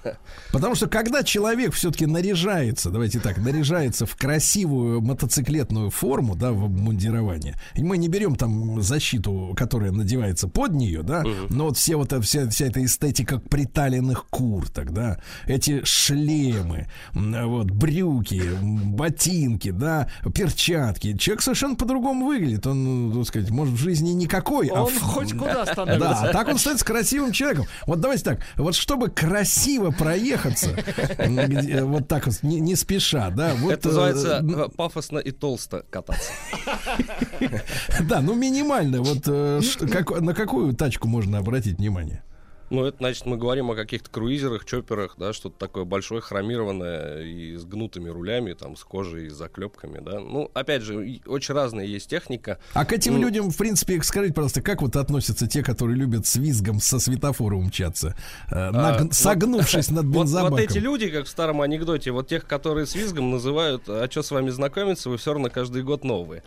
Потому 0.51 0.73
что 0.73 0.87
когда 0.87 1.23
человек 1.23 1.73
все-таки 1.73 2.07
наряжается, 2.07 2.89
давайте 2.89 3.19
так, 3.19 3.37
наряжается 3.37 4.07
в 4.07 4.15
красивую 4.15 5.01
мотоциклетную 5.01 5.91
форму, 5.91 6.35
да, 6.35 6.51
в 6.51 6.65
обмундирование, 6.65 7.55
и 7.75 7.83
мы 7.83 7.97
не 7.97 8.07
берем 8.07 8.35
там 8.35 8.81
защиту, 8.81 9.53
которая 9.55 9.91
надевается 9.91 10.47
под 10.47 10.71
нее, 10.71 11.03
да, 11.03 11.23
но 11.49 11.65
вот 11.65 11.77
все 11.77 11.95
вот 11.95 12.11
это, 12.11 12.21
вся, 12.21 12.49
вся 12.49 12.65
эта 12.65 12.83
эстетика 12.83 13.37
приталенных 13.37 14.25
курток, 14.63 14.93
да, 14.93 15.17
эти 15.45 15.83
шлемы, 15.83 16.87
вот, 17.13 17.71
брюки, 17.71 18.41
ботинки, 18.61 19.71
да, 19.71 20.07
перчатки. 20.33 21.17
Человек 21.17 21.41
совершенно 21.41 21.75
по-другому 21.75 22.27
выглядит. 22.27 22.65
Он, 22.67 23.09
ну, 23.09 23.19
так 23.19 23.27
сказать, 23.27 23.49
может, 23.51 23.73
в 23.73 23.77
жизни 23.77 24.11
никакой, 24.11 24.67
а 24.67 24.83
Он 24.83 24.91
в- 24.91 25.01
хоть 25.01 25.33
куда 25.33 25.53
да, 25.65 25.73
становится. 25.73 26.29
а 26.29 26.31
так 26.31 26.47
он 26.47 26.57
становится 26.57 26.85
красивым 26.85 27.31
человеком. 27.31 27.65
Вот 27.85 27.99
давайте 27.99 28.23
так, 28.23 28.39
вот 28.55 28.75
чтобы 28.75 29.09
красиво 29.09 29.91
проехаться, 29.91 30.69
вот 31.83 32.07
так 32.07 32.27
вот, 32.27 32.41
не, 32.43 32.59
не 32.59 32.75
спеша, 32.75 33.29
да, 33.29 33.53
вот... 33.55 33.71
это 33.73 33.89
э, 33.89 33.91
называется 33.91 34.43
э, 34.43 34.69
пафосно 34.75 35.19
и 35.19 35.31
толсто 35.31 35.83
кататься. 35.89 36.31
Да, 38.07 38.21
ну 38.21 38.35
минимально, 38.35 39.01
вот 39.01 39.23
э, 39.27 39.61
на 40.21 40.33
какую 40.33 40.73
тачку 40.73 41.07
можно 41.07 41.37
обратить 41.39 41.77
внимание? 41.77 42.23
Ну, 42.73 42.85
это 42.85 42.97
значит, 42.97 43.27
мы 43.27 43.37
говорим 43.37 43.69
о 43.69 43.75
каких-то 43.75 44.09
круизерах, 44.09 44.65
чоперах, 44.65 45.13
да, 45.17 45.31
что-то 45.31 45.55
такое 45.59 45.83
большое, 45.83 46.21
хромированное 46.21 47.21
и 47.21 47.55
с 47.55 47.65
гнутыми 47.65 48.09
рулями, 48.09 48.53
там, 48.53 48.75
с 48.75 48.83
кожей, 48.83 49.29
с 49.29 49.33
заклепками, 49.35 49.99
да. 50.03 50.19
Ну, 50.19 50.49
опять 50.55 50.81
же, 50.81 51.07
и 51.07 51.21
очень 51.27 51.53
разная 51.53 51.85
есть 51.85 52.09
техника. 52.09 52.57
А 52.73 52.83
к 52.83 52.91
этим 52.93 53.13
Ну, 53.13 53.19
людям, 53.21 53.51
в 53.51 53.57
принципе, 53.57 54.01
скажите, 54.01 54.33
пожалуйста, 54.33 54.63
как 54.63 54.81
вот 54.81 54.95
относятся 54.95 55.45
те, 55.47 55.61
которые 55.61 55.95
любят 55.97 56.25
с 56.25 56.35
визгом 56.35 56.79
со 56.79 56.97
светофора 56.97 57.55
умчаться, 57.55 58.15
э, 58.49 58.71
наг- 58.71 59.01
вот- 59.01 59.13
согнувшись 59.13 59.91
над 59.91 60.05
Вот, 60.07 60.21
бензобаком? 60.23 60.51
вот 60.53 60.59
эти 60.59 60.79
люди, 60.79 61.09
как 61.11 61.25
в 61.25 61.29
старом 61.29 61.61
анекдоте, 61.61 62.09
вот 62.09 62.27
тех, 62.27 62.47
которые 62.47 62.87
с 62.87 62.95
визгом 62.95 63.29
называют, 63.29 63.83
а 63.87 64.07
что 64.09 64.23
с 64.23 64.31
вами 64.31 64.49
знакомиться, 64.49 65.11
вы 65.11 65.17
все 65.17 65.33
равно 65.33 65.51
каждый 65.51 65.83
год 65.83 66.03
новые. 66.03 66.41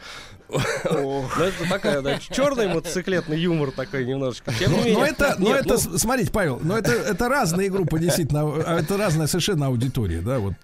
Ну, 0.91 1.25
это 1.39 1.69
такая, 1.69 2.03
да, 2.03 2.19
черный 2.19 2.69
мотоциклетный 2.69 3.39
юмор 3.39 3.71
такой 3.71 4.05
немножечко. 4.07 4.53
Но, 4.69 5.05
это, 5.05 5.37
но 5.39 5.55
это, 5.55 5.77
ну, 5.89 5.99
смотрите, 6.17 6.33
Павел, 6.33 6.61
но 6.63 6.79
это, 6.79 6.93
это 6.93 7.29
разные 7.29 7.69
группы, 7.69 7.99
действительно, 7.99 8.43
а 8.43 8.81
это 8.81 8.97
разная 8.97 9.27
совершенно 9.27 9.67
аудитория, 9.67 10.21
да, 10.21 10.39
вот. 10.39 10.55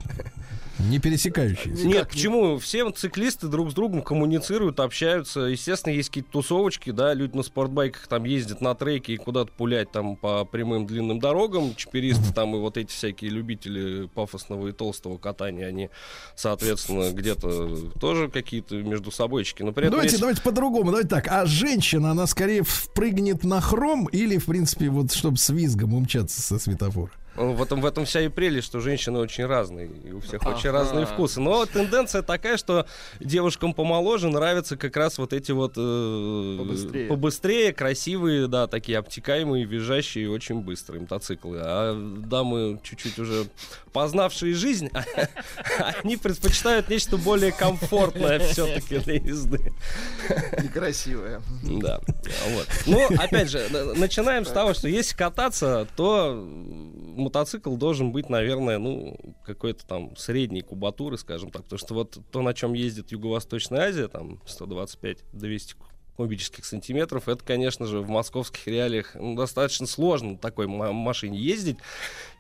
Не 0.89 0.99
пересекающиеся. 0.99 1.87
Нет, 1.87 2.09
почему? 2.09 2.59
Все 2.59 2.89
циклисты 2.91 3.49
друг 3.49 3.71
с 3.71 3.75
другом 3.75 4.03
коммуницируют, 4.03 4.81
общаются. 4.81 5.41
Естественно, 5.41 5.95
есть 5.95 6.09
какие-то 6.09 6.31
тусовочки, 6.31 6.91
да, 6.91 7.15
люди 7.15 7.37
на 7.37 7.43
спортбайках 7.43 8.07
там 8.07 8.25
ездят 8.25 8.61
на 8.61 8.75
треке 8.75 9.15
и 9.15 9.17
куда-то 9.17 9.53
пулять 9.53 9.93
там 9.93 10.17
по 10.17 10.45
прямым 10.45 10.87
длинным 10.87 11.19
дорогам. 11.21 11.75
Чаперисты 11.77 12.33
там 12.33 12.55
и 12.57 12.59
вот 12.59 12.77
эти 12.77 12.91
всякие 12.91 13.31
любители 13.31 14.09
пафосного 14.09 14.69
и 14.69 14.73
толстого 14.73 15.19
катания, 15.19 15.67
они, 15.67 15.91
соответственно, 16.35 17.13
где-то 17.13 17.91
тоже 18.01 18.29
какие-то 18.29 18.77
между 18.77 19.11
собойчики. 19.11 19.63
Но 19.63 19.73
при 19.73 19.85
этом 19.85 19.93
Давайте, 19.93 20.13
есть- 20.15 20.21
давайте 20.21 20.43
по-другому. 20.43 20.87
Давайте 20.87 21.09
так. 21.09 21.29
А 21.29 21.47
женщина, 21.47 22.11
она 22.11 22.27
скорее 22.27 22.63
впрыгнет 22.63 23.45
на 23.45 23.61
хром 23.61 24.07
или, 24.07 24.39
в 24.39 24.47
принципе, 24.47 24.89
вот 24.89 25.13
чтобы 25.13 25.37
с 25.39 25.49
визгом 25.51 25.95
умчаться 25.95 26.41
со 26.43 26.59
светофора? 26.59 27.11
Ну, 27.35 27.55
В 27.55 27.63
этом, 27.63 27.81
в 27.81 27.87
этом 27.87 28.05
вся 28.05 28.21
и 28.21 28.29
прелесть, 28.29 28.67
что 28.67 28.81
женщины 28.81 29.19
очень 29.19 29.47
разные, 29.47 29.89
и 29.89 30.13
у 30.13 30.21
всех 30.21 30.45
очень 30.47 30.71
разные 30.71 31.07
вкусы. 31.07 31.41
Но 31.41 31.65
тенденция 31.65 32.21
такая, 32.23 32.59
что 32.59 32.87
девушкам 33.21 33.73
помоложе 33.73 34.29
нравятся 34.29 34.77
как 34.77 34.97
раз 34.97 35.17
вот 35.17 35.33
эти 35.33 35.51
вот 35.53 35.73
э, 35.77 36.57
Побыстрее. 36.59 37.09
побыстрее, 37.09 37.73
красивые, 37.73 38.49
да, 38.49 38.67
такие 38.67 38.99
обтекаемые, 38.99 39.65
визжащие, 39.65 40.31
очень 40.31 40.61
быстрые 40.61 41.01
мотоциклы. 41.01 41.59
А 41.63 41.95
дамы 41.95 42.79
чуть-чуть 42.83 43.19
уже 43.19 43.47
познавшие 43.93 44.55
жизнь, 44.55 44.91
они 46.03 46.17
предпочитают 46.17 46.89
нечто 46.89 47.17
более 47.17 47.53
комфортное 47.53 48.39
все-таки 48.41 48.99
для 48.99 49.15
езды. 49.15 49.73
Некрасивая. 50.63 51.43
Да, 51.63 52.01
вот. 52.51 52.69
Ну, 52.87 53.07
опять 53.19 53.51
же, 53.51 53.67
начинаем 53.97 54.45
с 54.45 54.51
того, 54.51 54.75
что 54.75 54.89
если 54.89 55.17
кататься, 55.17 55.87
то 55.97 56.35
мотоцикл 56.35 57.77
должен 57.77 58.13
быть, 58.13 58.29
наверное, 58.29 58.79
ну, 58.79 59.19
какой-то 59.45 59.87
там 59.87 60.17
средней 60.17 60.63
кубатуры, 60.63 61.19
скажем 61.19 61.51
так, 61.51 61.65
потому 61.65 61.79
что 61.79 61.95
вот 61.95 62.19
то, 62.31 62.43
на 62.43 62.55
чем 62.55 62.73
ездит 62.73 63.13
Юго-Восточная 63.13 63.89
Азия, 63.89 64.09
там 64.09 64.41
125-200 64.47 65.77
кубических 66.17 66.65
сантиметров, 66.67 67.27
это, 67.29 67.43
конечно 67.43 67.87
же, 67.87 68.01
в 68.01 68.09
московских 68.09 68.67
реалиях 68.67 69.13
ну, 69.15 69.35
достаточно 69.35 69.87
сложно 69.87 70.33
на 70.33 70.37
такой 70.39 70.67
ма- 70.67 70.93
машине 70.93 71.39
ездить 71.39 71.79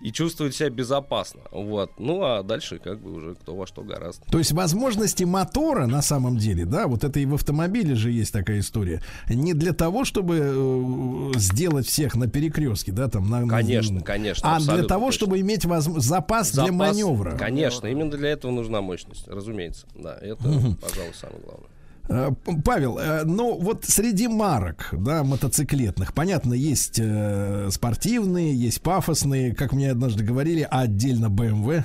и 0.02 0.12
чувствовать 0.12 0.54
себя 0.54 0.68
безопасно, 0.68 1.40
вот. 1.50 1.92
Ну, 1.98 2.22
а 2.22 2.42
дальше 2.42 2.78
как 2.78 3.00
бы 3.00 3.12
уже 3.12 3.34
кто 3.34 3.54
во 3.54 3.66
что 3.66 3.82
гораздо. 3.82 4.24
То 4.26 4.38
есть 4.38 4.52
возможности 4.52 5.24
мотора 5.24 5.86
на 5.86 6.02
самом 6.02 6.36
деле, 6.36 6.66
да, 6.66 6.86
вот 6.86 7.02
это 7.04 7.18
и 7.18 7.24
в 7.26 7.34
автомобиле 7.34 7.94
же 7.94 8.10
есть 8.10 8.32
такая 8.32 8.60
история, 8.60 9.00
не 9.28 9.54
для 9.54 9.72
того, 9.72 10.04
чтобы 10.04 10.38
э, 10.42 11.38
сделать 11.38 11.86
всех 11.86 12.14
на 12.14 12.28
перекрестке, 12.28 12.92
да, 12.92 13.08
там 13.08 13.30
на 13.30 13.48
Конечно, 13.48 14.00
конечно. 14.02 14.54
а 14.54 14.60
для 14.60 14.84
того, 14.84 15.06
точно. 15.06 15.12
чтобы 15.12 15.40
иметь 15.40 15.64
возм- 15.64 15.98
запас, 15.98 16.52
для 16.52 16.66
Запас, 16.66 16.76
маневра. 16.76 17.36
Конечно, 17.38 17.86
именно 17.86 18.10
для 18.10 18.30
этого 18.30 18.50
нужна 18.52 18.80
мощность, 18.82 19.26
разумеется. 19.28 19.86
Да, 19.94 20.16
это, 20.20 20.42
пожалуй, 20.80 21.14
самое 21.14 21.40
главное. 21.42 21.68
Э, 22.08 22.30
Павел, 22.64 22.98
э, 22.98 23.24
ну 23.24 23.58
вот 23.58 23.84
среди 23.84 24.26
марок, 24.28 24.88
да, 24.92 25.22
мотоциклетных, 25.22 26.12
понятно, 26.12 26.52
есть 26.54 26.98
э, 26.98 27.68
спортивные, 27.70 28.54
есть 28.54 28.82
пафосные, 28.82 29.54
как 29.54 29.72
мне 29.72 29.90
однажды 29.90 30.24
говорили, 30.24 30.66
а 30.68 30.80
отдельно 30.80 31.26
BMW. 31.26 31.84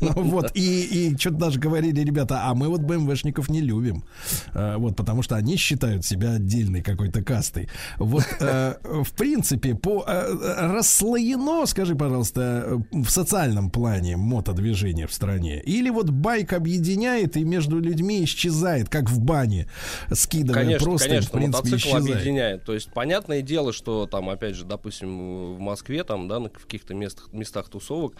Ну 0.00 0.12
Вот, 0.14 0.50
и, 0.54 1.14
что-то 1.18 1.36
даже 1.36 1.60
говорили, 1.60 2.00
ребята, 2.00 2.42
а 2.44 2.54
мы 2.54 2.68
вот 2.68 2.80
БМВшников 2.82 3.48
не 3.48 3.60
любим. 3.60 4.04
Вот, 4.52 4.96
потому 4.96 5.22
что 5.22 5.36
они 5.36 5.56
считают 5.56 6.04
себя 6.04 6.32
отдельной 6.32 6.82
какой-то 6.82 7.22
кастой. 7.22 7.68
Вот, 7.98 8.24
в 8.38 9.12
принципе, 9.16 9.74
по 9.74 10.04
расслоено, 10.06 11.64
скажи, 11.66 11.94
пожалуйста, 11.94 12.82
в 12.90 13.08
социальном 13.08 13.70
плане 13.70 14.16
мотодвижение 14.16 15.06
в 15.06 15.14
стране? 15.14 15.60
Или 15.60 15.88
вот 15.90 16.10
байк 16.10 16.52
объединяет 16.52 17.36
и 17.36 17.44
между 17.44 17.80
людьми 17.80 18.24
исчезает, 18.24 18.71
как 18.88 19.10
в 19.10 19.20
бане, 19.20 19.68
скидывая 20.12 20.62
Конечно, 20.62 20.84
просто, 20.84 21.08
конечно, 21.08 21.28
в 21.28 21.32
принципе, 21.32 21.56
мотоцикл 21.70 21.76
исчезает? 21.76 22.16
объединяет. 22.16 22.64
То 22.64 22.74
есть, 22.74 22.92
понятное 22.92 23.42
дело, 23.42 23.72
что 23.72 24.06
там, 24.06 24.28
опять 24.28 24.54
же, 24.56 24.64
допустим, 24.64 25.54
в 25.54 25.60
Москве, 25.60 26.04
там, 26.04 26.28
да, 26.28 26.38
на 26.40 26.48
каких-то 26.48 26.94
местах, 26.94 27.32
местах 27.32 27.68
тусовок, 27.68 28.14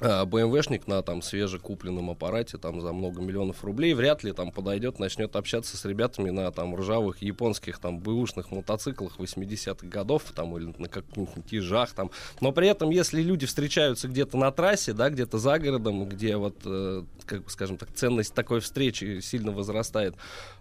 БМВшник 0.00 0.86
на 0.86 1.02
там 1.02 1.22
свежекупленном 1.22 2.10
аппарате 2.10 2.58
там 2.58 2.80
за 2.82 2.92
много 2.92 3.22
миллионов 3.22 3.64
рублей 3.64 3.94
вряд 3.94 4.24
ли 4.24 4.32
там 4.32 4.52
подойдет, 4.52 4.98
начнет 4.98 5.34
общаться 5.36 5.76
с 5.76 5.84
ребятами 5.86 6.30
на 6.30 6.50
там 6.52 6.76
ржавых 6.76 7.22
японских 7.22 7.78
там 7.78 7.98
бэушных 7.98 8.50
мотоциклах 8.50 9.18
80-х 9.18 9.86
годов 9.86 10.24
там 10.34 10.56
или 10.58 10.74
на 10.76 10.88
каких-нибудь 10.88 11.50
ежах 11.50 11.92
там. 11.92 12.10
Но 12.40 12.52
при 12.52 12.68
этом, 12.68 12.90
если 12.90 13.22
люди 13.22 13.46
встречаются 13.46 14.08
где-то 14.08 14.36
на 14.36 14.50
трассе, 14.52 14.92
да, 14.92 15.08
где-то 15.08 15.38
за 15.38 15.58
городом, 15.58 16.06
где 16.06 16.36
вот, 16.36 16.56
э, 16.64 17.02
как 17.24 17.44
бы 17.44 17.50
скажем 17.50 17.78
так, 17.78 17.90
ценность 17.94 18.34
такой 18.34 18.60
встречи 18.60 19.20
сильно 19.20 19.50
возрастает, 19.52 20.14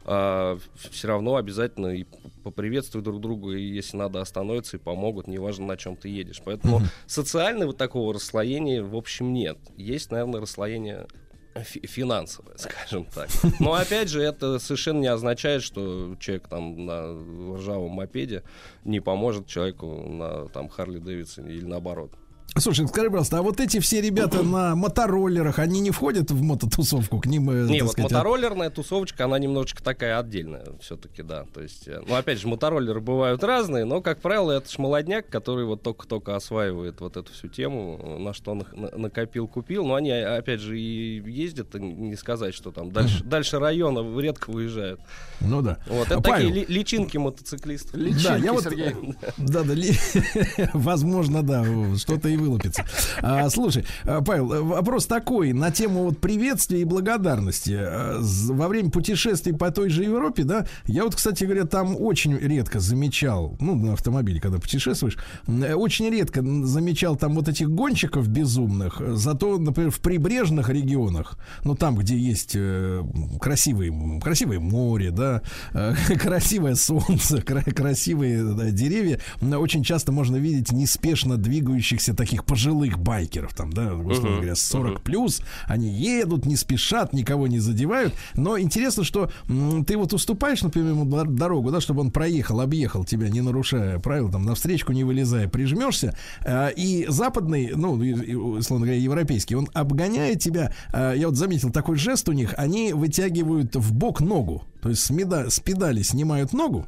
все 0.06 1.07
равно 1.07 1.36
обязательно 1.36 1.88
и 1.88 2.06
поприветствуют 2.44 3.06
друг 3.06 3.20
друга, 3.22 3.53
и 3.53 3.64
если 3.64 3.98
надо 3.98 4.22
остановятся 4.22 4.78
и 4.78 4.80
помогут, 4.80 5.26
неважно 5.26 5.66
на 5.66 5.78
чем 5.78 5.95
ты 5.95 6.10
едешь. 6.10 6.44
Поэтому 6.45 6.82
социального 7.07 7.70
вот 7.70 7.78
такого 7.78 8.14
расслоения 8.14 8.84
в 8.84 8.95
общем 8.95 9.24
нет. 9.34 9.57
Есть, 9.77 10.11
наверное, 10.11 10.41
расслоение 10.41 11.07
фи- 11.56 11.85
финансовое, 11.85 12.56
скажем 12.57 13.06
так. 13.06 13.30
Но 13.60 13.73
опять 13.73 14.10
же, 14.10 14.22
это 14.22 14.60
совершенно 14.60 14.99
не 14.99 15.07
означает, 15.07 15.64
что 15.64 16.15
человек 16.19 16.47
там 16.47 16.85
на 16.85 17.56
ржавом 17.57 17.91
мопеде 17.91 18.43
не 18.84 18.99
поможет 18.99 19.47
человеку 19.47 19.88
на 20.07 20.47
там 20.49 20.69
Харли 20.69 20.99
Дэвидсоне 20.99 21.53
или 21.53 21.65
наоборот. 21.65 22.11
Слушай, 22.57 22.88
скажи, 22.88 23.10
пожалуйста, 23.10 23.40
а 23.40 23.41
вот 23.41 23.60
эти 23.60 23.80
все 23.80 23.99
ребята 23.99 24.41
на 24.44 24.76
мотороллерах, 24.76 25.60
они 25.60 25.82
не 25.82 25.91
входят 25.91 26.32
в 26.32 26.41
мототусовку 26.41 27.19
к 27.19 27.26
ним? 27.26 27.49
э, 27.49 27.68
Не, 27.68 27.80
так 27.80 27.84
вот 27.84 27.91
сказать, 27.91 28.11
мотороллерная 28.11 28.69
тусовочка, 28.69 29.26
она 29.26 29.38
немножечко 29.40 29.84
такая 29.84 30.18
отдельная, 30.18 30.64
все-таки, 30.80 31.22
да. 31.22 31.44
То 31.53 31.61
есть, 31.61 31.86
э, 31.90 32.02
ну, 32.07 32.15
опять 32.15 32.40
же, 32.40 32.48
мотороллеры 32.48 33.02
бывают 33.02 33.44
разные, 33.44 33.84
но, 33.84 33.99
как 34.02 34.22
правило, 34.22 34.53
это 34.53 34.72
ж 34.72 34.77
молодняк, 34.77 35.27
который 35.27 35.65
вот 35.65 35.82
только-только 35.84 36.34
осваивает 36.38 37.02
вот 37.02 37.18
эту 37.18 37.34
всю 37.34 37.49
тему, 37.49 37.99
э, 38.02 38.18
на 38.19 38.34
что 38.34 38.52
он 38.52 38.65
накопил, 38.95 39.49
купил. 39.49 39.86
Но 39.86 39.95
они, 39.95 40.11
а, 40.11 40.38
опять 40.38 40.61
же, 40.61 40.80
и 40.80 41.22
ездят, 41.30 41.73
не 41.73 42.15
сказать, 42.15 42.53
что 42.56 42.72
там 42.72 42.90
дальше, 42.90 43.22
дальше 43.26 43.60
района 43.60 43.99
редко 44.18 44.52
выезжают. 44.52 45.02
Ну 45.41 45.61
да. 45.61 45.77
Вот, 45.88 46.07
это 46.07 46.22
Павел, 46.22 46.48
такие 46.48 46.65
ли- 46.65 46.73
личинки 46.73 47.18
мотоциклистов. 47.18 47.91
Да, 47.91 47.99
Личинки, 47.99 48.45
я 48.45 48.53
вот, 48.53 48.64
Сергей. 48.64 48.95
да, 49.36 49.64
да, 49.64 49.73
ли- 49.73 49.94
возможно, 50.73 51.44
да, 51.44 51.65
что-то 51.98 52.30
и 52.30 52.44
вылупится. 52.45 52.85
А, 53.22 53.49
слушай, 53.49 53.85
а, 54.03 54.22
Павел, 54.22 54.53
э, 54.53 54.61
вопрос 54.61 55.05
такой 55.07 55.53
на 55.53 55.72
тему 55.72 56.03
вот 56.03 56.19
приветствия 56.19 56.81
и 56.81 56.84
благодарности. 56.84 57.80
З- 58.22 58.53
Во 58.53 58.67
время 58.67 58.89
путешествий 58.91 59.53
по 59.53 59.72
той 59.72 59.89
же 59.89 60.03
Европе, 60.03 60.43
да, 60.43 60.65
я 60.85 61.03
вот, 61.03 61.15
кстати 61.15 61.43
говоря, 61.43 61.65
там 61.65 61.95
очень 61.99 62.38
редко 62.38 62.80
замечал, 62.80 63.55
ну, 63.59 63.76
на 63.76 63.93
автомобиле, 63.93 64.39
когда 64.39 64.59
путешествуешь, 64.59 65.17
э, 65.47 65.73
очень 65.73 66.09
редко 66.09 66.41
замечал 66.65 67.15
там 67.15 67.35
вот 67.35 67.47
этих 67.49 67.69
гонщиков 67.69 68.27
безумных, 68.27 69.01
э, 69.01 69.13
зато, 69.15 69.57
например, 69.57 69.91
в 69.91 69.99
прибрежных 69.99 70.69
регионах, 70.69 71.38
ну, 71.63 71.76
там, 71.76 71.95
где 71.95 72.17
есть 72.17 72.51
э, 72.55 73.03
красивые, 73.41 74.19
красивое 74.22 74.59
море, 74.59 75.11
да, 75.11 75.41
э, 75.73 75.93
красивое 76.19 76.76
солнце, 76.76 77.41
кра- 77.41 77.61
красивые 77.63 78.43
да, 78.43 78.69
деревья, 78.72 79.19
очень 79.41 79.84
часто 79.84 80.11
можно 80.11 80.35
видеть 80.38 80.72
неспешно 80.72 81.38
двигающихся 81.38 82.13
таких 82.13 82.35
пожилых 82.44 82.98
байкеров, 82.99 83.53
там, 83.53 83.72
да, 83.72 83.94
условно 83.94 84.36
говоря, 84.38 84.56
40 84.56 85.02
плюс, 85.02 85.41
они 85.68 85.88
едут, 85.90 86.45
не 86.45 86.56
спешат, 86.56 87.14
никого 87.14 87.48
не 87.48 87.60
задевают, 87.60 88.14
но 88.36 88.57
интересно, 88.60 89.03
что 89.03 89.30
м, 89.48 89.86
ты 89.86 89.95
вот 89.95 90.12
уступаешь, 90.14 90.62
например, 90.64 90.91
ему 90.91 91.06
дор- 91.06 91.30
дорогу, 91.30 91.72
да, 91.72 91.80
чтобы 91.80 92.02
он 92.02 92.12
проехал, 92.12 92.60
объехал 92.60 93.06
тебя, 93.06 93.30
не 93.30 93.41
нарушая 93.41 93.99
правил, 93.99 94.32
там, 94.32 94.44
на 94.44 94.56
встречку 94.56 94.91
не 94.91 95.03
вылезая, 95.03 95.48
прижмешься, 95.48 96.18
э, 96.44 96.72
и 96.76 97.06
западный, 97.07 97.72
ну, 97.76 98.02
и- 98.02 98.32
и, 98.32 98.36
условно 98.36 98.86
говоря, 98.88 98.99
европейский, 98.99 99.56
он 99.56 99.70
обгоняет 99.74 100.40
тебя, 100.40 100.74
э, 100.94 101.14
я 101.18 101.28
вот 101.28 101.36
заметил 101.38 101.70
такой 101.70 101.98
жест 101.98 102.28
у 102.28 102.32
них, 102.32 102.53
они 102.57 102.91
вытягивают 102.94 103.76
в 103.76 103.94
бок 103.94 104.20
ногу, 104.22 104.64
то 104.82 104.90
есть 104.90 105.02
с, 105.03 105.12
меда- 105.12 105.49
с 105.49 105.60
педали 105.60 106.02
снимают 106.02 106.52
ногу, 106.53 106.88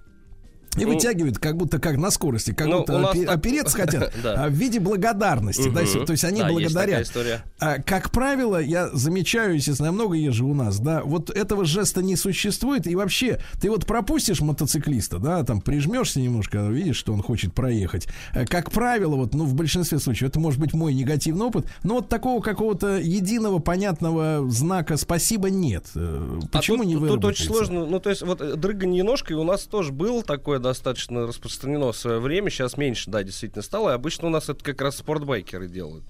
и 0.78 0.86
Ну, 0.86 0.94
вытягивают, 0.94 1.40
как 1.40 1.58
будто 1.58 1.80
как 1.80 1.98
на 1.98 2.12
скорости, 2.12 2.52
как 2.54 2.68
ну, 2.68 2.80
будто 2.80 2.94
опе- 2.94 3.26
так- 3.26 3.36
опереться 3.38 3.78
хотят, 3.82 4.14
Да. 4.24 4.46
а 4.46 4.48
в 4.50 4.52
виде 4.54 4.80
благодарности. 4.80 5.64
да, 5.64 5.70
Мгм. 5.70 5.80
если- 5.82 6.06
то 6.06 6.12
есть 6.12 6.24
они 6.24 6.42
Да, 6.42 6.50
благодарят. 6.50 7.02
история. 7.04 7.44
А, 7.60 7.80
как 7.82 8.12
правило, 8.12 8.62
я 8.62 8.90
замечаю, 8.94 9.56
естественно, 9.56 9.88
я 9.88 9.92
много 9.92 10.16
езжу 10.16 10.48
у 10.48 10.54
нас, 10.54 10.80
да, 10.80 11.02
вот 11.04 11.30
этого 11.30 11.66
жеста 11.66 12.02
не 12.02 12.16
существует. 12.16 12.88
И 12.88 12.96
вообще, 12.96 13.40
ты 13.60 13.70
вот 13.70 13.86
пропустишь 13.86 14.42
мотоциклиста, 14.42 15.20
да, 15.20 15.44
там 15.44 15.62
прижмешься 15.62 16.20
немножко, 16.20 16.60
видишь, 16.68 16.98
что 16.98 17.14
он 17.14 17.22
хочет 17.22 17.54
проехать. 17.54 18.08
Э, 18.34 18.46
Как 18.46 18.72
правило, 18.72 19.16
вот, 19.16 19.34
ну, 19.34 19.46
в 19.46 19.54
большинстве 19.54 20.00
случаев, 20.00 20.30
это 20.30 20.40
может 20.40 20.60
быть 20.60 20.74
мой 20.74 20.94
негативный 20.94 21.46
опыт, 21.46 21.66
но 21.84 21.96
вот 21.96 22.10
такого 22.10 22.42
какого-то 22.42 22.98
единого, 22.98 23.60
понятного 23.60 24.50
знака 24.50 24.98
спасибо 24.98 25.50
нет. 25.50 25.86
Э, 25.96 26.40
А 26.44 26.48
Почему 26.58 26.78
тут, 26.84 26.88
не 26.88 26.96
тут 27.08 27.26
очень 27.26 27.46
сложно, 27.46 27.86
ну 27.86 28.00
то 28.00 28.10
есть 28.10 28.22
вот 28.22 28.42
э, 28.42 28.56
дрыганье 28.56 29.04
ножкой 29.04 29.36
у 29.38 29.44
нас 29.44 29.64
тоже 29.64 29.92
было 29.92 30.24
такое 30.24 30.60
достаточно 30.68 31.26
распространено 31.26 31.92
в 31.92 31.98
свое 31.98 32.20
время, 32.20 32.50
сейчас 32.50 32.78
меньше, 32.78 33.10
да, 33.10 33.24
действительно 33.24 33.62
стало. 33.62 33.92
И 33.92 33.94
обычно 33.94 34.28
у 34.28 34.30
нас 34.30 34.50
это 34.50 34.64
как 34.64 34.82
раз 34.82 34.98
спортбайкеры 34.98 35.68
делают. 35.68 36.04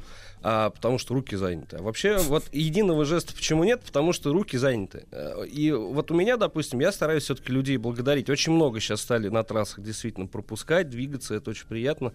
А, 0.44 0.70
потому 0.70 0.98
что 0.98 1.14
руки 1.14 1.36
заняты. 1.36 1.78
А 1.78 1.82
вообще, 1.82 2.18
вот 2.18 2.44
единого 2.52 3.06
жеста 3.06 3.34
почему 3.34 3.64
нет? 3.64 3.82
Потому 3.84 4.14
что 4.14 4.32
руки 4.34 4.58
заняты. 4.58 5.06
Э, 5.12 5.46
И 5.48 5.72
вот 5.72 6.12
у 6.12 6.14
меня, 6.14 6.38
допустим, 6.38 6.80
я 6.80 6.92
стараюсь 6.92 7.24
все-таки 7.24 7.52
людей 7.52 7.78
благодарить. 7.78 8.30
Очень 8.30 8.54
много 8.54 8.80
сейчас 8.80 9.02
стали 9.02 9.30
на 9.30 9.44
трассах 9.44 9.84
действительно 9.84 10.28
пропускать, 10.28 10.90
двигаться, 10.90 11.34
это 11.36 11.50
очень 11.50 11.68
приятно. 11.68 12.14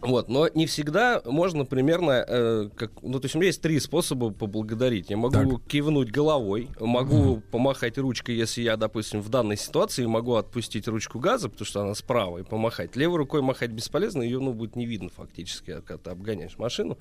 Вот, 0.00 0.28
но 0.28 0.48
не 0.54 0.66
всегда 0.66 1.20
можно 1.24 1.64
примерно, 1.64 2.24
э, 2.26 2.70
как, 2.74 2.90
ну, 3.02 3.20
то 3.20 3.26
есть 3.26 3.34
у 3.34 3.38
меня 3.38 3.48
есть 3.48 3.60
три 3.60 3.78
способа 3.80 4.30
поблагодарить. 4.30 5.10
Я 5.10 5.16
могу 5.18 5.58
кивнуть 5.58 6.10
головой, 6.10 6.68
могу 6.80 7.42
помахать 7.50 7.98
ручкой, 7.98 8.36
если 8.36 8.62
я, 8.62 8.76
допустим, 8.76 9.20
в 9.20 9.28
данной 9.28 9.56
ситуации 9.56 10.06
могу 10.06 10.36
отпустить 10.36 10.88
ручку 10.88 11.18
газа, 11.18 11.50
потому 11.50 11.66
что 11.66 11.82
она 11.82 11.94
справа, 11.94 12.38
и 12.38 12.42
помахать. 12.42 12.96
Левой 12.96 13.18
рукой 13.18 13.42
махать 13.42 13.70
бесполезно, 13.72 14.22
ее, 14.22 14.40
ну, 14.40 14.54
будет 14.54 14.74
не 14.74 14.86
видно 14.86 15.10
фактически, 15.10 15.80
когда 15.84 15.98
ты 15.98 16.10
обгоняешь 16.10 16.56
машину. 16.56 16.96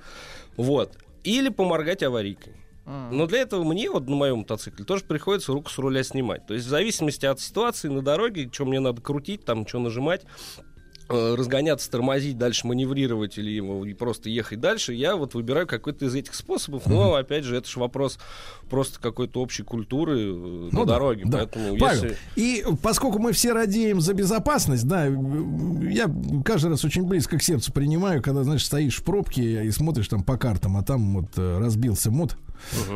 Вот. 0.58 0.98
Или 1.24 1.50
поморгать 1.50 2.04
аварийкой. 2.04 2.56
Но 2.90 3.28
для 3.28 3.42
этого 3.42 3.64
мне, 3.64 3.90
вот 3.92 4.08
на 4.08 4.16
моем 4.16 4.40
мотоцикле, 4.40 4.84
тоже 4.84 5.04
приходится 5.04 5.54
руку 5.54 5.70
с 5.70 5.78
руля 5.78 6.04
снимать. 6.04 6.48
То 6.48 6.56
есть 6.56 6.66
в 6.66 6.70
зависимости 6.70 7.24
от 7.28 7.40
ситуации 7.40 7.88
на 7.88 8.02
дороге, 8.02 8.50
что 8.52 8.66
мне 8.66 8.80
надо 8.80 9.00
крутить, 9.00 9.46
там, 9.46 9.68
что 9.68 9.78
нажимать, 9.78 10.24
разгоняться, 11.10 11.90
тормозить, 11.90 12.38
дальше 12.38 12.68
маневрировать 12.68 13.38
или 13.38 13.52
ему 13.52 13.86
просто 13.96 14.30
ехать 14.30 14.60
дальше, 14.60 14.94
я 14.94 15.16
вот 15.16 15.34
выбираю 15.34 15.68
какой-то 15.68 16.06
из 16.06 16.16
этих 16.16 16.36
способов. 16.36 16.86
Но, 16.88 17.16
опять 17.16 17.44
же, 17.44 17.56
это 17.58 17.68
же 17.68 17.80
вопрос 17.80 18.20
просто 18.70 19.00
какой-то 19.00 19.42
общей 19.42 19.64
культуры 19.64 20.20
э, 20.20 20.70
на 20.72 20.80
Ну 20.80 20.86
да, 20.86 20.94
дороге. 20.94 21.24
да. 21.26 21.40
Поэтому 21.40 21.78
Павел, 21.78 22.04
если... 22.04 22.18
и 22.36 22.64
поскольку 22.82 23.20
мы 23.20 23.32
все 23.32 23.54
радеем 23.54 24.00
за 24.02 24.14
безопасность, 24.14 24.88
да, 24.88 25.06
я 25.06 26.12
каждый 26.46 26.72
раз 26.72 26.86
очень 26.86 27.04
близко 27.06 27.38
к 27.38 27.44
сердцу 27.44 27.74
принимаю, 27.74 28.22
когда, 28.22 28.44
знаешь, 28.44 28.66
стоишь 28.66 28.98
в 28.98 29.04
пробке 29.04 29.66
и 29.66 29.72
смотришь 29.72 30.08
там 30.08 30.24
по 30.24 30.38
картам, 30.38 30.78
а 30.78 30.84
там 30.84 31.22
вот 31.22 31.32
э, 31.38 31.58
разбился 31.60 32.12
мод, 32.12 32.38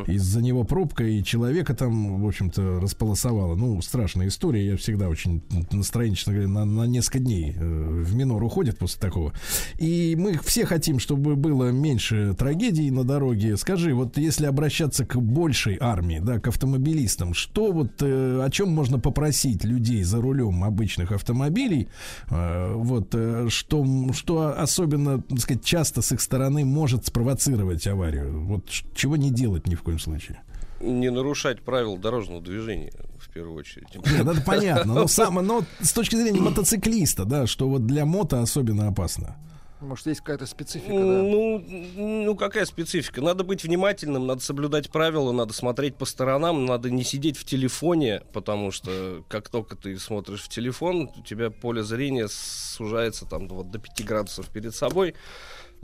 из-за 0.08 0.42
него 0.42 0.64
пробка, 0.64 1.04
и 1.04 1.24
человека 1.24 1.74
там, 1.74 2.22
в 2.22 2.28
общем-то, 2.28 2.80
располосовало. 2.80 3.56
Ну, 3.56 3.82
страшная 3.82 4.28
история, 4.28 4.66
я 4.66 4.78
всегда 4.78 5.10
очень 5.10 5.42
настроение, 5.72 6.18
говоря, 6.26 6.48
на, 6.48 6.66
на 6.66 6.84
несколько 6.84 7.20
дней 7.20 7.56
э, 7.56 8.04
в 8.04 8.16
минор 8.16 8.44
уходит 8.44 8.78
после 8.78 9.00
такого. 9.00 9.34
И 9.78 10.16
мы 10.18 10.38
все 10.44 10.66
хотим, 10.66 11.00
чтобы 11.00 11.36
было 11.36 11.72
меньше 11.72 12.36
трагедий 12.38 12.92
на 12.92 13.04
дороге. 13.04 13.58
Скажи, 13.58 13.94
вот 13.94 14.18
если 14.18 14.46
обращаться 14.46 15.06
к 15.06 15.20
большей 15.22 15.78
армии, 15.80 16.20
да, 16.20 16.40
к 16.40 16.48
автомобилистам, 16.48 17.34
что 17.34 17.72
вот, 17.72 18.02
э, 18.02 18.42
о 18.44 18.50
чем 18.50 18.70
можно 18.70 19.00
попросить 19.00 19.64
людей 19.64 20.04
за 20.04 20.22
рулем 20.22 20.64
обычных 20.64 21.12
автомобилей, 21.12 21.88
э, 22.30 22.74
вот, 22.76 23.10
э, 23.14 23.48
что, 23.50 23.86
что 24.14 24.56
особенно, 24.58 25.22
так 25.22 25.40
сказать, 25.40 25.64
часто 25.64 26.02
с 26.02 26.12
их 26.12 26.22
стороны 26.22 26.66
может 26.66 27.06
спровоцировать 27.06 27.86
аварию? 27.88 28.46
Вот 28.46 28.70
чего 28.70 29.18
не 29.18 29.32
делать 29.32 29.53
ни 29.68 29.76
в 29.76 29.84
коем 29.84 30.00
случае? 30.00 30.42
Не 30.80 31.10
нарушать 31.10 31.62
правила 31.62 31.98
дорожного 31.98 32.42
движения, 32.42 32.92
в 33.20 33.30
первую 33.30 33.56
очередь. 33.56 33.88
Нет, 33.96 34.28
это 34.28 34.42
понятно. 34.42 34.94
Но, 34.94 35.08
сам, 35.08 35.36
но 35.36 35.64
с 35.82 35.94
точки 35.94 36.16
зрения 36.16 36.40
мотоциклиста, 36.42 37.26
да, 37.26 37.48
что 37.48 37.70
вот 37.70 37.86
для 37.86 38.06
мото 38.06 38.42
особенно 38.42 38.88
опасно. 38.88 39.38
Может, 39.84 40.08
есть 40.08 40.22
какая-то 40.22 40.46
специфика, 40.46 40.94
да? 40.94 40.98
Ну, 40.98 41.64
ну, 41.96 42.36
какая 42.36 42.66
специфика? 42.66 43.22
Надо 43.22 43.44
быть 43.44 43.64
внимательным, 43.64 44.26
надо 44.26 44.42
соблюдать 44.42 44.90
правила, 44.90 45.32
надо 45.32 45.54
смотреть 45.54 45.96
по 45.96 46.06
сторонам, 46.06 46.66
надо 46.66 46.90
не 46.90 47.04
сидеть 47.04 47.38
в 47.38 47.44
телефоне, 47.44 48.22
потому 48.32 48.72
что 48.72 49.24
как 49.28 49.50
только 49.50 49.76
ты 49.76 50.00
смотришь 50.00 50.44
в 50.44 50.50
телефон, 50.50 51.12
у 51.16 51.22
тебя 51.22 51.50
поле 51.50 51.84
зрения 51.84 52.28
сужается 52.30 53.26
там 53.26 53.48
вот 53.50 53.72
до 53.72 53.80
5 53.80 54.06
градусов 54.06 54.48
перед 54.50 54.74
собой. 54.74 55.16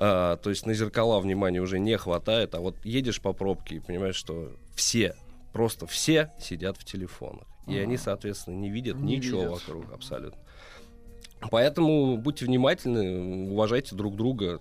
А, 0.02 0.38
то 0.38 0.50
есть 0.50 0.66
на 0.66 0.74
зеркала 0.74 1.20
внимания 1.20 1.60
уже 1.60 1.78
не 1.78 1.98
хватает, 1.98 2.56
а 2.56 2.62
вот 2.62 2.76
едешь 2.86 3.22
по 3.22 3.34
пробке 3.34 3.76
и 3.76 3.80
понимаешь, 3.80 4.16
что 4.16 4.54
все, 4.74 5.14
просто 5.52 5.88
все 5.88 6.32
сидят 6.40 6.78
в 6.78 6.86
телефонах. 6.86 7.46
И 7.68 7.78
они, 7.78 7.98
соответственно, 7.98 8.56
не 8.56 8.70
видят 8.70 8.96
Не 8.96 9.18
ничего 9.18 9.42
видят. 9.42 9.68
вокруг 9.68 9.92
абсолютно. 9.94 10.40
Поэтому 11.52 12.18
будьте 12.18 12.46
внимательны, 12.46 13.52
уважайте 13.52 13.96
друг 13.96 14.16
друга, 14.16 14.60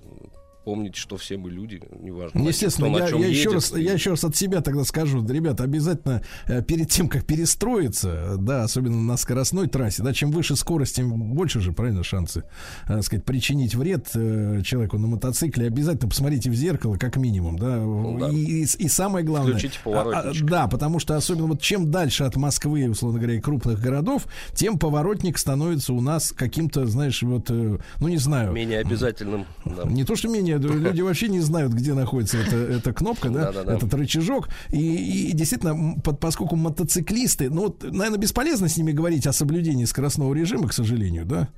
помните, 0.69 1.01
что 1.01 1.17
все 1.17 1.39
мы 1.39 1.51
люди, 1.51 1.81
неважно. 1.99 2.47
Естественно, 2.47 2.91
на 2.91 2.99
я, 2.99 3.07
я 3.07 3.27
еще 3.27 3.39
едет. 3.39 3.53
раз, 3.55 3.73
я 3.75 3.93
еще 3.95 4.11
раз 4.11 4.25
от 4.25 4.37
себя 4.37 4.61
тогда 4.61 4.85
скажу, 4.85 5.27
ребята, 5.27 5.65
обязательно 5.65 6.21
э, 6.47 6.63
перед 6.63 6.91
тем, 6.91 7.09
как 7.09 7.25
перестроиться, 7.25 8.35
да, 8.39 8.65
особенно 8.65 9.01
на 9.01 9.17
скоростной 9.17 9.67
трассе, 9.69 10.03
да, 10.03 10.13
чем 10.13 10.31
выше 10.31 10.57
скорость, 10.57 10.97
тем 10.97 11.11
больше 11.33 11.61
же, 11.61 11.73
правильно, 11.73 12.05
шансы, 12.05 12.45
э, 12.87 13.01
сказать, 13.01 13.25
причинить 13.25 13.75
вред 13.75 14.11
э, 14.15 14.61
человеку 14.63 14.99
на 14.99 15.07
мотоцикле. 15.07 15.69
Обязательно 15.69 16.11
посмотрите 16.11 16.51
в 16.51 16.55
зеркало, 16.55 16.99
как 16.99 17.17
минимум, 17.17 17.59
да, 17.59 17.79
Ну 17.79 18.19
да. 18.19 18.29
И, 18.29 18.37
и, 18.37 18.63
и 18.65 18.89
самое 18.89 19.25
главное, 19.25 19.55
Включите 19.55 19.79
а, 19.87 20.29
а, 20.29 20.33
да, 20.43 20.67
потому 20.69 20.99
что 20.99 21.17
особенно 21.17 21.47
вот 21.47 21.63
чем 21.63 21.91
дальше 21.91 22.25
от 22.25 22.37
Москвы, 22.37 22.91
условно 22.91 23.21
говоря, 23.21 23.39
и 23.39 23.41
крупных 23.41 23.81
городов, 23.81 24.27
тем 24.53 24.79
поворотник 24.79 25.39
становится 25.39 25.95
у 25.95 26.03
нас 26.03 26.31
каким-то, 26.37 26.85
знаешь, 26.85 27.23
вот, 27.23 27.49
ну 27.49 28.09
не 28.09 28.19
знаю, 28.19 28.53
Менее 28.53 28.81
обязательным. 28.81 29.47
да. 29.65 29.85
не 29.85 30.05
то, 30.05 30.15
что 30.15 30.29
менее, 30.29 30.58
люди 30.59 31.01
вообще 31.01 31.29
не 31.29 31.41
знают, 31.41 31.73
где 31.73 31.95
находится 31.95 32.39
эта, 32.39 32.57
эта 32.57 32.93
кнопка, 32.93 33.31
да, 33.31 33.47
Да-да-да. 33.53 33.77
этот 33.77 33.93
рычажок. 33.95 34.49
И, 34.71 35.31
и 35.31 35.33
действительно, 35.33 35.95
под- 36.03 36.21
поскольку 36.21 36.57
мотоциклисты, 36.57 37.51
ну, 37.51 37.63
вот, 37.63 37.83
наверное, 37.83 38.19
бесполезно 38.19 38.69
с 38.69 38.77
ними 38.77 38.93
говорить 38.93 39.27
о 39.27 39.33
соблюдении 39.33 39.85
скоростного 39.85 40.35
режима, 40.35 40.69
к 40.69 40.73
сожалению, 40.73 41.25
да, 41.27 41.49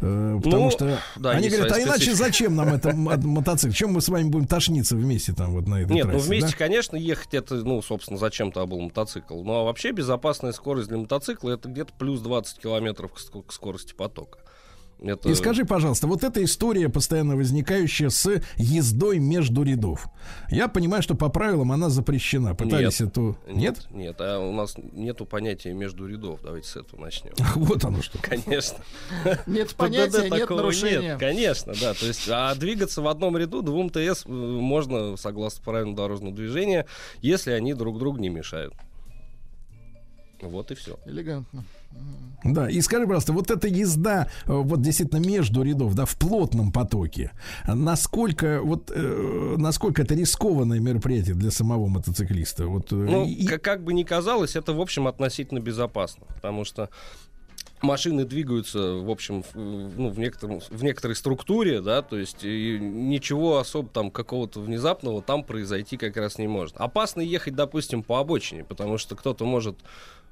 Э, 0.00 0.38
потому 0.42 0.64
Ну, 0.64 0.70
что 0.70 0.98
да, 1.16 1.30
они 1.30 1.48
говорят, 1.48 1.72
а 1.72 1.78
иначе 1.80 1.96
специфика». 2.14 2.16
зачем 2.24 2.56
нам 2.56 2.68
это 2.68 2.94
мотоцикл? 2.94 3.72
Чем 3.72 3.92
мы 3.92 4.00
с 4.00 4.08
вами 4.08 4.28
будем 4.28 4.46
тошниться 4.46 4.96
вместе 4.96 5.32
там 5.32 5.52
вот 5.52 5.66
на 5.66 5.76
этой 5.82 5.92
Нет, 5.92 6.06
ну 6.06 6.12
трассе, 6.12 6.26
вместе, 6.28 6.50
да? 6.50 6.56
конечно, 6.56 6.96
ехать 6.96 7.34
это, 7.34 7.54
ну, 7.56 7.82
собственно, 7.82 8.18
зачем-то 8.18 8.64
был 8.66 8.80
мотоцикл. 8.80 9.42
Ну, 9.42 9.52
а 9.54 9.64
вообще 9.64 9.92
безопасная 9.92 10.52
скорость 10.52 10.88
для 10.88 10.98
мотоцикла 10.98 11.50
это 11.52 11.68
где-то 11.68 11.92
плюс 11.98 12.20
20 12.20 12.58
километров 12.58 13.12
к 13.12 13.52
скорости 13.52 13.94
потока. 13.94 14.38
Это... 15.04 15.28
И 15.28 15.34
скажи, 15.34 15.64
пожалуйста, 15.64 16.06
вот 16.06 16.24
эта 16.24 16.42
история, 16.42 16.88
постоянно 16.88 17.36
возникающая 17.36 18.08
с 18.08 18.40
ездой 18.56 19.18
между 19.18 19.62
рядов. 19.62 20.06
Я 20.50 20.68
понимаю, 20.68 21.02
что 21.02 21.14
по 21.14 21.28
правилам 21.28 21.72
она 21.72 21.90
запрещена. 21.90 22.54
Пытались 22.54 23.00
Нет. 23.00 23.10
эту... 23.10 23.36
Нет? 23.46 23.86
Нет, 23.90 24.16
а 24.20 24.38
у 24.38 24.52
нас 24.52 24.76
нету 24.92 25.26
понятия 25.26 25.74
между 25.74 26.06
рядов. 26.06 26.40
Давайте 26.42 26.68
с 26.68 26.76
этого 26.76 27.00
начнем. 27.00 27.32
Вот 27.54 27.84
оно 27.84 28.02
что. 28.02 28.18
Конечно. 28.18 28.78
Нет 29.46 29.74
понятия, 29.74 30.30
нет 30.30 30.50
нарушения. 30.50 31.00
Нет, 31.00 31.18
конечно, 31.18 31.72
да. 31.80 31.94
То 31.94 32.06
есть, 32.06 32.28
а 32.28 32.54
двигаться 32.54 33.02
в 33.02 33.08
одном 33.08 33.36
ряду 33.36 33.62
двум 33.62 33.90
ТС 33.90 34.24
э, 34.26 34.28
можно, 34.28 35.16
согласно 35.16 35.62
правилам 35.64 35.94
дорожного 35.94 36.34
движения, 36.34 36.86
если 37.20 37.52
они 37.52 37.74
друг 37.74 37.98
другу 37.98 38.18
не 38.18 38.28
мешают. 38.28 38.74
Вот 40.40 40.70
и 40.70 40.74
все. 40.74 40.98
Элегантно. 41.06 41.64
Да, 42.44 42.68
и 42.68 42.82
скажи, 42.82 43.04
пожалуйста, 43.06 43.32
вот 43.32 43.50
эта 43.50 43.68
езда, 43.68 44.28
э, 44.44 44.52
вот 44.52 44.82
действительно 44.82 45.18
между 45.18 45.62
рядов, 45.62 45.94
да, 45.94 46.04
в 46.04 46.14
плотном 46.18 46.72
потоке, 46.72 47.30
насколько, 47.66 48.60
вот, 48.62 48.92
э, 48.94 49.54
насколько 49.56 50.02
это 50.02 50.14
рискованное 50.14 50.78
мероприятие 50.78 51.36
для 51.36 51.50
самого 51.50 51.86
мотоциклиста? 51.86 52.66
Вот, 52.66 52.92
э, 52.92 52.96
Ну, 52.96 53.24
и- 53.24 53.46
как, 53.46 53.62
как 53.62 53.82
бы 53.82 53.94
ни 53.94 54.02
казалось, 54.02 54.56
это, 54.56 54.74
в 54.74 54.80
общем, 54.80 55.06
относительно 55.06 55.60
безопасно. 55.60 56.26
Потому 56.34 56.66
что 56.66 56.90
машины 57.80 58.26
двигаются, 58.26 58.78
в 58.96 59.10
общем, 59.10 59.42
в, 59.42 59.54
ну, 59.54 60.10
в, 60.10 60.18
некотором, 60.18 60.60
в 60.68 60.84
некоторой 60.84 61.16
структуре, 61.16 61.80
да, 61.80 62.02
то 62.02 62.18
есть 62.18 62.42
ничего 62.42 63.56
особо 63.58 63.88
там 63.88 64.10
какого-то 64.10 64.60
внезапного 64.60 65.22
там 65.22 65.44
произойти 65.44 65.96
как 65.96 66.16
раз 66.18 66.36
не 66.38 66.46
может. 66.46 66.76
Опасно 66.76 67.22
ехать, 67.22 67.54
допустим, 67.54 68.02
по 68.02 68.20
обочине, 68.20 68.64
потому 68.64 68.98
что 68.98 69.16
кто-то 69.16 69.46
может 69.46 69.76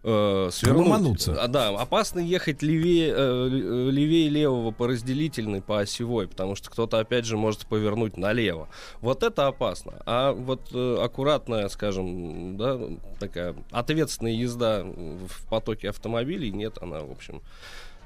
э, 0.03 0.49
свернуть. 0.53 0.87
Ломануться. 0.87 1.43
А, 1.43 1.49
да, 1.49 1.69
опасно 1.69 2.21
ехать 2.21 2.63
левее, 2.63 3.13
э, 3.17 3.49
левее 3.91 4.29
левого 4.29 4.71
по 4.71 4.87
разделительной, 4.87 5.63
по 5.63 5.81
осевой, 5.81 6.29
потому 6.29 6.55
что 6.55 6.71
кто-то, 6.71 6.99
опять 6.99 7.25
же, 7.25 7.37
может 7.37 7.67
повернуть 7.67 8.17
налево. 8.17 8.69
Вот 9.01 9.23
это 9.23 9.47
опасно. 9.47 10.03
А 10.07 10.33
вот 10.33 10.69
э, 10.73 10.99
аккуратная, 11.03 11.69
скажем, 11.69 12.57
да, 12.57 12.79
такая 13.19 13.55
ответственная 13.71 14.33
езда 14.33 14.85
в 14.85 15.49
потоке 15.49 15.91
автомобилей, 15.91 16.51
нет, 16.51 16.79
она, 16.81 17.01
в 17.01 17.11
общем, 17.11 17.43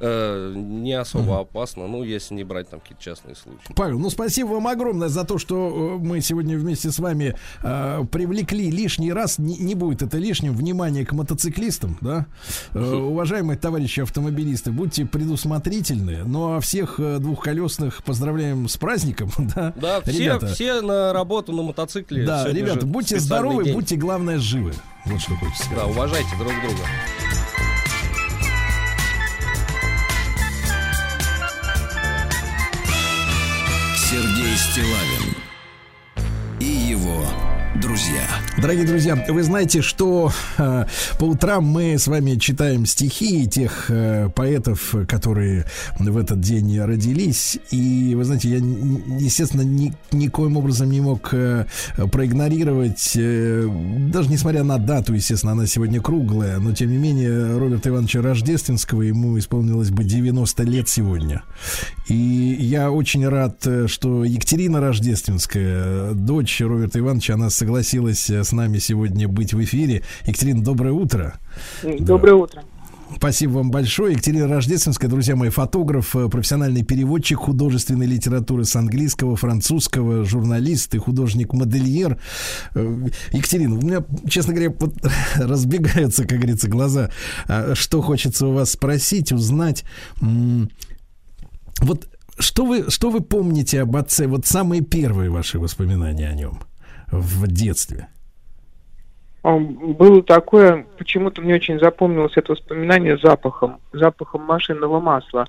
э, 0.00 0.52
не 0.54 0.92
особо 0.92 1.40
опасна, 1.40 1.86
ну, 1.86 2.02
если 2.02 2.34
не 2.34 2.44
брать 2.44 2.68
там 2.68 2.80
какие-то 2.80 3.02
частные 3.02 3.34
случаи. 3.34 3.72
Павел, 3.74 3.98
ну 3.98 4.10
спасибо 4.10 4.48
вам 4.48 4.66
огромное 4.68 5.08
за 5.08 5.24
то, 5.24 5.38
что 5.38 5.96
э, 5.96 6.04
мы 6.04 6.20
сегодня 6.20 6.58
вместе 6.58 6.90
с 6.90 6.98
вами 6.98 7.36
э, 7.62 8.04
привлекли 8.10 8.70
лишний 8.70 9.12
раз, 9.12 9.38
не, 9.38 9.56
не 9.58 9.74
будет 9.74 10.02
это 10.02 10.18
лишним, 10.18 10.54
внимание 10.54 11.04
к 11.04 11.12
мотоциклистам, 11.12 11.98
да. 12.00 12.26
Э, 12.72 12.94
уважаемые 12.94 13.58
товарищи 13.58 14.00
автомобилисты, 14.00 14.70
будьте 14.70 15.06
предусмотрительны. 15.06 16.24
Ну 16.24 16.56
а 16.56 16.60
всех 16.60 16.98
э, 16.98 17.18
двухколесных 17.18 18.02
поздравляем 18.04 18.68
с 18.68 18.76
праздником, 18.76 19.30
да. 19.54 19.72
Да, 19.76 20.00
все, 20.02 20.12
Ребята, 20.12 20.46
все 20.48 20.80
на 20.80 21.12
работу 21.12 21.52
на 21.52 21.62
мотоцикле. 21.62 22.24
Да, 22.24 22.48
ребята, 22.50 22.86
будьте 22.86 23.18
здоровы, 23.18 23.64
день. 23.64 23.74
будьте, 23.74 23.96
главное, 23.96 24.38
живы. 24.38 24.72
Вот 25.06 25.20
что 25.20 25.36
хочется 25.36 25.64
сказать. 25.64 25.84
Да, 25.84 25.90
уважайте 25.90 26.30
друг 26.38 26.52
друга. 26.62 26.82
Сергей 34.08 34.56
Стилавин 34.56 35.34
и 36.60 36.64
его 36.64 37.24
друзья. 37.80 38.22
Дорогие 38.58 38.86
друзья, 38.86 39.24
вы 39.28 39.42
знаете, 39.42 39.82
что 39.82 40.30
э, 40.56 40.86
по 41.18 41.24
утрам 41.24 41.64
мы 41.64 41.98
с 41.98 42.06
вами 42.06 42.36
читаем 42.36 42.86
стихи 42.86 43.46
тех 43.46 43.90
э, 43.90 44.30
поэтов, 44.34 44.94
которые 45.08 45.66
в 45.98 46.16
этот 46.16 46.40
день 46.40 46.80
родились. 46.80 47.58
И 47.70 48.14
вы 48.14 48.24
знаете, 48.24 48.48
я, 48.48 48.56
естественно, 48.56 49.62
ни, 49.62 49.94
никоим 50.12 50.56
образом 50.56 50.90
не 50.90 51.00
мог 51.00 51.28
э, 51.32 51.66
проигнорировать, 51.96 53.12
э, 53.16 53.68
даже 54.10 54.30
несмотря 54.30 54.64
на 54.64 54.78
дату, 54.78 55.12
естественно, 55.12 55.52
она 55.52 55.66
сегодня 55.66 56.00
круглая, 56.00 56.58
но 56.58 56.72
тем 56.72 56.90
не 56.90 56.98
менее 56.98 57.58
Роберта 57.58 57.90
Ивановича 57.90 58.22
Рождественского 58.22 59.02
ему 59.02 59.38
исполнилось 59.38 59.90
бы 59.90 60.04
90 60.04 60.62
лет 60.62 60.88
сегодня. 60.88 61.42
И 62.08 62.14
я 62.14 62.90
очень 62.90 63.26
рад, 63.28 63.66
э, 63.66 63.86
что 63.86 64.24
Екатерина 64.24 64.80
Рождественская, 64.80 66.12
дочь 66.12 66.60
Роберта 66.60 67.00
Ивановича, 67.00 67.34
она 67.34 67.50
согласилась 67.66 68.30
э, 68.30 68.44
с 68.44 68.52
нами 68.52 68.78
сегодня 68.78 69.26
быть 69.26 69.52
в 69.52 69.62
эфире. 69.64 70.04
Екатерина, 70.24 70.62
доброе 70.62 70.92
утро. 70.92 71.34
Доброе 71.82 72.30
да. 72.30 72.36
утро. 72.36 72.62
Спасибо 73.16 73.54
вам 73.54 73.72
большое. 73.72 74.12
Екатерина 74.12 74.46
Рождественская, 74.46 75.10
друзья 75.10 75.34
мои, 75.34 75.50
фотограф, 75.50 76.14
э, 76.14 76.28
профессиональный 76.28 76.84
переводчик 76.84 77.38
художественной 77.38 78.06
литературы 78.06 78.64
с 78.64 78.76
английского, 78.76 79.34
французского, 79.34 80.24
журналист 80.24 80.94
и 80.94 80.98
художник-модельер. 80.98 82.20
Екатерина, 83.32 83.74
у 83.74 83.80
меня, 83.80 84.04
честно 84.28 84.54
говоря, 84.54 84.72
вот 84.78 84.94
разбегаются, 85.34 86.24
как 86.24 86.38
говорится, 86.38 86.68
глаза. 86.68 87.10
А 87.48 87.74
что 87.74 88.00
хочется 88.00 88.46
у 88.46 88.52
вас 88.52 88.70
спросить, 88.70 89.32
узнать. 89.32 89.82
Вот 91.80 92.08
что 92.38 92.64
вы, 92.64 92.90
что 92.90 93.10
вы 93.10 93.22
помните 93.22 93.80
об 93.80 93.96
отце? 93.96 94.28
Вот 94.28 94.46
самые 94.46 94.82
первые 94.82 95.30
ваши 95.30 95.58
воспоминания 95.58 96.28
о 96.28 96.34
нем 96.34 96.60
в 97.10 97.46
детстве? 97.46 98.08
Было 99.42 100.22
такое, 100.22 100.86
почему-то 100.98 101.40
мне 101.40 101.54
очень 101.54 101.78
запомнилось 101.78 102.36
это 102.36 102.52
воспоминание 102.52 103.16
запахом, 103.16 103.80
запахом 103.92 104.42
машинного 104.42 104.98
масла. 104.98 105.46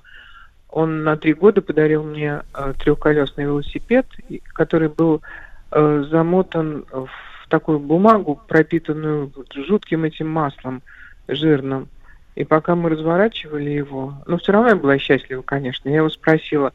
Он 0.68 1.02
на 1.02 1.16
три 1.16 1.34
года 1.34 1.62
подарил 1.62 2.04
мне 2.04 2.42
э, 2.54 2.74
трехколесный 2.78 3.44
велосипед, 3.44 4.06
который 4.52 4.88
был 4.88 5.20
э, 5.72 6.04
замотан 6.10 6.84
в 6.92 7.48
такую 7.48 7.80
бумагу, 7.80 8.40
пропитанную 8.46 9.32
жутким 9.54 10.04
этим 10.04 10.28
маслом 10.28 10.82
жирным. 11.26 11.88
И 12.34 12.44
пока 12.44 12.76
мы 12.76 12.90
разворачивали 12.90 13.70
его, 13.70 14.14
ну, 14.26 14.38
все 14.38 14.52
равно 14.52 14.68
я 14.68 14.76
была 14.76 14.96
счастлива, 14.98 15.42
конечно. 15.42 15.88
Я 15.88 15.96
его 15.96 16.10
спросила, 16.10 16.72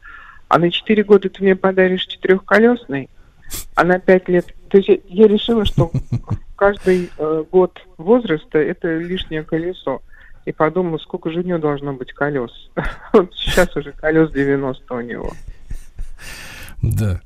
а 0.48 0.58
на 0.58 0.70
четыре 0.70 1.04
года 1.04 1.30
ты 1.30 1.42
мне 1.42 1.56
подаришь 1.56 2.04
четырехколесный? 2.04 3.08
А 3.74 3.84
на 3.84 3.98
пять 3.98 4.28
лет... 4.28 4.54
То 4.74 4.78
есть 4.78 5.02
я 5.06 5.28
решила, 5.28 5.64
что 5.64 5.92
каждый 6.56 7.08
э, 7.16 7.44
год 7.52 7.78
возраста 7.96 8.58
это 8.58 8.96
лишнее 8.96 9.44
колесо. 9.44 10.02
И 10.46 10.52
подумала, 10.52 10.98
сколько 10.98 11.30
же 11.30 11.38
у 11.38 11.42
него 11.44 11.58
должно 11.58 11.92
быть 11.92 12.12
колес. 12.12 12.50
Вот 13.12 13.32
сейчас 13.36 13.76
уже 13.76 13.92
колес 13.92 14.32
90 14.32 14.92
у 14.92 15.00
него. 15.00 15.32
Да. 16.82 17.20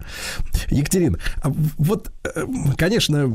Екатерина, 0.68 1.18
а 1.42 1.50
вот, 1.78 2.12
э, 2.22 2.44
конечно, 2.76 3.26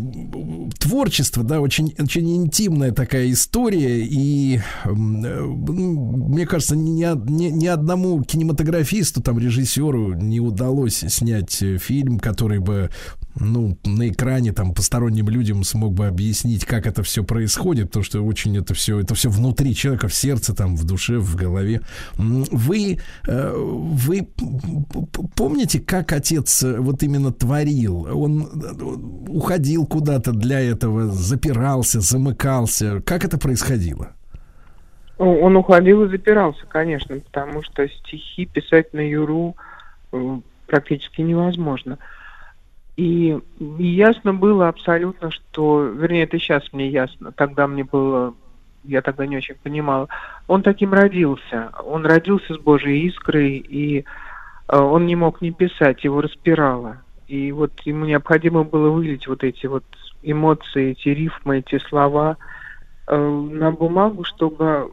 творчество, 0.80 1.44
да, 1.44 1.60
очень, 1.60 1.96
очень 2.00 2.38
интимная 2.38 2.92
такая 2.92 3.32
история, 3.32 4.06
и 4.06 4.60
э, 4.86 4.90
мне 4.92 6.46
кажется, 6.46 6.76
ни, 6.76 7.04
ни, 7.30 7.46
ни 7.46 7.66
одному 7.66 8.22
кинематографисту, 8.24 9.22
там, 9.22 9.40
режиссеру 9.40 10.14
не 10.14 10.40
удалось 10.40 11.04
снять 11.08 11.56
фильм, 11.80 12.20
который 12.20 12.60
бы 12.60 12.90
ну, 13.40 13.78
на 13.84 14.10
экране 14.10 14.54
там 14.54 14.74
посторонним 14.74 15.30
людям 15.30 15.64
смог 15.64 15.94
бы 15.94 16.08
объяснить, 16.08 16.66
как 16.66 16.86
это 16.86 17.04
все 17.04 17.24
происходит, 17.24 17.92
то 17.92 18.04
что 18.04 18.22
очень 18.22 18.58
это 18.58 18.74
все, 18.74 19.00
это 19.00 19.16
все 19.16 19.30
внутри 19.30 19.76
человека, 19.76 20.08
в 20.08 20.14
сердце, 20.14 20.56
там, 20.56 20.76
в 20.76 20.84
душе, 20.84 21.18
в 21.18 21.36
голове. 21.36 21.82
Вы, 22.18 23.00
э, 23.28 23.54
вы 23.56 24.28
помните, 25.36 25.80
как 25.80 26.12
отец 26.12 26.64
э, 26.64 26.80
вот 26.80 27.02
именно 27.04 27.32
творил? 27.32 28.08
Он 28.14 28.44
э, 28.44 29.32
уходил 29.32 29.86
куда-то 29.86 30.32
для 30.32 30.60
этого, 30.60 31.08
запирался, 31.08 32.02
замыкался. 32.02 33.02
Как 33.02 33.26
это 33.26 33.38
происходило? 33.38 34.14
Он 35.18 35.56
уходил 35.56 36.04
и 36.04 36.10
запирался, 36.10 36.66
конечно, 36.68 37.20
потому 37.20 37.64
что 37.64 37.88
стихи 37.88 38.46
писать 38.46 38.94
на 38.94 39.00
юру 39.00 39.56
практически 40.68 41.22
невозможно. 41.22 41.98
И 42.96 43.40
ясно 43.60 44.34
было 44.34 44.68
абсолютно, 44.68 45.32
что, 45.32 45.84
вернее, 45.84 46.24
это 46.24 46.38
сейчас 46.38 46.72
мне 46.74 46.90
ясно, 46.90 47.32
тогда 47.32 47.68
мне 47.68 47.84
было, 47.84 48.36
я 48.84 49.02
тогда 49.02 49.26
не 49.26 49.38
очень 49.38 49.56
понимала, 49.56 50.08
он 50.48 50.62
таким 50.62 50.94
родился, 50.94 51.72
он 51.84 52.06
родился 52.06 52.54
с 52.54 52.58
Божьей 52.60 53.08
искрой, 53.08 53.58
и 53.58 54.06
э, 54.68 54.78
он 54.78 55.08
не 55.08 55.16
мог 55.16 55.42
не 55.42 55.52
писать, 55.52 56.04
его 56.04 56.22
распирало. 56.22 57.02
И 57.28 57.52
вот 57.52 57.72
ему 57.82 58.06
необходимо 58.06 58.64
было 58.64 58.90
вылить 58.90 59.28
вот 59.28 59.44
эти 59.44 59.66
вот 59.66 59.86
эмоции, 60.22 60.92
эти 60.92 61.10
рифмы, 61.10 61.60
эти 61.60 61.80
слова 61.80 62.38
э, 63.08 63.18
на 63.18 63.72
бумагу, 63.72 64.24
чтобы 64.24 64.92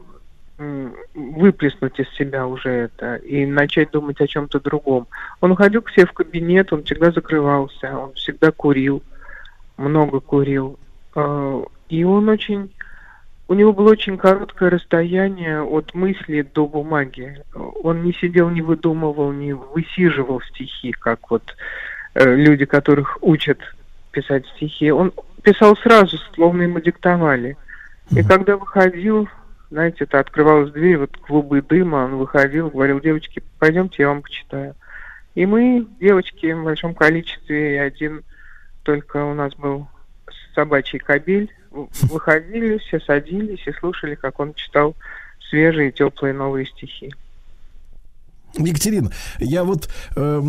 выплеснуть 1.15 1.99
из 1.99 2.09
себя 2.11 2.47
уже 2.47 2.69
это 2.70 3.16
и 3.16 3.47
начать 3.47 3.91
думать 3.91 4.20
о 4.20 4.27
чем-то 4.27 4.61
другом. 4.61 5.09
Он 5.41 5.53
уходил 5.53 5.81
к 5.82 5.91
себе 5.91 6.07
в 6.07 6.12
кабинет, 6.12 6.73
он 6.73 6.85
всегда 6.85 7.11
закрывался, 7.11 7.97
он 7.97 8.12
всегда 8.15 8.53
курил, 8.53 9.03
много 9.77 10.20
курил. 10.20 10.78
А, 11.15 11.65
и 11.89 12.05
он 12.05 12.28
очень... 12.28 12.70
У 13.49 13.55
него 13.55 13.73
было 13.73 13.91
очень 13.91 14.16
короткое 14.16 14.70
расстояние 14.70 15.61
от 15.62 15.93
мысли 15.95 16.43
до 16.43 16.66
бумаги. 16.69 17.43
Он 17.55 18.05
не 18.05 18.12
сидел, 18.12 18.49
не 18.49 18.62
выдумывал, 18.62 19.32
не 19.32 19.55
высиживал 19.55 20.41
стихи, 20.43 20.93
как 20.93 21.31
вот 21.31 21.57
э, 22.15 22.37
люди, 22.37 22.65
которых 22.65 23.19
учат 23.23 23.59
писать 24.12 24.47
стихи. 24.55 24.93
Он 24.93 25.12
писал 25.43 25.77
сразу, 25.78 26.16
словно 26.35 26.62
ему 26.62 26.78
диктовали. 26.78 27.57
И 28.12 28.23
когда 28.23 28.57
выходил, 28.57 29.28
знаете, 29.70 30.05
это 30.05 30.18
открывалась 30.18 30.72
дверь, 30.72 30.98
вот 30.98 31.16
клубы 31.16 31.62
дыма, 31.62 32.05
он 32.05 32.16
выходил, 32.16 32.70
говорил, 32.70 33.01
девочки, 33.01 33.42
пойдемте, 33.59 34.02
я 34.02 34.09
вам 34.09 34.22
почитаю. 34.22 34.74
И 35.34 35.47
мы, 35.47 35.86
девочки, 36.01 36.52
в 36.52 36.64
большом 36.64 36.94
количестве, 36.94 37.76
и 37.76 37.78
один 37.78 38.24
только 38.82 39.24
у 39.24 39.34
нас 39.34 39.55
был 39.55 39.86
собачий 40.55 40.98
кабель, 40.98 41.55
выходили, 41.70 42.78
все 42.78 42.98
садились 43.01 43.64
и 43.66 43.72
слушали, 43.72 44.16
как 44.16 44.40
он 44.40 44.55
читал 44.55 44.97
свежие, 45.48 45.92
теплые 45.92 46.34
новые 46.34 46.66
стихи. 46.66 47.14
Екатерина, 48.59 49.10
я 49.39 49.64
вот 49.64 49.89
э, 50.16 50.43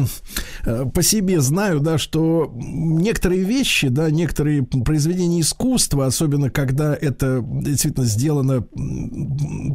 э, 0.65 0.86
по 0.94 1.03
себе 1.03 1.41
знаю, 1.41 1.80
да, 1.80 1.98
что 1.98 2.52
некоторые 2.56 3.44
вещи, 3.44 3.90
да, 3.90 4.10
некоторые 4.10 4.64
произведения 4.64 5.41
искусства, 5.41 6.07
особенно 6.07 6.49
когда 6.49 6.95
это 6.95 7.44
действительно 7.45 8.06
сделано 8.06 8.65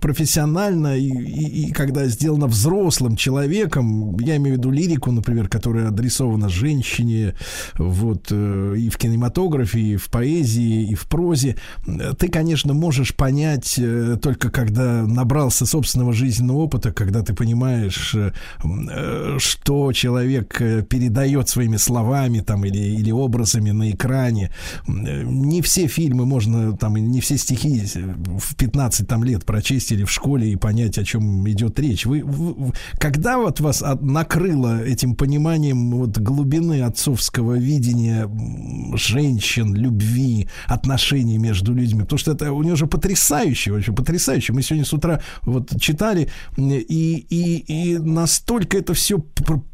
профессионально 0.01 0.97
и, 0.97 1.07
и, 1.07 1.69
и 1.69 1.73
когда 1.73 2.07
сделано 2.07 2.47
взрослым 2.47 3.17
человеком, 3.17 4.17
я 4.19 4.37
имею 4.37 4.57
в 4.57 4.59
виду 4.59 4.71
лирику, 4.71 5.13
например, 5.13 5.49
которая 5.49 5.89
адресована 5.89 6.49
женщине, 6.49 7.35
вот 7.79 8.29
э, 8.31 8.75
и 8.77 8.89
в 8.89 8.97
кинематографе, 8.99 9.81
и 9.81 9.97
в 9.97 10.09
поэзии, 10.09 10.91
и 10.91 10.95
в 10.95 11.07
прозе, 11.07 11.57
ты, 12.19 12.29
конечно, 12.29 12.75
можешь 12.75 13.15
понять 13.15 13.79
э, 13.79 14.17
только 14.21 14.51
когда 14.51 15.03
набрался 15.03 15.67
собственного 15.67 16.13
жизненного 16.13 16.59
опыта, 16.59 16.93
когда 16.93 17.23
ты 17.23 17.35
понимаешь 17.35 18.16
что 19.39 19.93
человек 19.93 20.61
э, 20.61 20.83
передает 20.83 21.49
своими 21.49 21.77
словами 21.77 22.41
там 22.41 22.65
или, 22.65 22.79
или 22.79 23.11
образами 23.11 23.71
на 23.71 23.91
экране. 23.91 24.51
Э, 24.87 25.23
не 25.25 25.63
все 25.63 25.87
фильмы 25.87 26.27
можно 26.27 26.77
там, 26.77 26.97
не 26.97 27.21
все 27.21 27.37
стихи 27.37 27.83
в 27.95 28.55
15 28.57 29.09
там 29.09 29.25
лет 29.25 29.45
прочесть 29.45 29.93
или 29.93 30.05
в 30.05 30.11
школе 30.11 30.51
и 30.51 30.57
понять, 30.57 30.99
о 30.99 31.05
чем 31.05 31.49
идет 31.49 31.79
речь. 31.81 32.07
Вы, 32.07 32.23
вы 32.23 32.73
когда 32.99 33.39
вот 33.39 33.61
вас 33.61 33.83
накрыло 34.01 34.83
этим 34.83 35.15
пониманием 35.15 35.91
вот 35.91 36.19
глубины 36.19 36.83
отцовского 36.83 37.59
видения 37.59 38.29
женщин, 38.95 39.75
любви, 39.75 40.49
отношений 40.67 41.39
между 41.39 41.75
людьми? 41.75 42.03
Потому 42.03 42.19
что 42.19 42.33
это 42.33 42.53
у 42.53 42.63
него 42.63 42.77
же 42.77 42.87
потрясающе, 42.87 43.73
вообще 43.73 43.93
потрясающе. 43.93 44.53
Мы 44.53 44.63
сегодня 44.63 44.85
с 44.85 44.93
утра 44.93 45.21
вот 45.43 45.81
читали 45.81 46.29
и, 46.57 47.27
и, 47.29 47.93
и 47.93 47.99
настолько 48.07 48.79
это 48.79 48.95
все 48.95 49.19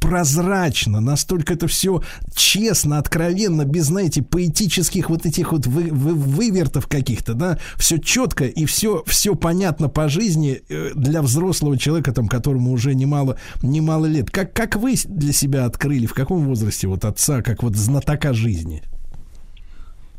прозрачно 0.01 1.01
настолько 1.01 1.55
это 1.55 1.67
все 1.67 2.03
честно, 2.35 2.99
откровенно, 2.99 3.65
без, 3.65 3.85
знаете, 3.85 4.23
поэтических 4.23 5.11
вот 5.11 5.27
этих 5.27 5.53
вот 5.53 5.67
вы, 5.67 5.85
вы, 5.85 6.15
вывертов 6.15 6.87
каких-то, 6.87 7.35
да, 7.35 7.59
все 7.77 7.99
четко 7.99 8.45
и 8.45 8.65
все, 8.65 9.03
все 9.07 9.35
понятно 9.35 9.89
по 9.89 10.09
жизни 10.09 10.63
э, 10.69 10.91
для 10.95 11.23
взрослого 11.23 11.79
человека, 11.79 12.13
там, 12.13 12.29
которому 12.29 12.73
уже 12.73 12.95
немало, 12.95 13.39
немало 13.63 14.07
лет. 14.07 14.31
Как, 14.31 14.53
как 14.53 14.77
вы 14.77 14.95
для 15.05 15.33
себя 15.33 15.67
открыли, 15.67 16.07
в 16.07 16.15
каком 16.15 16.45
возрасте 16.45 16.89
вот 16.89 17.05
отца, 17.05 17.43
как 17.43 17.63
вот 17.63 17.77
знатока 17.77 18.33
жизни? 18.33 18.83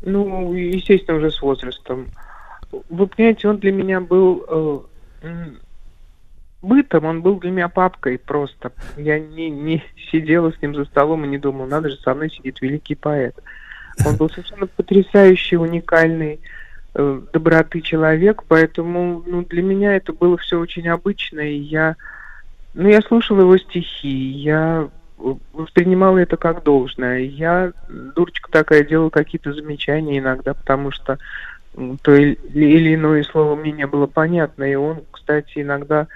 Ну, 0.02 0.52
естественно, 0.52 1.18
уже 1.18 1.30
с 1.30 1.40
возрастом. 1.40 2.08
Вы 2.90 3.06
понимаете, 3.06 3.48
он 3.48 3.58
для 3.58 3.72
меня 3.72 4.00
был 4.00 4.44
э, 5.22 5.50
бытом, 6.64 7.04
он 7.04 7.22
был 7.22 7.38
для 7.38 7.50
меня 7.50 7.68
папкой 7.68 8.18
просто. 8.18 8.72
Я 8.96 9.18
не, 9.18 9.50
не 9.50 9.82
сидела 10.10 10.52
с 10.52 10.60
ним 10.62 10.74
за 10.74 10.84
столом 10.84 11.24
и 11.24 11.28
не 11.28 11.38
думала, 11.38 11.66
надо 11.66 11.90
же, 11.90 11.96
со 11.96 12.14
мной 12.14 12.30
сидит 12.30 12.60
великий 12.60 12.94
поэт. 12.94 13.36
Он 14.06 14.16
был 14.16 14.28
совершенно 14.28 14.66
потрясающий, 14.66 15.56
уникальный, 15.56 16.40
э, 16.94 17.20
доброты 17.32 17.80
человек, 17.80 18.42
поэтому 18.48 19.22
ну, 19.26 19.44
для 19.44 19.62
меня 19.62 19.94
это 19.94 20.12
было 20.12 20.36
все 20.38 20.58
очень 20.58 20.88
обычно, 20.88 21.40
и 21.40 21.56
я, 21.56 21.96
ну, 22.74 22.88
я 22.88 23.00
слушала 23.02 23.42
его 23.42 23.56
стихи, 23.58 24.08
я 24.08 24.88
воспринимала 25.52 26.18
это 26.18 26.36
как 26.36 26.64
должное. 26.64 27.20
Я, 27.20 27.72
дурочка 27.88 28.50
такая, 28.50 28.84
делала 28.84 29.10
какие-то 29.10 29.52
замечания 29.52 30.18
иногда, 30.18 30.54
потому 30.54 30.90
что 30.90 31.18
то 32.02 32.14
или 32.14 32.94
иное 32.94 33.24
слово 33.24 33.56
мне 33.56 33.72
не 33.72 33.86
было 33.86 34.06
понятно, 34.06 34.64
и 34.64 34.74
он, 34.74 35.02
кстати, 35.10 35.52
иногда 35.56 36.06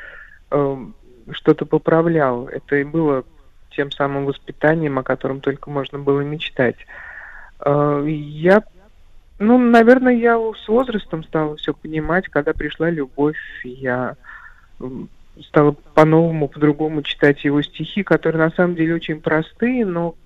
что-то 0.51 1.66
поправлял. 1.66 2.49
Это 2.49 2.77
и 2.77 2.85
было 2.85 3.25
тем 3.70 3.91
самым 3.91 4.25
воспитанием, 4.25 4.99
о 4.99 5.03
котором 5.03 5.41
только 5.41 5.70
можно 5.70 5.99
было 5.99 6.20
мечтать. 6.20 6.77
Э, 7.61 8.05
я, 8.07 8.62
ну, 9.39 9.59
наверное, 9.59 10.15
я 10.15 10.37
с 10.37 10.69
возрастом 10.69 11.25
стала 11.25 11.57
все 11.57 11.75
понимать, 11.75 12.29
когда 12.29 12.53
пришла 12.53 12.91
любовь, 12.91 13.39
я 13.65 14.16
стала 15.47 15.77
по-новому, 15.95 16.49
по-другому 16.49 17.03
читать 17.03 17.45
его 17.45 17.62
стихи, 17.62 18.03
которые 18.03 18.45
на 18.45 18.51
самом 18.51 18.75
деле 18.75 18.95
очень 18.95 19.20
простые, 19.20 19.87
но 19.87 20.16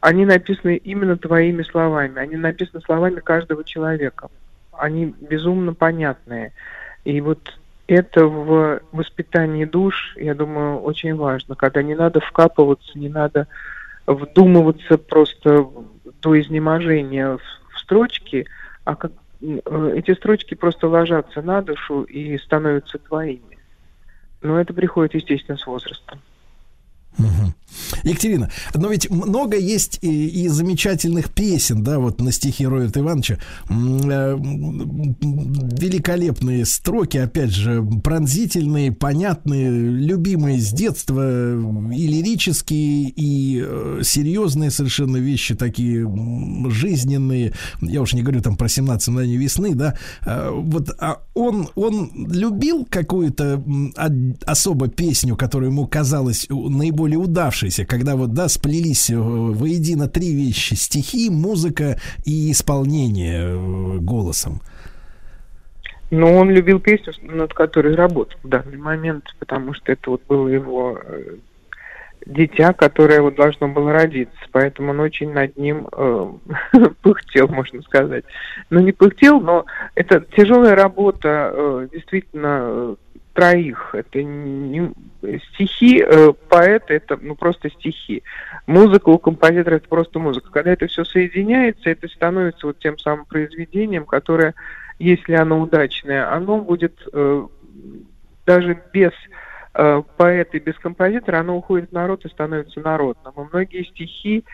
они 0.00 0.24
написаны 0.24 0.76
именно 0.76 1.16
твоими 1.16 1.62
словами, 1.62 2.20
они 2.20 2.36
написаны 2.36 2.80
словами 2.82 3.20
каждого 3.20 3.64
человека. 3.64 4.28
Они 4.72 5.14
безумно 5.20 5.74
понятные. 5.74 6.52
И 7.04 7.20
вот 7.20 7.58
это 7.86 8.26
в 8.26 8.80
воспитании 8.92 9.64
душ, 9.64 10.14
я 10.16 10.34
думаю, 10.34 10.80
очень 10.80 11.14
важно, 11.14 11.54
когда 11.54 11.82
не 11.82 11.94
надо 11.94 12.20
вкапываться, 12.20 12.98
не 12.98 13.08
надо 13.08 13.46
вдумываться 14.06 14.98
просто 14.98 15.68
до 16.22 16.40
изнеможения 16.40 17.36
в 17.36 17.78
строчки, 17.78 18.46
а 18.84 18.96
как 18.96 19.12
э, 19.42 19.92
эти 19.96 20.14
строчки 20.14 20.54
просто 20.54 20.88
ложатся 20.88 21.42
на 21.42 21.62
душу 21.62 22.02
и 22.02 22.38
становятся 22.38 22.98
твоими. 22.98 23.58
Но 24.42 24.60
это 24.60 24.72
приходит, 24.72 25.14
естественно, 25.14 25.58
с 25.58 25.66
возрастом. 25.66 26.20
Угу. 27.18 27.52
Екатерина, 28.02 28.50
но 28.74 28.88
ведь 28.88 29.10
много 29.10 29.56
есть 29.56 29.98
и, 30.02 30.28
и 30.28 30.48
замечательных 30.48 31.30
песен, 31.32 31.82
да, 31.82 31.98
вот 31.98 32.20
на 32.20 32.32
стихи 32.32 32.66
Роберта 32.66 33.00
Ивановича. 33.00 33.38
Э, 33.68 34.36
великолепные 35.74 36.64
строки, 36.64 37.18
опять 37.18 37.50
же, 37.50 37.82
пронзительные, 38.02 38.92
понятные, 38.92 39.70
любимые 39.70 40.60
с 40.60 40.72
детства, 40.72 41.54
и 41.92 42.06
лирические, 42.06 43.10
и 43.10 43.62
э, 43.64 44.00
серьезные 44.02 44.70
совершенно 44.70 45.16
вещи, 45.16 45.54
такие 45.54 46.08
жизненные. 46.70 47.52
Я 47.80 48.02
уж 48.02 48.14
не 48.14 48.22
говорю 48.22 48.40
там 48.40 48.56
про 48.56 48.68
17 48.68 49.08
мгновений 49.08 49.36
весны, 49.36 49.74
да. 49.74 49.96
Э, 50.26 50.50
вот 50.52 50.90
а 51.00 51.22
он, 51.34 51.68
он 51.74 52.28
любил 52.30 52.86
какую-то 52.88 53.62
особо 54.46 54.88
песню, 54.88 55.36
которая 55.36 55.70
ему 55.70 55.86
казалась 55.86 56.46
наиболее 56.48 57.18
удавшей 57.18 57.63
случившееся, 57.64 57.86
когда 57.86 58.16
вот, 58.16 58.32
да, 58.32 58.48
сплелись 58.48 59.10
э, 59.10 59.16
воедино 59.16 60.08
три 60.08 60.34
вещи. 60.34 60.74
Стихи, 60.74 61.30
музыка 61.30 61.96
и 62.24 62.50
исполнение 62.50 63.44
э, 63.44 63.98
голосом. 63.98 64.60
Ну, 66.10 66.36
он 66.36 66.50
любил 66.50 66.80
песню, 66.80 67.12
над 67.22 67.52
которой 67.54 67.94
работал 67.94 68.38
в 68.42 68.48
данный 68.48 68.76
момент, 68.76 69.24
потому 69.38 69.74
что 69.74 69.92
это 69.92 70.10
вот 70.10 70.22
было 70.28 70.48
его 70.48 70.98
э, 71.02 71.36
дитя, 72.26 72.72
которое 72.72 73.20
вот 73.20 73.34
должно 73.34 73.68
было 73.68 73.92
родиться, 73.92 74.36
поэтому 74.52 74.90
он 74.90 75.00
очень 75.00 75.32
над 75.32 75.56
ним 75.56 75.88
э, 75.90 76.32
пыхтел, 77.02 77.48
можно 77.48 77.82
сказать. 77.82 78.24
Ну, 78.70 78.80
не 78.80 78.92
пыхтел, 78.92 79.40
но 79.40 79.64
это 79.94 80.20
тяжелая 80.36 80.76
работа, 80.76 81.50
э, 81.52 81.88
действительно, 81.92 82.96
троих. 83.34 83.94
Это 83.94 84.22
не, 84.22 84.92
стихи 85.52 86.02
э, 86.06 86.32
поэта 86.48 86.94
это 86.94 87.18
ну 87.20 87.34
просто 87.34 87.70
стихи. 87.70 88.22
Музыка 88.66 89.08
у 89.08 89.18
композитора 89.18 89.76
это 89.76 89.88
просто 89.88 90.18
музыка. 90.18 90.50
Когда 90.50 90.72
это 90.72 90.86
все 90.86 91.04
соединяется, 91.04 91.90
это 91.90 92.08
становится 92.08 92.66
вот 92.66 92.78
тем 92.78 92.98
самым 92.98 93.26
произведением, 93.26 94.06
которое, 94.06 94.54
если 94.98 95.34
оно 95.34 95.60
удачное, 95.60 96.32
оно 96.32 96.58
будет 96.58 96.94
э, 97.12 97.46
даже 98.46 98.82
без 98.92 99.12
э, 99.74 100.02
поэта 100.16 100.56
и 100.56 100.60
без 100.60 100.78
композитора, 100.78 101.40
оно 101.40 101.56
уходит 101.56 101.90
в 101.90 101.94
народ 101.94 102.24
и 102.24 102.28
становится 102.28 102.80
народным. 102.80 103.34
И 103.36 103.48
многие 103.52 103.84
стихи 103.84 104.44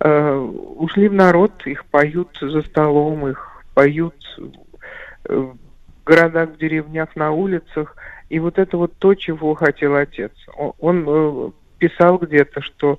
э, 0.00 0.34
ушли 0.34 1.08
в 1.08 1.14
народ, 1.14 1.66
их 1.66 1.84
поют 1.86 2.36
за 2.40 2.62
столом, 2.62 3.28
их 3.28 3.62
поют 3.74 4.14
э, 4.38 5.34
в 5.34 5.56
городах, 6.04 6.50
в 6.50 6.58
деревнях, 6.58 7.14
на 7.16 7.32
улицах. 7.32 7.96
И 8.28 8.38
вот 8.38 8.58
это 8.58 8.76
вот 8.76 8.92
то, 8.98 9.14
чего 9.14 9.54
хотел 9.54 9.94
отец. 9.94 10.32
Он, 10.78 11.04
э, 11.06 11.50
писал 11.78 12.18
где-то, 12.18 12.60
что 12.60 12.98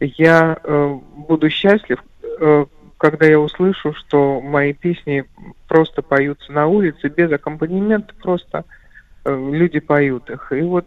я 0.00 0.58
э, 0.62 0.98
буду 1.16 1.50
счастлив, 1.50 1.98
э, 2.22 2.66
когда 2.96 3.26
я 3.26 3.40
услышу, 3.40 3.92
что 3.94 4.40
мои 4.40 4.72
песни 4.72 5.24
просто 5.66 6.02
поются 6.02 6.52
на 6.52 6.66
улице 6.66 7.08
без 7.08 7.30
аккомпанемента, 7.30 8.12
просто 8.20 8.64
люди 9.24 9.78
поют 9.78 10.30
их. 10.30 10.50
И 10.52 10.62
вот 10.62 10.86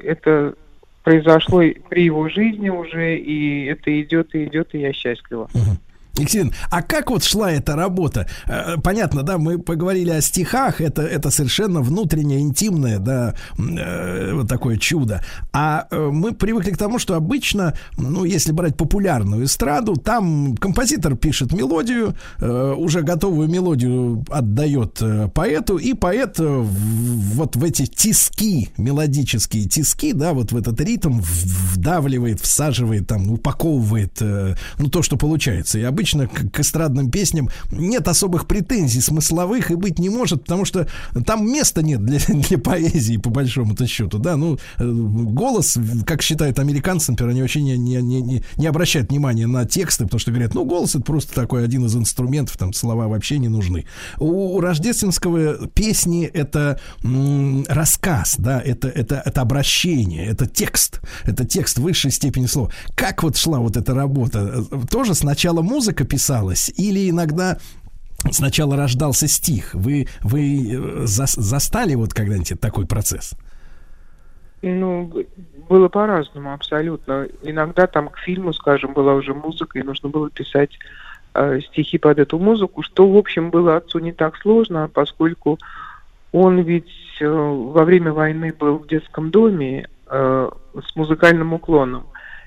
это 0.00 0.54
произошло 1.02 1.62
при 1.88 2.04
его 2.04 2.28
жизни 2.28 2.68
уже, 2.68 3.16
и 3.16 3.66
это 3.66 4.00
идет 4.00 4.34
и 4.34 4.44
идет, 4.44 4.74
и 4.74 4.78
я 4.78 4.92
счастлива. 4.92 5.48
Uh-huh. 5.52 5.76
Екатерина, 6.16 6.52
а 6.70 6.82
как 6.82 7.10
вот 7.10 7.24
шла 7.24 7.50
эта 7.50 7.76
работа? 7.76 8.26
Э, 8.46 8.76
понятно, 8.82 9.22
да, 9.22 9.38
мы 9.38 9.58
поговорили 9.58 10.10
о 10.10 10.20
стихах, 10.20 10.80
это, 10.80 11.02
это 11.02 11.30
совершенно 11.30 11.80
внутреннее, 11.80 12.40
интимное, 12.40 12.98
да, 12.98 13.34
э, 13.58 14.32
вот 14.34 14.48
такое 14.48 14.76
чудо. 14.76 15.24
А 15.52 15.86
э, 15.90 16.10
мы 16.12 16.32
привыкли 16.32 16.72
к 16.72 16.78
тому, 16.78 16.98
что 16.98 17.14
обычно, 17.14 17.74
ну, 17.96 18.24
если 18.24 18.52
брать 18.52 18.76
популярную 18.76 19.44
эстраду, 19.44 19.96
там 19.96 20.56
композитор 20.56 21.16
пишет 21.16 21.52
мелодию, 21.52 22.14
уже 22.38 23.02
готовую 23.02 23.48
мелодию 23.48 24.24
отдает 24.30 25.02
поэту, 25.34 25.76
и 25.76 25.94
поэт 25.94 26.38
вот 26.38 27.56
в 27.56 27.64
эти 27.64 27.86
тиски, 27.86 28.70
мелодические 28.76 29.66
тиски, 29.66 30.12
да, 30.12 30.32
вот 30.32 30.52
в 30.52 30.56
этот 30.56 30.80
ритм 30.80 31.20
вдавливает, 31.20 32.40
всаживает, 32.40 33.06
там, 33.06 33.30
упаковывает, 33.30 34.20
ну, 34.20 34.88
то, 34.90 35.02
что 35.02 35.16
получается. 35.16 35.78
И 35.78 35.82
обычно 35.82 35.99
обычно 36.00 36.26
к, 36.26 36.50
к 36.50 36.60
эстрадным 36.60 37.10
песням 37.10 37.50
нет 37.70 38.08
особых 38.08 38.46
претензий 38.46 39.02
смысловых 39.02 39.70
и 39.70 39.74
быть 39.74 39.98
не 39.98 40.08
может, 40.08 40.44
потому 40.44 40.64
что 40.64 40.88
там 41.26 41.46
места 41.46 41.82
нет 41.82 42.02
для, 42.02 42.18
для 42.28 42.56
поэзии, 42.56 43.18
по 43.18 43.28
большому-то 43.28 43.86
счету, 43.86 44.18
да, 44.18 44.36
ну, 44.36 44.58
э, 44.78 44.90
голос, 44.90 45.76
как 46.06 46.22
считают 46.22 46.58
американцы, 46.58 47.10
например, 47.12 47.32
они 47.32 47.42
вообще 47.42 47.60
не, 47.60 47.76
не, 47.76 48.00
не, 48.00 48.42
не 48.56 48.66
обращают 48.66 49.10
внимания 49.10 49.46
на 49.46 49.66
тексты, 49.66 50.04
потому 50.04 50.20
что 50.20 50.30
говорят, 50.30 50.54
ну, 50.54 50.64
голос 50.64 50.94
это 50.94 51.04
просто 51.04 51.34
такой 51.34 51.64
один 51.64 51.84
из 51.84 51.94
инструментов, 51.94 52.56
там 52.56 52.72
слова 52.72 53.06
вообще 53.06 53.38
не 53.38 53.48
нужны. 53.48 53.84
У, 54.18 54.56
у 54.56 54.60
рождественского 54.60 55.68
песни 55.68 56.24
это 56.24 56.80
м, 57.04 57.66
рассказ, 57.68 58.36
да, 58.38 58.58
это, 58.58 58.88
это, 58.88 59.22
это 59.22 59.40
обращение, 59.42 60.24
это 60.24 60.46
текст, 60.46 61.02
это 61.24 61.44
текст 61.44 61.78
высшей 61.78 62.10
степени 62.10 62.46
слова. 62.46 62.70
Как 62.94 63.22
вот 63.22 63.36
шла 63.36 63.58
вот 63.58 63.76
эта 63.76 63.94
работа? 63.94 64.64
Тоже 64.90 65.14
сначала 65.14 65.60
музыка, 65.60 65.89
музыка 65.90 66.04
писалась, 66.04 66.72
или 66.76 67.10
иногда 67.10 67.58
сначала 68.30 68.76
рождался 68.76 69.26
стих? 69.26 69.74
Вы, 69.74 70.06
вы 70.22 70.40
э, 70.40 71.06
за, 71.06 71.26
застали 71.26 71.96
вот 71.96 72.14
когда-нибудь 72.14 72.60
такой 72.60 72.86
процесс? 72.86 73.34
Ну, 74.62 75.10
было 75.68 75.88
по-разному 75.88 76.52
абсолютно. 76.52 77.26
Иногда 77.42 77.86
там 77.86 78.08
к 78.08 78.18
фильму, 78.18 78.52
скажем, 78.52 78.92
была 78.92 79.14
уже 79.14 79.34
музыка, 79.34 79.78
и 79.78 79.82
нужно 79.82 80.10
было 80.10 80.30
писать 80.30 80.70
э, 81.34 81.60
стихи 81.60 81.98
под 81.98 82.18
эту 82.18 82.38
музыку, 82.38 82.82
что, 82.82 83.08
в 83.08 83.16
общем, 83.16 83.50
было 83.50 83.76
отцу 83.76 83.98
не 83.98 84.12
так 84.12 84.36
сложно, 84.36 84.88
поскольку 84.92 85.58
он 86.32 86.60
ведь 86.60 86.92
э, 87.20 87.26
во 87.26 87.84
время 87.84 88.12
войны 88.12 88.52
был 88.52 88.78
в 88.78 88.86
детском 88.86 89.30
доме 89.30 89.88
э, 90.06 90.50
с 90.74 90.96
музыкальным 90.96 91.52
уклоном. 91.52 92.04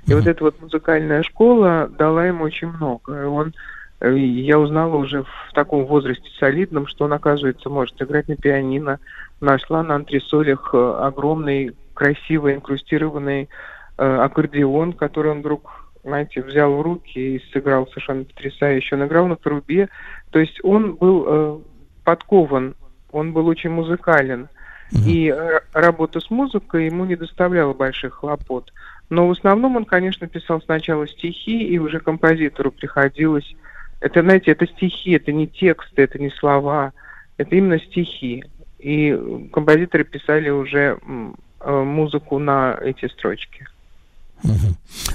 И 0.08 0.14
вот 0.14 0.28
эта 0.28 0.44
вот 0.44 0.62
музыкальная 0.62 1.24
школа 1.24 1.90
дала 1.98 2.26
ему 2.26 2.44
очень 2.44 2.68
много. 2.68 3.28
Он 3.28 3.54
э, 4.02 4.18
я 4.18 4.60
узнала 4.60 4.96
уже 4.96 5.24
в 5.24 5.54
таком 5.54 5.86
возрасте 5.86 6.30
солидном, 6.40 6.88
что 6.88 7.06
он, 7.06 7.14
оказывается, 7.14 7.70
может 7.70 8.02
играть 8.02 8.28
на 8.28 8.36
пианино. 8.36 9.00
Нашла 9.40 9.82
на 9.82 9.96
антресолях 9.96 10.72
э, 10.74 10.96
огромный, 11.00 11.76
красивый, 11.94 12.56
инкрустированный 12.56 13.50
э, 13.98 14.04
аккордеон, 14.04 14.94
который 14.94 15.32
он 15.32 15.40
вдруг, 15.40 15.92
знаете, 16.04 16.42
взял 16.42 16.74
в 16.74 16.82
руки 16.82 17.38
и 17.38 17.44
сыграл 17.54 17.88
совершенно 17.88 18.26
потрясающе. 18.26 18.96
Он 18.96 19.06
играл 19.06 19.28
на 19.28 19.38
трубе. 19.38 19.88
То 20.32 20.40
есть 20.40 20.60
он 20.64 20.96
был 20.96 21.26
э, 21.26 21.60
подкован, 22.04 22.76
он 23.12 23.32
был 23.32 23.48
очень 23.48 23.70
музыкален. 23.70 24.50
И 24.94 25.28
э, 25.28 25.60
работа 25.74 26.20
с 26.20 26.30
музыкой 26.30 26.86
ему 26.86 27.06
не 27.06 27.16
доставляла 27.16 27.74
больших 27.74 28.16
хлопот. 28.16 28.72
Но 29.14 29.28
в 29.28 29.32
основном 29.32 29.76
он, 29.76 29.86
конечно, 29.86 30.28
писал 30.28 30.60
сначала 30.64 31.08
стихи, 31.08 31.68
и 31.68 31.78
уже 31.78 32.00
композитору 32.00 32.72
приходилось... 32.72 33.56
Это, 34.00 34.24
знаете, 34.24 34.52
это 34.52 34.66
стихи, 34.66 35.12
это 35.12 35.32
не 35.32 35.46
тексты, 35.48 36.02
это 36.02 36.18
не 36.18 36.32
слова, 36.32 36.94
это 37.38 37.56
именно 37.56 37.80
стихи. 37.80 38.44
И 38.80 39.48
композиторы 39.54 40.04
писали 40.04 40.50
уже 40.50 40.98
э, 40.98 41.84
музыку 41.84 42.40
на 42.40 42.76
эти 42.82 43.08
строчки. 43.08 43.68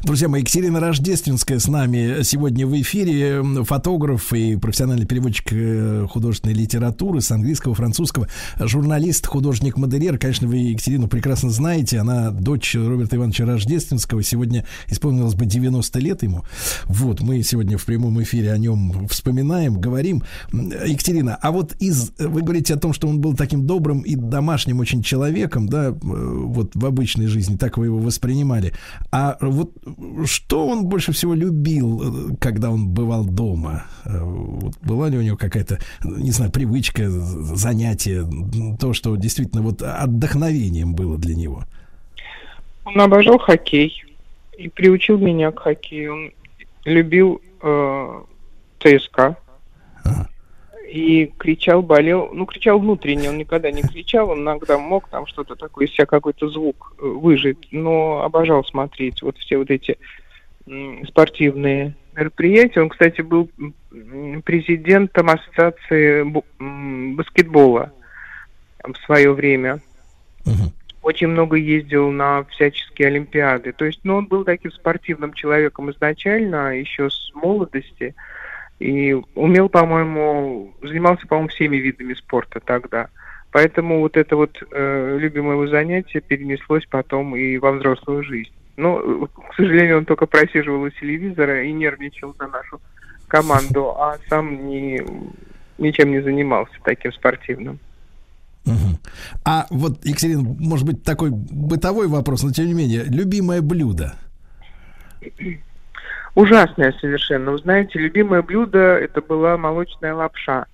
Друзья 0.04 0.28
мои, 0.28 0.40
Екатерина 0.40 0.80
Рождественская 0.80 1.58
с 1.58 1.68
нами 1.68 2.22
сегодня 2.22 2.66
в 2.66 2.80
эфире. 2.80 3.42
Фотограф 3.64 4.32
и 4.32 4.56
профессиональный 4.56 5.06
переводчик 5.06 5.52
э, 5.52 6.06
художественной 6.08 6.54
литературы 6.54 7.20
с 7.20 7.30
английского, 7.30 7.74
французского. 7.74 8.26
Журналист, 8.58 9.26
художник-модельер. 9.26 10.18
Конечно, 10.18 10.48
вы 10.48 10.56
Екатерину 10.56 11.08
прекрасно 11.08 11.50
знаете. 11.50 11.98
Она 11.98 12.30
дочь 12.30 12.74
Роберта 12.74 13.16
Ивановича 13.16 13.44
Рождественского. 13.44 14.22
Сегодня 14.22 14.64
исполнилось 14.86 15.34
бы 15.34 15.44
90 15.44 15.98
лет 15.98 16.22
ему. 16.22 16.44
Вот, 16.86 17.20
мы 17.20 17.42
сегодня 17.42 17.76
в 17.76 17.84
прямом 17.84 18.22
эфире 18.22 18.52
о 18.52 18.58
нем 18.58 19.08
вспоминаем, 19.08 19.78
говорим. 19.78 20.22
Екатерина, 20.52 21.36
а 21.36 21.52
вот 21.52 21.74
из... 21.80 22.12
Вы 22.18 22.40
говорите 22.40 22.72
о 22.72 22.78
том, 22.78 22.94
что 22.94 23.08
он 23.08 23.20
был 23.20 23.34
таким 23.34 23.66
добрым 23.66 24.00
и 24.00 24.14
домашним 24.14 24.80
очень 24.80 25.02
человеком, 25.02 25.68
да, 25.68 25.88
э, 25.88 25.92
вот 25.92 26.70
в 26.74 26.86
обычной 26.86 27.26
жизни, 27.26 27.56
так 27.56 27.76
вы 27.76 27.86
его 27.86 27.98
воспринимали. 27.98 28.72
А 29.10 29.17
вот 29.40 29.72
что 30.26 30.66
он 30.66 30.86
больше 30.86 31.12
всего 31.12 31.34
любил, 31.34 32.36
когда 32.40 32.70
он 32.70 32.88
бывал 32.88 33.24
дома? 33.24 33.84
Вот 34.04 34.78
была 34.80 35.08
ли 35.08 35.18
у 35.18 35.22
него 35.22 35.36
какая-то, 35.36 35.78
не 36.02 36.30
знаю, 36.30 36.50
привычка, 36.50 37.08
занятие, 37.08 38.26
то, 38.78 38.92
что 38.92 39.16
действительно 39.16 39.62
вот 39.62 39.82
отдохновением 39.82 40.94
было 40.94 41.18
для 41.18 41.34
него? 41.34 41.64
Он 42.84 43.00
обожал 43.00 43.38
хоккей 43.38 44.04
и 44.56 44.68
приучил 44.68 45.18
меня 45.18 45.50
к 45.52 45.60
хоккею. 45.60 46.12
Он 46.14 46.32
любил 46.84 47.40
э, 47.62 48.22
ЦСКА. 48.80 49.36
Ага 50.04 50.28
и 50.88 51.32
кричал, 51.36 51.82
болел, 51.82 52.30
ну, 52.32 52.46
кричал 52.46 52.78
внутренне, 52.78 53.28
он 53.28 53.38
никогда 53.38 53.70
не 53.70 53.82
кричал, 53.82 54.30
он 54.30 54.40
иногда 54.40 54.78
мог 54.78 55.08
там 55.08 55.26
что-то 55.26 55.54
такое, 55.54 55.86
из 55.86 55.92
себя 55.92 56.06
какой-то 56.06 56.48
звук 56.48 56.94
э, 56.98 57.06
выжить, 57.06 57.68
но 57.70 58.22
обожал 58.22 58.64
смотреть 58.64 59.22
вот 59.22 59.36
все 59.38 59.58
вот 59.58 59.70
эти 59.70 59.98
спортивные 61.06 61.94
мероприятия. 62.14 62.80
Он, 62.80 62.88
кстати, 62.88 63.20
был 63.20 63.50
президентом 64.44 65.30
ассоциации 65.30 66.24
баскетбола 67.14 67.92
в 68.84 68.96
свое 69.04 69.32
время. 69.32 69.80
Очень 71.02 71.28
много 71.28 71.56
ездил 71.56 72.10
на 72.10 72.44
всяческие 72.44 73.08
олимпиады. 73.08 73.72
То 73.72 73.84
есть, 73.84 74.00
ну, 74.04 74.16
он 74.16 74.26
был 74.26 74.44
таким 74.44 74.72
спортивным 74.72 75.32
человеком 75.32 75.90
изначально, 75.90 76.78
еще 76.78 77.08
с 77.08 77.30
молодости. 77.34 78.14
И 78.78 79.16
умел, 79.34 79.68
по-моему, 79.68 80.72
занимался, 80.82 81.26
по-моему, 81.26 81.48
всеми 81.48 81.76
видами 81.76 82.14
спорта 82.14 82.60
тогда. 82.60 83.08
Поэтому 83.50 84.00
вот 84.00 84.16
это 84.16 84.36
вот 84.36 84.62
э, 84.70 85.16
любимое 85.18 85.54
его 85.54 85.66
занятие 85.66 86.20
перенеслось 86.20 86.84
потом 86.88 87.34
и 87.34 87.58
во 87.58 87.72
взрослую 87.72 88.22
жизнь. 88.22 88.52
Но, 88.76 89.26
к 89.26 89.54
сожалению, 89.56 89.98
он 89.98 90.04
только 90.04 90.26
просиживал 90.26 90.82
у 90.82 90.90
телевизора 90.90 91.64
и 91.64 91.72
нервничал 91.72 92.34
за 92.38 92.46
нашу 92.46 92.80
команду, 93.26 93.90
а 93.96 94.18
сам 94.28 94.68
ни, 94.68 95.02
ничем 95.78 96.12
не 96.12 96.20
занимался 96.20 96.74
таким 96.84 97.12
спортивным. 97.12 97.80
Угу. 98.66 98.98
А 99.44 99.66
вот, 99.70 100.04
Екатерина, 100.04 100.42
может 100.42 100.86
быть, 100.86 101.02
такой 101.02 101.30
бытовой 101.30 102.06
вопрос, 102.06 102.42
но 102.42 102.52
тем 102.52 102.66
не 102.66 102.74
менее, 102.74 103.04
любимое 103.04 103.62
блюдо? 103.62 104.14
ужасная 106.38 106.94
совершенно. 107.00 107.50
Вы 107.50 107.58
знаете, 107.58 107.98
любимое 107.98 108.42
блюдо 108.42 108.78
это 108.78 109.20
была 109.20 109.56
молочная 109.56 110.14
лапша. 110.14 110.66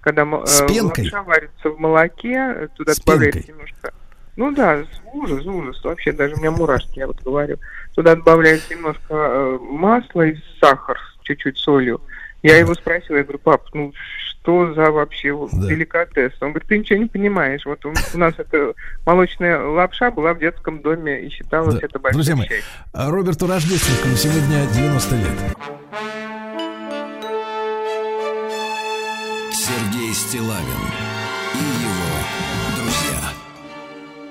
Когда 0.00 0.24
С 0.46 0.62
э, 0.62 0.80
лапша 0.80 1.22
варится 1.22 1.68
в 1.68 1.78
молоке, 1.78 2.70
туда 2.74 2.94
С 2.94 3.00
добавляется 3.00 3.52
немножко. 3.52 3.92
Ну 4.36 4.50
да, 4.52 4.82
ужас, 5.12 5.44
ужас. 5.44 5.84
Вообще 5.84 6.12
даже 6.12 6.34
у 6.34 6.38
меня 6.38 6.50
мурашки, 6.50 6.98
я 6.98 7.06
вот 7.06 7.20
говорю. 7.22 7.58
Туда 7.94 8.14
добавляется 8.14 8.74
немножко 8.74 9.12
э, 9.14 9.58
масла 9.60 10.22
и 10.22 10.36
сахар 10.58 10.98
с 10.98 11.22
чуть-чуть 11.24 11.58
солью. 11.58 12.00
Я 12.42 12.56
его 12.56 12.74
спросила, 12.74 13.16
я 13.16 13.22
говорю, 13.22 13.38
пап, 13.38 13.68
ну 13.74 13.92
что 14.28 14.72
за 14.74 14.90
вообще 14.90 15.36
да. 15.52 15.66
деликатес? 15.68 16.32
Он 16.40 16.50
говорит, 16.50 16.68
ты 16.68 16.78
ничего 16.78 16.98
не 16.98 17.06
понимаешь. 17.06 17.64
Вот 17.66 17.84
у, 17.84 17.92
у 18.14 18.18
нас 18.18 18.34
эта 18.38 18.74
молочная 19.04 19.62
лапша 19.62 20.10
была 20.10 20.32
в 20.32 20.38
детском 20.38 20.80
доме 20.80 21.26
и 21.26 21.30
считалось 21.30 21.74
да. 21.74 21.80
это 21.86 21.98
большое 21.98 22.24
Друзья 22.24 22.36
мои, 22.36 22.48
Роберту 22.92 23.46
Рождественскому 23.46 24.16
сегодня 24.16 24.66
90 24.72 25.16
лет. 25.16 25.26
Сергей 29.52 30.14
Стилавин 30.14 31.19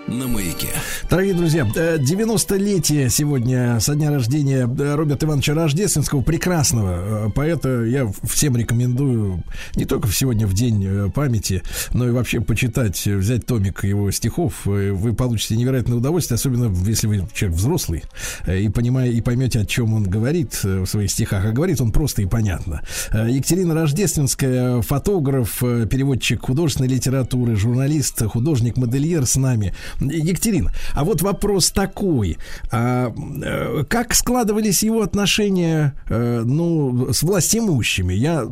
на 0.10 0.28
маяке. 0.28 0.70
Дорогие 1.10 1.34
друзья, 1.34 1.64
90-летие 1.64 3.06
э, 3.06 3.10
сегодня 3.10 3.80
со 3.80 3.96
дня 3.96 4.12
рождения 4.12 4.68
э, 4.68 4.96
Роберта 4.96 5.26
Ивановича 5.26 5.54
Рождественского, 5.54 6.22
прекрасного 6.22 7.28
э, 7.28 7.32
поэта. 7.32 7.84
Я 7.84 8.12
всем 8.24 8.58
рекомендую 8.58 9.44
не 9.76 9.86
только 9.86 10.08
сегодня 10.10 10.48
в 10.48 10.54
день 10.54 11.12
памяти, 11.12 11.62
но 11.94 12.08
и 12.08 12.12
вообще 12.12 12.42
почитать, 12.42 13.06
взять 13.06 13.46
томик 13.46 13.84
его 13.84 14.10
стихов. 14.12 14.66
Вы 14.66 15.14
получите 15.14 15.56
невероятное 15.56 15.98
удовольствие, 15.98 16.36
особенно 16.36 16.74
если 16.88 17.08
вы 17.08 17.28
человек 17.34 17.58
взрослый 17.58 18.04
и 18.48 18.70
понимая 18.70 19.10
и 19.10 19.22
поймете, 19.22 19.60
о 19.60 19.66
чем 19.66 19.94
он 19.94 20.04
говорит 20.04 20.64
в 20.64 20.86
своих 20.86 21.12
стихах. 21.12 21.46
А 21.46 21.52
говорит 21.52 21.82
он 21.82 21.92
просто 21.92 22.22
и 22.22 22.26
понятно. 22.26 22.82
Екатерина 23.12 23.74
Рождественская, 23.74 24.82
фотограф, 24.82 25.60
переводчик 25.60 26.42
художественной 26.42 26.90
литературы, 26.90 27.56
журналист, 27.56 28.24
художник-модельер 28.24 29.26
с 29.26 29.36
нами. 29.36 29.74
Екатерина, 30.00 30.72
а 30.94 31.04
вот 31.04 31.22
вопрос 31.22 31.72
такой. 31.72 32.38
А, 32.72 33.14
э, 33.44 33.84
как 33.88 34.14
складывались 34.14 34.84
его 34.84 35.02
отношения 35.02 35.94
э, 36.08 36.44
ну, 36.46 37.12
с 37.12 37.24
властимущими? 37.24 38.14
Я, 38.14 38.48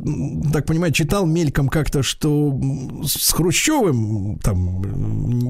так 0.51 0.65
понимаю, 0.65 0.91
читал 0.91 1.25
мельком 1.25 1.69
как-то, 1.69 2.03
что 2.03 2.59
с 3.03 3.31
Хрущевым 3.31 4.39
там 4.39 4.81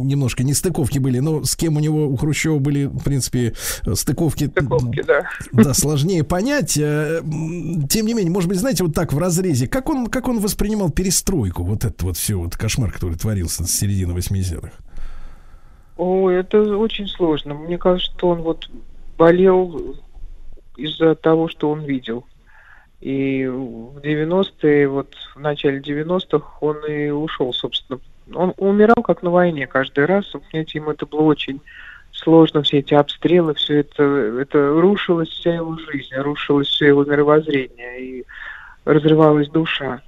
немножко 0.07 0.43
нестыковки 0.43 0.99
были, 0.99 1.19
но 1.19 1.43
с 1.43 1.55
кем 1.55 1.77
у 1.77 1.79
него, 1.79 2.07
у 2.07 2.15
Хрущева 2.15 2.59
были, 2.59 2.85
в 2.85 3.03
принципе, 3.03 3.53
стыковки, 3.93 4.45
стыковки 4.47 5.03
да. 5.05 5.23
да, 5.51 5.73
сложнее 5.73 6.23
понять. 6.23 6.77
Э, 6.77 7.21
тем 7.89 8.05
не 8.05 8.13
менее, 8.13 8.31
может 8.31 8.49
быть, 8.49 8.59
знаете, 8.59 8.83
вот 8.83 8.93
так 8.93 9.13
в 9.13 9.17
разрезе, 9.17 9.67
как 9.67 9.89
он, 9.89 10.07
как 10.07 10.27
он 10.27 10.39
воспринимал 10.39 10.89
перестройку, 10.89 11.63
вот 11.63 11.85
этот 11.85 12.01
вот 12.03 12.17
все 12.17 12.39
вот 12.39 12.55
кошмар, 12.55 12.91
который 12.91 13.17
творился 13.17 13.65
с 13.65 13.71
середины 13.71 14.13
80-х? 14.13 14.71
О, 15.97 16.29
это 16.29 16.77
очень 16.77 17.07
сложно. 17.07 17.53
Мне 17.53 17.77
кажется, 17.77 18.11
что 18.15 18.29
он 18.29 18.41
вот 18.41 18.69
болел 19.17 19.95
из-за 20.75 21.15
того, 21.15 21.47
что 21.47 21.71
он 21.71 21.83
видел. 21.83 22.25
И 23.01 23.45
в 23.45 23.97
90-е, 23.97 24.87
вот 24.87 25.15
в 25.35 25.39
начале 25.39 25.79
90-х 25.79 26.57
он 26.61 26.85
и 26.85 27.09
ушел, 27.09 27.51
собственно. 27.53 27.99
Он 28.33 28.53
умирал 28.57 29.03
как 29.03 29.23
на 29.23 29.31
войне 29.31 29.67
каждый 29.67 30.05
раз. 30.05 30.25
Понимаете, 30.25 30.79
ему 30.79 30.91
это 30.91 31.05
было 31.05 31.21
очень 31.21 31.61
сложно, 32.11 32.63
все 32.63 32.79
эти 32.79 32.93
обстрелы, 32.93 33.53
все 33.53 33.79
это, 33.79 34.03
это 34.03 34.69
рушилась 34.69 35.29
вся 35.29 35.55
его 35.55 35.77
жизнь, 35.77 36.13
рушилось 36.15 36.67
все 36.67 36.87
его 36.87 37.03
мировоззрение, 37.05 38.01
и 38.01 38.25
разрывалась 38.85 39.49
душа. 39.49 40.01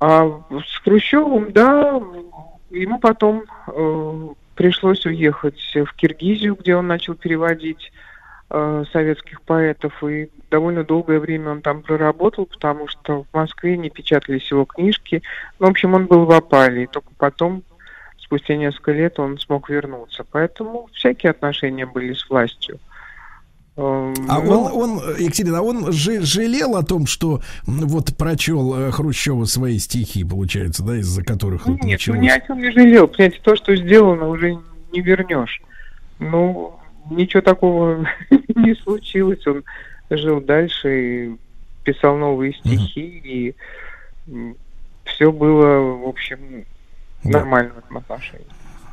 А 0.00 0.26
с 0.50 0.82
Хрущевым, 0.82 1.52
да, 1.52 2.00
ему 2.70 2.98
потом 2.98 3.44
э, 3.66 4.28
пришлось 4.58 5.06
уехать 5.06 5.60
в 5.72 5.94
Киргизию, 5.94 6.56
где 6.56 6.74
он 6.74 6.88
начал 6.88 7.14
переводить 7.14 7.92
э, 8.50 8.84
советских 8.92 9.40
поэтов, 9.42 10.02
и 10.02 10.30
довольно 10.50 10.82
долгое 10.82 11.20
время 11.20 11.52
он 11.52 11.62
там 11.62 11.80
проработал, 11.80 12.46
потому 12.46 12.88
что 12.88 13.22
в 13.22 13.26
Москве 13.32 13.76
не 13.76 13.88
печатались 13.88 14.50
его 14.50 14.64
книжки. 14.64 15.22
Ну, 15.60 15.68
в 15.68 15.70
общем, 15.70 15.94
он 15.94 16.06
был 16.06 16.24
в 16.24 16.32
опале, 16.32 16.82
и 16.82 16.86
только 16.88 17.10
потом, 17.16 17.62
спустя 18.18 18.56
несколько 18.56 18.90
лет, 18.90 19.20
он 19.20 19.38
смог 19.38 19.70
вернуться. 19.70 20.26
Поэтому 20.28 20.88
всякие 20.92 21.30
отношения 21.30 21.86
были 21.86 22.14
с 22.14 22.28
властью. 22.28 22.80
Э, 23.78 24.14
А 24.28 24.40
ну, 24.42 24.64
он, 24.64 24.98
он, 24.98 25.16
Екатерина, 25.18 25.58
а 25.60 25.62
он 25.62 25.92
же, 25.92 26.20
жалел 26.22 26.76
о 26.76 26.82
том, 26.82 27.06
что 27.06 27.40
вот 27.66 28.16
прочел 28.16 28.74
э, 28.74 28.90
Хрущева 28.90 29.44
свои 29.44 29.78
стихи, 29.78 30.24
получается, 30.24 30.82
да, 30.82 30.96
из-за 30.96 31.22
которых 31.22 31.66
вот 31.66 31.74
Нет, 31.74 31.82
ну 31.84 31.90
началось. 32.14 32.20
ни 32.20 32.28
о 32.28 32.40
чем 32.40 32.58
не 32.58 32.70
жалел. 32.72 33.06
Понимаете, 33.06 33.38
то, 33.42 33.54
что 33.54 33.76
сделано, 33.76 34.28
уже 34.28 34.58
не 34.92 35.00
вернешь. 35.00 35.62
Ну, 36.18 36.74
ничего 37.10 37.40
такого 37.40 38.04
не 38.56 38.74
случилось. 38.74 39.46
Он 39.46 39.62
жил 40.10 40.40
дальше 40.40 41.26
и 41.28 41.36
писал 41.84 42.16
новые 42.16 42.54
стихи, 42.54 43.00
и 43.24 43.54
все 45.04 45.30
было, 45.32 45.96
в 45.96 46.08
общем, 46.08 46.64
Да. 47.22 47.38
нормально 47.38 47.70
в 47.74 47.78
этом 47.78 47.96
отношении. 47.98 48.46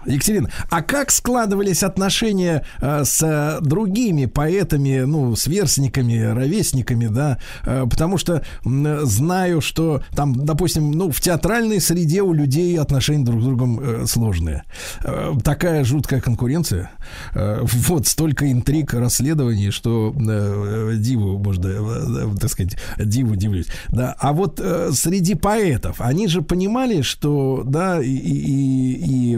Екатерина, 0.05 0.49
а 0.69 0.81
как 0.81 1.11
складывались 1.11 1.83
отношения 1.83 2.65
э, 2.81 3.03
с 3.03 3.21
э, 3.23 3.59
другими 3.61 4.25
поэтами, 4.25 5.01
ну, 5.01 5.35
с 5.35 5.47
верстниками, 5.47 6.19
ровесниками, 6.19 7.07
да? 7.07 7.37
Э, 7.63 7.85
потому 7.89 8.17
что 8.17 8.43
м, 8.65 9.05
знаю, 9.05 9.61
что 9.61 10.01
там, 10.15 10.45
допустим, 10.45 10.91
ну, 10.91 11.11
в 11.11 11.21
театральной 11.21 11.81
среде 11.81 12.21
у 12.21 12.33
людей 12.33 12.77
отношения 12.79 13.25
друг 13.25 13.41
с 13.41 13.45
другом 13.45 13.79
э, 13.79 14.05
сложные. 14.05 14.63
Э, 15.03 15.33
такая 15.43 15.83
жуткая 15.83 16.21
конкуренция. 16.21 16.91
Э, 17.33 17.61
вот 17.63 18.07
столько 18.07 18.51
интриг, 18.51 18.93
расследований, 18.93 19.71
что 19.71 20.13
э, 20.15 20.95
диву, 20.97 21.37
можно, 21.37 21.67
э, 21.67 22.33
э, 22.33 22.37
так 22.39 22.49
сказать, 22.49 22.77
диву 22.97 23.35
дивлюсь. 23.35 23.67
Да, 23.89 24.15
а 24.19 24.33
вот 24.33 24.59
э, 24.61 24.91
среди 24.93 25.35
поэтов, 25.35 25.99
они 25.99 26.27
же 26.27 26.41
понимали, 26.41 27.01
что, 27.01 27.63
да, 27.65 28.01
и, 28.01 28.09
и, 28.09 29.33
и 29.33 29.37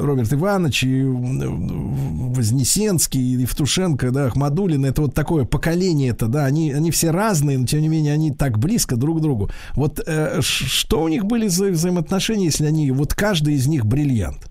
Роберт 0.00 0.32
Иванович, 0.32 0.84
и 0.84 1.04
Вознесенский, 1.04 3.20
и 3.20 3.42
Евтушенко, 3.42 4.10
да, 4.10 4.26
Ахмадулин, 4.26 4.84
это 4.84 5.02
вот 5.02 5.14
такое 5.14 5.44
поколение 5.44 6.10
это, 6.10 6.26
да, 6.26 6.46
они, 6.46 6.72
они 6.72 6.90
все 6.90 7.10
разные, 7.10 7.58
но 7.58 7.66
тем 7.66 7.80
не 7.80 7.88
менее 7.88 8.14
они 8.14 8.32
так 8.32 8.58
близко 8.58 8.96
друг 8.96 9.18
к 9.18 9.20
другу. 9.20 9.50
Вот 9.74 10.00
э, 10.06 10.40
что 10.42 11.02
у 11.02 11.08
них 11.08 11.24
были 11.24 11.48
за 11.48 11.66
взаимоотношения, 11.66 12.46
если 12.46 12.66
они, 12.66 12.90
вот 12.90 13.14
каждый 13.14 13.54
из 13.54 13.66
них 13.66 13.86
бриллиант? 13.86 14.50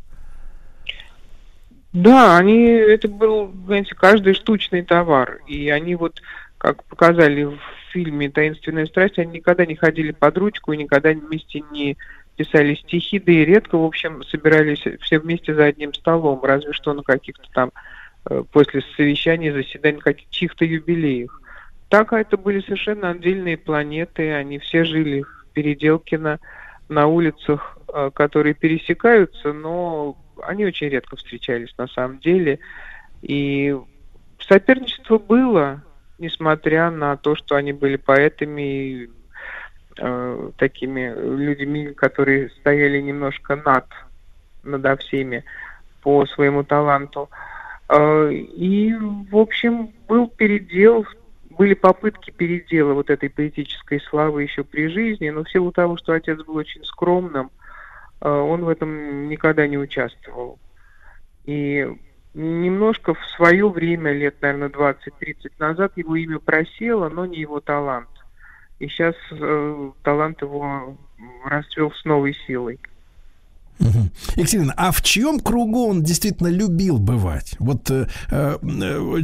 Да, 1.93 2.38
они, 2.38 2.63
это 2.63 3.07
был, 3.07 3.51
знаете, 3.65 3.95
каждый 3.95 4.35
штучный 4.35 4.84
товар. 4.84 5.39
И 5.47 5.69
они 5.69 5.95
вот, 5.95 6.21
как 6.59 6.84
показали 6.84 7.45
в 7.45 7.57
фильме 7.91 8.30
«Таинственная 8.30 8.85
страсть», 8.85 9.17
они 9.17 9.38
никогда 9.38 9.65
не 9.65 9.76
ходили 9.76 10.11
под 10.11 10.38
ручку 10.38 10.71
и 10.71 10.77
никогда 10.77 11.11
вместе 11.11 11.63
не 11.71 11.97
писали 12.40 12.76
стихи, 12.76 13.20
да 13.20 13.34
и 13.34 13.44
редко, 13.44 13.78
в 13.78 13.84
общем, 13.84 14.24
собирались 14.24 14.82
все 15.02 15.20
вместе 15.20 15.53
за 15.53 15.66
одним 15.66 15.94
столом, 15.94 16.41
разве 16.41 16.72
что 16.72 16.94
на 16.94 17.03
каких-то 17.03 17.44
там 17.53 17.74
э, 18.30 18.45
после 18.53 18.82
совещаний, 18.95 19.52
заседаний, 19.52 19.99
каких- 19.99 20.30
чьих-то 20.30 20.64
юбилеях. 20.64 21.41
Так 21.90 22.14
а 22.14 22.22
это 22.22 22.38
были 22.38 22.61
совершенно 22.61 23.10
отдельные 23.10 23.57
планеты, 23.57 24.32
они 24.32 24.57
все 24.60 24.86
жили 24.86 25.24
в 25.24 25.48
Переделкино, 25.52 26.40
на 26.88 27.07
улицах, 27.07 27.78
э, 27.94 28.10
которые 28.14 28.53
пересекаются, 28.53 29.52
но 29.52 30.18
они 30.41 30.66
очень 30.66 30.88
редко 30.88 31.18
встречались 31.18 31.78
на 31.78 31.88
самом 31.88 32.20
деле. 32.20 32.60
И 33.22 33.76
соперничество 34.40 35.18
было, 35.18 35.84
несмотря 36.20 36.90
на 36.90 37.18
то, 37.18 37.36
что 37.36 37.56
они 37.56 37.74
были 37.74 37.98
поэтами 37.98 39.10
э, 39.99 40.51
такими 40.57 41.13
людьми, 41.15 41.93
которые 41.93 42.49
стояли 42.49 42.99
немножко 43.01 43.55
над, 43.55 43.85
надо 44.63 44.95
всеми 44.97 45.43
по 46.01 46.26
своему 46.26 46.63
таланту. 46.63 47.30
Э, 47.89 48.31
и, 48.31 48.93
в 48.93 49.35
общем, 49.38 49.91
был 50.07 50.27
передел, 50.27 51.05
были 51.49 51.73
попытки 51.73 52.31
передела 52.31 52.93
вот 52.93 53.09
этой 53.09 53.30
поэтической 53.30 53.99
славы 53.99 54.43
еще 54.43 54.63
при 54.63 54.88
жизни, 54.88 55.30
но 55.30 55.43
в 55.43 55.51
силу 55.51 55.71
того, 55.71 55.97
что 55.97 56.13
отец 56.13 56.39
был 56.43 56.55
очень 56.55 56.84
скромным, 56.85 57.51
э, 58.21 58.30
он 58.30 58.63
в 58.63 58.69
этом 58.69 59.27
никогда 59.27 59.67
не 59.67 59.77
участвовал. 59.77 60.59
И 61.45 61.88
немножко 62.34 63.13
в 63.13 63.26
свое 63.35 63.67
время, 63.69 64.13
лет, 64.13 64.35
наверное, 64.41 64.69
20-30 64.69 65.51
назад, 65.57 65.93
его 65.95 66.15
имя 66.15 66.39
просело, 66.39 67.09
но 67.09 67.26
не 67.26 67.39
его 67.39 67.59
талант. 67.59 68.09
И 68.80 68.88
сейчас 68.88 69.15
э, 69.31 69.91
талант 70.03 70.41
его 70.41 70.97
расцвел 71.43 71.91
с 71.91 72.06
новой 72.06 72.35
силой. 72.47 72.80
Екатерина, 74.35 74.73
а 74.76 74.91
в 74.91 75.01
чьем 75.01 75.39
кругу 75.39 75.88
он 75.88 76.03
действительно 76.03 76.47
любил 76.47 76.99
бывать? 76.99 77.56
Вот 77.60 77.89
э, 77.89 78.07
э, 78.30 78.57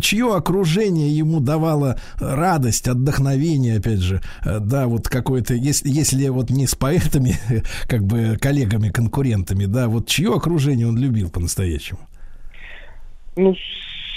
чье 0.02 0.34
окружение 0.34 1.16
ему 1.16 1.42
давало 1.42 2.00
радость, 2.20 2.88
отдохновение, 2.88 3.78
опять 3.78 4.00
же, 4.00 4.22
э, 4.46 4.60
да, 4.60 4.88
вот 4.88 5.10
какое-то, 5.10 5.54
если, 5.54 5.90
если 5.90 6.28
вот 6.30 6.50
не 6.50 6.68
с 6.68 6.76
поэтами, 6.76 7.36
как 7.88 8.06
бы 8.06 8.38
коллегами, 8.40 8.90
конкурентами, 8.90 9.66
да, 9.66 9.90
вот 9.90 10.08
чье 10.08 10.34
окружение 10.34 10.88
он 10.88 10.98
любил 10.98 11.30
по-настоящему? 11.30 12.00
Ну, 13.36 13.54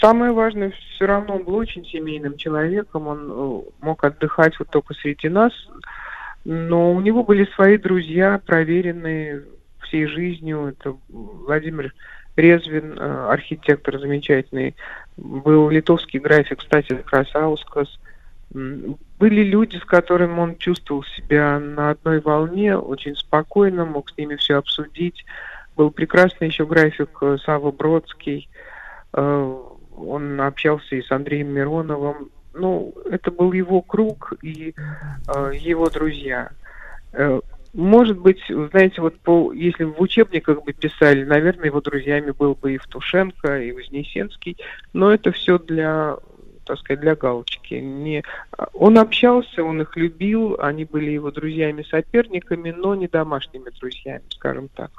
самое 0.01 0.33
важное, 0.33 0.73
все 0.95 1.07
равно 1.07 1.37
он 1.37 1.45
был 1.45 1.57
очень 1.57 1.85
семейным 1.85 2.37
человеком, 2.37 3.07
он 3.07 3.31
э, 3.31 3.63
мог 3.81 4.05
отдыхать 4.05 4.59
вот 4.59 4.71
только 4.71 4.95
среди 4.95 5.29
нас, 5.29 5.53
но 6.45 6.93
у 6.93 7.01
него 7.01 7.25
были 7.25 7.45
свои 7.55 7.79
друзья, 7.79 8.41
проверенные 8.45 9.45
всей 9.83 10.07
жизнью. 10.07 10.67
Это 10.69 10.97
Владимир 11.09 11.95
Резвин, 12.37 12.99
э, 12.99 13.29
архитектор 13.31 13.99
замечательный, 13.99 14.75
был 15.17 15.69
литовский 15.71 16.21
график, 16.21 16.59
кстати, 16.59 16.95
Красаускас. 16.95 17.99
Были 18.51 19.43
люди, 19.43 19.77
с 19.77 19.85
которыми 19.85 20.39
он 20.39 20.57
чувствовал 20.57 21.05
себя 21.05 21.59
на 21.59 21.91
одной 21.91 22.21
волне, 22.21 22.79
очень 22.79 23.15
спокойно, 23.17 23.85
мог 23.85 24.09
с 24.11 24.17
ними 24.17 24.37
все 24.37 24.57
обсудить. 24.57 25.25
Был 25.77 25.91
прекрасный 25.91 26.49
еще 26.49 26.65
график 26.67 27.11
э, 27.21 27.37
Сава 27.45 27.71
Бродский. 27.71 28.49
Он 30.07 30.41
общался 30.41 30.97
и 30.97 31.03
с 31.03 31.11
Андреем 31.11 31.49
Мироновым. 31.53 32.31
Ну, 32.55 32.95
это 33.11 33.31
был 33.31 33.53
его 33.53 33.83
круг 33.83 34.33
и 34.43 34.75
э, 35.29 35.51
его 35.55 35.91
друзья. 35.91 36.51
Э, 37.13 37.41
Может 37.75 38.19
быть, 38.19 38.41
знаете, 38.49 39.01
вот 39.01 39.19
по, 39.21 39.53
если 39.53 39.85
в 39.85 40.01
учебниках 40.01 40.65
бы 40.65 40.73
писали, 40.73 41.25
наверное, 41.25 41.67
его 41.67 41.81
друзьями 41.81 42.33
был 42.33 42.55
бы 42.55 42.71
и 42.71 42.75
Евтушенко, 42.75 43.61
и 43.61 43.73
Вознесенский, 43.73 44.57
но 44.93 45.13
это 45.13 45.31
все 45.33 45.59
для, 45.59 46.17
так 46.65 46.79
сказать, 46.79 47.01
для 47.01 47.15
галочки. 47.15 47.75
Не... 47.75 48.25
Он 48.73 48.99
общался, 48.99 49.63
он 49.63 49.83
их 49.83 49.97
любил, 49.97 50.57
они 50.59 50.85
были 50.85 51.11
его 51.11 51.31
друзьями-соперниками, 51.31 52.71
но 52.71 52.95
не 52.95 53.07
домашними 53.07 53.71
друзьями, 53.79 54.25
скажем 54.31 54.69
так. 54.75 54.91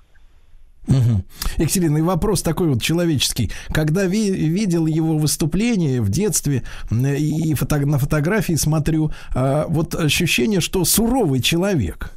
Мгм. 0.88 1.24
Екатерина, 1.58 1.98
и 1.98 2.02
вопрос 2.02 2.42
такой 2.42 2.70
вот 2.70 2.82
человеческий. 2.82 3.52
Когда 3.74 4.06
ви- 4.06 4.32
видел 4.32 4.88
его 4.88 5.18
выступление 5.18 6.02
в 6.02 6.10
детстве 6.10 6.64
и 6.92 7.54
фото- 7.54 7.86
на 7.86 7.98
фотографии 8.00 8.56
смотрю, 8.56 9.12
а, 9.36 9.66
вот 9.68 9.94
ощущение, 9.96 10.62
что 10.62 10.84
суровый 10.86 11.42
человек. 11.42 12.12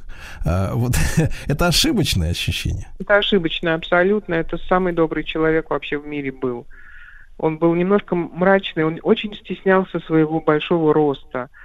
А, 0.45 0.73
вот 0.73 0.93
это 1.47 1.67
ошибочное 1.67 2.31
ощущение. 2.31 2.87
Это 2.99 3.17
ошибочно 3.17 3.73
абсолютно. 3.75 4.33
Это 4.35 4.57
самый 4.69 4.93
добрый 4.93 5.23
человек 5.23 5.69
вообще 5.69 5.97
в 5.97 6.07
мире 6.07 6.31
был. 6.31 6.65
Он 7.37 7.57
был 7.57 7.75
немножко 7.75 8.15
мрачный, 8.15 8.85
он 8.85 8.99
очень 9.03 9.33
стеснялся 9.35 9.99
своего 9.99 10.39
большого 10.39 10.93
роста, 10.93 11.49
э, 11.51 11.62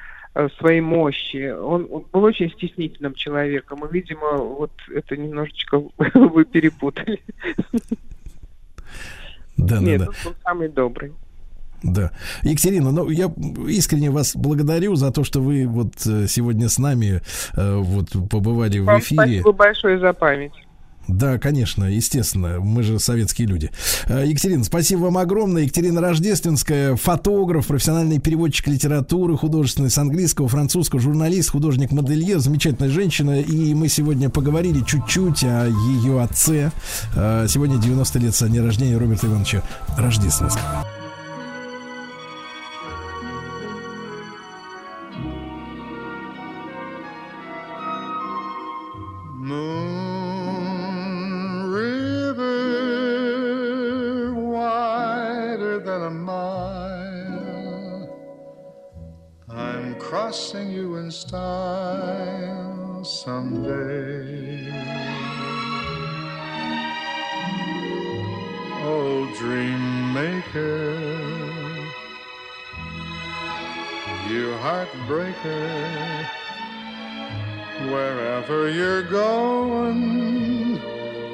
своей 0.58 0.80
мощи. 0.80 1.50
Он, 1.50 1.86
он 1.90 2.04
был 2.12 2.22
очень 2.22 2.50
стеснительным 2.50 3.14
человеком. 3.14 3.84
И, 3.84 3.92
видимо, 3.92 4.36
вот 4.36 4.72
это 4.94 5.16
немножечко 5.16 5.82
вы 6.14 6.44
перепутали. 6.44 7.20
Да, 9.56 9.80
Нет, 9.80 10.00
да, 10.00 10.06
да. 10.06 10.12
он 10.28 10.34
самый 10.44 10.68
добрый. 10.68 11.12
Да. 11.82 12.10
Екатерина, 12.42 12.90
ну 12.90 13.08
я 13.08 13.32
искренне 13.68 14.10
вас 14.10 14.34
благодарю 14.34 14.96
за 14.96 15.12
то, 15.12 15.22
что 15.24 15.40
вы 15.40 15.66
вот 15.66 15.94
э, 16.06 16.26
сегодня 16.26 16.68
с 16.68 16.78
нами 16.78 17.22
э, 17.56 17.76
вот 17.76 18.08
побывали 18.28 18.80
в 18.80 18.84
Вам 18.84 18.98
эфире. 18.98 19.22
спасибо 19.22 19.52
большое 19.52 19.98
за 19.98 20.12
память. 20.12 20.52
Да, 21.08 21.38
конечно, 21.38 21.84
естественно, 21.84 22.60
мы 22.60 22.82
же 22.82 22.98
советские 22.98 23.48
люди. 23.48 23.70
Э, 24.06 24.24
Екатерина, 24.26 24.62
спасибо 24.62 25.04
вам 25.04 25.16
огромное. 25.16 25.62
Екатерина 25.62 26.02
Рождественская, 26.02 26.96
фотограф, 26.96 27.66
профессиональный 27.66 28.18
переводчик 28.18 28.68
литературы 28.68 29.36
художественной 29.38 29.90
с 29.90 29.96
английского, 29.96 30.48
французского, 30.48 31.00
журналист, 31.00 31.50
художник-модельер, 31.50 32.38
замечательная 32.40 32.90
женщина. 32.90 33.40
И 33.40 33.72
мы 33.72 33.88
сегодня 33.88 34.28
поговорили 34.28 34.84
чуть-чуть 34.84 35.44
о 35.44 35.66
ее 35.66 36.20
отце. 36.22 36.70
Э, 37.16 37.46
Сегодня 37.48 37.78
90 37.78 38.18
лет 38.18 38.34
со 38.34 38.46
дня 38.48 38.62
рождения 38.62 38.98
Роберта 38.98 39.26
Ивановича 39.28 39.62
Рождественского. 39.96 40.84
I'm 60.28 60.34
crossing 60.34 60.70
you 60.70 60.96
in 60.96 61.10
style 61.10 63.02
someday. 63.02 64.68
Oh, 68.84 69.26
dream 69.38 70.12
maker, 70.12 70.92
you 74.28 74.52
heartbreaker, 74.60 76.26
wherever 77.90 78.68
you're 78.68 79.04
going, 79.04 80.78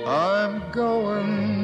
I'm 0.06 0.70
going 0.70 1.63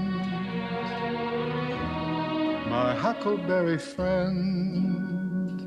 My 2.71 2.95
huckleberry 2.95 3.77
friend, 3.77 5.61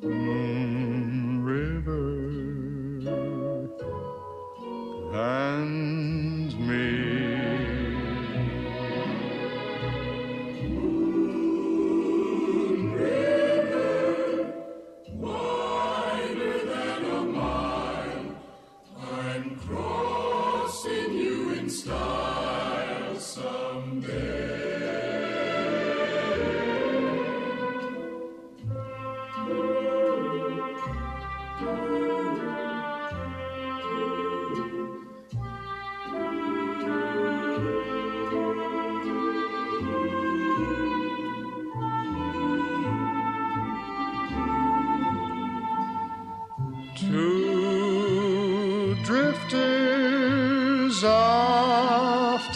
Moon 0.00 1.42
River, 1.42 2.14
and 5.12 6.33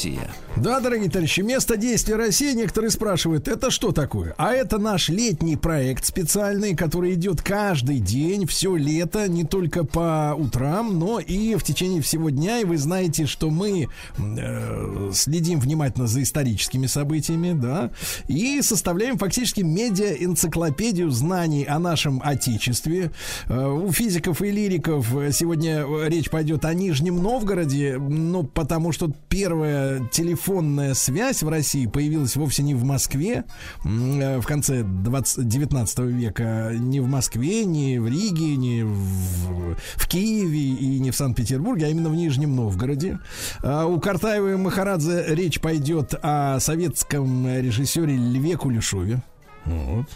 Россия. 0.00 0.30
Да, 0.56 0.80
дорогие 0.80 1.08
товарищи, 1.08 1.40
место 1.40 1.76
действия 1.76 2.16
России. 2.16 2.52
Некоторые 2.52 2.90
спрашивают, 2.90 3.46
это 3.48 3.70
что 3.70 3.92
такое? 3.92 4.34
А 4.36 4.52
это 4.52 4.78
наш 4.78 5.08
летний 5.08 5.56
проект 5.56 6.04
специальный, 6.04 6.74
который 6.74 7.14
идет 7.14 7.40
каждый 7.40 7.98
день, 7.98 8.46
все 8.46 8.74
лето, 8.74 9.28
не 9.28 9.44
только 9.44 9.84
по 9.84 10.34
утрам, 10.36 10.98
но 10.98 11.20
и 11.20 11.54
в 11.54 11.62
течение 11.62 12.02
всего 12.02 12.30
дня. 12.30 12.58
И 12.58 12.64
вы 12.64 12.78
знаете, 12.78 13.26
что 13.26 13.48
мы 13.48 13.88
э, 14.18 15.10
следим 15.14 15.60
внимательно 15.60 16.08
за 16.08 16.22
историческими 16.22 16.86
событиями, 16.86 17.52
да, 17.58 17.90
и 18.26 18.60
составляем 18.60 19.18
фактически 19.18 19.60
медиа-энциклопедию 19.60 21.10
знаний 21.10 21.64
о 21.64 21.78
нашем 21.78 22.20
Отечестве. 22.22 23.12
Э, 23.48 23.66
у 23.66 23.90
физиков 23.92 24.42
и 24.42 24.50
лириков 24.50 25.06
сегодня 25.32 25.86
речь 26.06 26.28
пойдет 26.28 26.64
о 26.64 26.74
Нижнем 26.74 27.22
Новгороде, 27.22 27.96
ну, 27.98 28.42
потому 28.42 28.92
что 28.92 29.10
первая 29.28 30.06
телефонная 30.40 30.94
связь 30.94 31.42
в 31.42 31.48
России 31.48 31.86
появилась 31.86 32.34
вовсе 32.34 32.62
не 32.62 32.74
в 32.74 32.82
Москве 32.84 33.44
э, 33.84 34.38
в 34.38 34.46
конце 34.46 34.82
20, 34.82 35.46
19 35.46 35.98
века, 36.00 36.72
не 36.74 37.00
в 37.00 37.08
Москве, 37.08 37.64
не 37.64 37.98
в 37.98 38.08
Риге, 38.08 38.56
не 38.56 38.82
в, 38.82 39.76
в 39.96 40.08
Киеве 40.08 40.58
и 40.58 40.98
не 40.98 41.10
в 41.10 41.16
Санкт-Петербурге, 41.16 41.86
а 41.86 41.88
именно 41.90 42.08
в 42.08 42.14
Нижнем 42.14 42.56
Новгороде. 42.56 43.18
А 43.62 43.84
У 43.84 44.00
Картаева 44.00 44.52
и 44.52 44.56
Махарадзе 44.56 45.26
речь 45.28 45.60
пойдет 45.60 46.14
о 46.22 46.58
советском 46.58 47.46
режиссере 47.46 48.16
Льве 48.16 48.56
Кулешове. 48.56 49.22
Вот. 49.64 50.06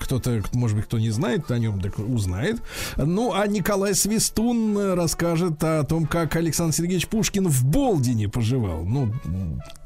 Кто-то, 0.00 0.42
может 0.52 0.76
быть, 0.76 0.86
кто 0.86 0.98
не 0.98 1.10
знает 1.10 1.50
о 1.50 1.58
нем, 1.58 1.80
так 1.80 1.98
узнает. 1.98 2.60
Ну, 2.96 3.32
а 3.32 3.46
Николай 3.46 3.94
Свистун 3.94 4.94
расскажет 4.94 5.62
о 5.64 5.84
том, 5.84 6.06
как 6.06 6.36
Александр 6.36 6.74
Сергеевич 6.74 7.08
Пушкин 7.08 7.48
в 7.48 7.64
Болдине 7.64 8.28
поживал. 8.28 8.84
Ну, 8.84 9.12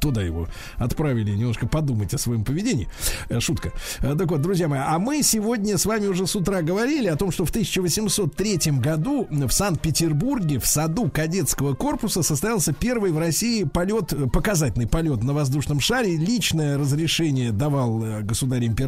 туда 0.01 0.23
его 0.23 0.49
отправили 0.77 1.31
немножко 1.31 1.69
подумать 1.69 2.13
о 2.15 2.19
своем 2.19 2.45
поведении. 2.45 2.89
Э, 3.29 3.39
Шутка. 3.41 3.73
Э, 4.01 4.17
Так 4.19 4.31
вот, 4.31 4.43
друзья 4.43 4.67
мои, 4.69 4.81
а 4.83 4.99
мы 4.99 5.23
сегодня 5.23 5.79
с 5.79 5.87
вами 5.87 6.07
уже 6.07 6.27
с 6.27 6.35
утра 6.35 6.63
говорили 6.63 7.07
о 7.07 7.17
том, 7.17 7.31
что 7.31 7.45
в 7.45 7.51
1803 7.51 8.73
году 8.81 9.29
в 9.31 9.51
Санкт-Петербурге 9.51 10.59
в 10.59 10.67
саду 10.67 11.09
кадетского 11.09 11.75
корпуса 11.75 12.23
состоялся 12.23 12.73
первый 12.73 13.13
в 13.13 13.19
России 13.19 13.63
полет, 13.63 14.13
показательный 14.33 14.89
полет 14.89 15.23
на 15.23 15.35
воздушном 15.35 15.79
шаре. 15.79 16.17
Личное 16.17 16.79
разрешение 16.79 17.53
давал 17.53 18.05
э, 18.05 18.23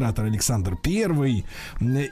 государь-император 0.01 0.25
Александр 0.25 0.77
I. 0.85 1.45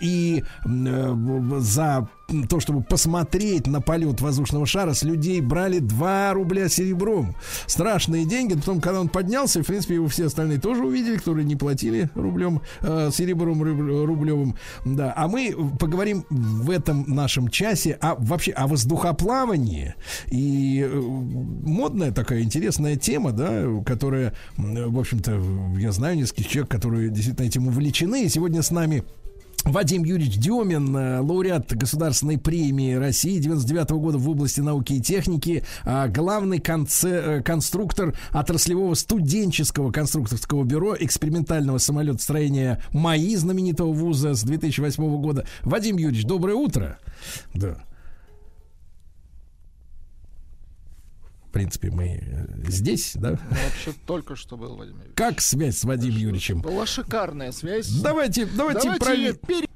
И 0.01 0.43
э, 0.65 1.59
за 1.59 2.07
то, 2.47 2.59
чтобы 2.59 2.81
посмотреть 2.83 3.67
на 3.67 3.81
полет 3.81 4.21
воздушного 4.21 4.65
шара, 4.65 4.93
с 4.93 5.03
людей 5.03 5.41
брали 5.41 5.79
2 5.79 6.33
рубля 6.33 6.69
серебром. 6.69 7.35
Страшные 7.65 8.25
деньги. 8.25 8.55
Потом, 8.55 8.81
когда 8.81 9.01
он 9.01 9.09
поднялся, 9.09 9.63
в 9.63 9.65
принципе, 9.65 9.95
его 9.95 10.07
все 10.07 10.27
остальные 10.27 10.59
тоже 10.59 10.83
увидели, 10.83 11.17
которые 11.17 11.45
не 11.45 11.55
платили 11.55 12.09
рублем, 12.15 12.61
э, 12.81 13.09
серебром 13.11 13.61
руб- 13.63 14.05
рублевым. 14.05 14.55
Да. 14.85 15.13
А 15.15 15.27
мы 15.27 15.55
поговорим 15.79 16.25
в 16.29 16.69
этом 16.69 17.05
нашем 17.07 17.47
часе 17.49 17.93
о, 17.93 18.15
вообще 18.15 18.51
о 18.51 18.67
воздухоплавании. 18.67 19.95
И 20.27 20.87
э, 20.87 20.99
модная 20.99 22.11
такая 22.11 22.41
интересная 22.41 22.95
тема, 22.95 23.31
да, 23.31 23.63
которая, 23.85 24.33
в 24.57 24.99
общем-то, 24.99 25.41
я 25.77 25.91
знаю 25.91 26.17
нескольких 26.17 26.47
человек, 26.47 26.69
которые 26.69 27.09
действительно 27.09 27.45
этим 27.45 27.69
увлечены. 27.79 28.25
И 28.25 28.29
сегодня 28.29 28.61
с 28.61 28.71
нами 28.71 29.03
Вадим 29.63 30.03
Юрьевич 30.03 30.37
Демин, 30.37 30.95
э, 30.95 31.19
лауреат 31.19 31.73
Государственной 31.75 32.37
премии 32.37 32.93
России 32.93 33.39
99 33.39 33.91
года 33.99 34.17
в 34.17 34.29
области 34.29 34.59
науки 34.59 34.93
и 34.93 35.01
техники, 35.01 35.63
а 35.85 36.07
главный 36.07 36.61
э, 36.61 37.41
конструктор 37.41 38.13
отраслевого 38.31 38.93
студенческого 38.95 39.91
конструкторского 39.91 40.63
бюро 40.63 40.95
экспериментального 40.99 41.77
самолетостроения 41.77 42.81
МАИ 42.91 43.35
знаменитого 43.35 43.93
вуза 43.93 44.33
с 44.33 44.43
2008 44.43 45.21
года. 45.21 45.45
Вадим 45.63 45.97
Юрьевич, 45.97 46.25
доброе 46.25 46.55
утро. 46.55 46.97
Да. 47.53 47.77
Принципе, 51.59 51.91
мы 51.91 52.21
э, 52.21 52.69
здесь, 52.69 53.13
да? 53.15 53.31
Ну, 53.31 53.37
вообще 53.65 53.93
только 54.05 54.37
что 54.37 54.55
был 54.55 54.75
Владимир 54.75 54.99
Юрьевич. 54.99 55.17
Как 55.17 55.41
связь 55.41 55.77
с 55.77 55.83
Вадимом 55.83 56.17
Юрьевичем? 56.17 56.61
Была 56.61 56.85
шикарная 56.85 57.51
связь. 57.51 57.89
Давайте, 57.89 58.45
давайте, 58.45 58.83
Давайте 58.83 59.05
проверим. 59.05 59.68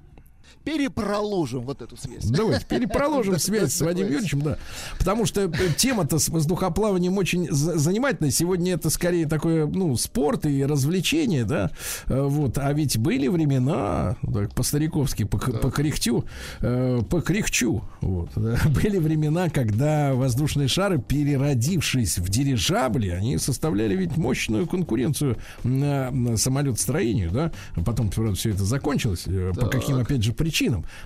Перепроложим 0.64 1.62
вот 1.62 1.82
эту 1.82 1.98
связь. 1.98 2.24
Давайте 2.26 2.66
перепроложим 2.70 3.34
Да, 3.34 3.40
связь 3.40 3.74
с 3.74 3.80
да, 3.80 3.86
Вадимом 3.86 4.10
давайте. 4.12 4.14
Юрьевичем, 4.36 4.42
да. 4.42 4.58
Потому 4.98 5.26
что 5.26 5.42
э, 5.42 5.52
тема-то 5.78 6.20
с 6.20 6.30
воздухоплаванием 6.30 7.18
очень 7.18 7.48
за- 7.52 7.78
занимательная. 7.78 8.32
Сегодня 8.32 8.74
это 8.74 8.90
скорее 8.90 9.28
такое, 9.28 9.66
ну, 9.66 9.96
спорт 9.98 10.46
и 10.46 10.66
развлечение, 10.66 11.44
да. 11.46 11.72
Э, 12.08 12.22
Вот. 12.24 12.58
А 12.58 12.72
ведь 12.74 12.98
были 12.98 13.28
времена, 13.28 14.16
так, 14.34 14.54
по-стариковски, 14.54 15.24
по, 15.26 15.38
по 15.38 15.70
кряхтю, 15.72 16.26
э, 16.62 17.02
по 17.10 17.22
кряхчу, 17.22 17.84
вот. 18.02 18.30
да. 18.36 18.58
Были 18.70 18.98
времена, 18.98 19.50
когда 19.50 20.14
воздушные 20.14 20.68
шары, 20.68 21.00
переродившись 21.00 22.18
в 22.18 22.30
дирижабли, 22.30 23.10
они 23.10 23.38
составляли 23.38 23.96
ведь 23.96 24.18
мощную 24.18 24.68
конкуренцию 24.68 25.38
на, 25.64 26.10
на 26.12 26.38
самолетостроению, 26.38 27.32
да. 27.32 27.52
Потом, 27.86 28.10
правда, 28.10 28.36
все 28.36 28.52
это 28.52 28.64
закончилось. 28.64 29.26
По 29.60 29.68
каким, 29.68 29.98
опять 29.98 30.24
же, 30.24 30.32
причинам. 30.34 30.53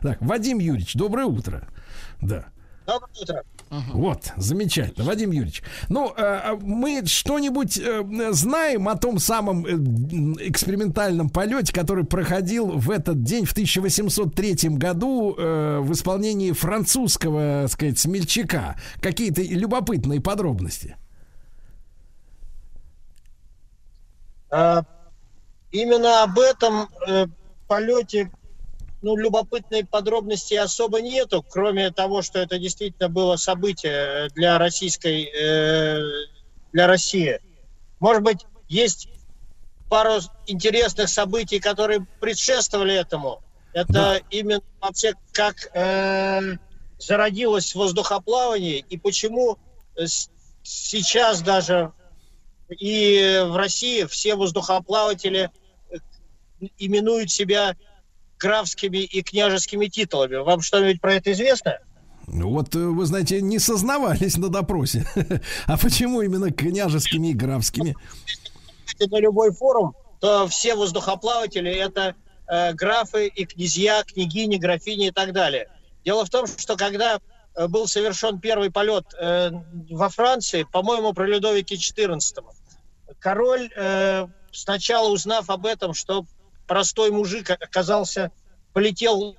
Так, 0.02 0.22
Вадим 0.22 0.60
Юрьевич, 0.60 0.94
доброе 0.94 1.26
утро. 1.26 1.68
Да. 2.22 2.46
Доброе 2.86 3.10
утро. 3.22 3.44
Вот, 3.70 4.32
замечательно, 4.38 5.06
Вадим 5.06 5.32
Юрьевич. 5.32 5.62
Ну, 5.90 6.14
э, 6.16 6.56
мы 6.62 7.06
что-нибудь 7.06 7.78
э, 7.78 8.32
знаем 8.32 8.88
о 8.88 8.96
том 8.96 9.20
самом 9.20 9.66
э, 9.66 9.72
экспериментальном 10.48 11.30
полете, 11.30 11.74
который 11.74 12.06
проходил 12.06 12.68
в 12.68 12.90
этот 12.90 13.24
день, 13.24 13.46
в 13.46 13.52
1803 13.52 14.70
году, 14.70 15.36
э, 15.38 15.80
в 15.82 15.92
исполнении 15.92 16.54
французского, 16.54 17.64
так 17.64 17.72
сказать, 17.72 18.00
смельчака. 18.00 18.78
Какие-то 19.02 19.42
любопытные 19.42 20.22
подробности. 20.22 20.96
А, 24.50 24.84
Именно 25.72 26.24
об 26.24 26.40
этом 26.40 26.90
э, 27.08 27.28
полете 27.68 28.32
ну, 29.02 29.16
любопытной 29.16 29.86
подробности 29.86 30.56
особо 30.56 31.02
нету, 31.02 31.44
кроме 31.48 31.92
того, 31.92 32.22
что 32.22 32.40
это 32.40 32.58
действительно 32.58 33.10
было 33.10 33.36
событие 33.36 34.30
для 34.36 34.58
российской, 34.58 35.26
э, 35.26 36.02
для 36.74 36.88
России. 36.88 37.40
Может 38.00 38.24
быть, 38.24 38.46
есть 38.68 39.08
пару 39.90 40.20
интересных 40.48 41.10
событий, 41.10 41.60
которые 41.60 42.06
предшествовали 42.20 42.96
этому. 42.96 43.42
Это 43.74 43.94
Да. 43.94 44.18
именно 44.32 44.62
вообще 44.82 45.14
как 45.32 45.70
э, 45.74 46.58
зародилось 46.98 47.76
воздухоплавание 47.76 48.80
и 48.80 48.98
почему 48.98 49.58
сейчас 50.64 51.42
даже 51.42 51.94
и 52.70 53.44
в 53.46 53.56
России 53.56 54.06
все 54.06 54.36
воздухоплаватели 54.36 55.50
э, 55.90 55.98
именуют 56.78 57.32
себя 57.32 57.76
графскими 58.40 58.98
и 59.00 59.22
княжескими 59.22 59.88
титулами. 59.88 60.36
Вам 60.36 60.62
что-нибудь 60.62 61.02
про 61.02 61.16
это 61.16 61.32
известно? 61.32 61.80
Вот, 62.28 62.76
э, 62.76 62.80
вы 62.80 63.06
знаете, 63.06 63.42
не 63.42 63.60
сознавались 63.60 64.38
на 64.38 64.50
допросе. 64.50 65.08
А 65.66 65.78
почему 65.78 66.22
именно 66.22 66.52
княжескими 66.52 67.28
и 67.30 67.34
графскими? 67.34 67.96
Если 68.86 69.10
на 69.10 69.20
любой 69.20 69.52
форум, 69.54 69.94
то 70.20 70.48
все 70.48 70.76
воздухоплаватели 70.76 71.72
это 71.72 72.16
э, 72.48 72.74
графы 72.74 73.28
и 73.28 73.46
князья, 73.46 74.04
княгини, 74.04 74.58
графини 74.58 75.08
и 75.08 75.12
так 75.12 75.34
далее. 75.34 75.70
Дело 76.04 76.26
в 76.26 76.30
том, 76.30 76.48
что 76.48 76.76
когда 76.76 77.20
э, 77.56 77.68
был 77.68 77.88
совершен 77.88 78.40
первый 78.40 78.72
полет 78.72 79.06
э, 79.20 79.52
во 79.90 80.10
Франции, 80.10 80.64
по-моему, 80.64 81.14
при 81.14 81.28
Людовике 81.28 81.76
XIV, 81.76 82.20
король, 83.20 83.70
э, 83.76 84.28
сначала 84.52 85.10
узнав 85.10 85.50
об 85.50 85.66
этом, 85.66 85.94
что 85.94 86.26
простой 86.68 87.12
мужик 87.12 87.50
оказался, 87.50 88.32
полетел 88.74 89.36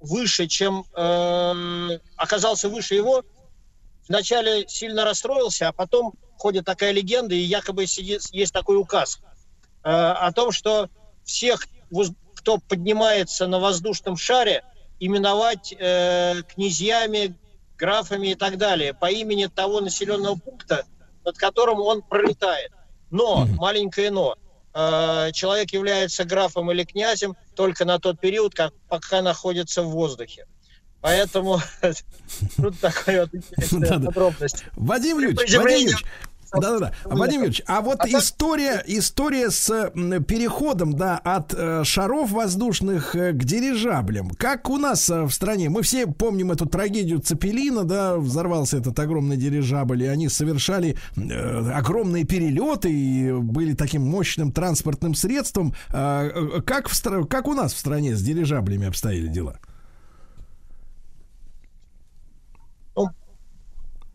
выше, 0.00 0.46
чем 0.46 0.84
э, 0.94 1.98
оказался 2.16 2.68
выше 2.68 2.94
его, 2.94 3.24
вначале 4.08 4.68
сильно 4.68 5.04
расстроился, 5.04 5.68
а 5.68 5.72
потом 5.72 6.14
ходит 6.38 6.64
такая 6.64 6.92
легенда, 6.92 7.34
и 7.34 7.38
якобы 7.38 7.86
сидит, 7.86 8.22
есть 8.30 8.52
такой 8.52 8.76
указ 8.76 9.18
э, 9.82 9.88
о 9.90 10.30
том, 10.32 10.52
что 10.52 10.88
всех, 11.24 11.66
кто 12.36 12.58
поднимается 12.58 13.46
на 13.46 13.58
воздушном 13.58 14.16
шаре, 14.16 14.62
именовать 15.00 15.74
э, 15.78 16.42
князьями, 16.54 17.34
графами 17.76 18.28
и 18.28 18.34
так 18.34 18.56
далее 18.56 18.94
по 18.94 19.10
имени 19.10 19.46
того 19.46 19.80
населенного 19.80 20.36
пункта, 20.36 20.86
над 21.24 21.36
которым 21.36 21.80
он 21.80 22.02
пролетает. 22.02 22.72
Но, 23.10 23.46
маленькое 23.46 24.10
но, 24.10 24.36
э, 24.76 25.32
человек 25.32 25.72
является 25.72 26.24
графом 26.24 26.70
или 26.70 26.84
князем 26.84 27.34
только 27.54 27.84
на 27.84 27.98
тот 27.98 28.20
период, 28.20 28.54
как, 28.54 28.74
пока 28.88 29.22
находится 29.22 29.82
в 29.82 29.88
воздухе. 29.88 30.46
Поэтому 31.00 31.60
тут 32.56 32.78
такая 32.80 33.28
вот 33.32 34.04
подробность. 34.04 34.64
Вадим 34.74 35.18
Юрьевич, 35.18 36.04
Вадим 36.52 36.70
Юрьевич, 36.70 36.92
да-да-да. 37.02 37.16
Вадим 37.16 37.36
Юрьевич, 37.40 37.62
а 37.66 37.80
вот 37.80 38.06
история, 38.06 38.82
история 38.86 39.50
с 39.50 39.90
переходом, 40.26 40.94
да, 40.94 41.18
от 41.18 41.54
э, 41.54 41.84
шаров 41.84 42.30
воздушных 42.30 43.14
э, 43.14 43.32
к 43.32 43.44
дирижаблям. 43.44 44.30
Как 44.30 44.68
у 44.68 44.76
нас 44.76 45.08
э, 45.10 45.22
в 45.22 45.30
стране? 45.30 45.68
Мы 45.68 45.82
все 45.82 46.06
помним 46.06 46.52
эту 46.52 46.66
трагедию 46.66 47.20
Цепелина, 47.20 47.84
да, 47.84 48.16
взорвался 48.16 48.78
этот 48.78 48.98
огромный 48.98 49.36
дирижабль, 49.36 50.04
и 50.04 50.06
они 50.06 50.28
совершали 50.28 50.96
э, 51.16 51.70
огромные 51.72 52.24
перелеты 52.24 52.92
и 52.92 53.32
были 53.32 53.74
таким 53.74 54.02
мощным 54.02 54.52
транспортным 54.52 55.14
средством. 55.14 55.74
А, 55.92 56.28
э, 56.28 56.60
как, 56.62 56.88
в, 56.88 57.26
как 57.26 57.48
у 57.48 57.54
нас 57.54 57.72
в 57.72 57.78
стране 57.78 58.14
с 58.14 58.22
дирижаблями 58.22 58.86
обстояли 58.86 59.28
дела? 59.28 59.58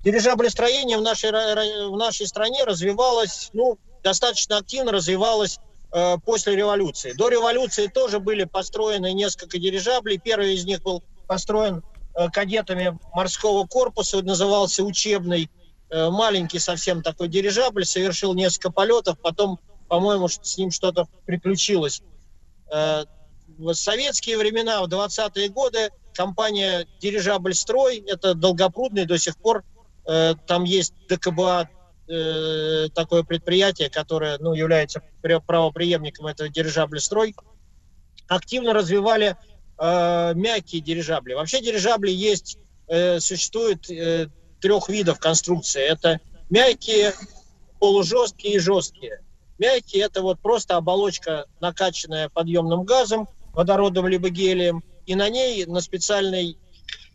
Дирижаблестроение 0.03 0.97
в 0.97 1.01
нашей, 1.01 1.31
в 1.31 1.95
нашей 1.95 2.27
стране 2.27 2.63
развивалось, 2.63 3.49
ну, 3.53 3.77
достаточно 4.03 4.57
активно 4.57 4.91
развивалось 4.91 5.59
э, 5.91 6.17
после 6.25 6.55
революции. 6.55 7.13
До 7.13 7.29
революции 7.29 7.87
тоже 7.87 8.19
были 8.19 8.45
построены 8.45 9.13
несколько 9.13 9.59
дирижаблей. 9.59 10.17
Первый 10.17 10.55
из 10.55 10.65
них 10.65 10.81
был 10.81 11.03
построен 11.27 11.83
э, 12.15 12.29
кадетами 12.29 12.97
морского 13.13 13.67
корпуса, 13.67 14.23
назывался 14.23 14.83
учебный, 14.83 15.51
э, 15.91 16.09
маленький 16.09 16.57
совсем 16.57 17.03
такой 17.03 17.27
дирижабль, 17.27 17.85
совершил 17.85 18.33
несколько 18.33 18.71
полетов, 18.71 19.19
потом, 19.19 19.59
по-моему, 19.87 20.27
с 20.29 20.57
ним 20.57 20.71
что-то 20.71 21.07
приключилось. 21.27 22.01
Э, 22.73 23.05
в 23.59 23.73
советские 23.73 24.37
времена, 24.39 24.81
в 24.81 24.87
20-е 24.87 25.49
годы, 25.49 25.91
компания 26.13 26.87
«Дирижабль 26.99 27.53
Строй», 27.53 28.03
это 28.07 28.33
долгопрудный 28.33 29.05
до 29.05 29.19
сих 29.19 29.37
пор, 29.37 29.63
там 30.03 30.63
есть 30.63 30.93
ДКБА, 31.07 31.69
э, 32.07 32.87
такое 32.93 33.23
предприятие, 33.23 33.89
которое 33.89 34.37
ну, 34.39 34.53
является 34.53 35.01
правопреемником 35.21 36.27
этого 36.27 36.49
«Дирижабль 36.49 36.99
Строй», 36.99 37.35
активно 38.27 38.73
развивали 38.73 39.35
э, 39.77 40.33
мягкие 40.35 40.81
дирижабли. 40.81 41.33
Вообще 41.33 41.61
дирижабли 41.61 42.11
есть, 42.11 42.57
э, 42.87 43.19
существует 43.19 43.89
э, 43.89 44.27
трех 44.61 44.89
видов 44.89 45.19
конструкции. 45.19 45.81
Это 45.81 46.19
мягкие, 46.49 47.13
полужесткие 47.79 48.55
и 48.55 48.59
жесткие. 48.59 49.21
Мягкие 49.57 50.03
это 50.03 50.21
вот 50.21 50.39
просто 50.39 50.77
оболочка, 50.77 51.45
накачанная 51.59 52.29
подъемным 52.29 52.83
газом, 52.83 53.27
водородом 53.53 54.07
либо 54.07 54.29
гелием, 54.29 54.83
и 55.05 55.15
на 55.15 55.29
ней 55.29 55.65
на 55.65 55.81
специальной 55.81 56.57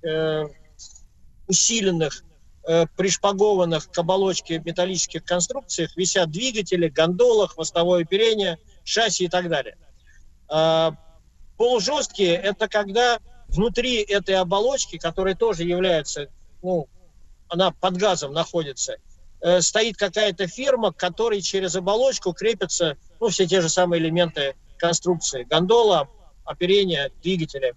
э, 0.03 0.45
усиленных, 1.49 2.23
э, 2.67 2.87
пришпагованных 2.97 3.91
к 3.91 3.99
оболочке 3.99 4.59
металлических 4.59 5.25
конструкциях 5.25 5.97
висят 5.97 6.31
двигатели, 6.31 6.89
гондола, 6.89 7.49
хвостовое 7.49 8.03
оперение, 8.03 8.59
шасси 8.85 9.25
и 9.25 9.29
так 9.29 9.49
далее. 9.49 9.77
А, 10.49 10.95
полужесткие– 11.57 12.35
это 12.35 12.69
когда 12.69 13.19
внутри 13.49 14.03
этой 14.03 14.37
оболочки, 14.37 14.99
которая 14.99 15.35
тоже 15.35 15.65
является, 15.65 16.29
ну, 16.63 16.89
она 17.49 17.71
под 17.71 17.97
газом 17.97 18.33
находится, 18.33 18.97
э, 19.41 19.61
стоит 19.61 19.97
какая-то 19.97 20.47
фирма, 20.47 20.93
к 20.93 20.97
которой 20.97 21.41
через 21.41 21.77
оболочку 21.77 22.33
крепятся, 22.33 22.97
ну, 23.21 23.29
все 23.29 23.47
те 23.47 23.61
же 23.61 23.69
самые 23.69 24.01
элементы 24.03 24.57
конструкции. 24.79 25.45
Гондола, 25.45 26.09
оперения 26.45 27.11
двигателя. 27.23 27.75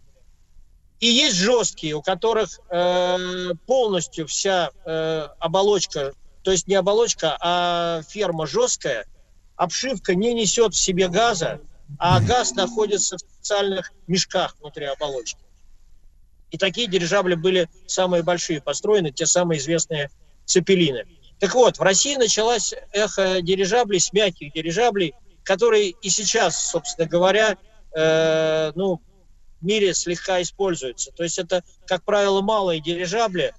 И 0.99 1.07
есть 1.07 1.35
жесткие, 1.35 1.95
у 1.95 2.01
которых 2.01 2.59
э, 2.69 3.51
полностью 3.65 4.27
вся 4.27 4.71
э, 4.85 5.27
оболочка, 5.39 6.13
то 6.43 6.51
есть 6.51 6.67
не 6.67 6.75
оболочка, 6.75 7.37
а 7.39 8.01
ферма 8.09 8.47
жесткая, 8.47 9.05
обшивка 9.55 10.15
не 10.15 10.33
несет 10.33 10.73
в 10.73 10.79
себе 10.79 11.07
газа, 11.07 11.61
а 11.97 12.19
газ 12.19 12.53
находится 12.53 13.17
в 13.17 13.19
специальных 13.21 13.91
мешках 14.07 14.55
внутри 14.59 14.85
оболочки. 14.85 15.39
И 16.51 16.57
такие 16.57 16.87
дирижабли 16.87 17.35
были 17.35 17.69
самые 17.87 18.23
большие 18.23 18.61
построены, 18.61 19.11
те 19.11 19.25
самые 19.25 19.59
известные 19.59 20.09
цепелины. 20.45 21.05
Так 21.39 21.53
вот, 21.55 21.77
в 21.77 21.81
России 21.81 22.15
началась 22.15 22.73
эхо 22.91 23.41
дирижаблей, 23.41 23.99
с 23.99 24.11
мягких 24.11 24.51
дирижаблей, 24.51 25.13
которые 25.43 25.91
и 25.91 26.09
сейчас, 26.09 26.71
собственно 26.71 27.07
говоря, 27.07 27.57
э, 27.95 28.71
ну, 28.75 29.01
мире 29.61 29.93
слегка 29.93 30.41
используются. 30.41 31.11
То 31.11 31.23
есть 31.23 31.39
это, 31.39 31.63
как 31.85 32.03
правило, 32.03 32.41
малые 32.41 32.81
дирижабли, 32.81 33.53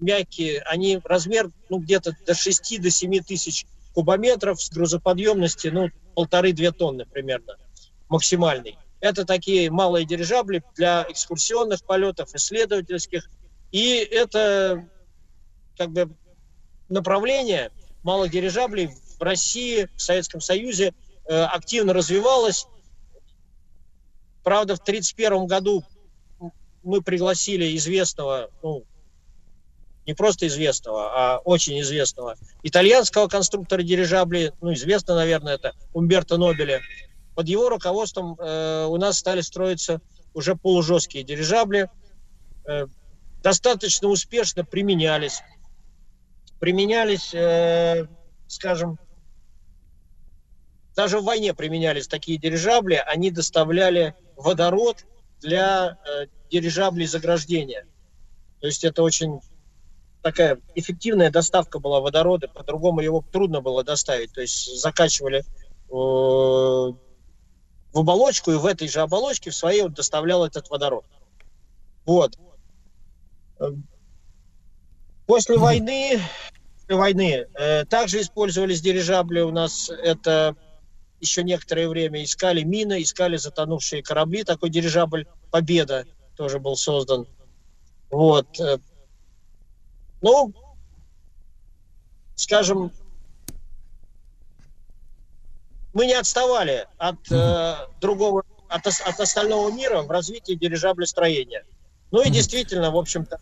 мягкие, 0.00 0.60
они 0.62 1.00
размер 1.04 1.50
ну, 1.68 1.78
где-то 1.78 2.16
до 2.26 2.34
6 2.34 2.80
до 2.80 2.90
7 2.90 3.22
тысяч 3.22 3.66
кубометров 3.94 4.60
с 4.60 4.70
грузоподъемности 4.70 5.68
ну, 5.68 5.90
полторы-две 6.14 6.72
тонны 6.72 7.06
примерно 7.06 7.56
максимальный. 8.08 8.76
Это 9.00 9.24
такие 9.24 9.70
малые 9.70 10.06
дирижабли 10.06 10.62
для 10.76 11.06
экскурсионных 11.08 11.84
полетов, 11.84 12.34
исследовательских. 12.34 13.28
И 13.70 13.96
это 13.96 14.88
как 15.76 15.90
бы 15.90 16.10
направление 16.88 17.70
малых 18.02 18.30
дирижаблей 18.30 18.90
в 19.18 19.22
России, 19.22 19.88
в 19.96 20.00
Советском 20.00 20.40
Союзе 20.40 20.94
э, 21.26 21.42
активно 21.42 21.92
развивалось. 21.92 22.66
Правда, 24.44 24.76
в 24.76 24.80
1931 24.80 25.46
году 25.46 25.84
мы 26.82 27.00
пригласили 27.00 27.74
известного, 27.76 28.50
ну, 28.62 28.84
не 30.06 30.12
просто 30.12 30.46
известного, 30.46 31.10
а 31.14 31.38
очень 31.38 31.80
известного 31.80 32.36
итальянского 32.62 33.26
конструктора 33.26 33.82
дирижаблей, 33.82 34.52
ну, 34.60 34.74
известно, 34.74 35.14
наверное, 35.14 35.54
это 35.54 35.72
Умберто 35.94 36.36
Нобеля. 36.36 36.82
Под 37.34 37.48
его 37.48 37.70
руководством 37.70 38.36
э, 38.38 38.84
у 38.84 38.96
нас 38.98 39.18
стали 39.18 39.40
строиться 39.40 40.02
уже 40.34 40.56
полужесткие 40.56 41.24
дирижабли, 41.24 41.88
э, 42.68 42.86
достаточно 43.42 44.08
успешно 44.08 44.62
применялись. 44.62 45.40
Применялись, 46.60 47.32
э, 47.32 48.06
скажем, 48.46 48.98
даже 50.94 51.18
в 51.18 51.24
войне 51.24 51.54
применялись 51.54 52.06
такие 52.06 52.38
дирижабли, 52.38 53.02
они 53.06 53.30
доставляли 53.30 54.14
водород 54.36 55.04
для 55.40 55.98
э, 56.06 56.26
дирижаблей 56.50 57.06
заграждения. 57.06 57.86
То 58.60 58.66
есть 58.66 58.84
это 58.84 59.02
очень 59.02 59.40
такая 60.22 60.58
эффективная 60.74 61.30
доставка 61.30 61.78
была 61.78 62.00
водорода, 62.00 62.48
по-другому 62.48 63.00
его 63.00 63.22
трудно 63.30 63.60
было 63.60 63.84
доставить. 63.84 64.32
То 64.32 64.40
есть 64.40 64.80
закачивали 64.80 65.40
э, 65.40 65.44
в 65.90 66.94
оболочку, 67.94 68.50
и 68.50 68.56
в 68.56 68.66
этой 68.66 68.88
же 68.88 69.00
оболочке 69.00 69.50
в 69.50 69.54
своей 69.54 69.82
вот 69.82 69.94
доставлял 69.94 70.44
этот 70.44 70.70
водород. 70.70 71.04
Вот. 72.06 72.38
После 75.26 75.56
войны, 75.56 76.20
после 76.80 76.96
войны 76.96 77.46
э, 77.54 77.84
также 77.84 78.20
использовались 78.20 78.80
дирижабли 78.80 79.40
у 79.40 79.50
нас. 79.50 79.90
Это 79.90 80.56
еще 81.24 81.42
некоторое 81.42 81.88
время 81.88 82.22
искали 82.22 82.62
мины, 82.62 83.02
искали 83.02 83.36
затонувшие 83.36 84.02
корабли. 84.02 84.44
Такой 84.44 84.70
дирижабль 84.70 85.26
«Победа» 85.50 86.04
тоже 86.36 86.58
был 86.58 86.76
создан. 86.76 87.26
Вот. 88.10 88.60
Э, 88.60 88.78
ну, 90.22 90.52
скажем, 92.34 92.92
мы 95.92 96.06
не 96.06 96.14
отставали 96.14 96.86
от 96.98 97.30
э, 97.30 97.74
другого, 98.00 98.44
от, 98.68 98.86
от 98.86 99.20
остального 99.20 99.70
мира 99.70 100.02
в 100.02 100.10
развитии 100.10 100.54
дирижаблестроения. 100.54 101.64
Ну 102.10 102.22
и 102.22 102.30
действительно, 102.30 102.90
в 102.90 102.96
общем-то, 102.96 103.40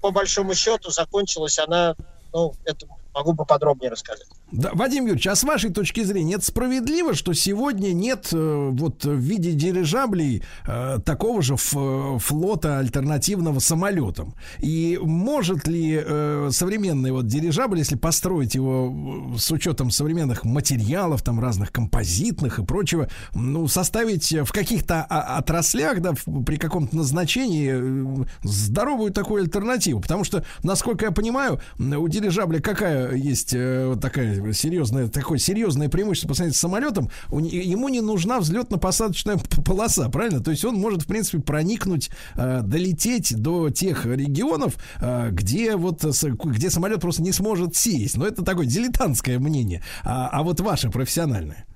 по 0.00 0.10
большому 0.10 0.54
счету, 0.54 0.90
закончилась 0.90 1.58
она, 1.58 1.96
ну, 2.32 2.54
это 2.64 2.86
могу 3.16 3.34
поподробнее 3.34 3.90
рассказать. 3.90 4.26
Да, 4.52 4.70
Вадим 4.74 5.04
Юрьевич, 5.04 5.26
а 5.26 5.34
с 5.34 5.42
вашей 5.42 5.72
точки 5.72 6.04
зрения, 6.04 6.34
это 6.34 6.44
справедливо, 6.44 7.14
что 7.14 7.32
сегодня 7.32 7.92
нет 7.92 8.28
э, 8.32 8.68
вот 8.72 9.04
в 9.04 9.16
виде 9.16 9.52
дирижаблей 9.52 10.42
э, 10.66 10.98
такого 11.04 11.42
же 11.42 11.56
флота 11.56 12.78
альтернативного 12.78 13.58
самолетам? 13.58 14.34
И 14.58 14.98
может 15.02 15.66
ли 15.66 16.00
э, 16.04 16.50
современный 16.52 17.10
вот 17.10 17.26
дирижабль, 17.26 17.78
если 17.78 17.96
построить 17.96 18.54
его 18.54 19.34
с 19.38 19.50
учетом 19.50 19.90
современных 19.90 20.44
материалов, 20.44 21.22
там 21.22 21.40
разных 21.40 21.72
композитных 21.72 22.58
и 22.58 22.64
прочего, 22.64 23.08
ну, 23.34 23.66
составить 23.66 24.30
в 24.30 24.52
каких-то 24.52 25.02
отраслях, 25.02 26.00
да, 26.00 26.12
при 26.44 26.56
каком-то 26.56 26.94
назначении 26.94 28.26
здоровую 28.42 29.10
такую 29.10 29.42
альтернативу? 29.42 30.00
Потому 30.00 30.22
что, 30.24 30.44
насколько 30.62 31.06
я 31.06 31.10
понимаю, 31.10 31.60
у 31.78 32.08
дирижабля 32.08 32.60
какая 32.60 33.05
есть 33.12 33.54
э, 33.54 33.86
вот 33.86 34.00
такая 34.00 34.52
серьезное, 34.52 35.08
такое 35.08 35.38
серьезное 35.38 35.88
преимущество 35.88 36.28
по 36.28 36.34
сравнению 36.34 36.56
с 36.56 36.60
самолетом, 36.60 37.10
ему 37.30 37.88
не 37.88 38.00
нужна 38.00 38.38
взлетно-посадочная 38.38 39.38
полоса, 39.64 40.08
правильно? 40.08 40.42
То 40.42 40.50
есть 40.50 40.64
он 40.64 40.76
может, 40.76 41.02
в 41.02 41.06
принципе, 41.06 41.38
проникнуть, 41.38 42.10
э, 42.36 42.60
долететь 42.62 43.36
до 43.36 43.70
тех 43.70 44.06
регионов, 44.06 44.74
э, 45.00 45.30
где 45.30 45.76
вот 45.76 46.04
где 46.04 46.70
самолет 46.70 47.00
просто 47.00 47.22
не 47.22 47.32
сможет 47.32 47.76
сесть. 47.76 48.16
Но 48.16 48.26
это 48.26 48.44
такое 48.44 48.66
дилетантское 48.66 49.38
мнение. 49.38 49.82
А, 50.04 50.28
а 50.28 50.42
вот 50.42 50.60
ваше 50.60 50.90
профессиональное. 50.90 51.66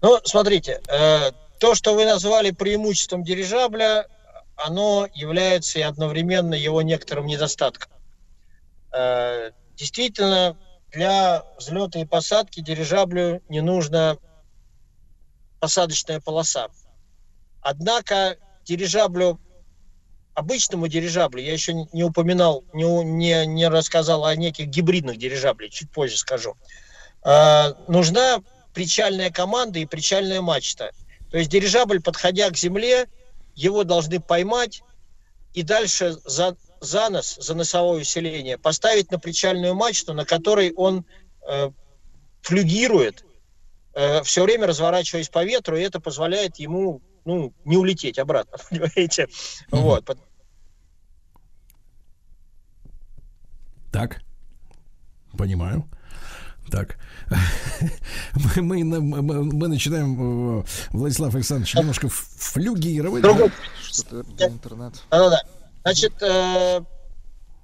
Ну, 0.00 0.18
смотрите, 0.24 0.80
то, 1.60 1.74
что 1.76 1.94
вы 1.94 2.04
назвали 2.04 2.50
преимуществом 2.50 3.22
дирижабля, 3.22 4.06
оно 4.56 5.08
является 5.14 5.78
и 5.78 5.82
одновременно 5.82 6.54
его 6.54 6.82
некоторым 6.82 7.26
недостатком. 7.26 7.90
Э, 8.92 9.50
действительно, 9.76 10.56
для 10.92 11.44
взлета 11.58 11.98
и 11.98 12.04
посадки 12.04 12.60
дирижаблю 12.60 13.42
не 13.48 13.60
нужна 13.60 14.18
посадочная 15.60 16.20
полоса. 16.20 16.68
Однако 17.62 18.36
дирижаблю, 18.64 19.40
обычному 20.34 20.88
дирижаблю, 20.88 21.42
я 21.42 21.52
еще 21.52 21.72
не 21.92 22.04
упоминал, 22.04 22.64
не, 22.72 22.84
не, 23.04 23.46
не 23.46 23.68
рассказал 23.68 24.24
о 24.24 24.36
неких 24.36 24.66
гибридных 24.66 25.16
дирижаблях, 25.16 25.70
чуть 25.70 25.90
позже 25.90 26.16
скажу, 26.18 26.56
э, 27.24 27.72
нужна 27.88 28.42
причальная 28.74 29.30
команда 29.30 29.78
и 29.78 29.86
причальная 29.86 30.40
мачта. 30.40 30.90
То 31.30 31.38
есть 31.38 31.50
дирижабль, 31.50 32.02
подходя 32.02 32.50
к 32.50 32.56
земле, 32.56 33.06
его 33.54 33.84
должны 33.84 34.20
поймать 34.20 34.82
и 35.54 35.62
дальше 35.62 36.16
за, 36.24 36.56
за 36.82 37.08
нос, 37.08 37.38
за 37.40 37.54
носовое 37.54 38.00
усиление, 38.00 38.58
поставить 38.58 39.10
на 39.10 39.18
причальную 39.18 39.74
мачту, 39.74 40.14
на 40.14 40.24
которой 40.24 40.72
он 40.72 41.06
э, 41.48 41.70
флюгирует, 42.42 43.24
э, 43.94 44.22
все 44.24 44.42
время 44.42 44.66
разворачиваясь 44.66 45.28
по 45.28 45.44
ветру, 45.44 45.76
и 45.76 45.82
это 45.82 46.00
позволяет 46.00 46.56
ему 46.58 47.00
ну, 47.24 47.54
не 47.64 47.76
улететь 47.76 48.18
обратно, 48.18 48.58
понимаете? 48.70 49.22
Mm-hmm. 49.22 49.80
Вот. 49.80 50.18
Так, 53.92 54.20
понимаю. 55.38 55.88
Так, 56.70 56.96
мы, 58.56 58.82
мы, 58.82 59.00
мы, 59.02 59.68
начинаем, 59.68 60.60
э, 60.60 60.64
Владислав 60.90 61.34
Александрович, 61.34 61.74
немножко 61.74 62.08
флюгировать. 62.08 63.22
Другой... 63.22 63.52
Что-то 63.82 64.48
интернет. 64.48 64.94
Да-да-да. 65.10 65.42
Значит, 65.82 66.22
э, 66.22 66.80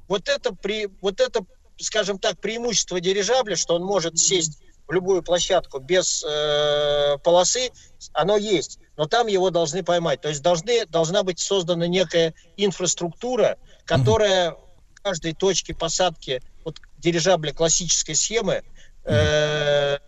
вот 0.09 0.29
это 0.29 0.55
при, 0.55 0.89
вот 1.01 1.21
это, 1.21 1.45
скажем 1.79 2.19
так, 2.19 2.41
преимущество 2.41 3.01
дирижабля, 3.01 3.57
что 3.57 3.75
он 3.75 3.85
может 3.85 4.19
сесть 4.19 4.59
в 4.87 4.93
любую 4.93 5.23
площадку 5.23 5.79
без 5.81 6.25
э, 6.25 7.19
полосы, 7.23 7.71
оно 8.15 8.37
есть, 8.37 8.79
но 8.97 9.07
там 9.07 9.27
его 9.27 9.51
должны 9.51 9.85
поймать. 9.85 10.23
То 10.23 10.31
есть 10.31 10.43
должны, 10.43 10.87
должна 10.87 11.23
быть 11.23 11.39
создана 11.39 11.87
некая 11.87 12.35
инфраструктура, 12.57 13.59
которая 13.85 14.53
в 14.53 15.03
каждой 15.03 15.35
точке 15.35 15.75
посадки 15.75 16.43
вот, 16.65 16.81
дирижабля 16.97 17.53
классической 17.53 18.15
схемы 18.15 18.63
э, 19.05 19.99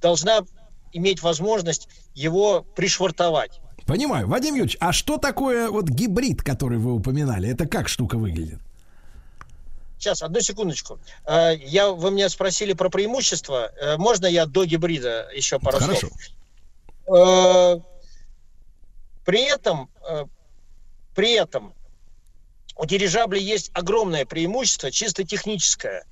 должна 0.00 0.42
иметь 0.92 1.20
возможность 1.22 1.88
его 2.14 2.62
пришвартовать. 2.62 3.61
Понимаю. 3.86 4.28
Вадим 4.28 4.54
Юрьевич, 4.54 4.76
а 4.80 4.92
что 4.92 5.18
такое 5.18 5.70
вот 5.70 5.88
гибрид, 5.88 6.42
который 6.42 6.78
вы 6.78 6.94
упоминали? 6.94 7.48
Это 7.48 7.66
как 7.66 7.88
штука 7.88 8.16
выглядит? 8.16 8.58
Сейчас, 9.98 10.22
одну 10.22 10.40
секундочку. 10.40 10.98
Э, 11.24 11.54
я, 11.56 11.90
вы 11.90 12.10
меня 12.10 12.28
спросили 12.28 12.72
про 12.72 12.88
преимущества. 12.88 13.70
Э, 13.80 13.96
можно 13.96 14.26
я 14.26 14.46
до 14.46 14.64
гибрида 14.64 15.28
еще 15.34 15.58
пару 15.58 15.78
Хорошо. 15.78 16.08
слов? 16.08 16.12
Э, 17.06 17.80
При 19.24 19.42
этом, 19.42 19.88
при 21.14 21.34
этом 21.34 21.72
у 22.76 22.86
дирижабля 22.86 23.38
есть 23.38 23.70
огромное 23.74 24.24
преимущество, 24.24 24.90
чисто 24.90 25.22
техническое. 25.22 26.04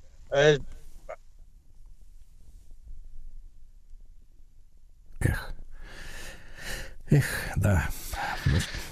Эх. 5.19 5.50
Эх, 7.11 7.25
да. 7.55 7.87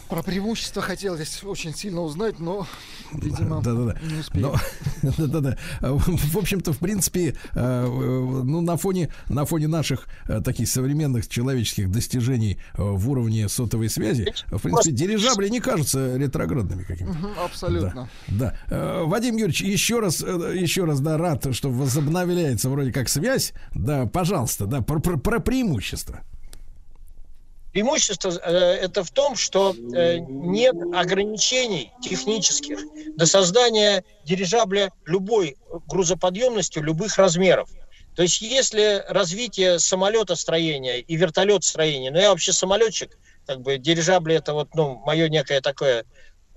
Про 0.09 0.23
преимущество 0.23 0.81
хотелось 0.81 1.43
очень 1.43 1.73
сильно 1.75 2.01
узнать, 2.01 2.39
но, 2.39 2.65
видимо, 3.13 3.61
Да, 3.61 3.73
да, 3.73 3.85
да. 3.93 3.99
не 4.01 4.19
успеем. 4.19 4.51
Но- 5.03 5.11
да, 5.17 5.27
да, 5.27 5.39
да. 5.39 5.57
В 5.81 6.35
общем-то, 6.37 6.73
в 6.73 6.79
принципе, 6.79 7.29
э, 7.29 7.33
э, 7.53 7.87
ну, 7.87 8.61
на 8.61 8.75
фоне, 8.75 9.09
на 9.29 9.45
фоне 9.45 9.67
наших 9.67 10.07
э, 10.27 10.41
таких 10.41 10.67
современных 10.67 11.27
человеческих 11.29 11.91
достижений 11.91 12.57
в 12.73 13.07
уровне 13.11 13.47
сотовой 13.49 13.87
связи, 13.89 14.33
в 14.47 14.57
принципе, 14.59 14.91
дирижабли 14.95 15.47
не 15.47 15.59
кажутся 15.59 16.17
ретроградными 16.17 16.83
какими-то. 16.83 17.43
Абсолютно. 17.45 18.09
Да. 18.27 18.55
Э, 18.69 19.03
Вадим 19.05 19.35
Юрьевич, 19.35 19.61
еще 19.61 19.99
раз, 19.99 20.21
еще 20.21 20.85
раз, 20.85 21.01
да, 21.01 21.17
рад, 21.19 21.45
что 21.55 21.69
возобновляется 21.69 22.69
вроде 22.71 22.91
как 22.91 23.09
связь. 23.09 23.53
Да, 23.75 24.07
пожалуйста, 24.07 24.65
да, 24.65 24.81
про, 24.81 24.99
про- 24.99 25.17
про 25.17 25.39
преимущества. 25.39 26.21
Преимущество 27.79 28.31
э, 28.43 28.57
это 28.81 29.05
в 29.05 29.11
том, 29.11 29.37
что 29.37 29.73
э, 29.73 30.17
нет 30.17 30.75
ограничений 30.93 31.93
технических 32.01 32.77
до 33.15 33.25
создания 33.25 34.03
дирижабля 34.25 34.91
любой 35.05 35.55
грузоподъемностью 35.87 36.83
любых 36.83 37.17
размеров. 37.17 37.69
То 38.17 38.23
есть 38.23 38.41
если 38.41 39.05
развитие 39.07 39.79
самолетостроения 39.79 40.97
и 40.97 41.15
вертолетостроения, 41.15 42.11
ну 42.11 42.19
я 42.19 42.31
вообще 42.31 42.51
самолетчик, 42.51 43.17
как 43.47 43.61
бы 43.61 43.77
дирижабли 43.77 44.35
это 44.35 44.53
вот 44.53 44.75
ну 44.75 45.01
мое 45.05 45.29
некое 45.29 45.61
такое 45.61 46.03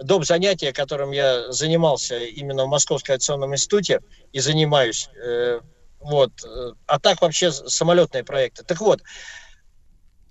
доп. 0.03 0.25
занятие, 0.25 0.73
которым 0.73 1.13
я 1.13 1.53
занимался 1.53 2.19
именно 2.19 2.65
в 2.65 2.69
Московском 2.69 3.13
авиационном 3.13 3.55
институте 3.55 4.01
и 4.33 4.41
занимаюсь. 4.41 5.09
э, 5.25 5.61
вот. 6.01 6.33
А 6.87 6.99
так 6.99 7.23
вообще 7.23 7.53
самолетные 7.53 8.25
проекты. 8.25 8.65
Так 8.65 8.81
вот, 8.81 9.03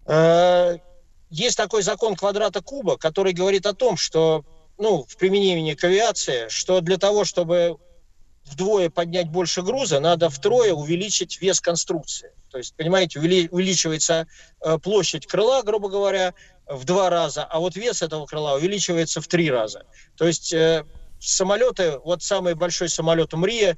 Есть 0.05 1.57
такой 1.57 1.81
закон 1.81 2.15
квадрата 2.15 2.61
куба, 2.61 2.97
который 2.97 3.33
говорит 3.33 3.65
о 3.65 3.73
том, 3.73 3.95
что, 3.95 4.43
ну, 4.77 5.05
в 5.07 5.15
применении 5.17 5.75
к 5.75 5.83
авиации, 5.83 6.49
что 6.49 6.81
для 6.81 6.97
того, 6.97 7.23
чтобы 7.23 7.77
вдвое 8.45 8.89
поднять 8.89 9.29
больше 9.29 9.61
груза, 9.61 9.99
надо 9.99 10.29
втрое 10.29 10.73
увеличить 10.73 11.41
вес 11.41 11.61
конструкции. 11.61 12.33
То 12.49 12.57
есть, 12.57 12.75
понимаете, 12.75 13.19
увели- 13.19 13.47
увеличивается 13.49 14.27
э, 14.61 14.77
площадь 14.77 15.25
крыла, 15.25 15.61
грубо 15.63 15.89
говоря, 15.89 16.33
в 16.67 16.83
два 16.85 17.09
раза, 17.09 17.43
а 17.43 17.59
вот 17.59 17.75
вес 17.75 18.01
этого 18.01 18.25
крыла 18.25 18.55
увеличивается 18.55 19.21
в 19.21 19.27
три 19.27 19.49
раза. 19.49 19.85
То 20.17 20.25
есть 20.25 20.51
э, 20.53 20.85
самолеты, 21.19 21.97
вот 21.99 22.23
самый 22.23 22.55
большой 22.55 22.89
самолет 22.89 23.33
МРИА, 23.33 23.75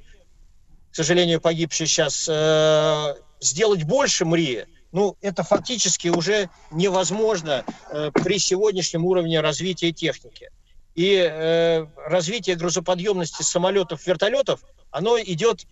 к 0.90 0.96
сожалению, 0.96 1.40
погибший 1.40 1.86
сейчас, 1.86 2.26
э, 2.28 3.14
сделать 3.40 3.84
больше 3.84 4.24
МРИА, 4.24 4.66
ну, 4.94 5.16
это 5.20 5.42
фактически 5.42 6.06
уже 6.06 6.48
невозможно 6.70 7.64
э, 7.90 8.12
при 8.12 8.38
сегодняшнем 8.38 9.04
уровне 9.04 9.40
развития 9.40 9.90
техники. 9.90 10.50
И 10.94 11.16
э, 11.16 11.84
развитие 12.06 12.54
грузоподъемности 12.54 13.42
самолетов, 13.42 14.06
вертолетов, 14.06 14.60
оно 14.92 15.18
идет 15.18 15.66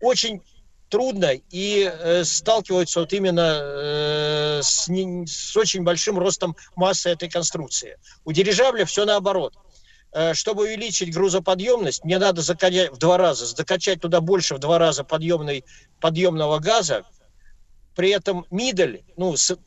очень 0.00 0.42
трудно 0.88 1.30
и 1.50 1.88
э, 1.88 2.24
сталкиваются 2.24 2.98
вот 3.00 3.12
именно 3.12 3.60
э, 3.60 4.60
с, 4.64 4.88
не- 4.88 5.24
с 5.24 5.56
очень 5.56 5.84
большим 5.84 6.18
ростом 6.18 6.56
массы 6.74 7.10
этой 7.10 7.30
конструкции. 7.30 7.98
У 8.24 8.32
дирижабля 8.32 8.84
все 8.84 9.04
наоборот. 9.04 9.54
Э, 10.10 10.34
чтобы 10.34 10.64
увеличить 10.64 11.14
грузоподъемность, 11.14 12.02
мне 12.02 12.18
надо 12.18 12.42
закачать 12.42 12.90
в 12.90 12.98
два 12.98 13.16
раза, 13.16 13.46
закачать 13.46 14.00
туда 14.00 14.20
больше 14.20 14.56
в 14.56 14.58
два 14.58 14.80
раза 14.80 15.04
подъемной, 15.04 15.64
подъемного 16.00 16.58
газа, 16.58 17.04
при 17.98 18.10
этом 18.10 18.46
мидель, 18.52 19.02
ну, 19.16 19.36
с- 19.36 19.58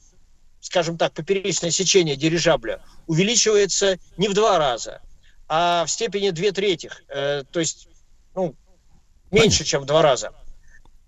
скажем 0.62 0.98
так, 0.98 1.12
поперечное 1.12 1.70
сечение 1.70 2.16
дирижабля 2.16 2.82
увеличивается 3.06 3.98
не 4.16 4.30
в 4.30 4.34
два 4.34 4.58
раза, 4.58 5.02
а 5.50 5.84
в 5.86 5.92
степени 5.92 6.30
две 6.30 6.54
третьих, 6.54 7.04
э, 7.10 7.44
то 7.52 7.60
есть, 7.60 7.90
ну, 8.34 8.56
меньше, 9.32 9.66
чем 9.66 9.82
в 9.82 9.86
два 9.86 10.02
раза. 10.02 10.32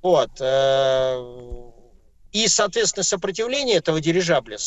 Вот. 0.01 0.31
э, 0.41 1.71
и, 2.33 2.47
соответственно, 2.47 3.03
сопротивление 3.03 3.77
этого 3.77 4.01
дирижабля 4.01 4.57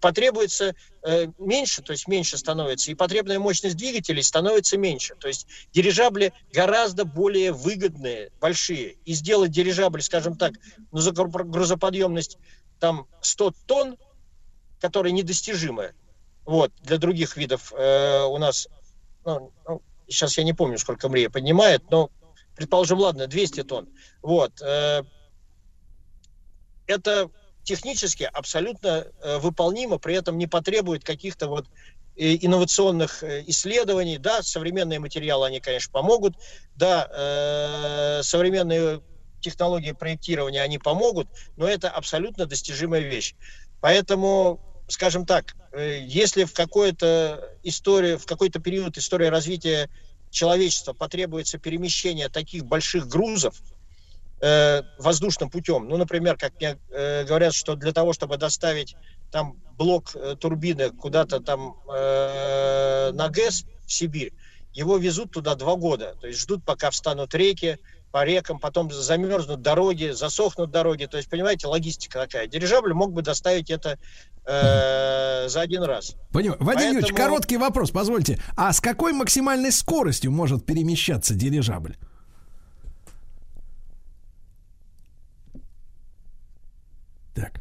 потребуется 0.00 0.74
э, 1.02 1.26
меньше, 1.38 1.82
то 1.82 1.92
есть 1.92 2.08
меньше 2.08 2.38
становится, 2.38 2.90
и 2.90 2.94
потребная 2.94 3.38
мощность 3.38 3.76
двигателей 3.76 4.22
становится 4.22 4.78
меньше. 4.78 5.14
То 5.14 5.28
есть 5.28 5.46
дирижабли 5.74 6.32
гораздо 6.54 7.04
более 7.04 7.52
выгодные, 7.52 8.30
большие. 8.40 8.96
И 9.04 9.12
сделать 9.12 9.50
дирижабль, 9.50 10.00
скажем 10.00 10.38
так, 10.38 10.54
ну, 10.90 11.00
за 11.00 11.12
гру- 11.12 11.44
грузоподъемность 11.44 12.38
там 12.78 13.06
100 13.20 13.52
тонн, 13.66 13.98
которая 14.80 15.12
недостижимая, 15.12 15.94
вот, 16.46 16.72
для 16.80 16.96
других 16.96 17.36
видов 17.36 17.74
э, 17.76 18.22
у 18.22 18.38
нас, 18.38 18.68
ну, 19.26 19.52
ну, 19.68 19.82
сейчас 20.08 20.38
я 20.38 20.44
не 20.44 20.54
помню, 20.54 20.78
сколько 20.78 21.10
МРИА 21.10 21.28
поднимает, 21.28 21.90
но, 21.90 22.10
предположим, 22.56 23.00
ладно, 23.00 23.26
200 23.26 23.64
тонн, 23.64 23.86
вот, 24.22 24.62
э, 24.62 25.02
это 26.90 27.30
технически 27.62 28.28
абсолютно 28.32 29.06
э, 29.22 29.38
выполнимо, 29.38 29.98
при 29.98 30.14
этом 30.14 30.38
не 30.38 30.46
потребует 30.46 31.04
каких-то 31.04 31.48
вот 31.48 31.66
э, 32.16 32.36
инновационных 32.40 33.22
э, 33.22 33.44
исследований. 33.46 34.18
Да, 34.18 34.42
современные 34.42 34.98
материалы, 34.98 35.46
они, 35.46 35.60
конечно, 35.60 35.90
помогут. 35.92 36.34
Да, 36.74 38.22
современные 38.22 39.02
технологии 39.40 39.92
проектирования, 39.92 40.62
они 40.62 40.78
помогут, 40.78 41.28
но 41.56 41.66
это 41.66 41.90
абсолютно 41.90 42.46
достижимая 42.46 43.02
вещь. 43.02 43.34
Поэтому, 43.80 44.60
скажем 44.88 45.26
так, 45.26 45.54
если 45.74 46.44
в 46.44 46.52
какой-то 46.52 47.56
истории, 47.62 48.16
в 48.16 48.26
какой-то 48.26 48.60
период 48.60 48.96
истории 48.96 49.26
развития 49.26 49.90
человечества 50.30 50.94
потребуется 50.94 51.58
перемещение 51.58 52.28
таких 52.28 52.64
больших 52.64 53.08
грузов, 53.08 53.54
э, 54.40 54.82
воздушным 54.98 55.50
путем. 55.50 55.88
Ну, 55.88 55.96
например, 55.96 56.36
как 56.36 56.54
мне 56.60 56.78
э, 56.90 57.24
говорят, 57.24 57.54
что 57.54 57.74
для 57.74 57.92
того, 57.92 58.12
чтобы 58.12 58.36
доставить 58.36 58.96
там 59.30 59.56
блок 59.76 60.12
э, 60.14 60.36
турбины 60.38 60.90
куда-то 60.90 61.40
там 61.40 61.76
э, 61.92 63.10
на 63.12 63.28
ГЭС 63.28 63.64
в 63.86 63.92
Сибирь, 63.92 64.32
его 64.72 64.96
везут 64.98 65.32
туда 65.32 65.54
два 65.54 65.74
года. 65.76 66.16
То 66.20 66.26
есть 66.26 66.40
ждут, 66.40 66.64
пока 66.64 66.90
встанут 66.90 67.34
реки 67.34 67.78
по 68.12 68.24
рекам, 68.24 68.58
потом 68.58 68.90
замерзнут 68.90 69.62
дороги, 69.62 70.10
засохнут 70.10 70.70
дороги. 70.70 71.06
То 71.06 71.16
есть, 71.16 71.28
понимаете, 71.30 71.66
логистика 71.68 72.18
такая. 72.20 72.46
Дирижабль 72.46 72.92
мог 72.92 73.12
бы 73.12 73.22
доставить 73.22 73.70
это 73.70 73.98
э, 74.46 75.48
за 75.48 75.60
один 75.60 75.82
раз. 75.82 76.16
Понимаю. 76.32 76.58
Вадим 76.60 76.88
Юрьевич, 76.88 77.10
Поэтому- 77.10 77.28
короткий 77.28 77.56
вопрос, 77.56 77.90
позвольте. 77.90 78.38
А 78.56 78.72
с 78.72 78.80
какой 78.80 79.12
максимальной 79.12 79.72
скоростью 79.72 80.32
может 80.32 80.66
перемещаться 80.66 81.34
дирижабль? 81.34 81.96
Так. 87.34 87.60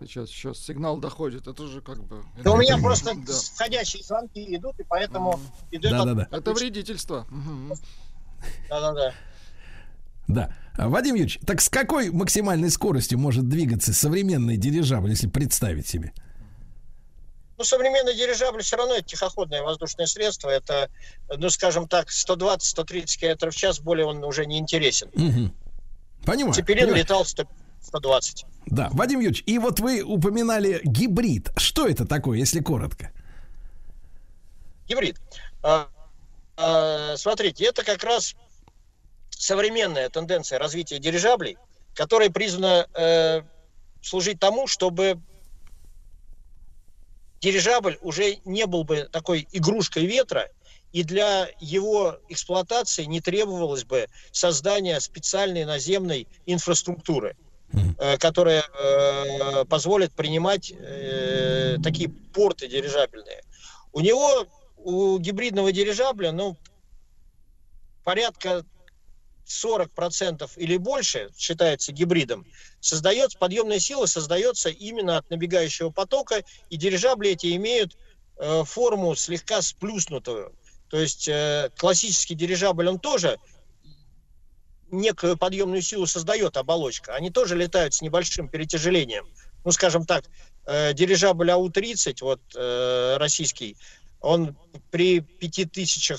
Сейчас, 0.00 0.30
сейчас 0.30 0.58
сигнал 0.58 0.96
доходит. 0.96 1.46
Это 1.46 1.66
же 1.66 1.82
как 1.82 2.02
бы... 2.02 2.22
Да 2.42 2.52
у 2.52 2.56
меня 2.56 2.78
просто 2.78 3.14
Да. 3.14 3.32
входящие 3.54 4.02
звонки 4.02 4.56
идут, 4.56 4.80
и 4.80 4.82
поэтому 4.82 5.38
идет... 5.70 5.90
Да-да-да. 5.90 6.28
Это 6.30 6.54
вредительство. 6.54 7.26
Да-да-да. 8.70 9.12
Да. 10.26 10.54
А, 10.78 10.88
Вадим 10.88 11.16
Юрьевич, 11.16 11.38
так 11.46 11.60
с 11.60 11.68
какой 11.68 12.10
максимальной 12.10 12.70
скоростью 12.70 13.18
может 13.18 13.48
двигаться 13.48 13.92
современный 13.92 14.56
дирижабль, 14.56 15.10
если 15.10 15.26
представить 15.28 15.86
себе? 15.86 16.14
Ну, 17.58 17.64
современный 17.64 18.14
дирижабль 18.14 18.62
все 18.62 18.76
равно 18.76 18.94
это 18.94 19.04
тихоходное 19.04 19.62
воздушное 19.62 20.06
средство. 20.06 20.48
Это, 20.48 20.88
ну, 21.36 21.50
скажем 21.50 21.86
так, 21.86 22.08
120-130 22.08 23.18
км 23.18 23.50
в 23.50 23.54
час, 23.54 23.80
более 23.80 24.06
он 24.06 24.24
уже 24.24 24.46
не 24.46 24.56
интересен. 24.58 25.10
Мгм. 25.12 25.52
Понимаю. 26.24 26.54
Цепелин 26.54 26.84
понимаю. 26.84 27.02
летал 27.02 27.24
100 27.26 27.44
120. 27.90 28.46
Да, 28.66 28.88
Вадим 28.92 29.18
Юрьевич, 29.18 29.42
и 29.46 29.58
вот 29.58 29.80
вы 29.80 30.02
упоминали 30.02 30.80
гибрид. 30.84 31.50
Что 31.56 31.86
это 31.86 32.06
такое, 32.06 32.38
если 32.38 32.60
коротко? 32.60 33.10
Гибрид. 34.88 35.20
А, 35.62 35.88
а, 36.56 37.16
смотрите, 37.16 37.64
это 37.64 37.82
как 37.84 38.04
раз 38.04 38.36
современная 39.30 40.08
тенденция 40.08 40.58
развития 40.58 40.98
дирижаблей, 40.98 41.56
которая 41.94 42.30
призвана 42.30 42.86
э, 42.94 43.42
служить 44.02 44.38
тому, 44.38 44.66
чтобы 44.66 45.18
дирижабль 47.40 47.98
уже 48.02 48.36
не 48.44 48.66
был 48.66 48.84
бы 48.84 49.08
такой 49.10 49.48
игрушкой 49.50 50.06
ветра, 50.06 50.48
и 50.92 51.02
для 51.02 51.48
его 51.60 52.18
эксплуатации 52.28 53.04
не 53.04 53.20
требовалось 53.20 53.84
бы 53.84 54.06
создания 54.30 55.00
специальной 55.00 55.64
наземной 55.64 56.28
инфраструктуры, 56.46 57.36
э, 58.78 59.64
позволит 59.66 60.12
принимать 60.12 60.72
э, 60.72 61.76
такие 61.82 62.08
порты 62.08 62.68
дирижабельные. 62.68 63.42
У 63.92 64.00
него, 64.00 64.46
у 64.76 65.18
гибридного 65.18 65.72
дирижабля, 65.72 66.32
ну, 66.32 66.56
порядка 68.04 68.64
40% 69.46 70.50
или 70.56 70.76
больше, 70.76 71.30
считается 71.36 71.92
гибридом, 71.92 72.46
создается, 72.80 73.36
подъемная 73.38 73.80
сила 73.80 74.06
создается 74.06 74.68
именно 74.68 75.18
от 75.18 75.28
набегающего 75.30 75.90
потока, 75.90 76.44
и 76.70 76.76
дирижабли 76.76 77.30
эти 77.30 77.54
имеют 77.56 77.96
э, 78.38 78.62
форму 78.64 79.14
слегка 79.16 79.60
сплюснутую. 79.60 80.54
То 80.88 80.98
есть 80.98 81.28
э, 81.28 81.70
классический 81.76 82.34
дирижабль, 82.34 82.88
он 82.88 82.98
тоже 82.98 83.38
некую 84.92 85.36
подъемную 85.36 85.82
силу 85.82 86.06
создает 86.06 86.56
оболочка. 86.56 87.14
Они 87.14 87.30
тоже 87.30 87.56
летают 87.56 87.94
с 87.94 88.02
небольшим 88.02 88.48
перетяжелением. 88.48 89.26
Ну, 89.64 89.72
скажем 89.72 90.06
так, 90.06 90.24
э, 90.66 90.94
дирижабль 90.94 91.50
АУ-30, 91.50 92.16
вот 92.22 92.40
э, 92.56 93.16
российский, 93.18 93.76
он 94.20 94.56
при 94.90 95.20
5000 95.20 96.12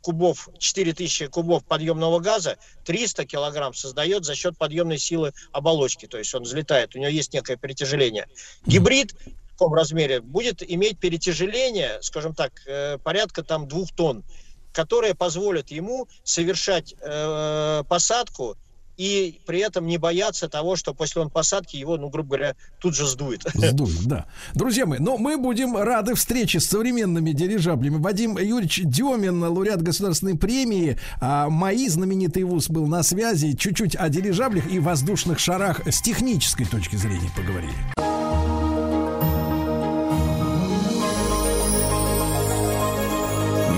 кубов, 0.00 0.48
4000 0.58 1.26
кубов 1.26 1.64
подъемного 1.64 2.18
газа, 2.20 2.56
300 2.84 3.26
килограмм 3.26 3.74
создает 3.74 4.24
за 4.24 4.34
счет 4.34 4.56
подъемной 4.56 4.98
силы 4.98 5.32
оболочки. 5.52 6.06
То 6.06 6.18
есть 6.18 6.34
он 6.34 6.42
взлетает, 6.42 6.94
у 6.94 6.98
него 6.98 7.10
есть 7.10 7.32
некое 7.34 7.56
перетяжеление. 7.56 8.26
Гибрид 8.64 9.12
в 9.12 9.50
таком 9.50 9.74
размере 9.74 10.20
будет 10.20 10.62
иметь 10.68 10.98
перетяжеление, 10.98 11.98
скажем 12.02 12.34
так, 12.34 12.52
э, 12.66 12.98
порядка 12.98 13.42
там 13.42 13.68
двух 13.68 13.92
тонн, 13.92 14.24
которое 14.72 15.14
позволит 15.14 15.70
ему 15.70 16.08
совершать 16.24 16.94
э, 17.00 17.82
посадку 17.88 18.56
и 18.98 19.40
при 19.46 19.60
этом 19.60 19.86
не 19.86 19.96
бояться 19.96 20.48
того, 20.48 20.76
что 20.76 20.92
после 20.92 21.22
он 21.22 21.30
посадки 21.30 21.76
его, 21.76 21.96
ну, 21.96 22.10
грубо 22.10 22.30
говоря, 22.30 22.56
тут 22.80 22.96
же 22.96 23.06
сдует. 23.06 23.46
Сдует, 23.54 24.04
да. 24.06 24.26
Друзья 24.54 24.86
мои, 24.86 24.98
но 24.98 25.16
мы 25.16 25.38
будем 25.38 25.76
рады 25.76 26.14
встрече 26.16 26.58
с 26.58 26.66
современными 26.66 27.30
дирижаблями. 27.30 27.96
Вадим 27.98 28.36
Юрьевич 28.36 28.82
Демин, 28.84 29.40
лауреат 29.40 29.82
государственной 29.82 30.36
премии. 30.36 30.98
А 31.20 31.48
мои 31.48 31.88
знаменитый 31.88 32.42
вуз 32.42 32.68
был 32.68 32.86
на 32.86 33.04
связи. 33.04 33.52
Чуть-чуть 33.52 33.94
о 33.94 34.08
дирижаблях 34.08 34.70
и 34.70 34.80
воздушных 34.80 35.38
шарах 35.38 35.86
с 35.86 36.02
технической 36.02 36.66
точки 36.66 36.96
зрения 36.96 37.30
поговорили. 37.36 37.74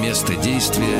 Место 0.00 0.34
действия 0.36 0.98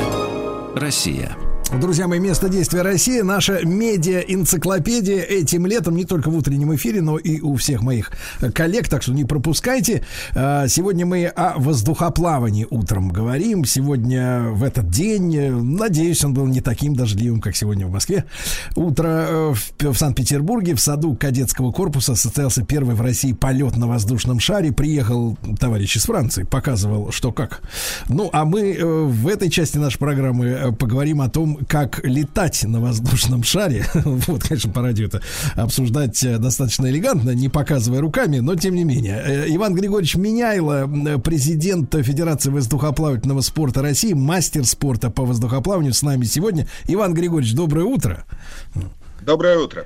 Россия. 0.75 1.35
Друзья 1.79 2.05
мои, 2.05 2.19
место 2.19 2.49
действия 2.49 2.81
России, 2.81 3.21
наша 3.21 3.65
медиа-энциклопедия 3.65 5.21
этим 5.21 5.65
летом, 5.65 5.95
не 5.95 6.03
только 6.03 6.29
в 6.29 6.35
утреннем 6.35 6.75
эфире, 6.75 7.01
но 7.01 7.17
и 7.17 7.39
у 7.39 7.55
всех 7.55 7.81
моих 7.81 8.11
коллег, 8.53 8.89
так 8.89 9.01
что 9.01 9.13
не 9.13 9.23
пропускайте. 9.23 10.03
А, 10.35 10.67
сегодня 10.67 11.05
мы 11.05 11.27
о 11.27 11.57
воздухоплавании 11.57 12.67
утром 12.69 13.07
говорим. 13.07 13.63
Сегодня 13.63 14.49
в 14.51 14.63
этот 14.63 14.89
день, 14.89 15.49
надеюсь, 15.49 16.23
он 16.25 16.33
был 16.33 16.45
не 16.45 16.59
таким 16.59 16.93
дождливым, 16.93 17.39
как 17.39 17.55
сегодня 17.55 17.87
в 17.87 17.91
Москве. 17.91 18.25
Утро 18.75 19.07
э, 19.07 19.53
в 19.79 19.95
Санкт-Петербурге 19.95 20.75
в 20.75 20.81
саду 20.81 21.15
кадетского 21.15 21.71
корпуса 21.71 22.15
состоялся 22.15 22.65
первый 22.65 22.95
в 22.95 23.01
России 23.01 23.31
полет 23.31 23.77
на 23.77 23.87
воздушном 23.87 24.41
шаре. 24.41 24.73
Приехал 24.73 25.37
товарищ 25.57 25.95
из 25.95 26.03
Франции, 26.03 26.43
показывал, 26.43 27.13
что 27.13 27.31
как. 27.31 27.61
Ну, 28.09 28.29
а 28.33 28.43
мы 28.43 28.73
э, 28.73 28.83
в 28.83 29.25
этой 29.29 29.49
части 29.49 29.77
нашей 29.77 29.99
программы 29.99 30.45
э, 30.47 30.71
поговорим 30.73 31.21
о 31.21 31.29
том, 31.29 31.60
как 31.67 32.03
летать 32.05 32.63
на 32.63 32.79
воздушном 32.79 33.43
шаре. 33.43 33.85
вот, 33.93 34.43
конечно, 34.43 34.71
по 34.71 34.81
радио 34.81 35.07
это 35.07 35.21
обсуждать 35.55 36.23
э, 36.23 36.37
достаточно 36.37 36.87
элегантно, 36.87 37.31
не 37.31 37.49
показывая 37.49 38.01
руками, 38.01 38.39
но 38.39 38.55
тем 38.55 38.75
не 38.75 38.83
менее. 38.83 39.21
Э, 39.25 39.45
Иван 39.49 39.75
Григорьевич 39.75 40.15
Меняйло, 40.15 40.87
президент 41.19 41.93
Федерации 41.93 42.49
воздухоплавательного 42.49 43.41
спорта 43.41 43.81
России, 43.81 44.13
мастер 44.13 44.65
спорта 44.65 45.09
по 45.09 45.23
воздухоплаванию 45.23 45.93
с 45.93 46.01
нами 46.01 46.25
сегодня. 46.25 46.67
Иван 46.87 47.13
Григорьевич, 47.13 47.55
доброе 47.55 47.85
утро. 47.85 48.25
Доброе 49.21 49.57
утро. 49.57 49.85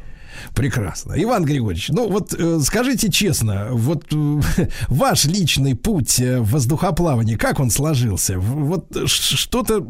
Прекрасно. 0.53 1.13
Иван 1.17 1.43
Григорьевич, 1.45 1.89
ну 1.89 2.09
вот 2.09 2.33
э, 2.33 2.59
скажите 2.61 3.11
честно, 3.11 3.69
вот 3.71 4.05
э, 4.11 4.41
ваш 4.87 5.25
личный 5.25 5.75
путь 5.75 6.19
э, 6.19 6.39
в 6.39 6.51
воздухоплавании, 6.51 7.35
как 7.35 7.59
он 7.59 7.69
сложился? 7.69 8.37
Вот 8.37 8.87
что-то 9.07 9.85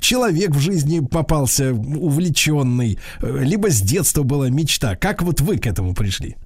человек 0.00 0.50
в 0.50 0.60
жизни 0.60 1.00
попался 1.00 1.72
увлеченный, 1.72 2.98
э, 3.20 3.38
либо 3.40 3.70
с 3.70 3.80
детства 3.80 4.22
была 4.22 4.48
мечта. 4.48 4.96
Как 4.96 5.22
вот 5.22 5.40
вы 5.40 5.58
к 5.58 5.66
этому 5.66 5.94
пришли? 5.94 6.36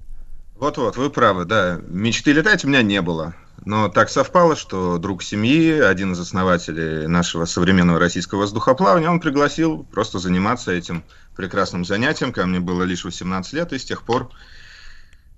Вот-вот, 0.59 0.97
вы 0.97 1.09
правы, 1.09 1.45
да. 1.45 1.79
Мечты 1.87 2.33
летать 2.33 2.65
у 2.65 2.67
меня 2.67 2.81
не 2.81 3.01
было. 3.01 3.33
Но 3.65 3.89
так 3.89 4.09
совпало, 4.09 4.55
что 4.55 4.97
друг 4.97 5.23
семьи, 5.23 5.79
один 5.79 6.13
из 6.13 6.19
основателей 6.19 7.07
нашего 7.07 7.45
современного 7.45 7.99
российского 7.99 8.39
воздухоплавания, 8.39 9.09
он 9.09 9.19
пригласил 9.19 9.85
просто 9.91 10.19
заниматься 10.19 10.71
этим 10.71 11.03
прекрасным 11.39 11.85
занятием, 11.85 12.33
когда 12.33 12.47
мне 12.47 12.59
было 12.59 12.83
лишь 12.83 13.05
18 13.05 13.53
лет, 13.53 13.71
и 13.71 13.79
с 13.79 13.85
тех 13.85 14.03
пор 14.03 14.29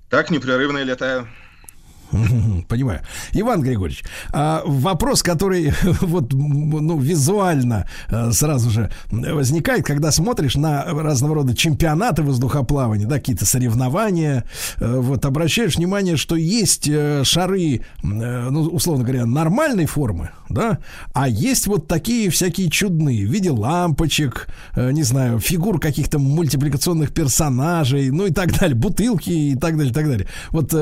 так 0.09 0.31
непрерывно 0.31 0.80
и 0.80 0.83
летаю. 0.83 1.27
Понимаю. 2.67 3.01
Иван 3.31 3.61
Григорьевич, 3.61 4.03
а 4.31 4.64
вопрос, 4.65 5.23
который 5.23 5.73
вот 6.01 6.33
ну, 6.33 6.99
визуально 6.99 7.88
а, 8.09 8.31
сразу 8.31 8.69
же 8.69 8.91
возникает, 9.09 9.85
когда 9.85 10.11
смотришь 10.11 10.56
на 10.56 10.83
разного 10.83 11.35
рода 11.35 11.56
чемпионаты 11.56 12.23
воздухоплавания, 12.23 13.07
да, 13.07 13.15
какие-то 13.15 13.45
соревнования, 13.45 14.45
а, 14.77 14.99
вот 14.99 15.25
обращаешь 15.25 15.75
внимание, 15.75 16.17
что 16.17 16.35
есть 16.35 16.88
э, 16.88 17.23
шары, 17.23 17.75
э, 17.75 17.80
ну, 18.03 18.61
условно 18.64 19.03
говоря, 19.03 19.25
нормальной 19.25 19.85
формы, 19.85 20.31
да, 20.49 20.80
а 21.14 21.30
есть 21.30 21.67
вот 21.67 21.88
такие 21.88 22.30
всякие 22.30 22.69
чудные 22.69 23.25
в 23.25 23.31
виде 23.31 23.51
лампочек, 23.51 24.48
э, 24.75 24.91
не 24.91 25.03
знаю, 25.03 25.40
фигур 25.40 25.80
каких-то 25.80 26.19
мультипликационных 26.19 27.14
персонажей, 27.14 28.09
ну 28.09 28.25
и 28.25 28.31
так 28.31 28.57
далее, 28.57 28.75
бутылки 28.75 29.30
и 29.30 29.56
так 29.56 29.77
далее, 29.77 29.91
и 29.91 29.93
так 29.93 30.07
далее. 30.07 30.27
Вот 30.49 30.73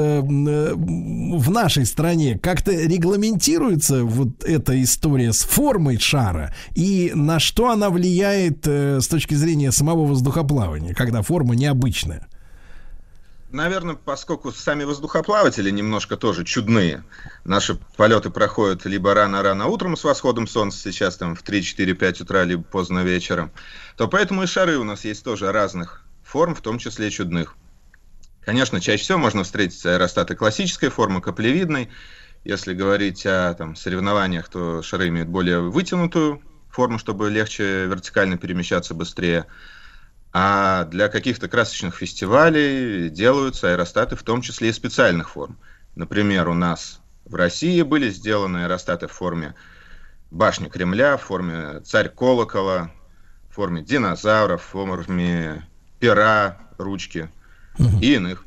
в 1.19 1.51
нашей 1.51 1.85
стране 1.85 2.39
как-то 2.41 2.71
регламентируется 2.71 4.03
вот 4.03 4.43
эта 4.43 4.81
история 4.81 5.33
с 5.33 5.43
формой 5.43 5.99
шара 5.99 6.55
и 6.75 7.11
на 7.13 7.39
что 7.39 7.69
она 7.69 7.89
влияет 7.89 8.65
э, 8.65 9.01
с 9.01 9.07
точки 9.07 9.33
зрения 9.33 9.71
самого 9.71 10.05
воздухоплавания, 10.05 10.93
когда 10.93 11.21
форма 11.21 11.55
необычная? 11.55 12.27
Наверное, 13.51 13.95
поскольку 13.95 14.51
сами 14.51 14.83
воздухоплаватели 14.83 15.71
немножко 15.71 16.17
тоже 16.17 16.45
чудные. 16.45 17.03
Наши 17.43 17.79
полеты 17.97 18.29
проходят 18.29 18.85
либо 18.85 19.13
рано-рано 19.15 19.65
утром 19.67 19.97
с 19.97 20.03
восходом 20.03 20.47
солнца, 20.47 20.79
сейчас 20.79 21.17
там 21.17 21.35
в 21.35 21.43
3-4-5 21.43 22.23
утра, 22.23 22.43
либо 22.43 22.61
поздно 22.61 22.99
вечером, 22.99 23.51
то 23.97 24.07
поэтому 24.07 24.43
и 24.43 24.45
шары 24.45 24.77
у 24.77 24.83
нас 24.83 25.03
есть 25.03 25.23
тоже 25.23 25.51
разных 25.51 26.03
форм, 26.23 26.53
в 26.53 26.61
том 26.61 26.77
числе 26.77 27.09
чудных. 27.09 27.55
Конечно, 28.41 28.79
чаще 28.79 29.03
всего 29.03 29.17
можно 29.17 29.43
встретить 29.43 29.85
аэростаты 29.85 30.35
классической 30.35 30.89
формы, 30.89 31.21
каплевидной. 31.21 31.89
Если 32.43 32.73
говорить 32.73 33.25
о 33.25 33.53
там, 33.53 33.75
соревнованиях, 33.75 34.47
то 34.47 34.81
шары 34.81 35.09
имеют 35.09 35.29
более 35.29 35.59
вытянутую 35.59 36.41
форму, 36.69 36.97
чтобы 36.99 37.29
легче 37.29 37.85
вертикально 37.85 38.37
перемещаться 38.37 38.93
быстрее. 38.93 39.45
А 40.31 40.85
для 40.85 41.09
каких-то 41.09 41.47
красочных 41.47 41.95
фестивалей 41.95 43.09
делаются 43.09 43.71
аэростаты, 43.71 44.15
в 44.15 44.23
том 44.23 44.41
числе 44.41 44.69
и 44.69 44.73
специальных 44.73 45.31
форм. 45.31 45.57
Например, 45.95 46.47
у 46.47 46.53
нас 46.53 47.01
в 47.25 47.35
России 47.35 47.81
были 47.81 48.09
сделаны 48.09 48.63
аэростаты 48.63 49.07
в 49.07 49.11
форме 49.11 49.55
башни 50.31 50.69
Кремля, 50.69 51.17
в 51.17 51.23
форме 51.23 51.81
царь 51.81 52.09
колокола, 52.09 52.91
в 53.49 53.55
форме 53.55 53.81
динозавров, 53.81 54.61
в 54.61 54.65
форме 54.65 55.67
пера, 55.99 56.57
ручки 56.77 57.29
угу. 57.79 57.99
и 58.01 58.15
иных. 58.15 58.45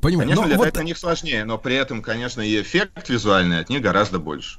Понимаю. 0.00 0.28
Конечно, 0.28 0.42
но 0.42 0.48
летать 0.48 0.74
вот... 0.74 0.82
на 0.82 0.84
них 0.84 0.98
сложнее, 0.98 1.44
но 1.44 1.58
при 1.58 1.76
этом, 1.76 2.02
конечно, 2.02 2.40
и 2.40 2.60
эффект 2.60 3.08
визуальный 3.08 3.60
от 3.60 3.68
них 3.68 3.82
гораздо 3.82 4.18
больше. 4.18 4.58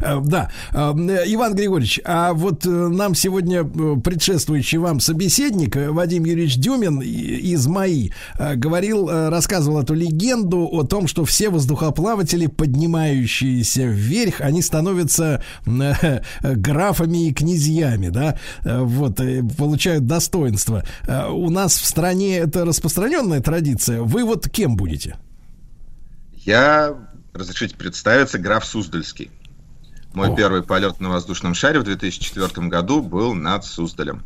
Э, 0.00 0.20
да. 0.24 0.50
Э, 0.72 0.92
Иван 1.26 1.54
Григорьевич, 1.54 2.00
а 2.04 2.32
вот 2.32 2.66
э, 2.66 2.68
нам 2.68 3.14
сегодня 3.14 3.64
предшествующий 3.64 4.78
вам 4.78 5.00
собеседник 5.00 5.76
Вадим 5.76 6.24
Юрьевич 6.24 6.56
Дюмин 6.56 7.00
из 7.00 7.66
МАИ 7.66 8.12
говорил, 8.38 9.08
рассказывал 9.08 9.80
эту 9.80 9.94
легенду 9.94 10.68
о 10.70 10.84
том, 10.84 11.06
что 11.06 11.24
все 11.24 11.50
воздухоплаватели, 11.50 12.46
поднимающиеся 12.46 13.84
вверх, 13.84 14.40
они 14.40 14.62
становятся 14.62 15.42
графами 15.64 17.28
и 17.28 17.32
князьями, 17.32 18.08
да, 18.08 18.38
вот, 18.62 19.20
получают 19.56 20.06
достоинство. 20.06 20.84
У 21.30 21.50
нас 21.50 21.76
в 21.78 21.86
стране 21.86 22.38
это 22.38 22.64
распространенная 22.64 23.40
традиция. 23.40 24.02
Вы 24.02 24.24
вот 24.24 24.48
кем 24.48 24.76
будете? 24.76 25.16
Я, 26.34 26.94
разрешите 27.32 27.76
представиться, 27.76 28.38
граф 28.38 28.64
Суздальский. 28.64 29.30
Мой 30.16 30.30
О. 30.30 30.34
первый 30.34 30.62
полет 30.62 30.98
на 30.98 31.10
воздушном 31.10 31.52
шаре 31.52 31.78
в 31.78 31.84
2004 31.84 32.68
году 32.68 33.02
был 33.02 33.34
над 33.34 33.66
Суздалем. 33.66 34.22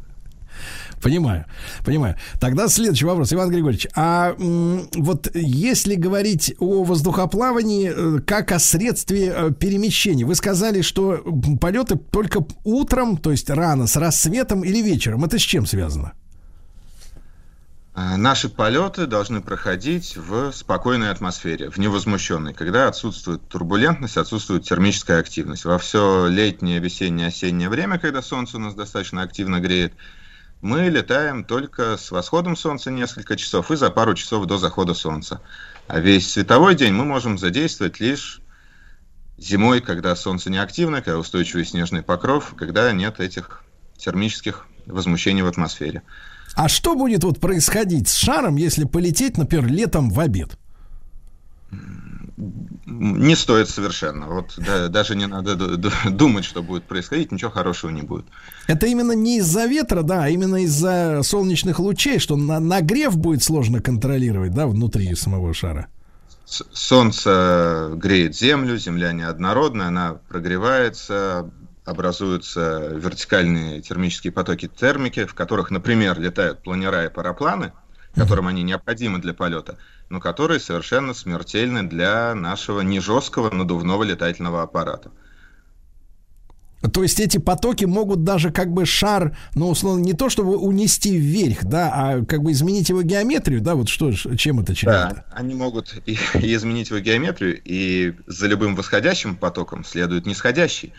Понимаю, 1.02 1.46
понимаю. 1.84 2.14
Тогда 2.38 2.68
следующий 2.68 3.06
вопрос, 3.06 3.32
Иван 3.32 3.50
Григорьевич. 3.50 3.88
А 3.96 4.36
м, 4.38 4.88
вот 4.94 5.34
если 5.34 5.96
говорить 5.96 6.54
о 6.60 6.84
воздухоплавании 6.84 7.90
э, 7.92 8.20
как 8.20 8.52
о 8.52 8.60
средстве 8.60 9.32
э, 9.34 9.50
перемещения, 9.50 10.24
вы 10.24 10.36
сказали, 10.36 10.82
что 10.82 11.24
полеты 11.60 11.96
только 11.96 12.46
утром, 12.62 13.16
то 13.16 13.32
есть 13.32 13.50
рано, 13.50 13.88
с 13.88 13.96
рассветом 13.96 14.62
или 14.62 14.80
вечером. 14.80 15.24
Это 15.24 15.40
с 15.40 15.42
чем 15.42 15.66
связано? 15.66 16.12
А, 18.02 18.16
Наши 18.16 18.48
полеты 18.48 19.06
должны 19.06 19.42
проходить 19.42 20.16
в 20.16 20.52
спокойной 20.52 21.10
атмосфере, 21.10 21.68
в 21.68 21.76
невозмущенной, 21.76 22.54
когда 22.54 22.88
отсутствует 22.88 23.46
турбулентность, 23.46 24.16
отсутствует 24.16 24.64
термическая 24.64 25.18
активность. 25.18 25.66
Во 25.66 25.76
все 25.76 26.26
летнее, 26.26 26.78
весеннее, 26.78 27.26
осеннее 27.26 27.68
время, 27.68 27.98
когда 27.98 28.22
солнце 28.22 28.56
у 28.56 28.60
нас 28.60 28.74
достаточно 28.74 29.20
активно 29.20 29.60
греет, 29.60 29.92
мы 30.62 30.88
летаем 30.88 31.44
только 31.44 31.98
с 31.98 32.10
восходом 32.10 32.56
солнца 32.56 32.90
несколько 32.90 33.36
часов 33.36 33.70
и 33.70 33.76
за 33.76 33.90
пару 33.90 34.14
часов 34.14 34.46
до 34.46 34.56
захода 34.56 34.94
солнца. 34.94 35.42
А 35.86 36.00
весь 36.00 36.32
световой 36.32 36.74
день 36.76 36.94
мы 36.94 37.04
можем 37.04 37.36
задействовать 37.36 38.00
лишь 38.00 38.40
зимой, 39.36 39.82
когда 39.82 40.16
солнце 40.16 40.48
не 40.48 40.56
активно, 40.58 41.02
когда 41.02 41.18
устойчивый 41.18 41.66
снежный 41.66 42.02
покров, 42.02 42.54
когда 42.56 42.90
нет 42.92 43.20
этих 43.20 43.62
термических 43.98 44.66
возмущений 44.86 45.42
в 45.42 45.48
атмосфере. 45.48 46.02
А 46.54 46.68
что 46.68 46.94
будет 46.94 47.24
вот 47.24 47.40
происходить 47.40 48.08
с 48.08 48.14
шаром, 48.14 48.56
если 48.56 48.84
полететь, 48.84 49.38
например, 49.38 49.66
летом 49.66 50.10
в 50.10 50.18
обед? 50.20 50.56
Не 52.86 53.36
стоит 53.36 53.68
совершенно. 53.68 54.26
Вот 54.26 54.54
да, 54.56 54.88
даже 54.88 55.14
не 55.14 55.26
надо 55.26 55.54
ду- 55.54 55.76
ду- 55.76 55.90
думать, 56.10 56.44
что 56.44 56.62
будет 56.62 56.84
происходить, 56.84 57.30
ничего 57.32 57.50
хорошего 57.50 57.90
не 57.90 58.02
будет. 58.02 58.24
Это 58.66 58.86
именно 58.86 59.12
не 59.12 59.38
из-за 59.38 59.66
ветра, 59.66 60.02
да, 60.02 60.24
а 60.24 60.28
именно 60.28 60.56
из-за 60.64 61.20
солнечных 61.22 61.78
лучей, 61.78 62.18
что 62.18 62.36
на- 62.36 62.58
нагрев 62.60 63.16
будет 63.16 63.42
сложно 63.42 63.80
контролировать, 63.80 64.52
да, 64.54 64.66
внутри 64.66 65.14
самого 65.14 65.54
шара. 65.54 65.86
Солнце 66.46 67.92
греет 67.94 68.34
Землю, 68.36 68.76
Земля 68.76 69.12
неоднородная, 69.12 69.86
она 69.88 70.16
прогревается, 70.28 71.48
образуются 71.84 72.88
вертикальные 72.94 73.80
термические 73.80 74.32
потоки 74.32 74.68
термики, 74.68 75.24
в 75.24 75.34
которых, 75.34 75.70
например, 75.70 76.20
летают 76.20 76.62
планера 76.62 77.04
и 77.04 77.08
парапланы, 77.08 77.72
которым 78.14 78.48
они 78.48 78.62
необходимы 78.62 79.18
для 79.18 79.34
полета, 79.34 79.78
но 80.08 80.20
которые 80.20 80.60
совершенно 80.60 81.14
смертельны 81.14 81.82
для 81.82 82.34
нашего 82.34 82.80
не 82.80 83.00
жесткого 83.00 83.54
надувного 83.54 84.02
летательного 84.02 84.62
аппарата. 84.62 85.10
То 86.92 87.02
есть 87.02 87.20
эти 87.20 87.36
потоки 87.36 87.84
могут 87.84 88.24
даже 88.24 88.50
как 88.50 88.72
бы 88.72 88.86
шар, 88.86 89.36
ну, 89.54 89.68
условно, 89.68 90.02
не 90.02 90.14
то 90.14 90.30
чтобы 90.30 90.56
унести 90.56 91.14
вверх, 91.14 91.64
да, 91.64 91.90
а 91.92 92.24
как 92.24 92.42
бы 92.42 92.52
изменить 92.52 92.88
его 92.88 93.02
геометрию, 93.02 93.60
да, 93.60 93.74
вот 93.74 93.90
что, 93.90 94.12
чем 94.12 94.60
это 94.60 94.74
чревато? 94.74 95.16
Да, 95.16 95.24
они 95.32 95.54
могут 95.54 95.94
и, 96.06 96.16
и 96.34 96.54
изменить 96.54 96.88
его 96.88 97.00
геометрию, 97.00 97.60
и 97.62 98.14
за 98.26 98.46
любым 98.46 98.76
восходящим 98.76 99.36
потоком 99.36 99.84
следует 99.84 100.24
нисходящий, 100.24 100.94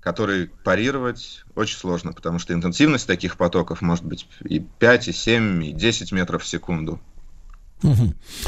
который 0.00 0.48
парировать 0.48 1.44
очень 1.54 1.76
сложно, 1.76 2.12
потому 2.12 2.38
что 2.38 2.54
интенсивность 2.54 3.06
таких 3.06 3.36
потоков 3.36 3.82
может 3.82 4.04
быть 4.04 4.26
и 4.44 4.58
5, 4.58 5.08
и 5.08 5.12
7, 5.12 5.64
и 5.64 5.72
10 5.72 6.12
метров 6.12 6.42
в 6.42 6.46
секунду. 6.46 7.00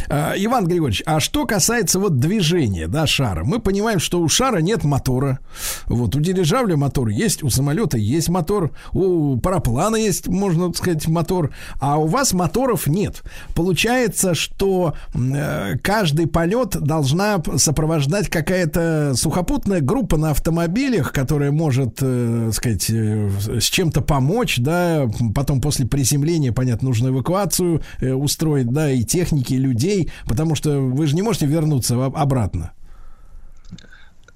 А, 0.08 0.34
Иван 0.36 0.66
Григорьевич, 0.66 1.02
а 1.06 1.20
что 1.20 1.46
касается 1.46 1.98
вот 1.98 2.18
движения, 2.18 2.86
да, 2.86 3.06
шара, 3.06 3.44
мы 3.44 3.60
понимаем, 3.60 3.98
что 3.98 4.20
у 4.20 4.28
шара 4.28 4.58
нет 4.58 4.84
мотора. 4.84 5.38
Вот 5.86 6.14
у 6.16 6.20
дирижабля 6.20 6.76
мотор 6.76 7.08
есть, 7.08 7.42
у 7.42 7.50
самолета 7.50 7.98
есть 7.98 8.28
мотор, 8.28 8.72
у 8.92 9.36
параплана 9.38 9.96
есть, 9.96 10.28
можно 10.28 10.72
сказать, 10.72 11.06
мотор, 11.08 11.54
а 11.80 11.98
у 11.98 12.06
вас 12.06 12.32
моторов 12.32 12.86
нет. 12.86 13.22
Получается, 13.54 14.34
что 14.34 14.94
э, 15.14 15.76
каждый 15.82 16.26
полет 16.26 16.70
должна 16.70 17.42
сопровождать 17.56 18.28
какая-то 18.28 19.12
сухопутная 19.14 19.80
группа 19.80 20.16
на 20.16 20.30
автомобилях, 20.30 21.12
которая 21.12 21.52
может, 21.52 21.98
э, 22.00 22.50
сказать, 22.52 22.90
э, 22.90 23.30
с 23.60 23.64
чем-то 23.64 24.00
помочь, 24.00 24.58
да, 24.58 25.08
потом 25.34 25.60
после 25.60 25.86
приземления, 25.86 26.52
понятно, 26.52 26.88
нужно 26.88 27.08
эвакуацию 27.08 27.82
э, 28.00 28.12
устроить, 28.12 28.70
да, 28.70 28.90
и 28.90 29.04
техники, 29.22 29.54
людей, 29.54 30.10
потому 30.26 30.56
что 30.56 30.80
вы 30.80 31.06
же 31.06 31.14
не 31.14 31.22
можете 31.22 31.46
вернуться 31.46 32.04
обратно. 32.04 32.72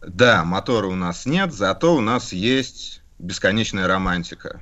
Да, 0.07 0.45
мотора 0.45 0.87
у 0.87 0.95
нас 0.95 1.27
нет, 1.27 1.53
зато 1.53 1.97
у 1.97 2.01
нас 2.01 2.33
есть 2.33 3.03
бесконечная 3.19 3.89
романтика. 3.89 4.61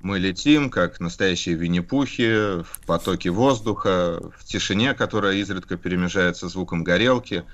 Мы 0.00 0.18
летим, 0.18 0.70
как 0.70 1.00
настоящие 1.00 1.56
винни-пухи, 1.56 2.62
в 2.62 2.80
потоке 2.86 3.30
воздуха, 3.30 4.20
в 4.38 4.44
тишине, 4.44 4.94
которая 4.94 5.34
изредка 5.34 5.76
перемежается 5.76 6.48
звуком 6.48 6.84
горелки. 6.84 7.44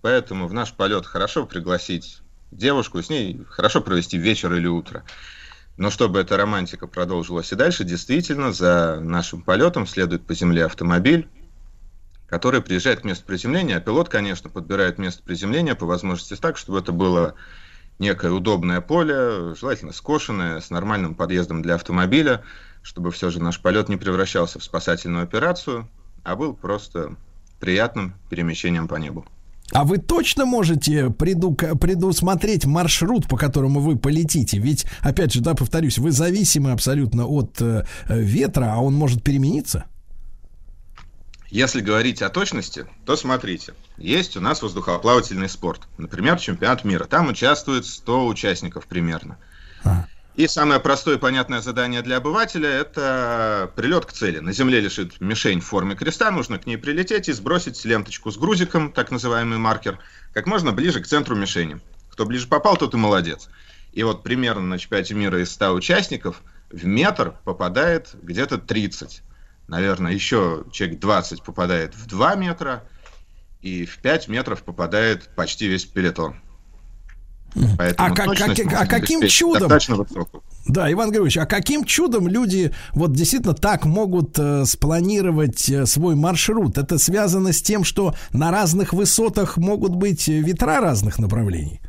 Поэтому 0.00 0.46
в 0.46 0.52
наш 0.52 0.72
полет 0.72 1.06
хорошо 1.06 1.46
пригласить 1.46 2.18
девушку, 2.52 3.02
с 3.02 3.08
ней 3.08 3.40
хорошо 3.48 3.80
провести 3.80 4.18
вечер 4.18 4.52
или 4.54 4.66
утро. 4.66 5.04
Но 5.82 5.90
чтобы 5.90 6.20
эта 6.20 6.36
романтика 6.36 6.86
продолжилась 6.86 7.50
и 7.50 7.56
дальше, 7.56 7.82
действительно, 7.82 8.52
за 8.52 9.00
нашим 9.00 9.42
полетом 9.42 9.84
следует 9.84 10.24
по 10.24 10.32
земле 10.32 10.66
автомобиль, 10.66 11.28
который 12.28 12.62
приезжает 12.62 13.00
к 13.00 13.04
месту 13.04 13.24
приземления, 13.24 13.78
а 13.78 13.80
пилот, 13.80 14.08
конечно, 14.08 14.48
подбирает 14.48 14.98
место 14.98 15.24
приземления 15.24 15.74
по 15.74 15.84
возможности 15.84 16.36
так, 16.36 16.56
чтобы 16.56 16.78
это 16.78 16.92
было 16.92 17.34
некое 17.98 18.30
удобное 18.30 18.80
поле, 18.80 19.56
желательно 19.56 19.90
скошенное, 19.92 20.60
с 20.60 20.70
нормальным 20.70 21.16
подъездом 21.16 21.62
для 21.62 21.74
автомобиля, 21.74 22.44
чтобы 22.82 23.10
все 23.10 23.30
же 23.30 23.42
наш 23.42 23.60
полет 23.60 23.88
не 23.88 23.96
превращался 23.96 24.60
в 24.60 24.62
спасательную 24.62 25.24
операцию, 25.24 25.90
а 26.22 26.36
был 26.36 26.54
просто 26.54 27.16
приятным 27.58 28.14
перемещением 28.30 28.86
по 28.86 28.94
небу. 28.94 29.26
А 29.72 29.84
вы 29.84 29.98
точно 29.98 30.44
можете 30.44 31.08
преду- 31.10 31.54
предусмотреть 31.54 32.66
маршрут, 32.66 33.26
по 33.26 33.36
которому 33.36 33.80
вы 33.80 33.96
полетите? 33.96 34.58
Ведь, 34.58 34.86
опять 35.00 35.32
же, 35.32 35.40
да, 35.40 35.54
повторюсь, 35.54 35.98
вы 35.98 36.12
зависимы 36.12 36.72
абсолютно 36.72 37.26
от 37.26 37.60
э, 37.60 37.84
ветра, 38.08 38.74
а 38.74 38.78
он 38.78 38.94
может 38.94 39.22
перемениться. 39.22 39.84
Если 41.50 41.80
говорить 41.80 42.22
о 42.22 42.30
точности, 42.30 42.86
то 43.04 43.16
смотрите, 43.16 43.74
есть 43.98 44.36
у 44.36 44.40
нас 44.40 44.62
воздухоплавательный 44.62 45.48
спорт, 45.48 45.82
например, 45.98 46.38
чемпионат 46.38 46.84
мира. 46.84 47.04
Там 47.04 47.28
участвует 47.28 47.84
100 47.84 48.26
участников 48.26 48.86
примерно. 48.86 49.36
И 50.34 50.46
самое 50.46 50.80
простое 50.80 51.16
и 51.16 51.18
понятное 51.18 51.60
задание 51.60 52.00
для 52.00 52.16
обывателя– 52.16 52.68
это 52.70 53.70
прилет 53.76 54.06
к 54.06 54.12
цели. 54.12 54.38
На 54.38 54.52
земле 54.52 54.80
лежит 54.80 55.20
мишень 55.20 55.60
в 55.60 55.66
форме 55.66 55.94
креста, 55.94 56.30
нужно 56.30 56.58
к 56.58 56.64
ней 56.64 56.78
прилететь 56.78 57.28
и 57.28 57.32
сбросить 57.32 57.84
ленточку 57.84 58.30
с 58.30 58.38
грузиком, 58.38 58.92
так 58.92 59.10
называемый 59.10 59.58
маркер, 59.58 59.98
как 60.32 60.46
можно 60.46 60.72
ближе 60.72 61.02
к 61.02 61.06
центру 61.06 61.36
мишени. 61.36 61.80
Кто 62.10 62.24
ближе 62.24 62.48
попал, 62.48 62.78
тот 62.78 62.94
и 62.94 62.96
молодец. 62.96 63.50
И 63.92 64.02
вот 64.04 64.22
примерно 64.22 64.62
на 64.62 64.78
чемпионате 64.78 65.12
мира 65.12 65.42
из 65.42 65.52
100 65.52 65.74
участников 65.74 66.42
в 66.70 66.86
метр 66.86 67.34
попадает 67.44 68.14
где-то 68.22 68.56
30. 68.56 69.22
Наверное, 69.68 70.12
еще 70.12 70.64
человек 70.72 70.98
20 70.98 71.42
попадает 71.42 71.94
в 71.94 72.06
2 72.06 72.36
метра, 72.36 72.84
и 73.60 73.84
в 73.84 73.98
5 73.98 74.28
метров 74.28 74.62
попадает 74.62 75.28
почти 75.36 75.68
весь 75.68 75.84
пелетон. 75.84 76.36
Поэтому 77.76 78.08
А 78.08 78.14
как- 78.14 78.36
как- 78.36 78.72
а 78.72 78.86
каким 78.86 79.20
чудом? 79.28 79.68
Да, 80.66 80.90
Иван 80.90 81.10
Григорьевич, 81.10 81.38
а 81.38 81.46
каким 81.46 81.84
чудом 81.84 82.28
люди 82.28 82.72
вот 82.92 83.12
действительно 83.12 83.54
так 83.54 83.84
могут 83.84 84.38
э, 84.38 84.64
спланировать 84.64 85.68
э, 85.68 85.86
свой 85.86 86.14
маршрут? 86.14 86.78
Это 86.78 86.98
связано 86.98 87.52
с 87.52 87.60
тем, 87.60 87.84
что 87.84 88.14
на 88.32 88.50
разных 88.50 88.92
высотах 88.92 89.56
могут 89.56 89.92
быть 89.94 90.28
э, 90.28 90.38
ветра 90.38 90.80
разных 90.80 91.18
направлений? 91.18 91.80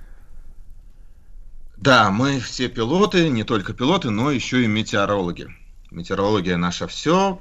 Да, 1.77 2.11
мы 2.11 2.39
все 2.39 2.67
пилоты, 2.67 3.29
не 3.29 3.43
только 3.43 3.73
пилоты, 3.73 4.09
но 4.09 4.31
еще 4.31 4.63
и 4.63 4.67
метеорологи. 4.67 5.47
Метеорология 5.91 6.57
наша 6.57 6.87
все. 6.87 7.39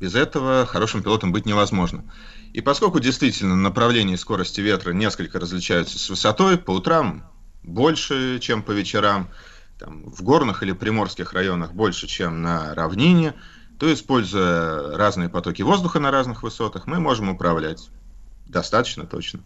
Без 0.00 0.14
этого 0.14 0.66
хорошим 0.66 1.02
пилотом 1.02 1.32
быть 1.32 1.46
невозможно. 1.46 2.04
И 2.52 2.60
поскольку 2.60 3.00
действительно 3.00 3.56
направление 3.56 4.14
и 4.14 4.18
скорости 4.18 4.60
ветра 4.60 4.92
несколько 4.92 5.38
различаются 5.38 5.98
с 5.98 6.08
высотой, 6.10 6.58
по 6.58 6.72
утрам 6.72 7.24
больше, 7.66 8.38
чем 8.40 8.62
по 8.62 8.70
вечерам, 8.70 9.28
там, 9.78 10.04
в 10.10 10.22
горных 10.22 10.62
или 10.62 10.72
приморских 10.72 11.32
районах 11.32 11.72
больше, 11.72 12.06
чем 12.06 12.40
на 12.40 12.74
равнине, 12.74 13.34
то, 13.78 13.92
используя 13.92 14.96
разные 14.96 15.28
потоки 15.28 15.62
воздуха 15.62 16.00
на 16.00 16.10
разных 16.10 16.42
высотах, 16.42 16.86
мы 16.86 16.98
можем 16.98 17.28
управлять 17.28 17.90
достаточно 18.46 19.04
точно. 19.04 19.40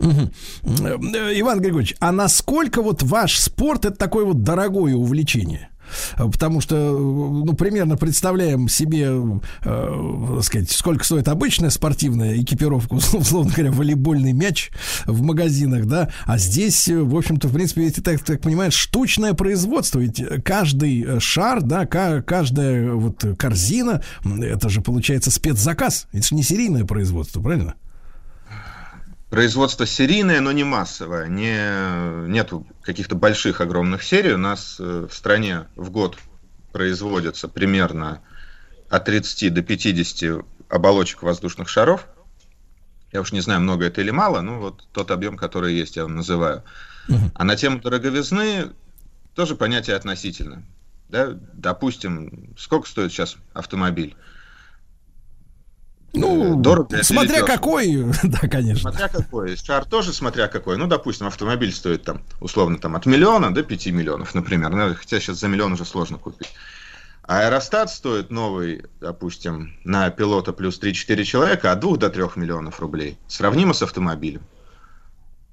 Э, 0.00 0.06
э, 0.06 1.40
Иван 1.40 1.60
Григорьевич, 1.60 1.94
а 2.00 2.12
насколько 2.12 2.82
вот 2.82 3.02
ваш 3.02 3.38
спорт 3.38 3.84
это 3.84 3.96
такое 3.96 4.24
вот 4.24 4.42
дорогое 4.42 4.94
увлечение? 4.94 5.70
Потому 6.16 6.60
что, 6.60 6.74
ну, 6.76 7.52
примерно 7.54 7.96
представляем 7.96 8.68
себе, 8.68 9.10
э, 9.64 10.40
сказать, 10.42 10.70
сколько 10.70 11.04
стоит 11.04 11.28
обычная 11.28 11.70
спортивная 11.70 12.40
экипировка, 12.40 12.94
условно 13.14 13.52
говоря, 13.52 13.72
волейбольный 13.72 14.32
мяч 14.32 14.70
в 15.06 15.22
магазинах, 15.22 15.86
да, 15.86 16.10
а 16.24 16.38
здесь, 16.38 16.88
в 16.88 17.16
общем-то, 17.16 17.48
в 17.48 17.52
принципе, 17.52 17.82
ведь, 17.82 18.02
так, 18.02 18.20
так 18.20 18.40
понимаешь, 18.40 18.74
штучное 18.74 19.34
производство, 19.34 19.98
ведь 19.98 20.22
каждый 20.44 21.20
шар, 21.20 21.62
да, 21.62 21.86
каждая 21.86 22.92
вот 22.92 23.24
корзина, 23.38 24.02
это 24.24 24.68
же 24.68 24.80
получается 24.80 25.30
спецзаказ, 25.30 26.06
это 26.12 26.26
же 26.26 26.34
не 26.34 26.42
серийное 26.42 26.84
производство, 26.84 27.40
правильно? 27.40 27.74
Производство 29.30 29.84
серийное, 29.84 30.40
но 30.40 30.52
не 30.52 30.64
массовое. 30.64 31.26
Не, 31.26 32.28
нету 32.28 32.66
каких-то 32.82 33.14
больших, 33.14 33.60
огромных 33.60 34.02
серий. 34.02 34.32
У 34.32 34.38
нас 34.38 34.76
э, 34.78 35.06
в 35.10 35.14
стране 35.14 35.66
в 35.76 35.90
год 35.90 36.16
производится 36.72 37.46
примерно 37.48 38.22
от 38.88 39.04
30 39.04 39.52
до 39.52 39.62
50 39.62 40.44
оболочек 40.70 41.22
воздушных 41.22 41.68
шаров. 41.68 42.06
Я 43.12 43.20
уж 43.20 43.32
не 43.32 43.40
знаю, 43.40 43.60
много 43.60 43.84
это 43.86 44.00
или 44.00 44.10
мало, 44.10 44.40
но 44.40 44.60
вот 44.60 44.86
тот 44.92 45.10
объем, 45.10 45.36
который 45.36 45.74
есть, 45.74 45.96
я 45.96 46.04
вам 46.04 46.16
называю. 46.16 46.62
А 47.34 47.44
на 47.44 47.56
тему 47.56 47.80
дороговизны 47.80 48.70
тоже 49.34 49.56
понятие 49.56 49.96
относительно. 49.96 50.62
Да? 51.08 51.30
Допустим, 51.54 52.54
сколько 52.58 52.88
стоит 52.88 53.12
сейчас 53.12 53.36
автомобиль? 53.54 54.16
Ну, 56.14 56.56
дорого. 56.56 57.02
Смотря 57.02 57.42
какой, 57.42 58.06
да, 58.22 58.48
конечно. 58.48 58.90
Смотря 58.90 59.08
какой. 59.08 59.56
Шар 59.56 59.84
тоже 59.84 60.12
смотря 60.12 60.48
какой. 60.48 60.78
Ну, 60.78 60.86
допустим, 60.86 61.26
автомобиль 61.26 61.72
стоит 61.72 62.04
там, 62.04 62.22
условно, 62.40 62.78
там 62.78 62.96
от 62.96 63.06
миллиона 63.06 63.52
до 63.52 63.62
пяти 63.62 63.90
миллионов, 63.90 64.34
например. 64.34 64.70
Ну, 64.70 64.94
хотя 64.94 65.20
сейчас 65.20 65.38
за 65.38 65.48
миллион 65.48 65.72
уже 65.72 65.84
сложно 65.84 66.18
купить. 66.18 66.48
Аэростат 67.22 67.90
стоит 67.90 68.30
новый, 68.30 68.86
допустим, 69.00 69.74
на 69.84 70.08
пилота 70.08 70.54
плюс 70.54 70.80
3-4 70.80 71.24
человека 71.24 71.72
от 71.72 71.80
2 71.80 71.98
до 71.98 72.08
3 72.08 72.24
миллионов 72.36 72.80
рублей. 72.80 73.18
Сравнимо 73.28 73.74
с 73.74 73.82
автомобилем. 73.82 74.40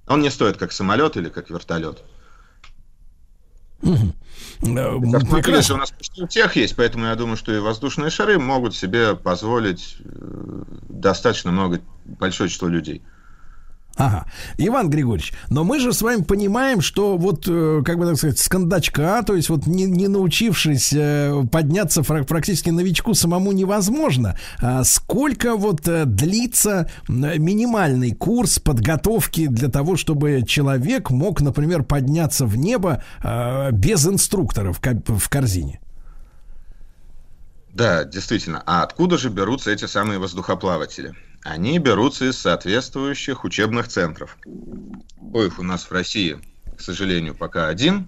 Он 0.07 0.21
не 0.21 0.29
стоит 0.29 0.55
как 0.55 0.71
самолет 0.71 1.17
или 1.17 1.27
как 1.27 1.49
вертолет. 1.49 2.03
Автомобили 5.13 5.61
же 5.61 5.73
у 5.73 5.77
нас 5.77 5.91
почти 5.91 6.23
у 6.23 6.27
всех 6.27 6.55
есть, 6.55 6.75
поэтому 6.75 7.05
я 7.05 7.15
думаю, 7.15 7.37
что 7.37 7.53
и 7.53 7.59
воздушные 7.59 8.09
шары 8.09 8.39
могут 8.39 8.75
себе 8.75 9.15
позволить 9.15 9.97
э, 9.99 10.63
достаточно 10.89 11.51
много, 11.51 11.81
большое 12.05 12.49
число 12.49 12.67
людей. 12.67 13.01
Ага. 13.97 14.25
Иван 14.57 14.89
Григорьевич, 14.89 15.33
но 15.49 15.63
мы 15.63 15.79
же 15.79 15.93
с 15.93 16.01
вами 16.01 16.21
понимаем, 16.21 16.81
что 16.81 17.17
вот, 17.17 17.45
э, 17.47 17.81
как 17.85 17.97
бы 17.97 18.05
так 18.05 18.17
сказать, 18.17 18.39
с 18.39 18.49
кондачка, 18.49 19.23
то 19.23 19.35
есть 19.35 19.47
вот 19.49 19.67
не, 19.67 19.85
не 19.85 20.09
научившись 20.09 20.91
э, 20.93 21.43
подняться 21.49 22.03
практически 22.03 22.71
новичку 22.71 23.13
самому 23.13 23.53
невозможно. 23.53 24.37
А 24.61 24.83
сколько 24.83 25.55
вот 25.55 25.87
э, 25.87 26.03
длится 26.05 26.89
минимальный 27.07 28.11
курс 28.11 28.59
подготовки 28.59 29.47
для 29.47 29.69
того, 29.69 29.95
чтобы 29.95 30.43
человек 30.45 31.09
мог, 31.09 31.39
например, 31.39 31.83
подняться 31.83 32.45
в 32.45 32.57
небо 32.57 33.03
без 33.71 34.05
инструктора 34.05 34.73
в 34.73 35.29
корзине? 35.29 35.79
Да, 37.73 38.03
действительно. 38.05 38.63
А 38.65 38.83
откуда 38.83 39.17
же 39.17 39.29
берутся 39.29 39.71
эти 39.71 39.85
самые 39.85 40.19
воздухоплаватели? 40.19 41.13
Они 41.45 41.77
берутся 41.77 42.25
из 42.25 42.39
соответствующих 42.39 43.43
учебных 43.43 43.87
центров. 43.87 44.35
Коих 45.31 45.59
у 45.59 45.63
нас 45.63 45.83
в 45.83 45.91
России, 45.91 46.39
к 46.75 46.81
сожалению, 46.81 47.35
пока 47.35 47.67
один. 47.67 48.07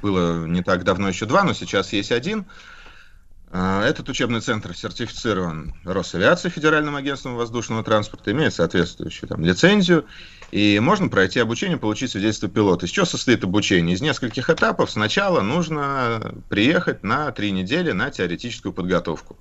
Было 0.00 0.46
не 0.46 0.62
так 0.62 0.82
давно 0.82 1.08
еще 1.08 1.26
два, 1.26 1.44
но 1.44 1.52
сейчас 1.52 1.92
есть 1.92 2.10
один. 2.10 2.46
А, 3.50 3.84
этот 3.86 4.08
учебный 4.08 4.40
центр 4.40 4.74
сертифицирован 4.74 5.74
Росавиацией, 5.84 6.50
Федеральным 6.50 6.96
агентством 6.96 7.36
воздушного 7.36 7.84
транспорта, 7.84 8.32
имеет 8.32 8.54
соответствующую 8.54 9.28
там, 9.28 9.44
лицензию, 9.44 10.06
и 10.50 10.80
можно 10.80 11.08
пройти 11.08 11.40
обучение, 11.40 11.76
получить 11.76 12.12
свидетельство 12.12 12.48
пилота. 12.48 12.86
Из 12.86 12.90
чего 12.90 13.04
состоит 13.04 13.44
обучение? 13.44 13.94
Из 13.94 14.00
нескольких 14.00 14.48
этапов. 14.48 14.90
Сначала 14.90 15.42
нужно 15.42 16.34
приехать 16.48 17.02
на 17.02 17.30
три 17.30 17.50
недели 17.52 17.92
на 17.92 18.10
теоретическую 18.10 18.72
подготовку 18.72 19.36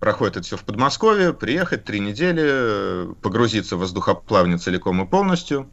проходит 0.00 0.36
это 0.36 0.46
все 0.46 0.56
в 0.56 0.64
Подмосковье, 0.64 1.32
приехать 1.32 1.84
три 1.84 2.00
недели, 2.00 3.14
погрузиться 3.22 3.76
в 3.76 3.80
воздухоплавание 3.80 4.58
целиком 4.58 5.02
и 5.02 5.06
полностью, 5.06 5.70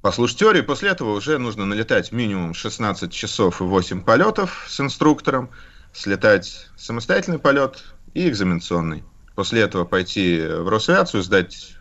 послушать 0.00 0.38
теорию, 0.38 0.64
после 0.64 0.90
этого 0.90 1.14
уже 1.16 1.38
нужно 1.38 1.64
налетать 1.64 2.12
минимум 2.12 2.54
16 2.54 3.12
часов 3.12 3.60
и 3.60 3.64
8 3.64 4.02
полетов 4.02 4.66
с 4.68 4.80
инструктором, 4.80 5.50
слетать 5.92 6.68
самостоятельный 6.76 7.38
полет 7.38 7.84
и 8.14 8.28
экзаменационный. 8.28 9.04
После 9.34 9.62
этого 9.62 9.84
пойти 9.84 10.42
в 10.42 10.68
Росавиацию, 10.68 11.22
сдать 11.22 11.76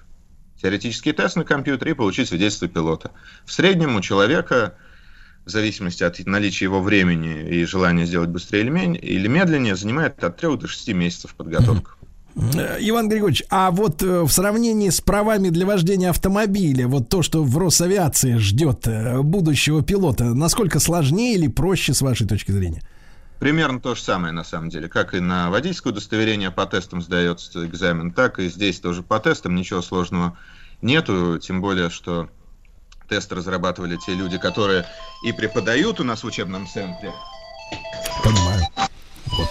теоретический 0.62 1.12
тест 1.12 1.36
на 1.36 1.44
компьютере 1.44 1.92
и 1.92 1.96
получить 1.96 2.30
свидетельство 2.30 2.68
пилота. 2.68 3.12
В 3.46 3.52
среднем 3.52 3.96
у 3.96 4.02
человека 4.02 4.78
в 5.46 5.50
зависимости 5.50 6.04
от 6.04 6.20
наличия 6.26 6.66
его 6.66 6.82
времени 6.82 7.48
и 7.50 7.66
желания 7.66 8.06
сделать 8.06 8.30
быстрее 8.30 8.62
или 8.62 9.28
медленнее, 9.28 9.76
занимает 9.76 10.24
от 10.24 10.38
3 10.38 10.58
до 10.58 10.68
6 10.68 10.94
месяцев 10.94 11.36
подготовка. 11.36 11.92
Э, 12.36 12.78
Иван 12.80 13.10
Григорьевич, 13.10 13.44
а 13.50 13.72
вот 13.72 14.02
э, 14.02 14.22
в 14.22 14.30
сравнении 14.30 14.90
с 14.90 15.02
правами 15.02 15.50
для 15.50 15.66
вождения 15.66 16.10
автомобиля, 16.10 16.88
вот 16.88 17.10
то, 17.10 17.22
что 17.22 17.44
в 17.44 17.58
Росавиации 17.58 18.38
ждет 18.38 18.88
э, 18.88 19.22
будущего 19.22 19.84
пилота, 19.84 20.34
насколько 20.34 20.80
сложнее 20.80 21.36
или 21.36 21.48
проще 21.48 21.94
с 21.94 22.02
вашей 22.02 22.28
точки 22.28 22.52
зрения? 22.52 22.82
Примерно 23.40 23.80
то 23.80 23.96
же 23.96 24.02
самое, 24.02 24.32
на 24.34 24.44
самом 24.44 24.70
деле. 24.70 24.88
Как 24.88 25.14
и 25.14 25.20
на 25.20 25.50
водительское 25.50 25.92
удостоверение 25.92 26.52
по 26.52 26.66
тестам 26.68 27.02
сдается 27.02 27.66
экзамен, 27.66 28.12
так 28.12 28.40
и 28.40 28.48
здесь 28.50 28.80
тоже 28.80 29.02
по 29.02 29.20
тестам 29.20 29.56
ничего 29.56 29.82
сложного 29.82 30.38
нету, 30.82 31.40
тем 31.40 31.60
более, 31.60 31.90
что 31.90 32.30
тест 33.12 33.32
разрабатывали 33.34 33.98
те 33.98 34.14
люди, 34.14 34.38
которые 34.38 34.86
и 35.26 35.34
преподают 35.34 36.00
у 36.00 36.06
нас 36.06 36.24
в 36.24 36.28
учебном 36.28 36.66
центре. 36.66 37.12
Понимаю. 38.24 38.62
Вот. 39.26 39.50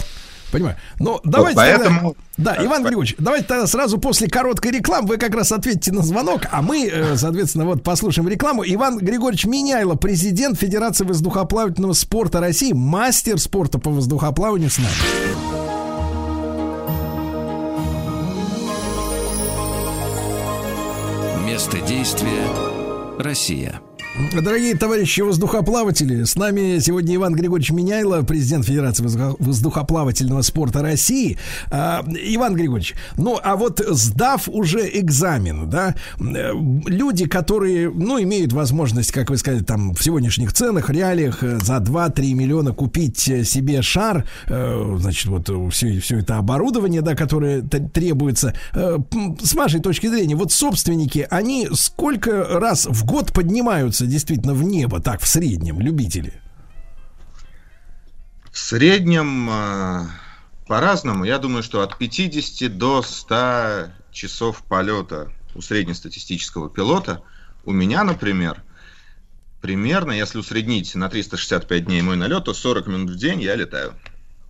Понимаю. 0.51 0.77
Но 0.99 1.21
ну, 1.23 1.31
давайте 1.31 1.57
вот 1.57 1.67
поэтому... 1.67 2.17
тогда... 2.37 2.55
Да, 2.57 2.65
Иван 2.65 2.83
Григорьевич, 2.85 3.17
давайте 3.19 3.47
тогда 3.47 3.67
сразу 3.67 3.99
после 3.99 4.29
короткой 4.29 4.73
рекламы 4.73 5.09
вы 5.09 5.17
как 5.19 5.35
раз 5.35 5.53
ответите 5.53 5.93
на 5.93 6.03
звонок, 6.03 6.47
а 6.51 6.63
мы, 6.63 6.87
э, 6.87 7.17
соответственно, 7.19 7.67
вот 7.67 7.85
послушаем 7.85 8.29
рекламу. 8.29 8.65
Иван 8.67 8.97
Григорьевич 8.97 9.45
Меняйло, 9.45 9.95
президент 9.95 10.59
Федерации 10.59 11.05
воздухоплавательного 11.05 11.93
спорта 11.93 12.41
России, 12.41 12.73
мастер 12.73 13.39
спорта 13.39 13.79
по 13.79 13.91
воздухоплаванию 13.91 14.71
с 14.71 14.79
нами. 14.79 14.91
Место 21.47 21.79
действия 21.83 22.80
Россия. 23.21 23.81
Дорогие 24.21 24.77
товарищи 24.77 25.23
воздухоплаватели, 25.23 26.25
с 26.25 26.37
нами 26.37 26.79
сегодня 26.81 27.15
Иван 27.15 27.35
Григорьевич 27.35 27.71
Меняйло, 27.71 28.21
президент 28.23 28.67
Федерации 28.67 29.03
воздухоплавательного 29.39 30.43
спорта 30.43 30.83
России. 30.83 31.39
А, 31.71 32.05
Иван 32.07 32.55
Григорьевич, 32.55 32.95
ну 33.17 33.41
а 33.43 33.57
вот 33.57 33.81
сдав 33.89 34.47
уже 34.49 34.89
экзамен, 34.99 35.71
да, 35.71 35.95
люди, 36.19 37.27
которые, 37.27 37.91
ну, 37.91 38.21
имеют 38.23 38.53
возможность, 38.53 39.11
как 39.11 39.31
вы 39.31 39.39
сказали, 39.39 39.63
там 39.63 39.95
в 39.95 40.05
сегодняшних 40.05 40.53
ценах, 40.53 40.91
реалиях 40.91 41.43
э, 41.43 41.59
за 41.63 41.77
2-3 41.77 42.35
миллиона 42.35 42.73
купить 42.73 43.27
э, 43.29 43.45
себе 43.45 43.81
шар, 43.81 44.27
э, 44.49 44.97
значит, 44.99 45.27
вот 45.27 45.73
все, 45.73 45.99
все 45.99 46.19
это 46.19 46.37
оборудование, 46.37 47.01
да, 47.01 47.15
которое 47.15 47.63
требуется. 47.63 48.55
С 48.73 49.55
вашей 49.55 49.81
точки 49.81 50.09
зрения, 50.09 50.35
вот 50.35 50.53
собственники, 50.53 51.27
они 51.31 51.69
сколько 51.73 52.45
раз 52.61 52.87
в 52.87 53.07
год 53.07 53.33
поднимаются 53.33 54.10
действительно 54.11 54.53
в 54.53 54.63
небо, 54.63 55.01
так, 55.01 55.23
в 55.23 55.27
среднем, 55.27 55.81
любители? 55.81 56.35
В 58.51 58.59
среднем 58.59 59.49
э, 59.49 60.07
по-разному. 60.67 61.25
Я 61.25 61.39
думаю, 61.39 61.63
что 61.63 61.83
от 61.83 61.97
50 61.97 62.77
до 62.77 63.03
100 63.03 63.93
часов 64.11 64.63
полета 64.65 65.33
у 65.55 65.63
среднестатистического 65.63 66.69
пилота. 66.69 67.23
У 67.65 67.73
меня, 67.73 68.05
например, 68.05 68.63
примерно, 69.61 70.13
если 70.13 70.39
усреднить 70.39 70.95
на 70.95 71.09
365 71.09 71.87
дней 71.87 72.03
мой 72.03 72.17
налет, 72.17 72.45
то 72.45 72.55
40 72.55 72.87
минут 72.89 73.11
в 73.11 73.17
день 73.17 73.41
я 73.41 73.55
летаю. 73.55 73.95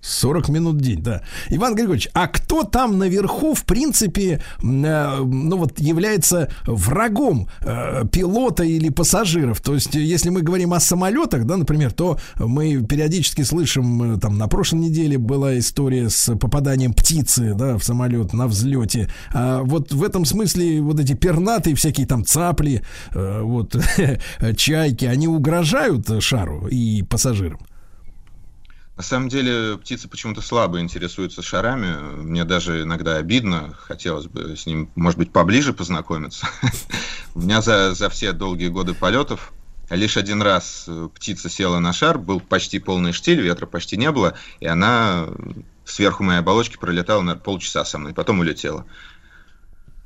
40 0.01 0.49
минут 0.49 0.77
в 0.77 0.81
день, 0.81 1.03
да. 1.03 1.23
Иван 1.51 1.75
Григорьевич, 1.75 2.09
а 2.15 2.27
кто 2.27 2.65
там 2.65 2.99
наверху, 2.99 3.55
в 3.55 3.65
принципе, 3.65 4.43
э, 4.63 5.17
ну 5.23 5.57
вот 5.57 5.79
является 5.79 6.51
врагом 6.67 7.49
э, 7.61 8.05
пилота 8.11 8.65
или 8.65 8.89
пассажиров? 8.89 9.61
То 9.61 9.75
есть, 9.75 9.95
если 9.95 10.31
мы 10.31 10.43
говорим 10.43 10.73
о 10.73 10.81
самолетах, 10.81 11.45
да, 11.45 11.57
например, 11.57 11.93
то 11.93 12.19
мы 12.39 12.83
периодически 12.85 13.43
слышим, 13.43 14.15
э, 14.15 14.19
там, 14.19 14.39
на 14.39 14.49
прошлой 14.49 14.81
неделе 14.81 15.19
была 15.19 15.59
история 15.59 16.09
с 16.09 16.35
попаданием 16.37 16.95
птицы, 16.95 17.55
да, 17.55 17.77
в 17.77 17.85
самолет 17.85 18.33
на 18.33 18.47
взлете. 18.47 19.09
А 19.33 19.63
вот 19.63 19.93
в 19.93 20.03
этом 20.03 20.25
смысле 20.25 20.81
вот 20.81 20.99
эти 20.99 21.13
пернатые 21.13 21.77
всякие 21.77 22.07
там 22.07 22.25
цапли, 22.25 22.83
э, 23.13 23.43
вот, 23.43 23.77
чайки, 24.57 25.05
они 25.05 25.29
угрожают 25.29 26.09
шару 26.23 26.67
и 26.69 27.03
пассажирам? 27.03 27.61
На 29.01 29.05
самом 29.05 29.31
деле 29.31 29.79
птицы 29.79 30.09
почему-то 30.09 30.43
слабо 30.43 30.79
интересуются 30.79 31.41
шарами. 31.41 32.21
Мне 32.21 32.45
даже 32.45 32.83
иногда 32.83 33.17
обидно. 33.17 33.75
Хотелось 33.81 34.27
бы 34.27 34.55
с 34.55 34.67
ним, 34.67 34.91
может 34.95 35.19
быть, 35.19 35.33
поближе 35.33 35.73
познакомиться. 35.73 36.47
У 37.35 37.41
меня 37.41 37.63
за, 37.63 37.95
за 37.95 38.11
все 38.11 38.33
долгие 38.33 38.69
годы 38.69 38.93
полетов 38.93 39.55
лишь 39.89 40.19
один 40.19 40.43
раз 40.43 40.87
птица 41.15 41.49
села 41.49 41.79
на 41.79 41.95
шар, 41.95 42.19
был 42.19 42.41
почти 42.41 42.79
полный 42.79 43.13
штиль, 43.13 43.41
ветра 43.41 43.65
почти 43.65 43.97
не 43.97 44.11
было, 44.11 44.35
и 44.61 44.67
она 44.67 45.29
сверху 45.87 46.23
моей 46.23 46.41
оболочки 46.41 46.77
пролетала, 46.77 47.23
наверное, 47.23 47.43
полчаса 47.43 47.87
со 47.87 47.97
мной, 47.97 48.13
потом 48.13 48.41
улетела. 48.41 48.85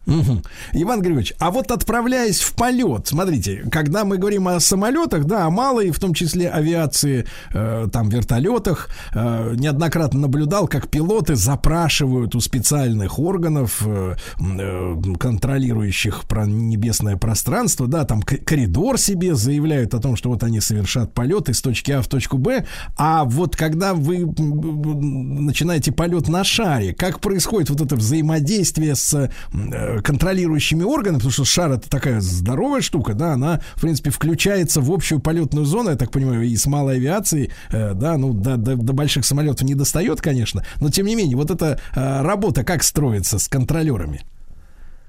Угу. 0.07 0.42
Иван 0.74 1.00
Григорьевич, 1.00 1.34
а 1.39 1.50
вот 1.50 1.70
отправляясь 1.70 2.41
в 2.41 2.55
полет, 2.55 3.08
смотрите, 3.08 3.65
когда 3.70 4.05
мы 4.05 4.18
говорим 4.18 4.49
о 4.49 4.60
самолетах, 4.60 5.24
да, 5.24 5.47
о 5.47 5.50
малой, 5.50 5.91
в 5.91 5.99
том 5.99 6.12
числе 6.12 6.50
авиации, 6.50 7.26
э, 7.52 7.89
там, 7.91 8.08
вертолетах, 8.10 8.89
э, 9.15 9.55
неоднократно 9.57 10.20
наблюдал, 10.20 10.68
как 10.68 10.89
пилоты 10.89 11.36
запрашивают 11.36 12.34
у 12.34 12.41
специальных 12.41 13.18
органов, 13.18 13.83
э, 13.86 14.16
э, 14.39 15.02
контролирующих 15.18 16.24
про 16.24 16.44
небесное 16.47 17.16
пространство, 17.16 17.86
да, 17.86 18.05
там 18.05 18.23
коридор 18.23 18.99
себе 18.99 19.34
заявляют 19.34 19.94
о 19.94 20.00
том, 20.00 20.16
что 20.16 20.28
вот 20.28 20.42
они 20.42 20.60
совершат 20.60 21.15
полет 21.15 21.49
из 21.49 21.62
точки 21.62 21.92
А 21.92 22.02
в 22.02 22.08
точку 22.08 22.36
Б, 22.36 22.66
а 22.97 23.24
вот 23.24 23.57
когда 23.57 23.94
вы 23.94 24.26
начинаете 24.26 25.92
полет 25.92 26.28
на 26.28 26.44
шаре, 26.44 26.92
как 26.92 27.20
происходит 27.20 27.70
вот 27.70 27.81
это 27.81 27.97
взаимодействие 27.97 28.94
с 28.94 29.31
э, 29.52 29.93
контролирующими 30.02 30.82
органами, 30.82 31.18
потому 31.18 31.32
что 31.32 31.44
шар 31.44 31.73
это 31.73 31.89
такая 31.89 32.20
здоровая 32.20 32.81
штука, 32.81 33.14
да, 33.14 33.32
она, 33.32 33.60
в 33.74 33.81
принципе, 33.81 34.10
включается 34.10 34.81
в 34.81 34.90
общую 34.90 35.20
полетную 35.20 35.66
зону, 35.66 35.90
я 35.90 35.97
так 35.97 36.10
понимаю, 36.10 36.42
и 36.42 36.56
с 36.56 36.66
малой 36.66 36.97
авиацией, 36.97 37.50
э, 37.70 37.94
да, 37.94 38.16
ну, 38.16 38.32
до, 38.32 38.56
до, 38.56 38.76
до 38.76 38.92
больших 38.92 39.24
самолетов 39.24 39.62
не 39.62 39.74
достает, 39.74 40.20
конечно, 40.20 40.64
но, 40.81 40.90
тем 40.90 41.06
не 41.06 41.14
менее, 41.14 41.36
вот 41.36 41.50
эта 41.50 41.81
э, 41.94 42.23
работа 42.23 42.64
как 42.64 42.82
строится 42.82 43.39
с 43.39 43.48
контролерами? 43.48 44.24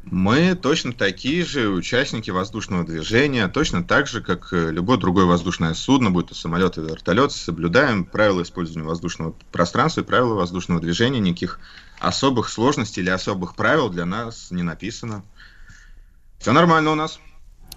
Мы 0.06 0.54
точно 0.54 0.94
такие 0.94 1.44
же 1.44 1.70
участники 1.70 2.30
воздушного 2.30 2.84
движения, 2.84 3.48
точно 3.48 3.84
так 3.84 4.08
же, 4.08 4.22
как 4.22 4.50
э, 4.54 4.70
любое 4.72 5.00
другое 5.00 5.26
воздушное 5.26 5.74
судно, 5.74 6.12
будь 6.12 6.28
то 6.28 6.36
самолет 6.36 6.78
или 6.78 6.86
вертолет, 6.86 7.32
соблюдаем 7.32 8.06
правила 8.06 8.44
использования 8.44 8.88
воздушного 8.88 9.34
пространства 9.52 10.02
и 10.02 10.04
правила 10.04 10.36
воздушного 10.36 10.80
движения. 10.80 11.20
Никаких 11.20 11.60
особых 12.08 12.50
сложностей 12.50 13.02
или 13.02 13.10
особых 13.10 13.56
правил 13.56 13.90
для 13.90 14.06
нас 14.06 14.52
не 14.52 14.64
написано. 14.64 15.24
Все 16.40 16.52
нормально 16.52 16.92
у 16.92 16.96
нас. 16.96 17.20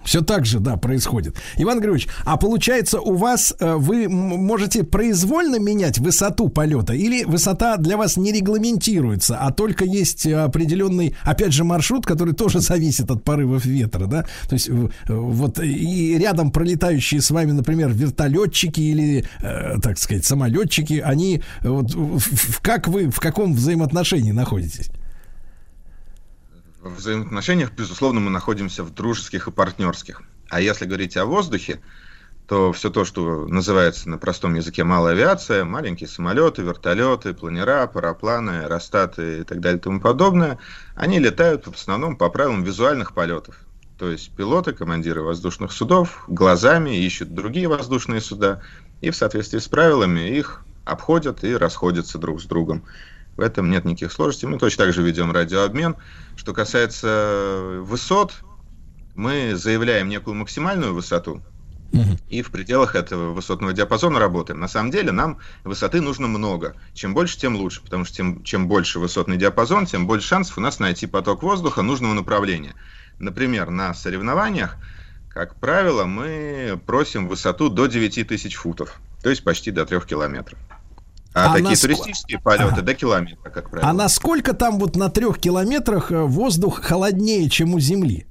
Все 0.03 0.21
так 0.21 0.45
же, 0.45 0.59
да, 0.59 0.77
происходит. 0.77 1.35
Иван 1.57 1.79
Григорьевич, 1.79 2.07
а 2.25 2.37
получается 2.37 2.99
у 2.99 3.15
вас 3.15 3.53
э, 3.59 3.75
вы 3.75 4.07
можете 4.09 4.83
произвольно 4.83 5.59
менять 5.59 5.99
высоту 5.99 6.49
полета 6.49 6.93
или 6.93 7.23
высота 7.23 7.77
для 7.77 7.97
вас 7.97 8.17
не 8.17 8.31
регламентируется, 8.31 9.37
а 9.37 9.51
только 9.51 9.85
есть 9.85 10.25
определенный, 10.25 11.15
опять 11.23 11.53
же, 11.53 11.63
маршрут, 11.63 12.05
который 12.05 12.33
тоже 12.33 12.59
зависит 12.61 13.11
от 13.11 13.23
порывов 13.23 13.65
ветра, 13.65 14.05
да? 14.07 14.25
То 14.47 14.53
есть 14.53 14.69
э, 14.69 14.89
вот 15.07 15.59
и 15.59 16.17
рядом 16.17 16.51
пролетающие 16.51 17.21
с 17.21 17.31
вами, 17.31 17.51
например, 17.51 17.89
вертолетчики 17.91 18.81
или, 18.81 19.25
э, 19.41 19.75
так 19.81 19.97
сказать, 19.97 20.25
самолетчики, 20.25 21.01
они 21.05 21.43
вот 21.61 21.91
как 22.61 22.87
вы 22.87 23.09
в 23.09 23.19
каком 23.19 23.53
взаимоотношении 23.53 24.31
находитесь? 24.31 24.89
В 26.81 26.95
взаимоотношениях, 26.95 27.71
безусловно, 27.71 28.19
мы 28.19 28.29
находимся 28.29 28.83
в 28.83 28.93
дружеских 28.93 29.47
и 29.47 29.51
партнерских. 29.51 30.21
А 30.49 30.61
если 30.61 30.85
говорить 30.85 31.17
о 31.17 31.25
воздухе, 31.25 31.81
то 32.47 32.71
все 32.71 32.89
то, 32.89 33.05
что 33.05 33.45
называется 33.47 34.09
на 34.09 34.17
простом 34.17 34.55
языке 34.55 34.83
малая 34.83 35.13
авиация, 35.13 35.65
маленькие 35.65 36.07
самолеты, 36.07 36.63
вертолеты, 36.63 37.33
планера, 37.33 37.85
парапланы, 37.85 38.63
аэростаты 38.63 39.41
и 39.41 39.43
так 39.43 39.59
далее 39.59 39.77
и 39.77 39.81
тому 39.81 40.01
подобное, 40.01 40.57
они 40.95 41.19
летают 41.19 41.67
в 41.67 41.73
основном 41.73 42.17
по 42.17 42.29
правилам 42.29 42.63
визуальных 42.63 43.13
полетов. 43.13 43.55
То 43.99 44.09
есть 44.09 44.31
пилоты, 44.31 44.73
командиры 44.73 45.21
воздушных 45.21 45.71
судов 45.71 46.23
глазами 46.27 46.97
ищут 46.97 47.35
другие 47.35 47.67
воздушные 47.67 48.21
суда 48.21 48.61
и 49.01 49.11
в 49.11 49.15
соответствии 49.15 49.59
с 49.59 49.67
правилами 49.67 50.21
их 50.21 50.63
обходят 50.85 51.43
и 51.43 51.55
расходятся 51.55 52.17
друг 52.17 52.41
с 52.41 52.45
другом. 52.45 52.83
В 53.39 53.41
этом 53.41 53.69
нет 53.69 53.85
никаких 53.85 54.11
сложностей. 54.11 54.49
Мы 54.49 54.57
точно 54.57 54.83
так 54.83 54.93
же 54.93 55.01
ведем 55.01 55.31
радиообмен. 55.31 55.95
Что 56.35 56.53
касается 56.53 57.77
высот, 57.83 58.33
мы 59.15 59.55
заявляем 59.55 60.09
некую 60.09 60.35
максимальную 60.35 60.93
высоту, 60.93 61.41
и 62.27 62.41
в 62.41 62.51
пределах 62.51 62.95
этого 62.95 63.31
высотного 63.31 63.71
диапазона 63.71 64.19
работаем. 64.19 64.59
На 64.59 64.67
самом 64.67 64.91
деле 64.91 65.13
нам 65.13 65.37
высоты 65.63 66.01
нужно 66.01 66.27
много. 66.27 66.75
Чем 66.93 67.13
больше, 67.13 67.39
тем 67.39 67.55
лучше, 67.55 67.81
потому 67.81 68.03
что 68.03 68.17
тем, 68.17 68.43
чем 68.43 68.67
больше 68.67 68.99
высотный 68.99 69.37
диапазон, 69.37 69.85
тем 69.85 70.05
больше 70.05 70.27
шансов 70.27 70.57
у 70.57 70.61
нас 70.61 70.79
найти 70.79 71.07
поток 71.07 71.41
воздуха 71.41 71.81
нужного 71.81 72.13
направления. 72.13 72.75
Например, 73.19 73.69
на 73.69 73.93
соревнованиях, 73.93 74.75
как 75.29 75.55
правило, 75.55 76.03
мы 76.03 76.77
просим 76.85 77.29
высоту 77.29 77.69
до 77.69 77.85
9000 77.85 78.53
футов, 78.53 78.99
то 79.23 79.29
есть 79.29 79.45
почти 79.45 79.71
до 79.71 79.85
3 79.85 80.01
километров. 80.01 80.59
А, 81.33 81.51
а 81.51 81.53
такие 81.53 81.69
наск... 81.69 81.81
туристические 81.83 82.39
полеты 82.39 82.73
ага. 82.73 82.81
до 82.81 82.93
километра, 82.95 83.49
как 83.49 83.69
правило. 83.69 83.89
А 83.89 83.93
насколько 83.93 84.53
там 84.53 84.79
вот 84.79 84.95
на 84.95 85.09
трех 85.09 85.39
километрах 85.39 86.11
э, 86.11 86.21
воздух 86.21 86.81
холоднее, 86.81 87.49
чем 87.49 87.73
у 87.75 87.79
Земли? 87.79 88.25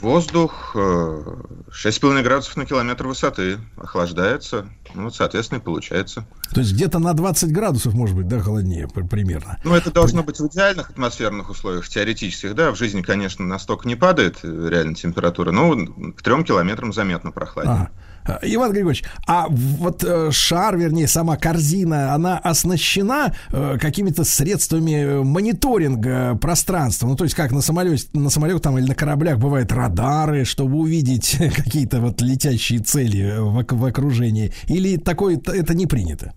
Воздух 0.00 0.74
6,5 0.74 2.18
э, 2.18 2.22
градусов 2.22 2.56
на 2.56 2.66
километр 2.66 3.06
высоты 3.06 3.58
охлаждается. 3.76 4.68
Ну, 4.94 5.04
вот, 5.04 5.14
соответственно, 5.14 5.58
и 5.58 5.62
получается. 5.62 6.26
То 6.52 6.60
есть 6.60 6.74
где-то 6.74 6.98
на 6.98 7.14
20 7.14 7.50
градусов, 7.50 7.94
может 7.94 8.14
быть, 8.14 8.28
да, 8.28 8.40
холоднее 8.40 8.88
примерно. 8.88 9.58
Ну, 9.64 9.74
это 9.74 9.90
должно 9.90 10.22
быть 10.22 10.38
в 10.38 10.46
идеальных 10.48 10.90
атмосферных 10.90 11.48
условиях, 11.48 11.88
теоретических, 11.88 12.54
да. 12.54 12.72
В 12.72 12.76
жизни, 12.76 13.02
конечно, 13.02 13.44
настолько 13.44 13.88
не 13.88 13.96
падает 13.96 14.38
э, 14.42 14.68
реально 14.70 14.94
температура, 14.94 15.50
но 15.50 15.74
к 16.12 16.22
3 16.22 16.44
километрам 16.44 16.92
заметно 16.92 17.32
прохладнее. 17.32 17.74
Ага. 17.74 17.90
Э, 18.26 18.38
Иван 18.42 18.72
Григорьевич, 18.72 19.04
а 19.26 19.46
вот 19.48 20.04
э, 20.04 20.30
шар, 20.32 20.76
вернее, 20.76 21.08
сама 21.08 21.36
корзина, 21.36 22.14
она 22.14 22.38
оснащена 22.38 23.34
э, 23.50 23.78
какими-то 23.80 24.24
средствами 24.24 25.22
мониторинга 25.22 26.36
пространства? 26.36 27.06
Ну, 27.06 27.16
то 27.16 27.24
есть, 27.24 27.36
как 27.36 27.52
на 27.52 27.60
самолете, 27.60 28.06
на 28.12 28.30
самолете 28.30 28.60
там 28.60 28.78
или 28.78 28.86
на 28.86 28.94
кораблях 28.94 29.38
бывают 29.38 29.72
радары, 29.72 30.44
чтобы 30.44 30.76
увидеть 30.78 31.36
какие-то 31.56 32.00
вот 32.00 32.20
летящие 32.20 32.80
цели 32.80 33.38
в, 33.38 33.64
в 33.68 33.84
окружении? 33.84 34.52
Или 34.66 34.96
такое 34.96 35.36
это 35.36 35.74
не 35.74 35.86
принято? 35.86 36.32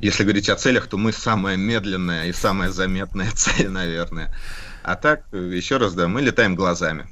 Если 0.00 0.24
говорить 0.24 0.48
о 0.48 0.56
целях, 0.56 0.86
то 0.86 0.96
мы 0.96 1.12
самая 1.12 1.56
медленная 1.56 2.26
и 2.26 2.32
самая 2.32 2.70
заметная 2.70 3.30
цель, 3.34 3.68
наверное. 3.68 4.34
А 4.82 4.96
так, 4.96 5.24
еще 5.32 5.76
раз, 5.76 5.94
да, 5.94 6.08
мы 6.08 6.22
летаем 6.22 6.54
глазами. 6.54 7.06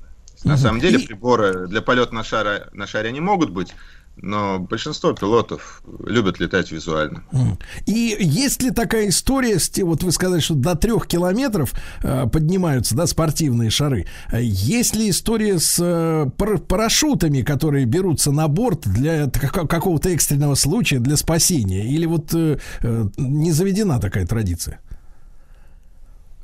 На 0.45 0.57
самом 0.57 0.81
деле 0.81 0.99
приборы 0.99 1.67
для 1.69 1.83
полета 1.83 2.15
на 2.15 2.25
шаре, 2.25 2.69
на 2.73 2.87
шаре 2.87 3.11
они 3.11 3.21
могут 3.21 3.51
быть, 3.51 3.75
но 4.17 4.59
большинство 4.59 5.13
пилотов 5.13 5.83
любят 6.05 6.41
летать 6.41 6.71
визуально. 6.73 7.25
И 7.87 8.17
есть 8.21 8.63
ли 8.63 8.71
такая 8.71 9.09
история, 9.09 9.59
вот 9.83 10.03
вы 10.03 10.13
сказали, 10.13 10.41
что 10.41 10.55
до 10.55 10.75
трех 10.75 11.07
километров 11.07 11.73
э, 12.03 12.27
поднимаются 12.27 12.95
да, 12.95 13.07
спортивные 13.07 13.71
шары. 13.71 14.07
Есть 14.33 14.95
ли 14.95 15.11
история 15.11 15.59
с 15.59 15.79
э, 15.79 16.29
парашютами, 16.37 17.43
которые 17.43 17.87
берутся 17.87 18.31
на 18.31 18.49
борт 18.49 18.87
для 18.87 19.29
какого-то 19.29 20.11
экстренного 20.11 20.55
случая, 20.55 20.99
для 20.99 21.17
спасения? 21.17 21.87
Или 21.87 22.07
вот 22.07 22.35
э, 22.35 22.59
не 23.17 23.53
заведена 23.53 24.01
такая 24.01 24.27
традиция? 24.27 24.81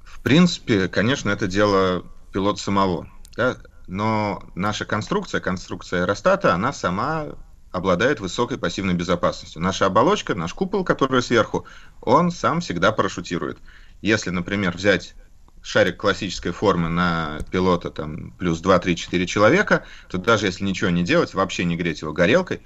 В 0.05 0.20
принципе, 0.20 0.89
конечно, 0.89 1.31
это 1.31 1.47
дело 1.47 2.05
пилота 2.33 2.60
самого. 2.60 3.08
Да? 3.36 3.57
Но 3.87 4.43
наша 4.55 4.85
конструкция, 4.85 5.41
конструкция 5.41 6.03
аэростата, 6.03 6.55
она 6.55 6.73
сама 6.73 7.27
обладает 7.71 8.21
высокой 8.21 8.59
пассивной 8.59 8.95
безопасностью. 8.95 9.61
Наша 9.61 9.87
оболочка, 9.87 10.35
наш 10.35 10.55
купол, 10.55 10.85
который 10.85 11.23
сверху, 11.23 11.67
он 12.01 12.31
сам 12.31 12.61
всегда 12.61 12.93
парашютирует. 12.93 13.59
Если, 14.01 14.31
например, 14.31 14.77
взять 14.77 15.15
шарик 15.63 15.97
классической 15.97 16.53
формы 16.53 16.89
на 16.89 17.41
пилота 17.51 17.91
там 17.91 18.33
плюс 18.39 18.61
2, 18.61 18.79
3, 18.79 18.97
4 18.97 19.27
человека, 19.27 19.85
то 20.09 20.19
даже 20.19 20.47
если 20.47 20.65
ничего 20.65 20.91
не 20.91 21.03
делать, 21.03 21.35
вообще 21.35 21.65
не 21.65 21.77
греть 21.77 22.03
его 22.03 22.13
горелкой, 22.13 22.63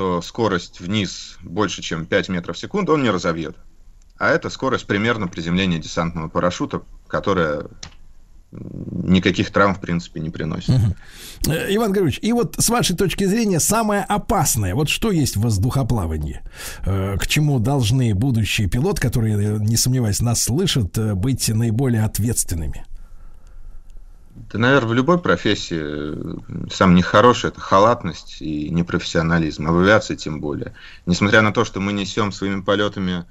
что 0.00 0.22
скорость 0.22 0.80
вниз 0.80 1.36
больше, 1.42 1.82
чем 1.82 2.06
5 2.06 2.30
метров 2.30 2.56
в 2.56 2.58
секунду, 2.58 2.94
он 2.94 3.02
не 3.02 3.10
разовьет. 3.10 3.54
А 4.16 4.30
это 4.30 4.48
скорость 4.48 4.86
примерно 4.86 5.28
приземления 5.28 5.78
десантного 5.78 6.28
парашюта, 6.28 6.80
которая 7.06 7.66
никаких 8.52 9.50
травм, 9.50 9.74
в 9.74 9.80
принципе, 9.80 10.20
не 10.20 10.30
приносит. 10.30 10.70
Угу. 10.70 11.52
Иван 11.68 11.92
Григорьевич, 11.92 12.18
и 12.22 12.32
вот 12.32 12.56
с 12.58 12.68
вашей 12.68 12.96
точки 12.96 13.24
зрения 13.24 13.60
самое 13.60 14.02
опасное, 14.02 14.74
вот 14.74 14.88
что 14.88 15.10
есть 15.10 15.36
в 15.36 15.42
воздухоплавании? 15.42 16.40
Э, 16.84 17.16
к 17.18 17.26
чему 17.26 17.60
должны 17.60 18.14
будущие 18.14 18.68
пилоты, 18.68 19.00
которые, 19.00 19.58
не 19.60 19.76
сомневаюсь, 19.76 20.20
нас 20.20 20.42
слышат, 20.42 20.98
э, 20.98 21.14
быть 21.14 21.48
наиболее 21.48 22.04
ответственными? 22.04 22.84
Да, 24.52 24.58
наверное, 24.58 24.88
в 24.88 24.94
любой 24.94 25.18
профессии 25.20 26.72
самое 26.72 26.98
нехорошее– 26.98 27.52
это 27.52 27.60
халатность 27.60 28.40
и 28.40 28.68
непрофессионализм, 28.70 29.68
а 29.68 29.72
в 29.72 29.78
авиации 29.78 30.16
тем 30.16 30.40
более. 30.40 30.74
Несмотря 31.06 31.42
на 31.42 31.52
то, 31.52 31.64
что 31.64 31.78
мы 31.78 31.92
несем 31.92 32.32
своими 32.32 32.62
полетами 32.62 33.26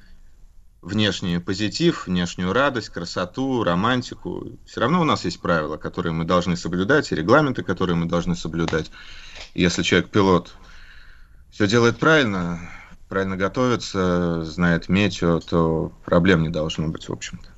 внешний 0.82 1.40
позитив, 1.40 2.08
внешнюю 2.08 2.54
радость, 2.54 2.90
красоту, 2.90 3.64
романтику. 3.64 4.48
Все 4.66 4.82
равно 4.82 5.02
у 5.02 5.04
нас 5.04 5.26
есть 5.26 5.42
правила, 5.42 5.78
которые 5.78 6.14
мы 6.14 6.26
должны 6.26 6.56
соблюдать, 6.56 7.12
и 7.12 7.16
регламенты, 7.16 7.64
которые 7.64 7.96
мы 7.96 8.06
должны 8.06 8.36
соблюдать. 8.36 8.92
Если 9.54 9.84
человек-пилот 9.84 10.56
все 11.52 11.68
делает 11.68 11.98
правильно, 11.98 12.70
правильно 13.10 13.36
готовится, 13.36 14.44
знает 14.46 14.88
метео, 14.88 15.40
то 15.40 15.92
проблем 16.06 16.44
не 16.44 16.50
должно 16.50 16.88
быть, 16.88 17.10
в 17.10 17.14
общем-то. 17.14 17.50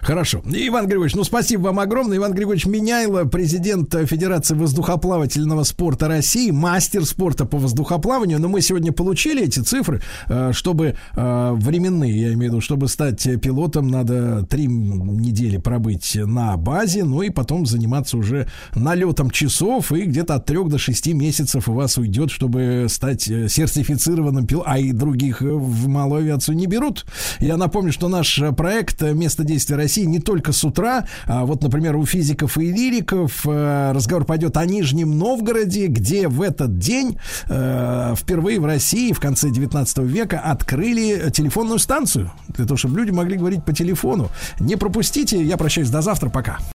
Хорошо. 0.00 0.42
Иван 0.46 0.86
Григорьевич, 0.86 1.14
ну 1.14 1.24
спасибо 1.24 1.66
вам 1.66 1.78
огромное. 1.78 2.16
Иван 2.16 2.32
Григорьевич 2.32 2.66
Меняйло, 2.66 3.24
президент 3.24 3.94
Федерации 4.06 4.54
воздухоплавательного 4.54 5.62
спорта 5.62 6.08
России, 6.08 6.50
мастер 6.50 7.04
спорта 7.04 7.44
по 7.44 7.58
воздухоплаванию. 7.58 8.40
Но 8.40 8.48
мы 8.48 8.60
сегодня 8.60 8.92
получили 8.92 9.44
эти 9.44 9.60
цифры, 9.60 10.02
э, 10.28 10.52
чтобы 10.52 10.96
э, 11.14 11.52
временные, 11.52 12.20
я 12.20 12.32
имею 12.32 12.38
в 12.38 12.54
виду, 12.54 12.60
чтобы 12.60 12.88
стать 12.88 13.22
пилотом, 13.40 13.88
надо 13.88 14.44
три 14.46 14.66
недели 14.66 15.58
пробыть 15.58 16.16
на 16.16 16.56
базе, 16.56 17.04
ну 17.04 17.22
и 17.22 17.30
потом 17.30 17.66
заниматься 17.66 18.16
уже 18.16 18.48
налетом 18.74 19.30
часов, 19.30 19.92
и 19.92 20.02
где-то 20.02 20.34
от 20.36 20.46
трех 20.46 20.68
до 20.68 20.78
шести 20.78 21.12
месяцев 21.12 21.68
у 21.68 21.72
вас 21.72 21.96
уйдет, 21.96 22.30
чтобы 22.30 22.86
стать 22.88 23.28
э, 23.28 23.48
сертифицированным 23.48 24.46
пилотом, 24.46 24.72
а 24.72 24.78
и 24.78 24.92
других 24.92 25.42
в 25.42 25.88
малую 25.88 26.22
авиацию 26.22 26.56
не 26.56 26.66
берут. 26.66 27.06
Я 27.38 27.56
напомню, 27.56 27.92
что 27.92 28.08
наш 28.08 28.40
проект 28.56 29.02
место 29.14 29.44
действия 29.44 29.76
России 29.76 30.04
не 30.04 30.18
только 30.18 30.52
с 30.52 30.64
утра. 30.64 31.06
А 31.26 31.44
вот, 31.44 31.62
например, 31.62 31.96
у 31.96 32.06
физиков 32.06 32.58
и 32.58 32.72
лириков 32.72 33.46
э, 33.46 33.92
разговор 33.92 34.24
пойдет 34.24 34.56
о 34.56 34.64
Нижнем 34.64 35.18
Новгороде, 35.18 35.86
где 35.86 36.28
в 36.28 36.42
этот 36.42 36.78
день 36.78 37.18
э, 37.48 38.14
впервые 38.16 38.60
в 38.60 38.64
России 38.64 39.12
в 39.12 39.20
конце 39.20 39.50
19 39.50 39.98
века 39.98 40.40
открыли 40.40 41.30
телефонную 41.30 41.78
станцию 41.78 42.32
для 42.48 42.64
того, 42.64 42.76
чтобы 42.76 42.98
люди 42.98 43.10
могли 43.10 43.36
говорить 43.36 43.64
по 43.64 43.72
телефону. 43.72 44.28
Не 44.60 44.76
пропустите. 44.76 45.42
Я 45.42 45.56
прощаюсь 45.56 45.90
до 45.90 46.02
завтра. 46.02 46.30
Пока. 46.30 46.58